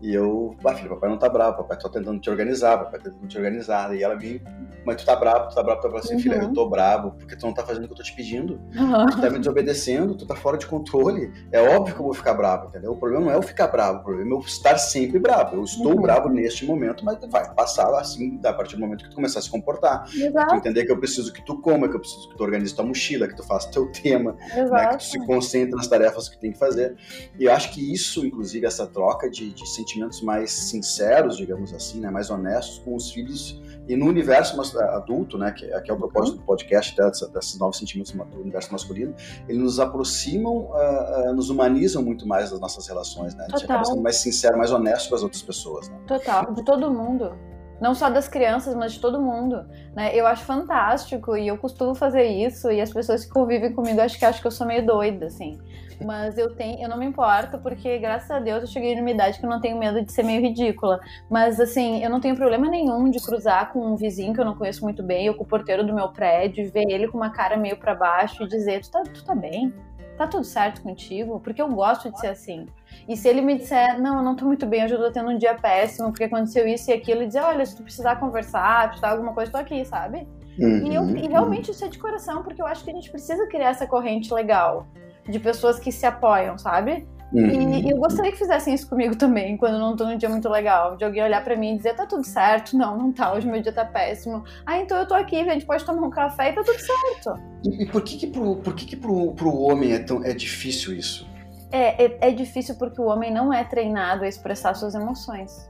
E 0.00 0.12
eu, 0.12 0.54
ah, 0.64 0.74
filho, 0.74 0.90
papai 0.90 1.08
não 1.08 1.18
tá 1.18 1.28
bravo, 1.28 1.58
papai 1.58 1.78
tá 1.78 1.88
tentando 1.88 2.20
te 2.20 2.28
organizar, 2.28 2.76
papai 2.78 3.00
tá 3.00 3.10
tentando 3.10 3.26
te 3.26 3.36
organizar. 3.36 3.94
E 3.94 4.02
ela 4.02 4.14
me, 4.14 4.42
mas 4.84 4.96
tu 4.96 5.06
tá 5.06 5.16
bravo, 5.16 5.48
tu 5.48 5.54
tá 5.54 5.62
bravo, 5.62 5.80
tu 5.80 5.82
tá 5.82 5.88
bravo. 5.88 6.04
Assim, 6.04 6.14
uhum. 6.14 6.20
filha, 6.20 6.34
eu 6.36 6.52
tô 6.52 6.68
bravo 6.68 7.12
porque 7.12 7.34
tu 7.34 7.46
não 7.46 7.54
tá 7.54 7.64
fazendo 7.64 7.84
o 7.84 7.86
que 7.86 7.92
eu 7.94 7.96
tô 7.96 8.02
te 8.02 8.14
pedindo. 8.14 8.60
Uhum. 8.76 9.06
Tu 9.06 9.20
tá 9.20 9.30
me 9.30 9.38
desobedecendo, 9.38 10.14
tu 10.14 10.26
tá 10.26 10.36
fora 10.36 10.58
de 10.58 10.66
controle. 10.66 11.32
É 11.50 11.60
óbvio 11.60 11.94
que 11.94 12.00
eu 12.00 12.04
vou 12.04 12.14
ficar 12.14 12.34
bravo, 12.34 12.68
entendeu? 12.68 12.92
O 12.92 12.96
problema 12.96 13.24
não 13.24 13.32
é 13.32 13.36
eu 13.36 13.42
ficar 13.42 13.68
bravo, 13.68 14.00
o 14.00 14.02
problema 14.04 14.30
é 14.30 14.34
eu 14.34 14.40
estar 14.40 14.76
sempre 14.76 15.18
bravo. 15.18 15.56
Eu 15.56 15.64
estou 15.64 15.94
uhum. 15.94 16.02
bravo 16.02 16.28
neste 16.28 16.66
momento, 16.66 17.04
mas 17.04 17.18
vai 17.30 17.52
passar 17.54 17.92
assim, 17.98 18.38
a 18.44 18.52
partir 18.52 18.76
do 18.76 18.80
momento 18.80 19.04
que 19.04 19.10
tu 19.10 19.16
começar 19.16 19.38
a 19.38 19.42
se 19.42 19.50
comportar. 19.50 20.04
Exato. 20.14 20.50
Tu 20.50 20.56
entender 20.56 20.84
que 20.84 20.92
eu 20.92 20.98
preciso 20.98 21.32
que 21.32 21.44
tu 21.44 21.60
coma, 21.60 21.88
que 21.88 21.96
eu 21.96 22.00
preciso 22.00 22.28
que 22.28 22.36
tu 22.36 22.44
organize 22.44 22.74
tua 22.74 22.84
mochila, 22.84 23.26
que 23.26 23.34
tu 23.34 23.42
faça 23.42 23.70
teu 23.70 23.90
tema, 23.90 24.36
né, 24.54 24.86
que 24.88 24.98
tu 24.98 25.04
se 25.04 25.26
concentre 25.26 25.74
nas 25.74 25.88
tarefas 25.88 26.28
que 26.28 26.38
tem 26.38 26.52
que 26.52 26.58
fazer. 26.58 26.96
E 27.38 27.44
eu 27.44 27.52
acho 27.52 27.72
que 27.72 27.92
isso, 27.92 28.26
inclusive, 28.26 28.66
essa 28.66 28.86
troca 28.86 29.30
de, 29.30 29.52
de 29.52 29.66
sentimentos 29.86 30.20
mais 30.20 30.50
sinceros, 30.50 31.36
digamos 31.36 31.72
assim, 31.72 32.00
né, 32.00 32.10
mais 32.10 32.28
honestos 32.28 32.78
com 32.80 32.96
os 32.96 33.10
filhos 33.10 33.60
e 33.88 33.94
no 33.96 34.06
universo 34.06 34.60
adulto, 34.78 35.38
né, 35.38 35.52
que, 35.52 35.66
que 35.66 35.90
é 35.90 35.94
o 35.94 35.96
propósito 35.96 36.38
do 36.38 36.42
podcast 36.42 36.98
né, 36.98 37.10
desses 37.32 37.58
novos 37.58 37.78
sentimentos 37.78 38.12
do 38.12 38.40
universo 38.40 38.72
masculino, 38.72 39.14
eles 39.48 39.62
nos 39.62 39.78
aproximam, 39.78 40.70
uh, 40.70 41.30
uh, 41.30 41.34
nos 41.34 41.50
humanizam 41.50 42.02
muito 42.02 42.26
mais 42.26 42.50
das 42.50 42.58
nossas 42.58 42.88
relações, 42.88 43.34
né? 43.34 43.44
A 43.44 43.50
gente 43.50 43.60
Total. 43.60 43.76
acaba 43.76 43.84
sendo 43.84 44.02
mais 44.02 44.16
sincero, 44.16 44.58
mais 44.58 44.72
honesto 44.72 45.08
com 45.08 45.14
as 45.14 45.22
outras 45.22 45.42
pessoas. 45.42 45.88
Né? 45.88 45.98
Total, 46.06 46.52
de 46.52 46.64
todo 46.64 46.90
mundo 46.90 47.32
não 47.80 47.94
só 47.94 48.08
das 48.08 48.26
crianças, 48.26 48.74
mas 48.74 48.92
de 48.92 49.00
todo 49.00 49.20
mundo, 49.20 49.66
né? 49.94 50.14
Eu 50.14 50.26
acho 50.26 50.44
fantástico 50.44 51.36
e 51.36 51.46
eu 51.46 51.58
costumo 51.58 51.94
fazer 51.94 52.24
isso 52.24 52.70
e 52.70 52.80
as 52.80 52.90
pessoas 52.90 53.24
que 53.24 53.30
convivem 53.30 53.72
comigo 53.72 54.00
acho 54.00 54.18
que 54.18 54.24
acham 54.24 54.40
que 54.40 54.46
eu 54.46 54.50
sou 54.50 54.66
meio 54.66 54.84
doida, 54.86 55.26
assim. 55.26 55.58
Mas 56.04 56.36
eu 56.36 56.54
tenho, 56.54 56.82
eu 56.82 56.88
não 56.88 56.98
me 56.98 57.06
importo 57.06 57.58
porque 57.58 57.98
graças 57.98 58.30
a 58.30 58.38
Deus 58.38 58.62
eu 58.62 58.66
cheguei 58.68 58.94
numa 58.94 59.10
idade 59.10 59.38
que 59.38 59.46
eu 59.46 59.50
não 59.50 59.60
tenho 59.60 59.78
medo 59.78 60.02
de 60.02 60.12
ser 60.12 60.22
meio 60.22 60.40
ridícula. 60.40 61.00
Mas 61.30 61.58
assim, 61.60 62.02
eu 62.02 62.10
não 62.10 62.20
tenho 62.20 62.36
problema 62.36 62.68
nenhum 62.68 63.10
de 63.10 63.20
cruzar 63.20 63.72
com 63.72 63.80
um 63.80 63.96
vizinho 63.96 64.34
que 64.34 64.40
eu 64.40 64.44
não 64.44 64.54
conheço 64.54 64.82
muito 64.82 65.02
bem, 65.02 65.28
ou 65.28 65.34
com 65.34 65.44
o 65.44 65.46
porteiro 65.46 65.84
do 65.84 65.94
meu 65.94 66.08
prédio, 66.08 66.70
ver 66.70 66.90
ele 66.90 67.08
com 67.08 67.16
uma 67.16 67.30
cara 67.30 67.56
meio 67.56 67.76
para 67.76 67.94
baixo 67.94 68.44
e 68.44 68.48
dizer: 68.48 68.82
"Tu 68.82 68.90
tá, 68.90 69.02
tu 69.02 69.24
tá 69.24 69.34
bem? 69.34 69.72
Tá 70.16 70.26
tudo 70.26 70.44
certo 70.44 70.82
contigo?" 70.82 71.40
Porque 71.40 71.60
eu 71.60 71.68
gosto 71.68 72.10
de 72.10 72.20
ser 72.20 72.28
assim. 72.28 72.66
E 73.08 73.16
se 73.16 73.28
ele 73.28 73.40
me 73.40 73.56
disser, 73.56 74.00
não, 74.00 74.18
eu 74.18 74.22
não 74.22 74.34
tô 74.34 74.44
muito 74.44 74.66
bem, 74.66 74.84
hoje 74.84 74.94
eu 74.94 74.98
tô 74.98 75.10
tendo 75.10 75.30
um 75.30 75.38
dia 75.38 75.54
péssimo, 75.54 76.08
porque 76.08 76.24
aconteceu 76.24 76.66
isso 76.66 76.90
e 76.90 76.94
aquilo, 76.94 77.22
e 77.22 77.26
dizer, 77.26 77.40
olha, 77.40 77.64
se 77.64 77.76
tu 77.76 77.82
precisar 77.82 78.16
conversar, 78.16 78.88
precisar 78.88 79.10
alguma 79.10 79.32
coisa, 79.32 79.52
tô 79.52 79.58
aqui, 79.58 79.84
sabe? 79.84 80.26
Uhum, 80.58 80.90
e, 80.90 80.94
eu, 80.94 81.08
e 81.10 81.28
realmente 81.28 81.70
isso 81.70 81.84
é 81.84 81.88
de 81.88 81.98
coração, 81.98 82.42
porque 82.42 82.60
eu 82.60 82.66
acho 82.66 82.82
que 82.82 82.90
a 82.90 82.94
gente 82.94 83.10
precisa 83.10 83.46
criar 83.46 83.70
essa 83.70 83.86
corrente 83.86 84.32
legal 84.32 84.86
de 85.28 85.38
pessoas 85.38 85.78
que 85.78 85.90
se 85.90 86.06
apoiam, 86.06 86.58
sabe? 86.58 87.06
Uhum. 87.32 87.72
E, 87.74 87.86
e, 87.86 87.90
eu 87.90 87.96
gostaria 87.96 88.30
que 88.30 88.38
fizessem 88.38 88.72
isso 88.72 88.88
comigo 88.88 89.16
também, 89.16 89.56
quando 89.56 89.74
eu 89.74 89.80
não 89.80 89.96
tô 89.96 90.04
num 90.06 90.16
dia 90.16 90.28
muito 90.28 90.48
legal. 90.48 90.96
De 90.96 91.04
alguém 91.04 91.22
olhar 91.22 91.42
para 91.42 91.56
mim 91.56 91.74
e 91.74 91.76
dizer, 91.76 91.94
tá 91.94 92.06
tudo 92.06 92.24
certo. 92.24 92.76
Não, 92.76 92.96
não 92.96 93.12
tá, 93.12 93.32
hoje 93.32 93.46
meu 93.46 93.60
dia 93.60 93.72
tá 93.72 93.84
péssimo. 93.84 94.44
Ah, 94.64 94.78
então 94.78 94.98
eu 94.98 95.06
tô 95.06 95.14
aqui, 95.14 95.36
a 95.36 95.52
gente 95.52 95.66
pode 95.66 95.84
tomar 95.84 96.06
um 96.06 96.10
café 96.10 96.50
e 96.50 96.52
tá 96.54 96.62
tudo 96.62 96.78
certo. 96.78 97.40
E, 97.64 97.82
e 97.82 97.86
por 97.86 98.02
que 98.02 98.16
que 98.16 98.26
pro, 98.28 98.56
por 98.56 98.74
que 98.74 98.86
que 98.86 98.96
pro, 98.96 99.32
pro 99.34 99.54
homem 99.54 99.92
é, 99.92 99.98
tão, 99.98 100.24
é 100.24 100.32
difícil 100.32 100.94
isso? 100.94 101.28
É, 101.72 102.04
é, 102.04 102.18
é 102.28 102.30
difícil 102.30 102.76
porque 102.76 103.00
o 103.00 103.06
homem 103.06 103.32
não 103.32 103.52
é 103.52 103.64
treinado 103.64 104.24
a 104.24 104.28
expressar 104.28 104.74
suas 104.74 104.94
emoções. 104.94 105.68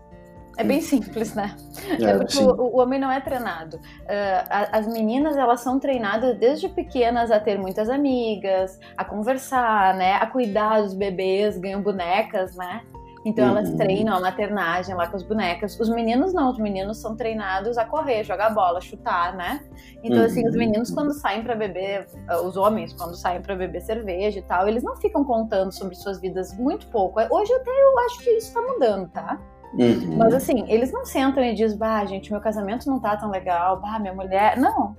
É 0.56 0.64
bem 0.64 0.80
simples, 0.80 1.34
né? 1.34 1.56
É, 2.00 2.10
é 2.10 2.18
porque 2.18 2.38
o, 2.38 2.50
o, 2.50 2.80
homem 2.80 2.98
não 2.98 3.10
é 3.10 3.20
treinado. 3.20 3.76
Uh, 3.76 4.66
as 4.72 4.88
meninas, 4.88 5.36
elas 5.36 5.60
são 5.60 5.78
treinadas 5.78 6.36
desde 6.36 6.68
pequenas 6.68 7.30
a 7.30 7.38
ter 7.38 7.58
muitas 7.58 7.88
amigas, 7.88 8.78
a 8.96 9.04
conversar, 9.04 9.94
né? 9.94 10.14
A 10.14 10.26
cuidar 10.26 10.80
dos 10.80 10.94
bebês, 10.94 11.56
ganham 11.56 11.80
bonecas, 11.80 12.56
né? 12.56 12.82
Então 13.26 13.44
uhum. 13.44 13.58
elas 13.58 13.74
treinam 13.74 14.16
a 14.16 14.20
maternagem 14.20 14.94
lá 14.94 15.08
com 15.08 15.16
as 15.16 15.24
bonecas. 15.24 15.78
Os 15.80 15.88
meninos 15.88 16.32
não, 16.32 16.48
os 16.48 16.58
meninos 16.58 16.98
são 16.98 17.16
treinados 17.16 17.76
a 17.76 17.84
correr, 17.84 18.22
jogar 18.22 18.50
bola, 18.50 18.80
chutar, 18.80 19.34
né? 19.36 19.64
Então, 20.04 20.18
uhum. 20.18 20.24
assim, 20.26 20.46
os 20.46 20.52
uhum. 20.52 20.60
meninos 20.60 20.92
quando 20.92 21.12
saem 21.12 21.42
para 21.42 21.56
beber, 21.56 22.06
ah, 22.28 22.40
os 22.42 22.56
homens 22.56 22.92
quando 22.92 23.16
saem 23.16 23.42
para 23.42 23.56
beber 23.56 23.80
cerveja 23.80 24.38
e 24.38 24.42
tal, 24.42 24.68
eles 24.68 24.84
não 24.84 24.94
ficam 24.94 25.24
contando 25.24 25.72
sobre 25.72 25.96
suas 25.96 26.20
vidas 26.20 26.56
muito 26.56 26.86
pouco. 26.86 27.18
Hoje 27.28 27.52
até 27.52 27.70
eu 27.70 27.98
acho 28.06 28.20
que 28.20 28.30
isso 28.30 28.54
tá 28.54 28.62
mudando, 28.62 29.08
tá? 29.10 29.40
Uhum. 29.78 30.16
Mas 30.16 30.34
assim, 30.34 30.64
eles 30.68 30.90
não 30.90 31.04
sentam 31.04 31.42
e 31.42 31.54
dizem, 31.54 31.76
bah, 31.76 32.04
gente, 32.06 32.30
meu 32.32 32.40
casamento 32.40 32.86
não 32.86 32.98
tá 32.98 33.16
tão 33.16 33.30
legal, 33.30 33.80
bah, 33.80 33.98
minha 33.98 34.14
mulher. 34.14 34.56
Não, 34.56 34.96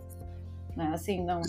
né? 0.77 0.91
Assim, 0.93 1.23
não. 1.23 1.41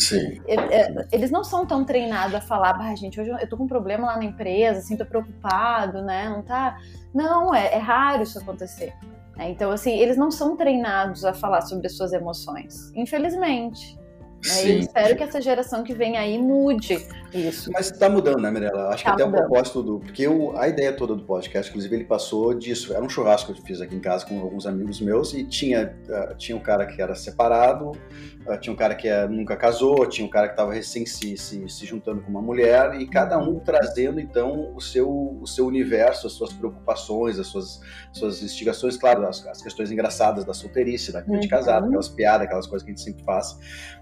É, 0.46 1.06
eles 1.12 1.30
não 1.30 1.44
são 1.44 1.66
tão 1.66 1.84
treinados 1.84 2.34
a 2.34 2.40
falar, 2.40 2.72
bah, 2.72 2.94
gente, 2.94 3.20
hoje 3.20 3.30
eu 3.30 3.48
tô 3.48 3.56
com 3.58 3.64
um 3.64 3.68
problema 3.68 4.06
lá 4.06 4.16
na 4.16 4.24
empresa, 4.24 4.80
assim, 4.80 4.96
tô 4.96 5.04
preocupado, 5.04 6.00
né? 6.02 6.30
Não 6.30 6.42
tá. 6.42 6.78
Não, 7.14 7.54
é, 7.54 7.74
é 7.74 7.78
raro 7.78 8.22
isso 8.22 8.38
acontecer. 8.38 8.94
Né? 9.36 9.50
Então, 9.50 9.70
assim, 9.70 9.98
eles 9.98 10.16
não 10.16 10.30
são 10.30 10.56
treinados 10.56 11.24
a 11.24 11.34
falar 11.34 11.60
sobre 11.60 11.86
as 11.86 11.96
suas 11.96 12.12
emoções, 12.14 12.90
infelizmente. 12.94 13.98
Né? 14.46 14.70
Eu 14.70 14.78
espero 14.78 15.16
que 15.16 15.22
essa 15.22 15.40
geração 15.40 15.82
que 15.82 15.94
vem 15.94 16.16
aí 16.16 16.38
mude 16.38 17.04
isso. 17.32 17.70
Mas 17.72 17.90
está 17.90 18.08
mudando, 18.08 18.40
né, 18.40 18.50
Mirella? 18.50 18.88
Acho 18.88 19.04
tá 19.04 19.10
que 19.10 19.22
até 19.22 19.24
mudando. 19.26 19.44
o 19.44 19.48
propósito 19.48 19.82
do. 19.82 20.00
Porque 20.00 20.22
eu, 20.22 20.56
a 20.56 20.66
ideia 20.66 20.92
toda 20.92 21.14
do 21.14 21.24
podcast, 21.24 21.70
inclusive, 21.70 21.94
ele 21.94 22.04
passou 22.04 22.54
disso. 22.54 22.94
Era 22.94 23.04
um 23.04 23.08
churrasco 23.08 23.52
que 23.52 23.60
eu 23.60 23.64
fiz 23.64 23.80
aqui 23.80 23.94
em 23.94 24.00
casa 24.00 24.24
com 24.24 24.40
alguns 24.40 24.66
amigos 24.66 25.00
meus 25.00 25.34
e 25.34 25.44
tinha, 25.44 25.94
uh, 26.08 26.34
tinha 26.36 26.56
um 26.56 26.60
cara 26.60 26.86
que 26.86 27.02
era 27.02 27.14
separado, 27.14 27.90
uh, 27.90 28.58
tinha 28.60 28.72
um 28.72 28.76
cara 28.76 28.94
que 28.94 29.08
uh, 29.08 29.28
nunca 29.28 29.56
casou, 29.56 30.06
tinha 30.06 30.26
um 30.26 30.30
cara 30.30 30.48
que 30.48 30.54
estava 30.54 30.72
recém 30.72 31.04
se, 31.04 31.36
se, 31.36 31.68
se, 31.68 31.86
juntando 31.86 32.22
com 32.22 32.30
uma 32.30 32.40
mulher 32.40 32.94
e 32.98 33.06
cada 33.06 33.36
um 33.38 33.60
trazendo, 33.60 34.18
então, 34.18 34.72
o 34.74 34.80
seu, 34.80 35.38
o 35.40 35.46
seu 35.46 35.66
universo, 35.66 36.26
as 36.26 36.32
suas 36.32 36.52
preocupações, 36.52 37.38
as 37.38 37.46
suas, 37.48 37.80
suas 38.10 38.42
instigações, 38.42 38.96
claro, 38.96 39.26
as, 39.26 39.46
as 39.46 39.60
questões 39.60 39.90
engraçadas 39.90 40.44
da 40.44 40.54
solteirice, 40.54 41.12
da 41.12 41.20
vida 41.20 41.34
uhum. 41.34 41.40
de 41.40 41.48
casado, 41.48 41.86
aquelas 41.86 42.08
piadas, 42.08 42.46
aquelas 42.46 42.66
coisas 42.66 42.84
que 42.84 42.90
a 42.90 42.94
gente 42.94 43.04
sempre 43.04 43.22
faz. 43.22 43.58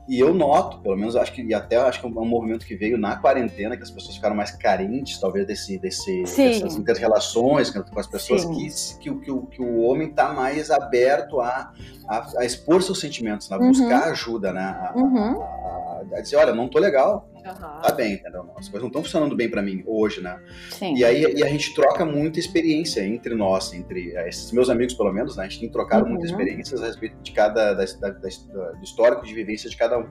E 0.09 0.21
eu 0.21 0.33
noto, 0.33 0.79
pelo 0.79 0.97
menos, 0.97 1.17
acho 1.17 1.33
que, 1.33 1.43
e 1.43 1.53
até 1.53 1.77
acho 1.77 2.01
que 2.01 2.07
é 2.07 2.09
um 2.09 2.25
movimento 2.25 2.65
que 2.65 2.77
veio 2.77 2.97
na 2.97 3.17
quarentena, 3.17 3.77
que 3.77 3.83
as 3.83 3.91
pessoas 3.91 4.15
ficaram 4.15 4.37
mais 4.37 4.53
carentes, 4.53 5.19
talvez, 5.19 5.47
desse, 5.47 5.79
desse, 5.79 6.23
dessas 6.23 6.77
inter-relações 6.77 7.71
com 7.71 7.99
as 7.99 8.07
pessoas, 8.07 8.45
que, 8.45 8.69
que, 9.01 9.15
que, 9.25 9.31
o, 9.31 9.43
que 9.47 9.61
o 9.61 9.81
homem 9.81 10.09
está 10.09 10.33
mais 10.33 10.71
aberto 10.71 11.41
a, 11.41 11.73
a, 12.09 12.27
a, 12.39 12.45
expor 12.45 12.83
seus 12.83 13.01
sentimentos, 13.01 13.51
né? 13.51 13.57
a 13.57 13.59
buscar 13.59 14.07
uhum. 14.07 14.13
ajuda, 14.13 14.53
né? 14.53 14.63
A, 14.63 14.93
uhum. 14.97 15.43
a, 15.43 16.03
a, 16.17 16.21
dizer, 16.21 16.37
olha, 16.37 16.55
não 16.55 16.69
tô 16.69 16.79
legal, 16.79 17.29
Uhum. 17.47 17.80
Tá 17.80 17.92
bem, 17.92 18.14
entendeu? 18.14 18.51
As 18.57 18.68
coisas 18.68 18.80
não 18.80 18.88
estão 18.88 19.03
funcionando 19.03 19.36
bem 19.36 19.49
para 19.49 19.62
mim 19.62 19.82
hoje, 19.86 20.20
né? 20.20 20.38
Sim. 20.70 20.94
E 20.97 21.05
aí 21.05 21.22
e 21.22 21.42
a 21.42 21.49
gente 21.49 21.74
troca 21.74 22.05
muita 22.05 22.38
experiência 22.38 23.07
entre 23.07 23.34
nós, 23.34 23.72
entre 23.72 24.14
eh, 24.16 24.28
esses 24.28 24.51
meus 24.53 24.68
amigos, 24.68 24.94
pelo 24.94 25.12
menos, 25.12 25.36
né? 25.36 25.44
A 25.44 25.49
gente 25.49 25.61
tem 25.61 25.70
trocado 25.70 26.05
uhum. 26.05 26.12
muitas 26.12 26.30
experiências 26.30 26.82
a 26.82 26.86
respeito 26.86 27.16
de 27.22 27.32
cada, 27.32 27.74
da, 27.74 27.84
da, 27.84 28.11
da, 28.11 28.28
do 28.72 28.82
histórico 28.82 29.24
de 29.24 29.34
vivência 29.34 29.70
de 29.70 29.76
cada 29.76 29.99
um. 29.99 30.09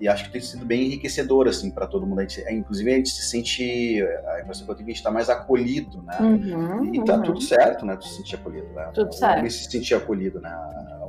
E 0.00 0.08
acho 0.08 0.24
que 0.24 0.32
tem 0.32 0.40
sido 0.40 0.64
bem 0.64 0.86
enriquecedor, 0.86 1.48
assim, 1.48 1.70
para 1.70 1.86
todo 1.86 2.06
mundo. 2.06 2.20
A 2.20 2.22
gente, 2.22 2.40
inclusive, 2.52 2.92
a 2.92 2.96
gente 2.96 3.10
se 3.10 3.28
sente, 3.28 4.02
a 4.28 4.40
impressão 4.40 4.66
que 4.66 4.72
eu 4.72 4.76
tenho 4.76 4.88
a 4.88 4.92
gente 4.92 5.02
tá 5.02 5.10
mais 5.10 5.28
acolhido, 5.28 6.02
né? 6.02 6.18
Uhum. 6.20 6.94
E 6.94 7.04
tá 7.04 7.18
tudo 7.18 7.40
certo, 7.40 7.84
né? 7.84 7.96
Tu 7.96 8.06
se 8.06 8.16
sentir 8.16 8.36
acolhido, 8.36 8.68
né? 8.72 8.90
Tudo 8.94 9.12
certo. 9.12 9.44
O 9.44 9.50
se 9.50 9.70
sentir 9.70 9.94
acolhido, 9.94 10.40
né? 10.40 10.50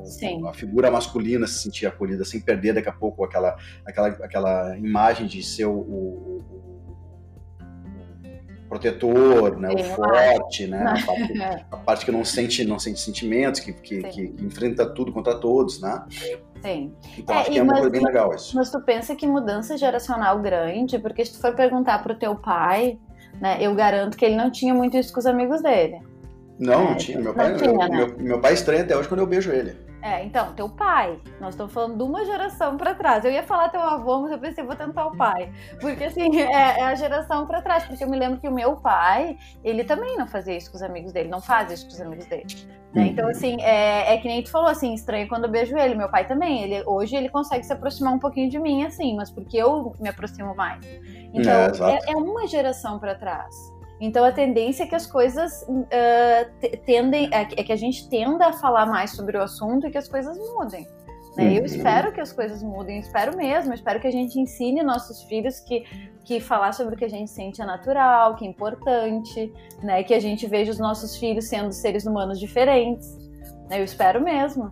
Sim. 0.07 0.47
a 0.47 0.53
figura 0.53 0.89
masculina 0.89 1.47
se 1.47 1.61
sentir 1.63 1.85
acolhida 1.85 2.23
sem 2.25 2.39
perder 2.39 2.73
daqui 2.73 2.89
a 2.89 2.93
pouco 2.93 3.23
aquela, 3.23 3.57
aquela, 3.85 4.07
aquela 4.07 4.77
imagem 4.77 5.27
de 5.27 5.43
ser 5.43 5.65
o, 5.65 5.73
o, 5.73 6.37
o 6.39 6.77
protetor, 8.67 9.57
né, 9.57 9.69
o 9.69 9.83
forte, 9.95 10.67
né, 10.67 10.83
a 10.83 11.05
parte, 11.05 11.41
a 11.71 11.77
parte, 11.77 12.05
que 12.05 12.11
não 12.11 12.25
sente, 12.25 12.65
não 12.65 12.77
sente 12.77 12.99
sentimentos, 12.99 13.59
que, 13.61 13.73
que, 13.73 14.03
que, 14.03 14.27
que 14.27 14.45
enfrenta 14.45 14.85
tudo 14.85 15.11
contra 15.11 15.35
todos, 15.39 15.81
né? 15.81 16.03
Sim. 16.61 16.93
Então 17.17 17.35
é, 17.35 17.39
acho 17.39 17.51
que 17.51 17.59
é 17.59 17.63
uma 17.63 17.73
coisa 17.73 17.89
bem 17.89 18.03
legal 18.03 18.33
isso. 18.33 18.55
Mas 18.55 18.69
tu 18.69 18.81
pensa 18.81 19.15
que 19.15 19.25
mudança 19.25 19.77
geracional 19.77 20.41
grande, 20.41 20.99
porque 20.99 21.23
se 21.23 21.33
tu 21.33 21.39
for 21.39 21.55
perguntar 21.55 22.03
pro 22.03 22.15
teu 22.15 22.35
pai, 22.35 22.99
né, 23.39 23.57
eu 23.61 23.73
garanto 23.73 24.17
que 24.17 24.25
ele 24.25 24.35
não 24.35 24.51
tinha 24.51 24.73
muito 24.73 24.97
isso 24.97 25.13
com 25.13 25.19
os 25.19 25.25
amigos 25.25 25.61
dele. 25.61 26.01
Não, 26.59 26.81
é, 26.81 26.89
não 26.89 26.95
tinha. 26.95 27.19
Meu 27.19 27.33
pai, 27.33 27.55
tinha, 27.55 27.71
né? 27.73 27.89
meu, 27.89 28.17
meu 28.17 28.41
pai 28.41 28.53
estranha 28.53 28.83
até 28.83 28.97
hoje 28.97 29.07
quando 29.07 29.21
eu 29.21 29.27
beijo 29.27 29.51
ele. 29.51 29.75
É, 30.07 30.23
então, 30.23 30.53
teu 30.53 30.69
pai. 30.69 31.19
Nós 31.41 31.53
estamos 31.53 31.73
falando 31.73 31.97
de 31.97 32.03
uma 32.03 32.23
geração 32.23 32.77
para 32.77 32.95
trás. 32.95 33.25
Eu 33.25 33.31
ia 33.31 33.43
falar 33.43 33.67
teu 33.67 33.81
avô, 33.81 34.21
mas 34.21 34.31
eu 34.31 34.39
pensei, 34.39 34.63
vou 34.63 34.73
tentar 34.73 35.05
o 35.05 35.17
pai. 35.17 35.51
Porque, 35.81 36.05
assim, 36.05 36.31
é, 36.39 36.79
é 36.79 36.83
a 36.83 36.95
geração 36.95 37.45
para 37.45 37.61
trás. 37.61 37.83
Porque 37.83 38.05
eu 38.05 38.09
me 38.09 38.17
lembro 38.17 38.39
que 38.39 38.47
o 38.47 38.51
meu 38.51 38.77
pai, 38.77 39.37
ele 39.65 39.83
também 39.83 40.15
não 40.15 40.25
fazia 40.25 40.55
isso 40.55 40.71
com 40.71 40.77
os 40.77 40.81
amigos 40.81 41.11
dele, 41.11 41.27
não 41.27 41.41
faz 41.41 41.69
isso 41.73 41.87
com 41.87 41.91
os 41.91 41.99
amigos 41.99 42.25
dele. 42.25 42.45
Né? 42.93 43.01
Uhum. 43.01 43.07
Então, 43.09 43.27
assim, 43.27 43.61
é, 43.61 44.13
é, 44.13 44.17
que 44.17 44.29
nem 44.29 44.41
tu 44.41 44.49
falou, 44.49 44.69
assim, 44.69 44.93
estranho 44.93 45.27
quando 45.27 45.43
eu 45.43 45.51
beijo 45.51 45.77
ele. 45.77 45.93
Meu 45.93 46.09
pai 46.09 46.25
também. 46.25 46.63
Ele, 46.63 46.83
hoje 46.85 47.17
ele 47.17 47.27
consegue 47.27 47.65
se 47.65 47.73
aproximar 47.73 48.13
um 48.13 48.19
pouquinho 48.19 48.49
de 48.49 48.57
mim, 48.57 48.85
assim, 48.85 49.13
mas 49.13 49.29
porque 49.29 49.57
eu 49.57 49.93
me 49.99 50.07
aproximo 50.07 50.55
mais. 50.55 50.85
Então, 51.33 51.85
é, 51.85 51.95
é, 51.95 52.13
é 52.13 52.15
uma 52.15 52.47
geração 52.47 52.97
para 52.97 53.13
trás. 53.13 53.76
Então 53.99 54.23
a 54.23 54.31
tendência 54.31 54.83
é 54.83 54.87
que 54.87 54.95
as 54.95 55.07
coisas 55.07 55.63
uh, 55.63 56.77
tendem, 56.85 57.29
é, 57.33 57.41
é 57.41 57.63
que 57.63 57.71
a 57.71 57.75
gente 57.75 58.07
tenda 58.09 58.47
a 58.47 58.53
falar 58.53 58.85
mais 58.85 59.11
sobre 59.11 59.37
o 59.37 59.41
assunto 59.41 59.87
e 59.87 59.91
que 59.91 59.97
as 59.97 60.07
coisas 60.07 60.37
mudem. 60.37 60.87
Né? 61.35 61.53
Eu 61.53 61.59
uhum. 61.59 61.65
espero 61.65 62.11
que 62.11 62.19
as 62.19 62.33
coisas 62.33 62.63
mudem, 62.63 62.99
espero 62.99 63.37
mesmo, 63.37 63.73
espero 63.73 63.99
que 63.99 64.07
a 64.07 64.11
gente 64.11 64.39
ensine 64.39 64.81
nossos 64.81 65.21
filhos 65.23 65.59
que, 65.59 65.83
que 66.23 66.39
falar 66.39 66.73
sobre 66.73 66.95
o 66.95 66.97
que 66.97 67.05
a 67.05 67.09
gente 67.09 67.29
sente 67.29 67.61
é 67.61 67.65
natural, 67.65 68.35
que 68.35 68.43
é 68.43 68.47
importante, 68.47 69.53
né? 69.83 70.03
Que 70.03 70.15
a 70.15 70.19
gente 70.19 70.47
veja 70.47 70.71
os 70.71 70.79
nossos 70.79 71.15
filhos 71.17 71.45
sendo 71.45 71.71
seres 71.71 72.05
humanos 72.05 72.39
diferentes. 72.39 73.15
Né? 73.69 73.79
Eu 73.79 73.83
espero 73.83 74.19
mesmo. 74.19 74.71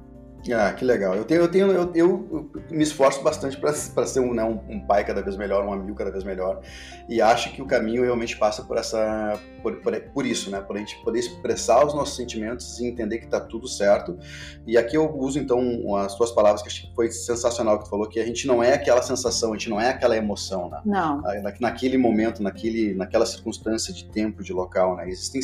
Ah, 0.53 0.73
que 0.73 0.85
legal. 0.85 1.15
Eu 1.15 1.25
tenho, 1.25 1.41
eu 1.41 1.47
tenho, 1.47 1.71
eu, 1.71 1.91
eu, 1.95 2.51
me 2.69 2.83
esforço 2.83 3.23
bastante 3.23 3.57
para 3.57 3.73
ser 3.73 4.19
um, 4.19 4.33
né, 4.33 4.43
um, 4.43 4.59
um, 4.69 4.79
pai 4.79 5.03
cada 5.03 5.21
vez 5.21 5.35
melhor, 5.35 5.65
um 5.65 5.73
amigo 5.73 5.95
cada 5.95 6.11
vez 6.11 6.23
melhor, 6.23 6.61
e 7.09 7.21
acho 7.21 7.51
que 7.53 7.61
o 7.61 7.65
caminho 7.65 8.03
realmente 8.03 8.37
passa 8.37 8.61
por 8.63 8.77
essa, 8.77 9.39
por, 9.63 9.77
por, 9.77 9.99
por 10.13 10.25
isso, 10.25 10.51
né, 10.51 10.61
por 10.61 10.75
a 10.75 10.79
gente 10.79 10.97
poder 11.03 11.19
expressar 11.19 11.85
os 11.85 11.93
nossos 11.95 12.15
sentimentos 12.15 12.79
e 12.79 12.85
entender 12.85 13.17
que 13.19 13.25
está 13.25 13.39
tudo 13.39 13.67
certo. 13.67 14.17
E 14.67 14.77
aqui 14.77 14.95
eu 14.95 15.17
uso 15.17 15.39
então 15.39 15.95
as 15.97 16.15
tuas 16.15 16.31
palavras 16.31 16.61
que 16.61 16.67
acho 16.67 16.87
que 16.87 16.95
foi 16.95 17.09
sensacional 17.09 17.79
que 17.79 17.85
tu 17.85 17.89
falou 17.89 18.07
que 18.07 18.19
a 18.19 18.25
gente 18.25 18.45
não 18.45 18.61
é 18.61 18.73
aquela 18.73 19.01
sensação, 19.01 19.51
a 19.51 19.57
gente 19.57 19.69
não 19.69 19.81
é 19.81 19.89
aquela 19.89 20.15
emoção, 20.15 20.69
né? 20.69 20.81
Não. 20.85 21.23
naquele 21.59 21.97
momento, 21.97 22.43
naquele, 22.43 22.93
naquela 22.93 23.25
circunstância 23.25 23.93
de 23.93 24.05
tempo, 24.05 24.43
de 24.43 24.53
local, 24.53 24.95
né? 24.95 25.09
Existem 25.09 25.41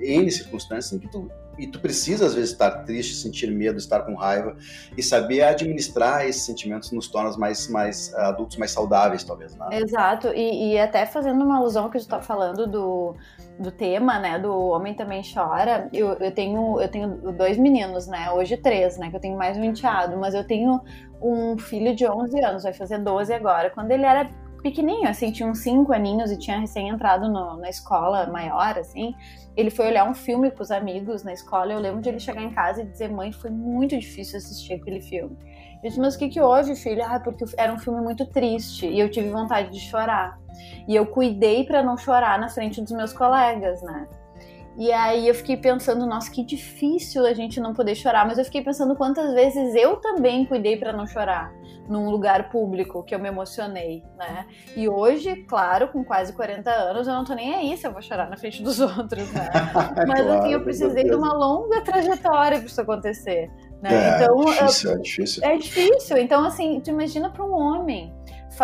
n 0.00 0.30
circunstâncias 0.30 0.92
em 0.92 0.98
que 0.98 1.08
tu 1.08 1.30
e 1.58 1.66
tu 1.66 1.78
precisa 1.80 2.26
às 2.26 2.34
vezes 2.34 2.52
estar 2.52 2.70
triste, 2.84 3.14
sentir 3.14 3.50
medo, 3.50 3.78
estar 3.78 4.00
com 4.02 4.14
raiva 4.14 4.56
e 4.96 5.02
saber 5.02 5.42
administrar 5.42 6.26
esses 6.26 6.42
sentimentos 6.42 6.90
nos 6.92 7.08
torna 7.08 7.36
mais, 7.36 7.68
mais 7.68 8.12
uh, 8.14 8.20
adultos 8.20 8.56
mais 8.56 8.70
saudáveis, 8.70 9.22
talvez. 9.24 9.54
Né? 9.56 9.66
Exato, 9.72 10.28
e, 10.28 10.72
e 10.72 10.78
até 10.78 11.04
fazendo 11.06 11.44
uma 11.44 11.58
alusão 11.58 11.90
que 11.90 11.98
tu 11.98 12.02
está 12.02 12.20
falando 12.20 12.66
do, 12.66 13.14
do 13.58 13.70
tema, 13.70 14.18
né, 14.18 14.38
do 14.38 14.52
homem 14.52 14.94
também 14.94 15.22
chora. 15.22 15.88
Eu, 15.92 16.14
eu 16.14 16.32
tenho 16.32 16.80
eu 16.80 16.88
tenho 16.88 17.08
dois 17.32 17.58
meninos, 17.58 18.06
né, 18.06 18.30
hoje 18.30 18.56
três, 18.56 18.96
né, 18.96 19.10
que 19.10 19.16
eu 19.16 19.20
tenho 19.20 19.36
mais 19.36 19.56
um 19.56 19.64
enteado, 19.64 20.16
mas 20.16 20.34
eu 20.34 20.44
tenho 20.44 20.80
um 21.22 21.58
filho 21.58 21.94
de 21.94 22.06
11 22.06 22.44
anos, 22.44 22.62
vai 22.62 22.72
fazer 22.72 22.98
12 22.98 23.32
agora. 23.32 23.70
Quando 23.70 23.90
ele 23.90 24.04
era 24.04 24.30
pequenininho, 24.62 25.08
assim, 25.08 25.30
tinha 25.32 25.48
uns 25.48 25.58
5 25.58 25.92
aninhos 25.92 26.30
e 26.30 26.38
tinha 26.38 26.58
recém 26.58 26.88
entrado 26.88 27.28
no, 27.28 27.56
na 27.56 27.68
escola 27.68 28.26
maior, 28.26 28.78
assim, 28.78 29.14
ele 29.56 29.70
foi 29.70 29.86
olhar 29.86 30.08
um 30.08 30.14
filme 30.14 30.50
com 30.50 30.62
os 30.62 30.70
amigos 30.70 31.22
na 31.22 31.32
escola. 31.32 31.72
Eu 31.72 31.80
lembro 31.80 32.00
de 32.00 32.08
ele 32.08 32.20
chegar 32.20 32.42
em 32.42 32.50
casa 32.50 32.82
e 32.82 32.86
dizer: 32.86 33.10
Mãe, 33.10 33.32
foi 33.32 33.50
muito 33.50 33.98
difícil 33.98 34.38
assistir 34.38 34.74
aquele 34.74 35.00
filme. 35.00 35.36
Eu 35.82 35.88
disse: 35.88 36.00
Mas 36.00 36.14
o 36.14 36.18
que, 36.18 36.28
que 36.28 36.40
houve, 36.40 36.74
filho? 36.76 37.02
Ah, 37.04 37.20
porque 37.20 37.44
era 37.56 37.72
um 37.72 37.78
filme 37.78 38.00
muito 38.00 38.24
triste 38.26 38.86
e 38.86 38.98
eu 38.98 39.10
tive 39.10 39.28
vontade 39.30 39.70
de 39.70 39.80
chorar. 39.80 40.38
E 40.86 40.94
eu 40.94 41.06
cuidei 41.06 41.64
para 41.64 41.82
não 41.82 41.96
chorar 41.96 42.38
na 42.38 42.48
frente 42.48 42.80
dos 42.80 42.92
meus 42.92 43.12
colegas, 43.12 43.82
né? 43.82 44.08
E 44.78 44.92
aí 44.92 45.26
eu 45.26 45.34
fiquei 45.34 45.56
pensando, 45.56 46.06
nossa, 46.06 46.30
que 46.30 46.44
difícil 46.44 47.26
a 47.26 47.34
gente 47.34 47.60
não 47.60 47.74
poder 47.74 47.94
chorar, 47.94 48.26
mas 48.26 48.38
eu 48.38 48.44
fiquei 48.44 48.62
pensando 48.62 48.94
quantas 48.94 49.34
vezes 49.34 49.74
eu 49.74 49.96
também 49.96 50.46
cuidei 50.46 50.76
para 50.76 50.92
não 50.92 51.06
chorar 51.06 51.52
num 51.88 52.10
lugar 52.10 52.50
público 52.50 53.02
que 53.02 53.14
eu 53.14 53.18
me 53.18 53.28
emocionei, 53.28 54.02
né? 54.16 54.46
E 54.76 54.88
hoje, 54.88 55.36
claro, 55.48 55.88
com 55.88 56.04
quase 56.04 56.32
40 56.32 56.70
anos, 56.70 57.08
eu 57.08 57.14
não 57.14 57.24
tô 57.24 57.34
nem 57.34 57.54
aí 57.54 57.76
se 57.76 57.86
eu 57.86 57.92
vou 57.92 58.02
chorar 58.02 58.28
na 58.28 58.36
frente 58.36 58.62
dos 58.62 58.78
outros, 58.80 59.32
né? 59.32 59.48
Mas 60.06 60.22
claro, 60.22 60.32
assim, 60.40 60.52
eu 60.52 60.62
precisei 60.62 61.04
de 61.04 61.14
uma 61.14 61.32
longa 61.32 61.80
trajetória 61.82 62.58
para 62.58 62.66
isso 62.66 62.80
acontecer. 62.80 63.50
Né? 63.82 63.90
É, 63.92 64.22
então, 64.22 64.44
difícil, 64.44 64.90
eu, 64.90 64.96
é 64.96 65.00
difícil. 65.00 65.44
É 65.44 65.56
difícil. 65.56 66.16
Então, 66.18 66.44
assim, 66.44 66.80
tu 66.80 66.90
imagina 66.90 67.30
para 67.30 67.44
um 67.44 67.52
homem 67.52 68.14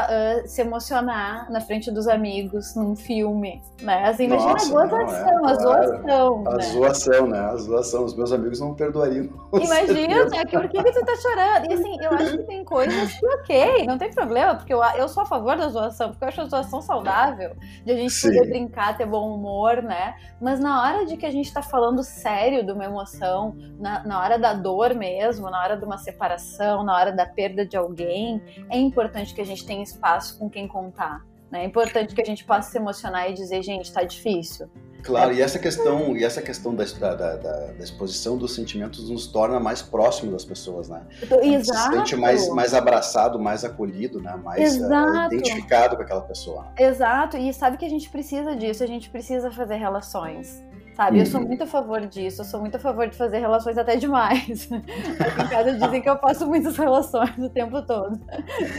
uh, 0.03 0.49
se 0.49 0.61
emocionar 0.61 1.51
na 1.51 1.61
frente 1.61 1.91
dos 1.91 2.09
amigos 2.09 2.75
num 2.75 2.95
filme, 2.95 3.63
né? 3.81 4.09
Assim, 4.09 4.25
imagina 4.25 4.53
Nossa, 4.53 4.67
a 4.67 4.87
gozação, 4.87 5.49
é, 5.49 5.51
a 5.51 5.55
zoação. 5.55 6.45
A 6.47 6.55
né? 6.57 6.63
zoação, 6.63 7.27
né? 7.27 7.39
A 7.39 7.57
zoação. 7.57 8.05
Os 8.05 8.17
meus 8.17 8.33
amigos 8.33 8.61
não 8.61 8.75
perdoriam. 8.75 9.29
Imagina, 9.53 10.25
né? 10.27 10.45
que, 10.45 10.59
por 10.59 10.69
que, 10.69 10.83
que 10.83 10.93
tu 10.93 11.05
tá 11.05 11.17
chorando? 11.17 11.71
E 11.71 11.75
assim, 11.75 11.97
eu 12.01 12.11
acho 12.13 12.39
que 12.39 12.45
tem 12.45 12.65
coisas 12.65 13.13
que 13.13 13.27
ok, 13.27 13.87
não 13.87 13.99
tem 13.99 14.11
problema, 14.11 14.55
porque 14.55 14.73
eu, 14.73 14.83
eu 14.97 15.09
sou 15.09 15.23
a 15.23 15.27
favor 15.27 15.57
da 15.57 15.69
zoação, 15.69 16.11
porque 16.11 16.25
eu 16.25 16.29
acho 16.29 16.41
a 16.43 16.45
zoação 16.47 16.83
saudável, 16.83 17.57
de 17.85 17.93
a 17.93 17.97
gente 17.97 18.13
Sim. 18.13 18.29
poder 18.29 18.49
brincar, 18.49 18.97
ter 18.97 19.07
bom 19.07 19.35
humor, 19.35 19.83
né? 19.83 20.15
Mas 20.41 20.61
na 20.61 20.83
hora 20.83 21.07
de 21.07 21.17
que 21.17 21.25
a 21.25 21.31
gente 21.31 21.53
tá 21.53 21.63
falando 21.63 22.03
sério 22.03 22.65
de 22.65 22.73
uma 22.73 22.85
emoção, 22.85 23.57
na, 23.79 24.05
na 24.05 24.21
hora 24.21 24.39
da 24.39 24.53
dor 24.53 24.95
mesmo, 24.95 25.51
na 25.51 25.61
hora 25.61 25.77
de 25.77 25.85
uma 25.85 25.99
separação, 25.99 26.85
na 26.85 26.95
hora 26.95 27.13
da 27.13 27.27
perda 27.27 27.65
de 27.65 27.77
alguém, 27.77 28.43
é 28.71 28.79
importante 28.79 29.35
que 29.35 29.41
a 29.41 29.47
gente 29.47 29.67
tenha 29.67 29.83
espaço 29.87 30.39
com 30.39 30.49
quem 30.49 30.67
contar. 30.69 31.25
Né? 31.51 31.63
É 31.63 31.65
importante 31.65 32.15
que 32.15 32.21
a 32.21 32.25
gente 32.25 32.45
possa 32.45 32.71
se 32.71 32.79
emocionar 32.79 33.31
e 33.31 33.35
dizer, 33.35 33.63
gente, 33.63 33.93
tá 33.93 34.03
difícil. 34.03 34.69
Claro, 35.03 35.31
é. 35.33 35.37
e 35.37 35.43
essa 35.43 35.59
questão, 35.59 36.17
e 36.17 36.25
essa 36.25 36.43
questão 36.43 36.75
da, 36.75 36.85
da, 36.85 37.15
da, 37.15 37.37
da, 37.37 37.85
exposição 37.85 38.37
dos 38.37 38.55
sentimentos 38.55 39.09
nos 39.09 39.29
torna 39.29 39.61
mais 39.61 39.81
próximo 39.81 40.33
das 40.33 40.45
pessoas, 40.45 40.89
né? 40.89 41.03
Exato. 41.43 41.93
Se 41.93 41.99
sente 41.99 42.17
mais, 42.17 42.49
mais 42.49 42.75
abraçado, 42.75 43.39
mais 43.39 43.65
acolhido, 43.65 44.21
né? 44.21 44.35
Mais 44.43 44.77
uh, 44.81 45.27
identificado 45.31 45.97
com 45.97 46.03
aquela 46.03 46.23
pessoa. 46.23 46.73
Exato, 46.77 47.37
e 47.37 47.53
sabe 47.55 47.77
que 47.77 47.85
a 47.85 47.89
gente 47.89 48.11
precisa 48.11 48.57
disso, 48.57 48.83
a 48.83 48.87
gente 48.87 49.09
precisa 49.09 49.49
fazer 49.49 49.77
relações 49.77 50.65
sabe? 50.97 51.17
Uhum. 51.17 51.23
Eu 51.23 51.27
sou 51.27 51.41
uhum. 51.41 51.47
muito 51.47 51.63
a 51.63 51.67
favor 51.67 52.01
disso, 52.07 52.41
eu 52.41 52.45
sou 52.45 52.59
muito 52.59 52.77
a 52.77 52.79
favor 52.81 53.07
de 53.07 53.15
fazer 53.15 53.39
relações 53.39 53.77
até 53.77 53.97
demais. 53.97 54.69
Aqui 55.21 55.43
em 55.43 55.49
casa 55.49 55.73
dizem 55.75 56.01
que 56.01 56.09
eu 56.09 56.19
faço 56.19 56.47
muitas 56.47 56.77
relações 56.77 57.37
o 57.37 57.51
tempo 57.51 57.83
todo. 57.83 58.19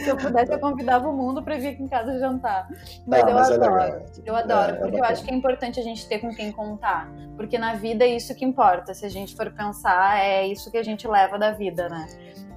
Se 0.02 0.08
eu 0.08 0.16
pudesse, 0.16 0.52
eu 0.52 0.58
convidava 0.58 1.08
o 1.08 1.16
mundo 1.16 1.42
para 1.42 1.56
vir 1.56 1.68
aqui 1.68 1.82
em 1.82 1.88
casa 1.88 2.18
jantar. 2.18 2.68
Mas 3.06 3.22
ah, 3.22 3.28
eu 3.28 3.34
mas 3.34 3.50
é 3.50 3.54
adoro, 3.54 3.82
é 3.82 4.06
eu 4.26 4.36
adoro, 4.36 4.76
porque 4.78 4.96
é 4.96 5.00
eu 5.00 5.04
acho 5.04 5.24
que 5.24 5.30
é 5.30 5.34
importante 5.34 5.78
a 5.78 5.82
gente 5.82 6.08
ter 6.08 6.18
com 6.18 6.34
quem 6.34 6.50
contar. 6.50 7.08
Porque 7.36 7.56
na 7.56 7.74
vida 7.74 8.04
é 8.04 8.08
isso 8.08 8.34
que 8.34 8.44
importa, 8.44 8.92
se 8.92 9.06
a 9.06 9.08
gente 9.08 9.36
for 9.36 9.50
pensar, 9.52 10.18
é 10.18 10.46
isso 10.46 10.70
que 10.72 10.76
a 10.76 10.82
gente 10.82 11.06
leva 11.06 11.38
da 11.38 11.52
vida, 11.52 11.88
né? 11.88 12.06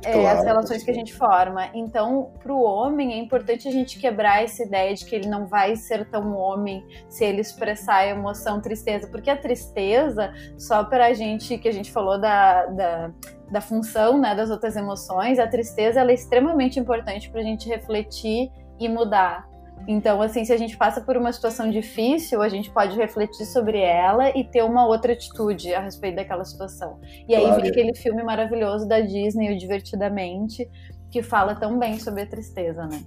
É, 0.03 0.13
claro, 0.13 0.39
as 0.39 0.45
relações 0.45 0.83
que 0.83 0.91
a 0.91 0.93
gente 0.93 1.13
forma. 1.13 1.69
Então, 1.73 2.31
para 2.41 2.53
o 2.53 2.61
homem, 2.61 3.13
é 3.13 3.17
importante 3.17 3.67
a 3.67 3.71
gente 3.71 3.99
quebrar 3.99 4.43
essa 4.43 4.63
ideia 4.63 4.93
de 4.93 5.05
que 5.05 5.15
ele 5.15 5.27
não 5.27 5.47
vai 5.47 5.75
ser 5.75 6.09
tão 6.09 6.35
homem 6.35 6.83
se 7.09 7.23
ele 7.23 7.41
expressar 7.41 8.07
emoção, 8.07 8.61
tristeza, 8.61 9.07
porque 9.07 9.29
a 9.29 9.37
tristeza, 9.37 10.33
só 10.57 10.83
para 10.83 11.07
a 11.07 11.13
gente, 11.13 11.57
que 11.57 11.67
a 11.67 11.73
gente 11.73 11.91
falou 11.91 12.19
da, 12.19 12.65
da, 12.67 13.11
da 13.51 13.61
função 13.61 14.17
né, 14.17 14.33
das 14.33 14.49
outras 14.49 14.75
emoções, 14.75 15.39
a 15.39 15.47
tristeza 15.47 15.99
ela 15.99 16.11
é 16.11 16.15
extremamente 16.15 16.79
importante 16.79 17.29
para 17.29 17.41
a 17.41 17.43
gente 17.43 17.67
refletir 17.67 18.51
e 18.79 18.89
mudar. 18.89 19.50
Então, 19.87 20.21
assim, 20.21 20.45
se 20.45 20.53
a 20.53 20.57
gente 20.57 20.77
passa 20.77 21.01
por 21.01 21.17
uma 21.17 21.31
situação 21.31 21.69
difícil, 21.69 22.41
a 22.41 22.49
gente 22.49 22.69
pode 22.69 22.95
refletir 22.95 23.45
sobre 23.45 23.79
ela 23.79 24.29
e 24.29 24.43
ter 24.43 24.63
uma 24.63 24.85
outra 24.85 25.13
atitude 25.13 25.73
a 25.73 25.79
respeito 25.79 26.15
daquela 26.15 26.45
situação. 26.45 26.99
E 27.27 27.35
aí 27.35 27.43
claro. 27.43 27.61
vem 27.61 27.71
aquele 27.71 27.95
filme 27.95 28.23
maravilhoso 28.23 28.87
da 28.87 28.99
Disney, 28.99 29.53
o 29.53 29.57
Divertidamente, 29.57 30.69
que 31.09 31.21
fala 31.21 31.55
tão 31.55 31.77
bem 31.77 31.99
sobre 31.99 32.21
a 32.21 32.25
tristeza, 32.25 32.85
né? 32.85 33.01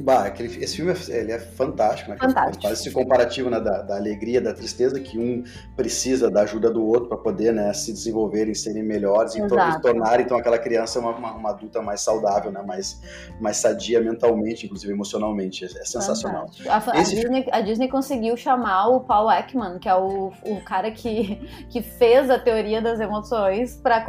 Bah, 0.00 0.24
aquele, 0.24 0.48
esse 0.62 0.76
filme 0.76 0.92
é, 0.92 1.18
ele 1.20 1.30
é 1.30 1.38
fantástico, 1.38 2.10
né? 2.10 2.16
Fantástico. 2.18 2.62
Faz 2.62 2.80
esse 2.80 2.90
comparativo 2.90 3.48
né, 3.48 3.60
da, 3.60 3.80
da, 3.80 3.96
alegria, 3.96 4.40
da 4.40 4.52
tristeza, 4.52 4.98
que 4.98 5.18
um 5.18 5.44
precisa 5.76 6.28
da 6.28 6.42
ajuda 6.42 6.68
do 6.68 6.84
outro 6.84 7.08
para 7.08 7.18
poder 7.18 7.52
né, 7.52 7.72
se 7.72 7.92
desenvolverem, 7.92 8.54
serem 8.54 8.82
melhores 8.82 9.36
e, 9.36 9.46
to 9.46 9.54
e 9.56 9.80
tornar 9.80 10.20
então 10.20 10.36
aquela 10.36 10.58
criança 10.58 10.98
uma, 10.98 11.10
uma, 11.10 11.32
uma, 11.34 11.50
adulta 11.50 11.80
mais 11.80 12.00
saudável, 12.00 12.50
né, 12.50 12.60
mais, 12.62 13.00
mais 13.40 13.58
sadia 13.58 14.00
mentalmente, 14.00 14.66
inclusive 14.66 14.92
emocionalmente. 14.92 15.64
É, 15.64 15.68
é 15.68 15.84
sensacional. 15.84 16.50
A, 16.68 17.00
esse... 17.00 17.14
a, 17.14 17.20
Disney, 17.20 17.46
a, 17.52 17.60
Disney, 17.60 17.88
conseguiu 17.88 18.36
chamar 18.36 18.88
o 18.88 19.00
Paul 19.00 19.30
Ekman, 19.30 19.78
que 19.78 19.88
é 19.88 19.94
o, 19.94 20.32
o 20.44 20.60
cara 20.64 20.90
que, 20.90 21.36
que 21.70 21.80
fez 21.82 22.30
a 22.30 22.38
teoria 22.38 22.82
das 22.82 22.98
emoções, 22.98 23.76
para 23.76 24.04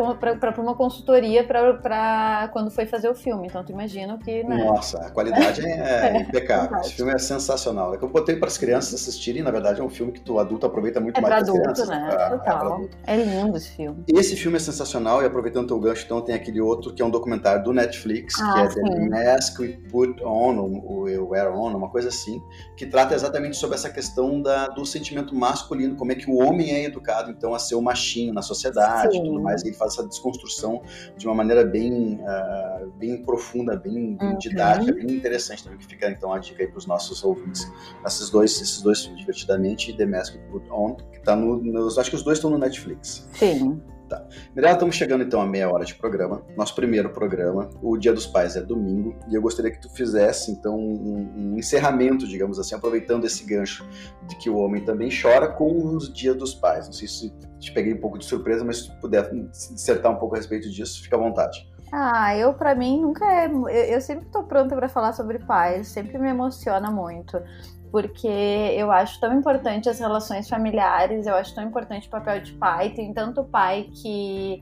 uma 0.58 0.76
consultoria 0.76 1.44
para 1.44 2.50
quando 2.52 2.72
foi 2.72 2.88
fazer 2.88 3.08
o 3.08 3.14
filme. 3.14 3.48
Então, 3.48 3.64
tu 3.64 3.72
imagina 3.72 4.18
que. 4.18 4.44
Né? 4.44 4.64
Nossa, 4.64 5.00
a 5.00 5.12
qualidade 5.12 5.64
é 5.64 5.75
é, 5.76 6.22
impecável. 6.22 6.80
Esse 6.80 6.94
filme 6.94 7.12
é 7.14 7.18
sensacional. 7.18 7.94
É 7.94 7.98
que 7.98 8.04
eu 8.04 8.10
botei 8.10 8.36
para 8.36 8.48
as 8.48 8.58
crianças 8.58 8.94
assistirem, 8.94 9.44
na 9.44 9.52
verdade 9.52 9.82
é 9.82 9.84
um 9.84 9.90
filme 9.90 10.12
que 10.12 10.22
tu 10.22 10.40
adulto 10.40 10.66
aproveita 10.66 11.00
muito 11.00 11.18
é 11.18 11.22
mais 11.22 11.44
que 11.44 11.50
as 11.50 11.60
crianças. 11.60 11.90
Né? 11.90 12.10
É, 12.12 12.30
Total. 12.30 12.90
É, 13.06 13.14
é, 13.14 13.24
lindo 13.24 13.58
esse 13.58 13.70
filme. 13.72 14.04
Esse 14.08 14.36
filme 14.36 14.58
é 14.58 14.60
sensacional 14.60 15.22
e 15.22 15.26
aproveitando 15.26 15.66
o 15.66 15.68
teu 15.68 15.80
gancho, 15.80 16.06
então 16.06 16.22
tem 16.22 16.36
aquele 16.36 16.62
outro 16.62 16.94
que 16.94 17.02
é 17.02 17.06
um 17.06 17.10
documentário 17.10 17.64
do 17.64 17.74
Netflix, 17.74 18.36
ah, 18.40 18.54
que 18.54 18.60
é 18.60 18.70
sim. 18.70 18.84
The 18.84 19.10
Mask 19.10 19.60
We 19.60 19.80
Put 19.90 20.24
On, 20.24 20.58
ou 20.58 21.04
We 21.04 21.18
Wear 21.18 21.58
On, 21.58 21.76
uma 21.76 21.90
coisa 21.90 22.10
assim, 22.10 22.42
que 22.76 22.86
trata 22.86 23.14
exatamente 23.14 23.58
sobre 23.58 23.76
essa 23.76 23.90
questão 23.90 24.42
da, 24.42 24.68
do 24.68 24.86
sentimento 24.86 25.36
masculino, 25.36 25.96
como 25.96 26.12
é 26.12 26.16
que 26.16 26.30
o 26.30 26.38
homem 26.38 26.72
é 26.72 26.86
educado 26.86 27.32
então 27.32 27.54
a 27.54 27.60
ser 27.60 27.76
o 27.76 27.82
machinho 27.82 28.34
na 28.34 28.42
sociedade, 28.42 29.18
e 29.18 29.24
tudo 29.24 29.42
mais. 29.42 29.64
E 29.64 29.68
ele 29.68 29.76
faz 29.76 29.94
essa 29.94 30.08
desconstrução 30.08 30.82
de 31.18 31.26
uma 31.26 31.36
maneira 31.36 31.64
bem, 31.66 32.20
uh, 32.22 32.92
bem 32.98 33.24
profunda, 33.24 33.76
bem, 33.76 34.16
bem 34.16 34.30
uhum. 34.30 34.38
didática, 34.38 34.94
bem 34.94 35.16
interessante 35.16 35.65
também, 35.66 35.80
que 35.80 35.86
fica 35.86 36.10
então 36.10 36.32
a 36.32 36.40
dica 36.40 36.64
aí 36.64 36.68
para 36.68 36.78
os 36.78 36.86
nossos 36.86 37.24
ouvintes. 37.24 37.70
Esses 38.06 38.30
dois, 38.30 38.62
esses 38.62 38.82
dois 38.82 39.00
Divertidamente 39.16 39.92
e 39.92 39.98
The 39.98 40.06
Mask 40.06 40.36
Put 40.50 40.66
On, 40.72 40.96
que 40.96 41.20
tá 41.22 41.36
no, 41.36 41.58
nos, 41.58 41.98
acho 41.98 42.10
que 42.10 42.16
os 42.16 42.24
dois 42.24 42.38
estão 42.38 42.50
no 42.50 42.58
Netflix. 42.58 43.28
Sim. 43.34 43.82
Tá. 44.08 44.24
Mirella, 44.56 44.74
estamos 44.74 44.96
chegando 44.96 45.24
então 45.24 45.42
a 45.42 45.48
meia 45.48 45.70
hora 45.70 45.84
de 45.84 45.96
programa. 45.96 46.44
Nosso 46.56 46.76
primeiro 46.76 47.10
programa. 47.10 47.72
O 47.82 47.98
Dia 47.98 48.14
dos 48.14 48.28
Pais 48.28 48.56
é 48.56 48.62
domingo. 48.62 49.16
E 49.28 49.34
eu 49.34 49.42
gostaria 49.42 49.72
que 49.72 49.82
tu 49.82 49.90
fizesse 49.90 50.52
então 50.52 50.78
um, 50.78 51.32
um, 51.36 51.58
encerramento, 51.58 52.28
digamos 52.28 52.60
assim, 52.60 52.76
aproveitando 52.76 53.26
esse 53.26 53.44
gancho 53.46 53.88
de 54.28 54.38
que 54.38 54.50
o 54.50 54.58
homem 54.58 54.84
também 54.84 55.10
chora 55.10 55.48
com 55.48 55.96
os 55.96 56.14
Dias 56.14 56.36
dos 56.36 56.54
Pais. 56.54 56.86
Não 56.86 56.94
sei 56.94 57.08
se 57.08 57.34
te 57.60 57.72
peguei 57.74 57.94
um 57.94 58.00
pouco 58.00 58.20
de 58.20 58.26
surpresa, 58.26 58.64
mas 58.64 58.78
se 58.78 58.90
tu 58.90 59.00
puder 59.00 59.28
dissertar 59.52 60.12
um 60.12 60.18
pouco 60.18 60.36
a 60.36 60.38
respeito 60.38 60.70
disso, 60.70 61.02
fica 61.02 61.16
à 61.16 61.20
vontade. 61.20 61.68
Ah, 61.98 62.36
eu 62.36 62.54
para 62.54 62.76
mim 62.76 63.00
nunca 63.00 63.26
é. 63.26 63.46
Eu, 63.48 63.70
eu 63.70 64.02
sempre 64.02 64.26
tô 64.26 64.44
pronta 64.44 64.76
para 64.76 64.90
falar 64.90 65.14
sobre 65.14 65.40
pais, 65.40 65.88
sempre 65.88 66.18
me 66.18 66.30
emociona 66.30 66.92
muito, 66.92 67.42
porque 67.90 68.28
eu 68.28 68.92
acho 68.92 69.18
tão 69.18 69.34
importante 69.34 69.88
as 69.88 69.98
relações 69.98 70.50
familiares, 70.50 71.26
eu 71.26 71.34
acho 71.36 71.56
tão 71.56 71.64
importante 71.64 72.10
o 72.10 72.12
papel 72.12 72.42
de 72.42 72.52
pai. 72.54 72.90
Tem 72.90 73.14
tanto 73.14 73.46
pai 73.46 73.90
que 73.94 74.62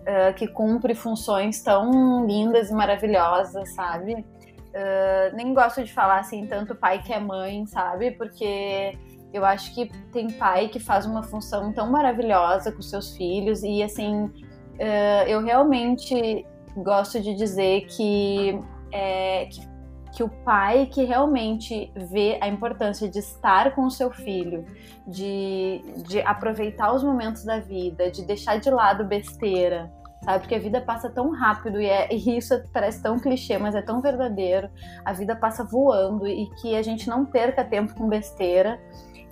uh, 0.00 0.34
que 0.34 0.46
cumpre 0.46 0.94
funções 0.94 1.62
tão 1.62 2.26
lindas 2.26 2.68
e 2.68 2.74
maravilhosas, 2.74 3.74
sabe? 3.74 4.12
Uh, 4.12 5.34
nem 5.34 5.54
gosto 5.54 5.82
de 5.82 5.90
falar 5.90 6.18
assim 6.18 6.46
tanto 6.46 6.74
pai 6.74 7.00
que 7.02 7.14
é 7.14 7.18
mãe, 7.18 7.64
sabe? 7.64 8.10
Porque 8.10 8.92
eu 9.32 9.42
acho 9.42 9.74
que 9.74 9.90
tem 10.12 10.30
pai 10.30 10.68
que 10.68 10.78
faz 10.78 11.06
uma 11.06 11.22
função 11.22 11.72
tão 11.72 11.90
maravilhosa 11.90 12.70
com 12.70 12.82
seus 12.82 13.16
filhos 13.16 13.62
e 13.62 13.82
assim 13.82 14.24
uh, 14.26 15.26
eu 15.26 15.42
realmente 15.42 16.44
gosto 16.76 17.20
de 17.20 17.34
dizer 17.34 17.86
que, 17.86 18.60
é, 18.92 19.46
que 19.46 19.74
que 20.14 20.22
o 20.22 20.28
pai 20.28 20.86
que 20.86 21.02
realmente 21.02 21.92
vê 21.96 22.38
a 22.40 22.46
importância 22.46 23.08
de 23.08 23.18
estar 23.18 23.74
com 23.74 23.84
o 23.84 23.90
seu 23.90 24.12
filho, 24.12 24.64
de, 25.06 25.82
de 26.06 26.20
aproveitar 26.20 26.94
os 26.94 27.02
momentos 27.02 27.44
da 27.44 27.58
vida, 27.58 28.10
de 28.12 28.22
deixar 28.22 28.58
de 28.60 28.70
lado 28.70 29.04
besteira, 29.04 29.92
sabe? 30.24 30.38
Porque 30.38 30.54
a 30.54 30.58
vida 30.60 30.80
passa 30.80 31.10
tão 31.10 31.30
rápido 31.32 31.80
e, 31.80 31.86
é, 31.86 32.08
e 32.14 32.36
isso 32.36 32.54
parece 32.72 33.02
tão 33.02 33.18
clichê, 33.18 33.58
mas 33.58 33.74
é 33.74 33.82
tão 33.82 34.00
verdadeiro. 34.00 34.70
A 35.04 35.12
vida 35.12 35.34
passa 35.34 35.64
voando 35.64 36.28
e 36.28 36.48
que 36.62 36.76
a 36.76 36.82
gente 36.82 37.08
não 37.08 37.26
perca 37.26 37.64
tempo 37.64 37.92
com 37.94 38.08
besteira 38.08 38.80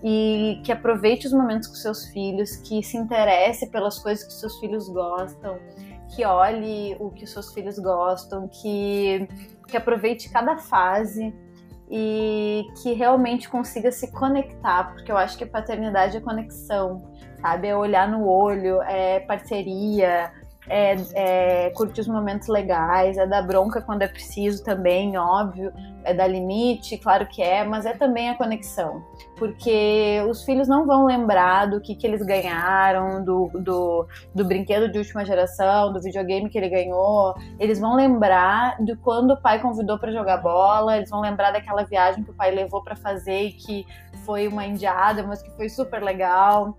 e 0.03 0.61
que 0.65 0.73
aproveite 0.73 1.29
os 1.29 1.33
momentos 1.33 1.69
com 1.69 1.75
seus 1.75 2.07
filhos, 2.07 2.57
que 2.57 2.83
se 2.83 2.97
interesse 2.97 3.71
pelas 3.71 4.01
coisas 4.01 4.25
que 4.25 4.33
seus 4.33 4.59
filhos 4.59 4.89
gostam, 4.89 5.61
que 6.15 6.25
olhe 6.25 6.97
o 7.01 7.11
que 7.11 7.27
seus 7.27 7.53
filhos 7.53 7.79
gostam, 7.79 8.49
que 8.49 9.29
que 9.69 9.77
aproveite 9.77 10.31
cada 10.31 10.59
fase 10.59 11.35
e 11.91 12.65
que 12.83 12.93
realmente 12.93 13.49
consiga 13.49 13.91
se 13.91 14.13
conectar, 14.13 14.93
porque 14.93 15.11
eu 15.11 15.17
acho 15.17 15.37
que 15.37 15.47
paternidade 15.47 16.17
é 16.17 16.21
conexão, 16.21 17.03
sabe? 17.41 17.69
É 17.69 17.77
olhar 17.77 18.09
no 18.09 18.27
olho, 18.27 18.83
é 18.83 19.21
parceria, 19.21 20.31
é, 20.69 20.97
é, 21.15 21.71
curtir 21.71 22.03
os 22.03 22.09
momentos 22.09 22.49
legais, 22.49 23.17
é 23.19 23.27
dar 23.27 23.43
bronca 23.43 23.81
quando 23.81 24.03
é 24.03 24.09
preciso 24.09 24.63
também, 24.63 25.17
óbvio, 25.17 25.73
é 26.05 26.15
dar 26.15 26.27
limite, 26.27 26.97
claro 26.99 27.27
que 27.27 27.43
é, 27.43 27.65
mas 27.65 27.87
é 27.87 27.93
também 27.93 28.29
a 28.29 28.37
conexão, 28.37 29.03
porque 29.37 30.23
os 30.29 30.45
filhos 30.45 30.69
não 30.69 30.87
vão 30.87 31.07
lembrar 31.07 31.67
do 31.67 31.81
que, 31.81 31.95
que 31.95 32.07
eles 32.07 32.23
ganharam, 32.23 33.25
do, 33.25 33.51
do, 33.55 34.07
do 34.35 34.45
brinquedo 34.45 34.91
de 34.91 34.99
última 34.99 35.25
geração, 35.25 35.93
do 35.93 36.01
videogame 36.01 36.49
que 36.49 36.59
ele 36.59 36.69
ganhou, 36.69 37.35
eles 37.59 37.79
vão 37.79 37.95
lembrar 37.95 38.83
de 38.83 38.97
quando 38.97 39.33
o 39.33 39.41
pai 39.41 39.61
convidou 39.61 39.99
para 39.99 40.13
jogar 40.13 40.39
bola, 40.39 40.97
eles 40.97 41.11
vão 41.11 41.21
lembrar 41.21 41.53
daquela 41.53 41.85
viagem 41.85 42.23
que 42.25 42.31
o 42.31 42.35
pai 42.35 42.51
levou 42.51 42.83
para 42.83 42.97
fazer 42.97 43.43
e 43.43 43.53
que 43.53 43.87
foi 44.25 44.47
uma 44.49 44.65
indiada, 44.65 45.23
mas 45.23 45.43
que 45.43 45.51
foi 45.53 45.69
super 45.69 46.03
legal 46.03 46.77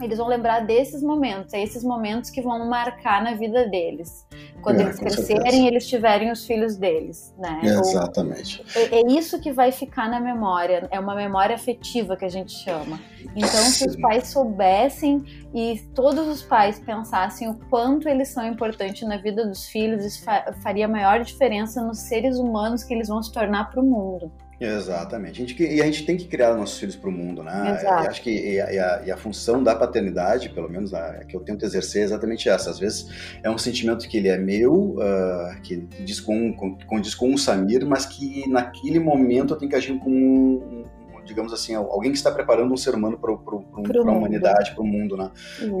eles 0.00 0.18
vão 0.18 0.28
lembrar 0.28 0.60
desses 0.60 1.02
momentos, 1.02 1.52
é 1.52 1.62
esses 1.62 1.84
momentos 1.84 2.30
que 2.30 2.40
vão 2.40 2.68
marcar 2.68 3.22
na 3.22 3.34
vida 3.34 3.68
deles. 3.68 4.26
Quando 4.62 4.80
é, 4.80 4.82
eles 4.84 4.98
crescerem, 4.98 5.66
eles 5.66 5.88
tiverem 5.88 6.30
os 6.30 6.46
filhos 6.46 6.76
deles, 6.76 7.34
né? 7.38 7.60
Exatamente. 7.62 8.62
É, 8.74 9.00
é, 9.00 9.06
isso 9.12 9.40
que 9.40 9.52
vai 9.52 9.72
ficar 9.72 10.08
na 10.08 10.20
memória, 10.20 10.86
é 10.90 11.00
uma 11.00 11.14
memória 11.14 11.54
afetiva 11.54 12.16
que 12.16 12.24
a 12.24 12.28
gente 12.28 12.52
chama. 12.52 13.00
Então, 13.34 13.62
se 13.64 13.86
os 13.86 13.96
pais 13.96 14.28
soubessem 14.28 15.24
e 15.54 15.80
todos 15.94 16.26
os 16.28 16.42
pais 16.42 16.78
pensassem 16.78 17.48
o 17.48 17.54
quanto 17.70 18.08
eles 18.08 18.28
são 18.28 18.46
importantes 18.46 19.06
na 19.08 19.16
vida 19.16 19.46
dos 19.46 19.66
filhos, 19.66 20.04
isso 20.04 20.24
faria 20.62 20.88
maior 20.88 21.22
diferença 21.22 21.82
nos 21.82 21.98
seres 22.00 22.38
humanos 22.38 22.84
que 22.84 22.92
eles 22.92 23.08
vão 23.08 23.22
se 23.22 23.32
tornar 23.32 23.70
para 23.70 23.80
o 23.80 23.84
mundo. 23.84 24.30
Exatamente. 24.60 25.42
A 25.42 25.46
gente, 25.46 25.62
e 25.62 25.80
a 25.80 25.86
gente 25.86 26.04
tem 26.04 26.18
que 26.18 26.26
criar 26.26 26.54
nossos 26.54 26.78
filhos 26.78 26.94
para 26.94 27.08
o 27.08 27.12
mundo, 27.12 27.42
né? 27.42 27.78
Exato. 27.78 28.04
E 28.04 28.08
acho 28.08 28.22
que 28.22 28.30
e 28.30 28.60
a, 28.60 28.72
e 28.72 28.78
a, 28.78 29.02
e 29.06 29.10
a, 29.10 29.16
função 29.16 29.62
da 29.62 29.74
paternidade, 29.74 30.50
pelo 30.50 30.68
menos 30.68 30.92
a, 30.92 31.24
que 31.24 31.34
eu 31.34 31.40
tento 31.40 31.64
exercer, 31.64 32.02
é 32.02 32.04
exatamente 32.04 32.46
essa. 32.46 32.68
Às 32.68 32.78
vezes 32.78 33.38
é 33.42 33.50
um 33.50 33.56
sentimento 33.56 34.06
que 34.06 34.18
ele 34.18 34.28
é 34.28 34.36
meu, 34.36 34.96
uh, 34.98 35.60
que 35.62 35.76
diz 36.04 36.20
com, 36.20 36.52
com, 36.52 36.76
condiz 36.86 37.14
com 37.14 37.32
o 37.32 37.38
Samir, 37.38 37.86
mas 37.86 38.04
que 38.04 38.46
naquele 38.48 39.00
momento 39.00 39.54
eu 39.54 39.58
tenho 39.58 39.70
que 39.70 39.76
agir 39.76 39.98
como 39.98 40.14
um, 40.14 40.84
digamos 41.24 41.52
assim, 41.52 41.74
alguém 41.74 42.10
que 42.10 42.18
está 42.18 42.30
preparando 42.30 42.72
um 42.72 42.76
ser 42.76 42.94
humano 42.94 43.18
para 43.18 43.32
a 43.32 44.12
humanidade, 44.12 44.72
para 44.72 44.82
o 44.82 44.86
mundo, 44.86 45.16
né? 45.16 45.30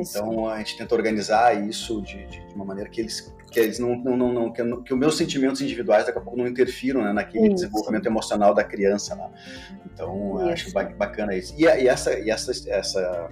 Isso. 0.00 0.18
Então 0.18 0.48
a 0.48 0.58
gente 0.58 0.76
tenta 0.76 0.94
organizar 0.94 1.66
isso 1.68 2.00
de, 2.02 2.26
de, 2.26 2.46
de, 2.46 2.54
uma 2.54 2.64
maneira 2.64 2.88
que 2.88 3.00
eles 3.00 3.34
que 3.50 3.58
eles 3.58 3.80
não, 3.80 3.96
não, 3.96 4.16
não, 4.16 4.32
não 4.32 4.52
que, 4.52 4.62
que, 4.82 4.94
os 4.94 4.98
meus 4.98 5.16
sentimentos 5.16 5.60
individuais 5.60 6.06
daqui 6.06 6.18
a 6.18 6.20
pouco 6.20 6.38
não 6.38 6.46
interfiram 6.46 7.02
né, 7.02 7.12
naquele 7.12 7.46
isso. 7.46 7.56
desenvolvimento 7.56 8.06
emocional 8.06 8.54
da 8.54 8.62
criança, 8.62 9.16
né? 9.16 9.28
Então 9.92 10.40
isso. 10.52 10.78
acho 10.78 10.96
bacana 10.96 11.34
isso. 11.34 11.54
E, 11.58 11.64
e 11.64 11.88
essa 11.88 12.18
e 12.18 12.30
essa 12.30 12.52
essa 12.70 13.30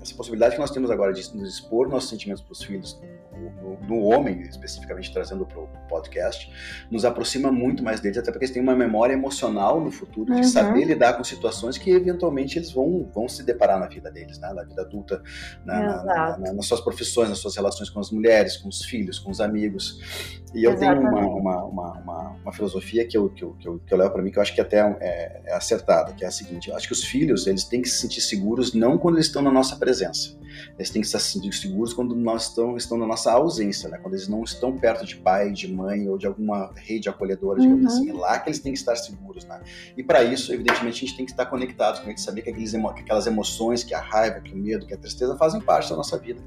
essa 0.00 0.14
possibilidade 0.14 0.54
que 0.54 0.60
nós 0.60 0.70
temos 0.70 0.90
agora 0.90 1.12
de 1.12 1.36
nos 1.36 1.48
expor 1.48 1.88
nossos 1.88 2.10
sentimentos 2.10 2.42
para 2.42 2.52
os 2.52 2.62
filhos 2.62 3.00
no, 3.36 3.80
no, 3.80 4.00
homem, 4.02 4.42
especificamente 4.42 5.12
trazendo 5.12 5.46
para 5.46 5.60
o 5.60 5.68
podcast, 5.88 6.50
nos 6.90 7.04
aproxima 7.04 7.50
muito 7.50 7.82
mais 7.82 8.00
deles, 8.00 8.18
até 8.18 8.30
porque 8.30 8.44
eles 8.44 8.52
têm 8.52 8.62
uma 8.62 8.74
memória 8.74 9.12
emocional 9.12 9.80
no 9.80 9.90
futuro 9.90 10.32
de 10.32 10.40
uhum. 10.40 10.44
saber 10.44 10.84
lidar 10.84 11.14
com 11.14 11.24
situações 11.24 11.78
que 11.78 11.90
eventualmente 11.90 12.58
eles 12.58 12.72
vão, 12.72 13.08
vão 13.14 13.28
se 13.28 13.42
deparar 13.42 13.78
na 13.78 13.86
vida 13.86 14.10
deles, 14.10 14.38
né? 14.38 14.52
na 14.52 14.62
vida 14.64 14.82
adulta, 14.82 15.22
na, 15.64 16.04
na, 16.04 16.38
na, 16.38 16.52
nas 16.52 16.66
suas 16.66 16.80
profissões, 16.80 17.28
nas 17.28 17.38
suas 17.38 17.56
relações 17.56 17.88
com 17.90 18.00
as 18.00 18.10
mulheres, 18.10 18.56
com 18.56 18.68
os 18.68 18.84
filhos, 18.84 19.18
com 19.18 19.30
os 19.30 19.40
amigos. 19.40 20.42
E 20.54 20.64
eu 20.64 20.72
Exatamente. 20.72 21.14
tenho 21.14 21.36
uma, 21.36 21.64
uma, 21.64 21.92
uma, 21.94 22.36
uma, 22.42 22.52
filosofia 22.52 23.06
que 23.06 23.16
eu, 23.16 23.30
que 23.30 23.42
eu, 23.42 23.54
que 23.54 23.66
eu, 23.66 23.78
que 23.86 23.94
eu 23.94 23.98
levo 23.98 24.10
para 24.10 24.22
mim, 24.22 24.30
que 24.30 24.38
eu 24.38 24.42
acho 24.42 24.54
que 24.54 24.60
até 24.60 24.80
é, 25.00 25.42
é 25.46 25.54
acertada, 25.54 26.12
que 26.12 26.24
é 26.24 26.28
a 26.28 26.30
seguinte: 26.30 26.68
eu 26.68 26.76
acho 26.76 26.86
que 26.86 26.92
os 26.92 27.02
filhos 27.02 27.46
eles 27.46 27.64
têm 27.64 27.80
que 27.80 27.88
se 27.88 27.96
sentir 27.96 28.20
seguros 28.20 28.74
não 28.74 28.98
quando 28.98 29.16
eles 29.16 29.26
estão 29.26 29.40
na 29.40 29.50
nossa 29.50 29.76
presença, 29.76 30.36
eles 30.78 30.90
têm 30.90 31.02
que 31.02 31.08
se 31.08 31.18
sentir 31.18 31.52
seguros 31.52 31.92
quando 31.92 32.14
nós 32.14 32.48
estão, 32.48 32.76
estão 32.76 32.98
na 32.98 33.06
nossa 33.06 33.32
ausência, 33.32 33.88
né? 33.88 33.98
quando 33.98 34.14
eles 34.14 34.28
não 34.28 34.42
estão 34.42 34.76
perto 34.76 35.04
de 35.04 35.16
pai, 35.16 35.50
de 35.52 35.72
mãe 35.72 36.08
ou 36.08 36.18
de 36.18 36.26
alguma 36.26 36.72
rede 36.76 37.08
acolhedora, 37.08 37.60
digamos 37.60 37.94
uhum. 37.94 38.00
assim. 38.00 38.10
É 38.10 38.12
lá 38.12 38.38
que 38.38 38.48
eles 38.48 38.58
têm 38.58 38.72
que 38.72 38.78
estar 38.78 38.96
seguros. 38.96 39.44
Né? 39.44 39.60
E 39.96 40.02
para 40.02 40.22
isso, 40.22 40.52
evidentemente, 40.52 40.96
a 40.96 41.06
gente 41.06 41.16
tem 41.16 41.26
que 41.26 41.32
estar 41.32 41.46
conectados, 41.46 42.00
com 42.00 42.06
a 42.06 42.08
gente 42.10 42.20
saber 42.20 42.42
que, 42.42 42.50
aqueles 42.50 42.72
que 42.72 43.00
aquelas 43.00 43.26
emoções, 43.26 43.84
que 43.84 43.94
a 43.94 44.00
raiva, 44.00 44.40
que 44.40 44.52
o 44.52 44.56
medo, 44.56 44.86
que 44.86 44.94
a 44.94 44.98
tristeza 44.98 45.36
fazem 45.36 45.60
parte 45.60 45.90
da 45.90 45.96
nossa 45.96 46.18
vida. 46.18 46.40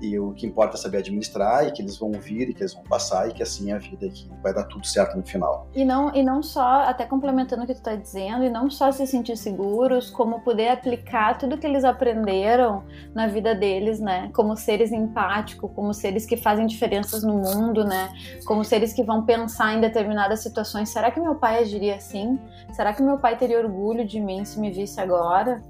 E 0.00 0.18
o 0.18 0.32
que 0.32 0.46
importa 0.46 0.76
é 0.76 0.80
saber 0.80 0.98
administrar 0.98 1.66
e 1.66 1.72
que 1.72 1.82
eles 1.82 1.96
vão 1.98 2.12
vir 2.12 2.48
e 2.48 2.54
que 2.54 2.62
eles 2.62 2.74
vão 2.74 2.82
passar 2.84 3.28
e 3.28 3.32
que 3.32 3.42
assim 3.42 3.70
é 3.70 3.74
a 3.74 3.78
vida 3.78 4.06
e 4.06 4.10
que 4.10 4.30
vai 4.42 4.52
dar 4.52 4.64
tudo 4.64 4.86
certo 4.86 5.16
no 5.16 5.22
final. 5.22 5.68
E 5.74 5.84
não, 5.84 6.14
e 6.14 6.22
não 6.22 6.42
só, 6.42 6.82
até 6.82 7.04
complementando 7.04 7.62
o 7.62 7.66
que 7.66 7.74
tu 7.74 7.78
está 7.78 7.94
dizendo, 7.94 8.44
e 8.44 8.50
não 8.50 8.70
só 8.70 8.90
se 8.92 9.06
sentir 9.06 9.36
seguros, 9.36 10.10
como 10.10 10.40
poder 10.40 10.68
aplicar 10.68 11.38
tudo 11.38 11.58
que 11.58 11.66
eles 11.66 11.84
aprenderam 11.84 12.84
na 13.14 13.26
vida 13.26 13.49
deles, 13.54 14.00
né? 14.00 14.30
Como 14.34 14.56
seres 14.56 14.92
empáticos, 14.92 15.70
como 15.74 15.92
seres 15.92 16.26
que 16.26 16.36
fazem 16.36 16.66
diferenças 16.66 17.22
no 17.22 17.34
mundo, 17.34 17.84
né? 17.84 18.12
Como 18.46 18.64
seres 18.64 18.92
que 18.92 19.02
vão 19.02 19.24
pensar 19.24 19.74
em 19.74 19.80
determinadas 19.80 20.42
situações. 20.42 20.90
Será 20.90 21.10
que 21.10 21.20
meu 21.20 21.34
pai 21.34 21.58
agiria 21.58 21.96
assim? 21.96 22.38
Será 22.72 22.92
que 22.92 23.02
meu 23.02 23.18
pai 23.18 23.36
teria 23.36 23.58
orgulho 23.58 24.06
de 24.06 24.20
mim 24.20 24.44
se 24.44 24.58
me 24.58 24.70
visse 24.70 25.00
agora? 25.00 25.62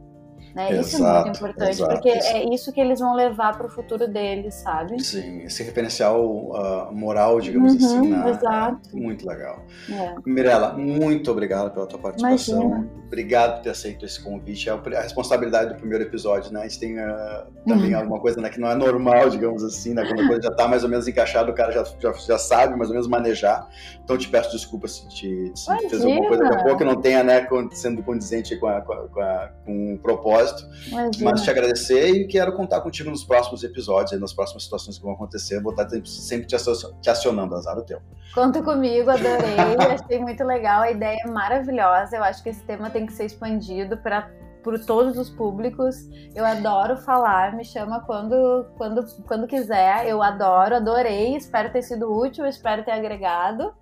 Né? 0.54 0.72
Exato, 0.72 0.86
isso 0.86 1.06
é 1.06 1.20
muito 1.22 1.36
importante, 1.36 1.70
exato, 1.70 1.94
porque 1.94 2.08
é 2.08 2.52
isso 2.52 2.72
que 2.72 2.80
eles 2.80 2.98
vão 2.98 3.14
levar 3.14 3.56
para 3.56 3.66
o 3.66 3.70
futuro 3.70 4.08
deles, 4.08 4.54
sabe? 4.54 5.02
Sim, 5.02 5.42
esse 5.42 5.62
referencial 5.62 6.24
uh, 6.24 6.92
moral, 6.92 7.40
digamos 7.40 7.74
uhum, 7.74 7.86
assim, 7.86 8.08
na, 8.08 8.30
exato. 8.30 8.90
É 8.92 8.96
muito 8.96 9.28
legal. 9.28 9.62
É. 9.88 10.14
Mirela, 10.26 10.72
muito 10.72 11.30
obrigado 11.30 11.70
pela 11.72 11.86
tua 11.86 11.98
participação. 11.98 12.62
Imagina. 12.62 13.00
Obrigado 13.06 13.56
por 13.56 13.62
ter 13.62 13.70
aceito 13.70 14.04
esse 14.04 14.22
convite. 14.22 14.68
É 14.68 14.72
a 14.72 15.02
responsabilidade 15.02 15.74
do 15.74 15.76
primeiro 15.76 16.04
episódio, 16.04 16.52
né? 16.52 16.60
A 16.60 16.62
gente 16.64 16.78
tem 16.78 16.98
uh, 16.98 17.46
também 17.66 17.92
uhum. 17.92 18.00
alguma 18.00 18.20
coisa 18.20 18.40
né, 18.40 18.48
que 18.48 18.60
não 18.60 18.70
é 18.70 18.74
normal, 18.74 19.30
digamos 19.30 19.64
assim, 19.64 19.94
né? 19.94 20.04
Quando 20.06 20.22
a 20.22 20.26
coisa 20.26 20.42
já 20.42 20.48
está 20.50 20.68
mais 20.68 20.84
ou 20.84 20.88
menos 20.88 21.06
encaixada, 21.06 21.50
o 21.50 21.54
cara 21.54 21.72
já, 21.72 21.84
já, 21.98 22.12
já, 22.12 22.38
sabe 22.38 22.76
mais 22.76 22.88
ou 22.88 22.94
menos 22.94 23.08
manejar. 23.08 23.68
Então, 24.02 24.16
te 24.16 24.28
peço 24.28 24.52
desculpas 24.52 24.92
se, 24.92 25.08
te, 25.08 25.52
se 25.54 25.88
fez 25.88 26.04
alguma 26.04 26.28
coisa 26.28 26.44
daqui 26.44 26.56
a 26.56 26.62
pouco 26.62 26.78
que 26.78 26.84
não 26.84 27.00
tenha, 27.00 27.22
né, 27.22 27.46
sendo 27.72 28.02
condizente 28.02 28.56
com, 28.56 28.66
a, 28.66 28.80
com, 28.80 29.20
a, 29.20 29.50
com 29.64 29.94
o 29.94 29.98
propósito 29.98 30.39
propósito. 30.40 30.68
Imagina. 30.88 31.30
Mas 31.30 31.42
te 31.42 31.50
agradecer 31.50 32.08
e 32.10 32.26
quero 32.26 32.52
contar 32.54 32.80
contigo 32.80 33.10
nos 33.10 33.24
próximos 33.24 33.62
episódios, 33.62 34.20
nas 34.20 34.32
próximas 34.32 34.64
situações 34.64 34.98
que 34.98 35.04
vão 35.04 35.12
acontecer. 35.12 35.60
Vou 35.60 35.72
estar 35.72 35.88
sempre 36.04 36.46
te 36.46 37.10
acionando, 37.10 37.54
azar 37.54 37.78
o 37.78 37.82
teu. 37.82 38.00
Conta 38.34 38.62
comigo, 38.62 39.10
adorei, 39.10 39.76
achei 39.90 40.18
muito 40.18 40.44
legal, 40.44 40.82
a 40.82 40.90
ideia 40.90 41.18
é 41.24 41.30
maravilhosa. 41.30 42.16
Eu 42.16 42.24
acho 42.24 42.42
que 42.42 42.48
esse 42.48 42.62
tema 42.62 42.90
tem 42.90 43.06
que 43.06 43.12
ser 43.12 43.24
expandido 43.24 43.96
para 43.96 44.30
por 44.62 44.78
todos 44.78 45.16
os 45.16 45.30
públicos. 45.30 45.96
Eu 46.34 46.44
adoro 46.44 46.96
falar, 46.98 47.56
me 47.56 47.64
chama 47.64 48.00
quando, 48.00 48.66
quando, 48.76 49.04
quando 49.26 49.46
quiser. 49.46 50.06
Eu 50.06 50.22
adoro, 50.22 50.76
adorei, 50.76 51.34
espero 51.34 51.72
ter 51.72 51.82
sido 51.82 52.12
útil, 52.12 52.46
espero 52.46 52.84
ter 52.84 52.92
agregado. 52.92 53.72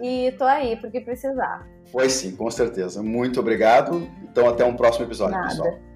E 0.00 0.32
tô 0.38 0.44
aí 0.44 0.76
porque 0.76 1.00
precisar. 1.00 1.66
Foi 1.90 2.08
sim, 2.10 2.36
com 2.36 2.50
certeza. 2.50 3.02
Muito 3.02 3.40
obrigado. 3.40 4.08
Então, 4.22 4.48
até 4.48 4.64
um 4.64 4.76
próximo 4.76 5.06
episódio, 5.06 5.36
Nada. 5.36 5.48
pessoal. 5.48 5.87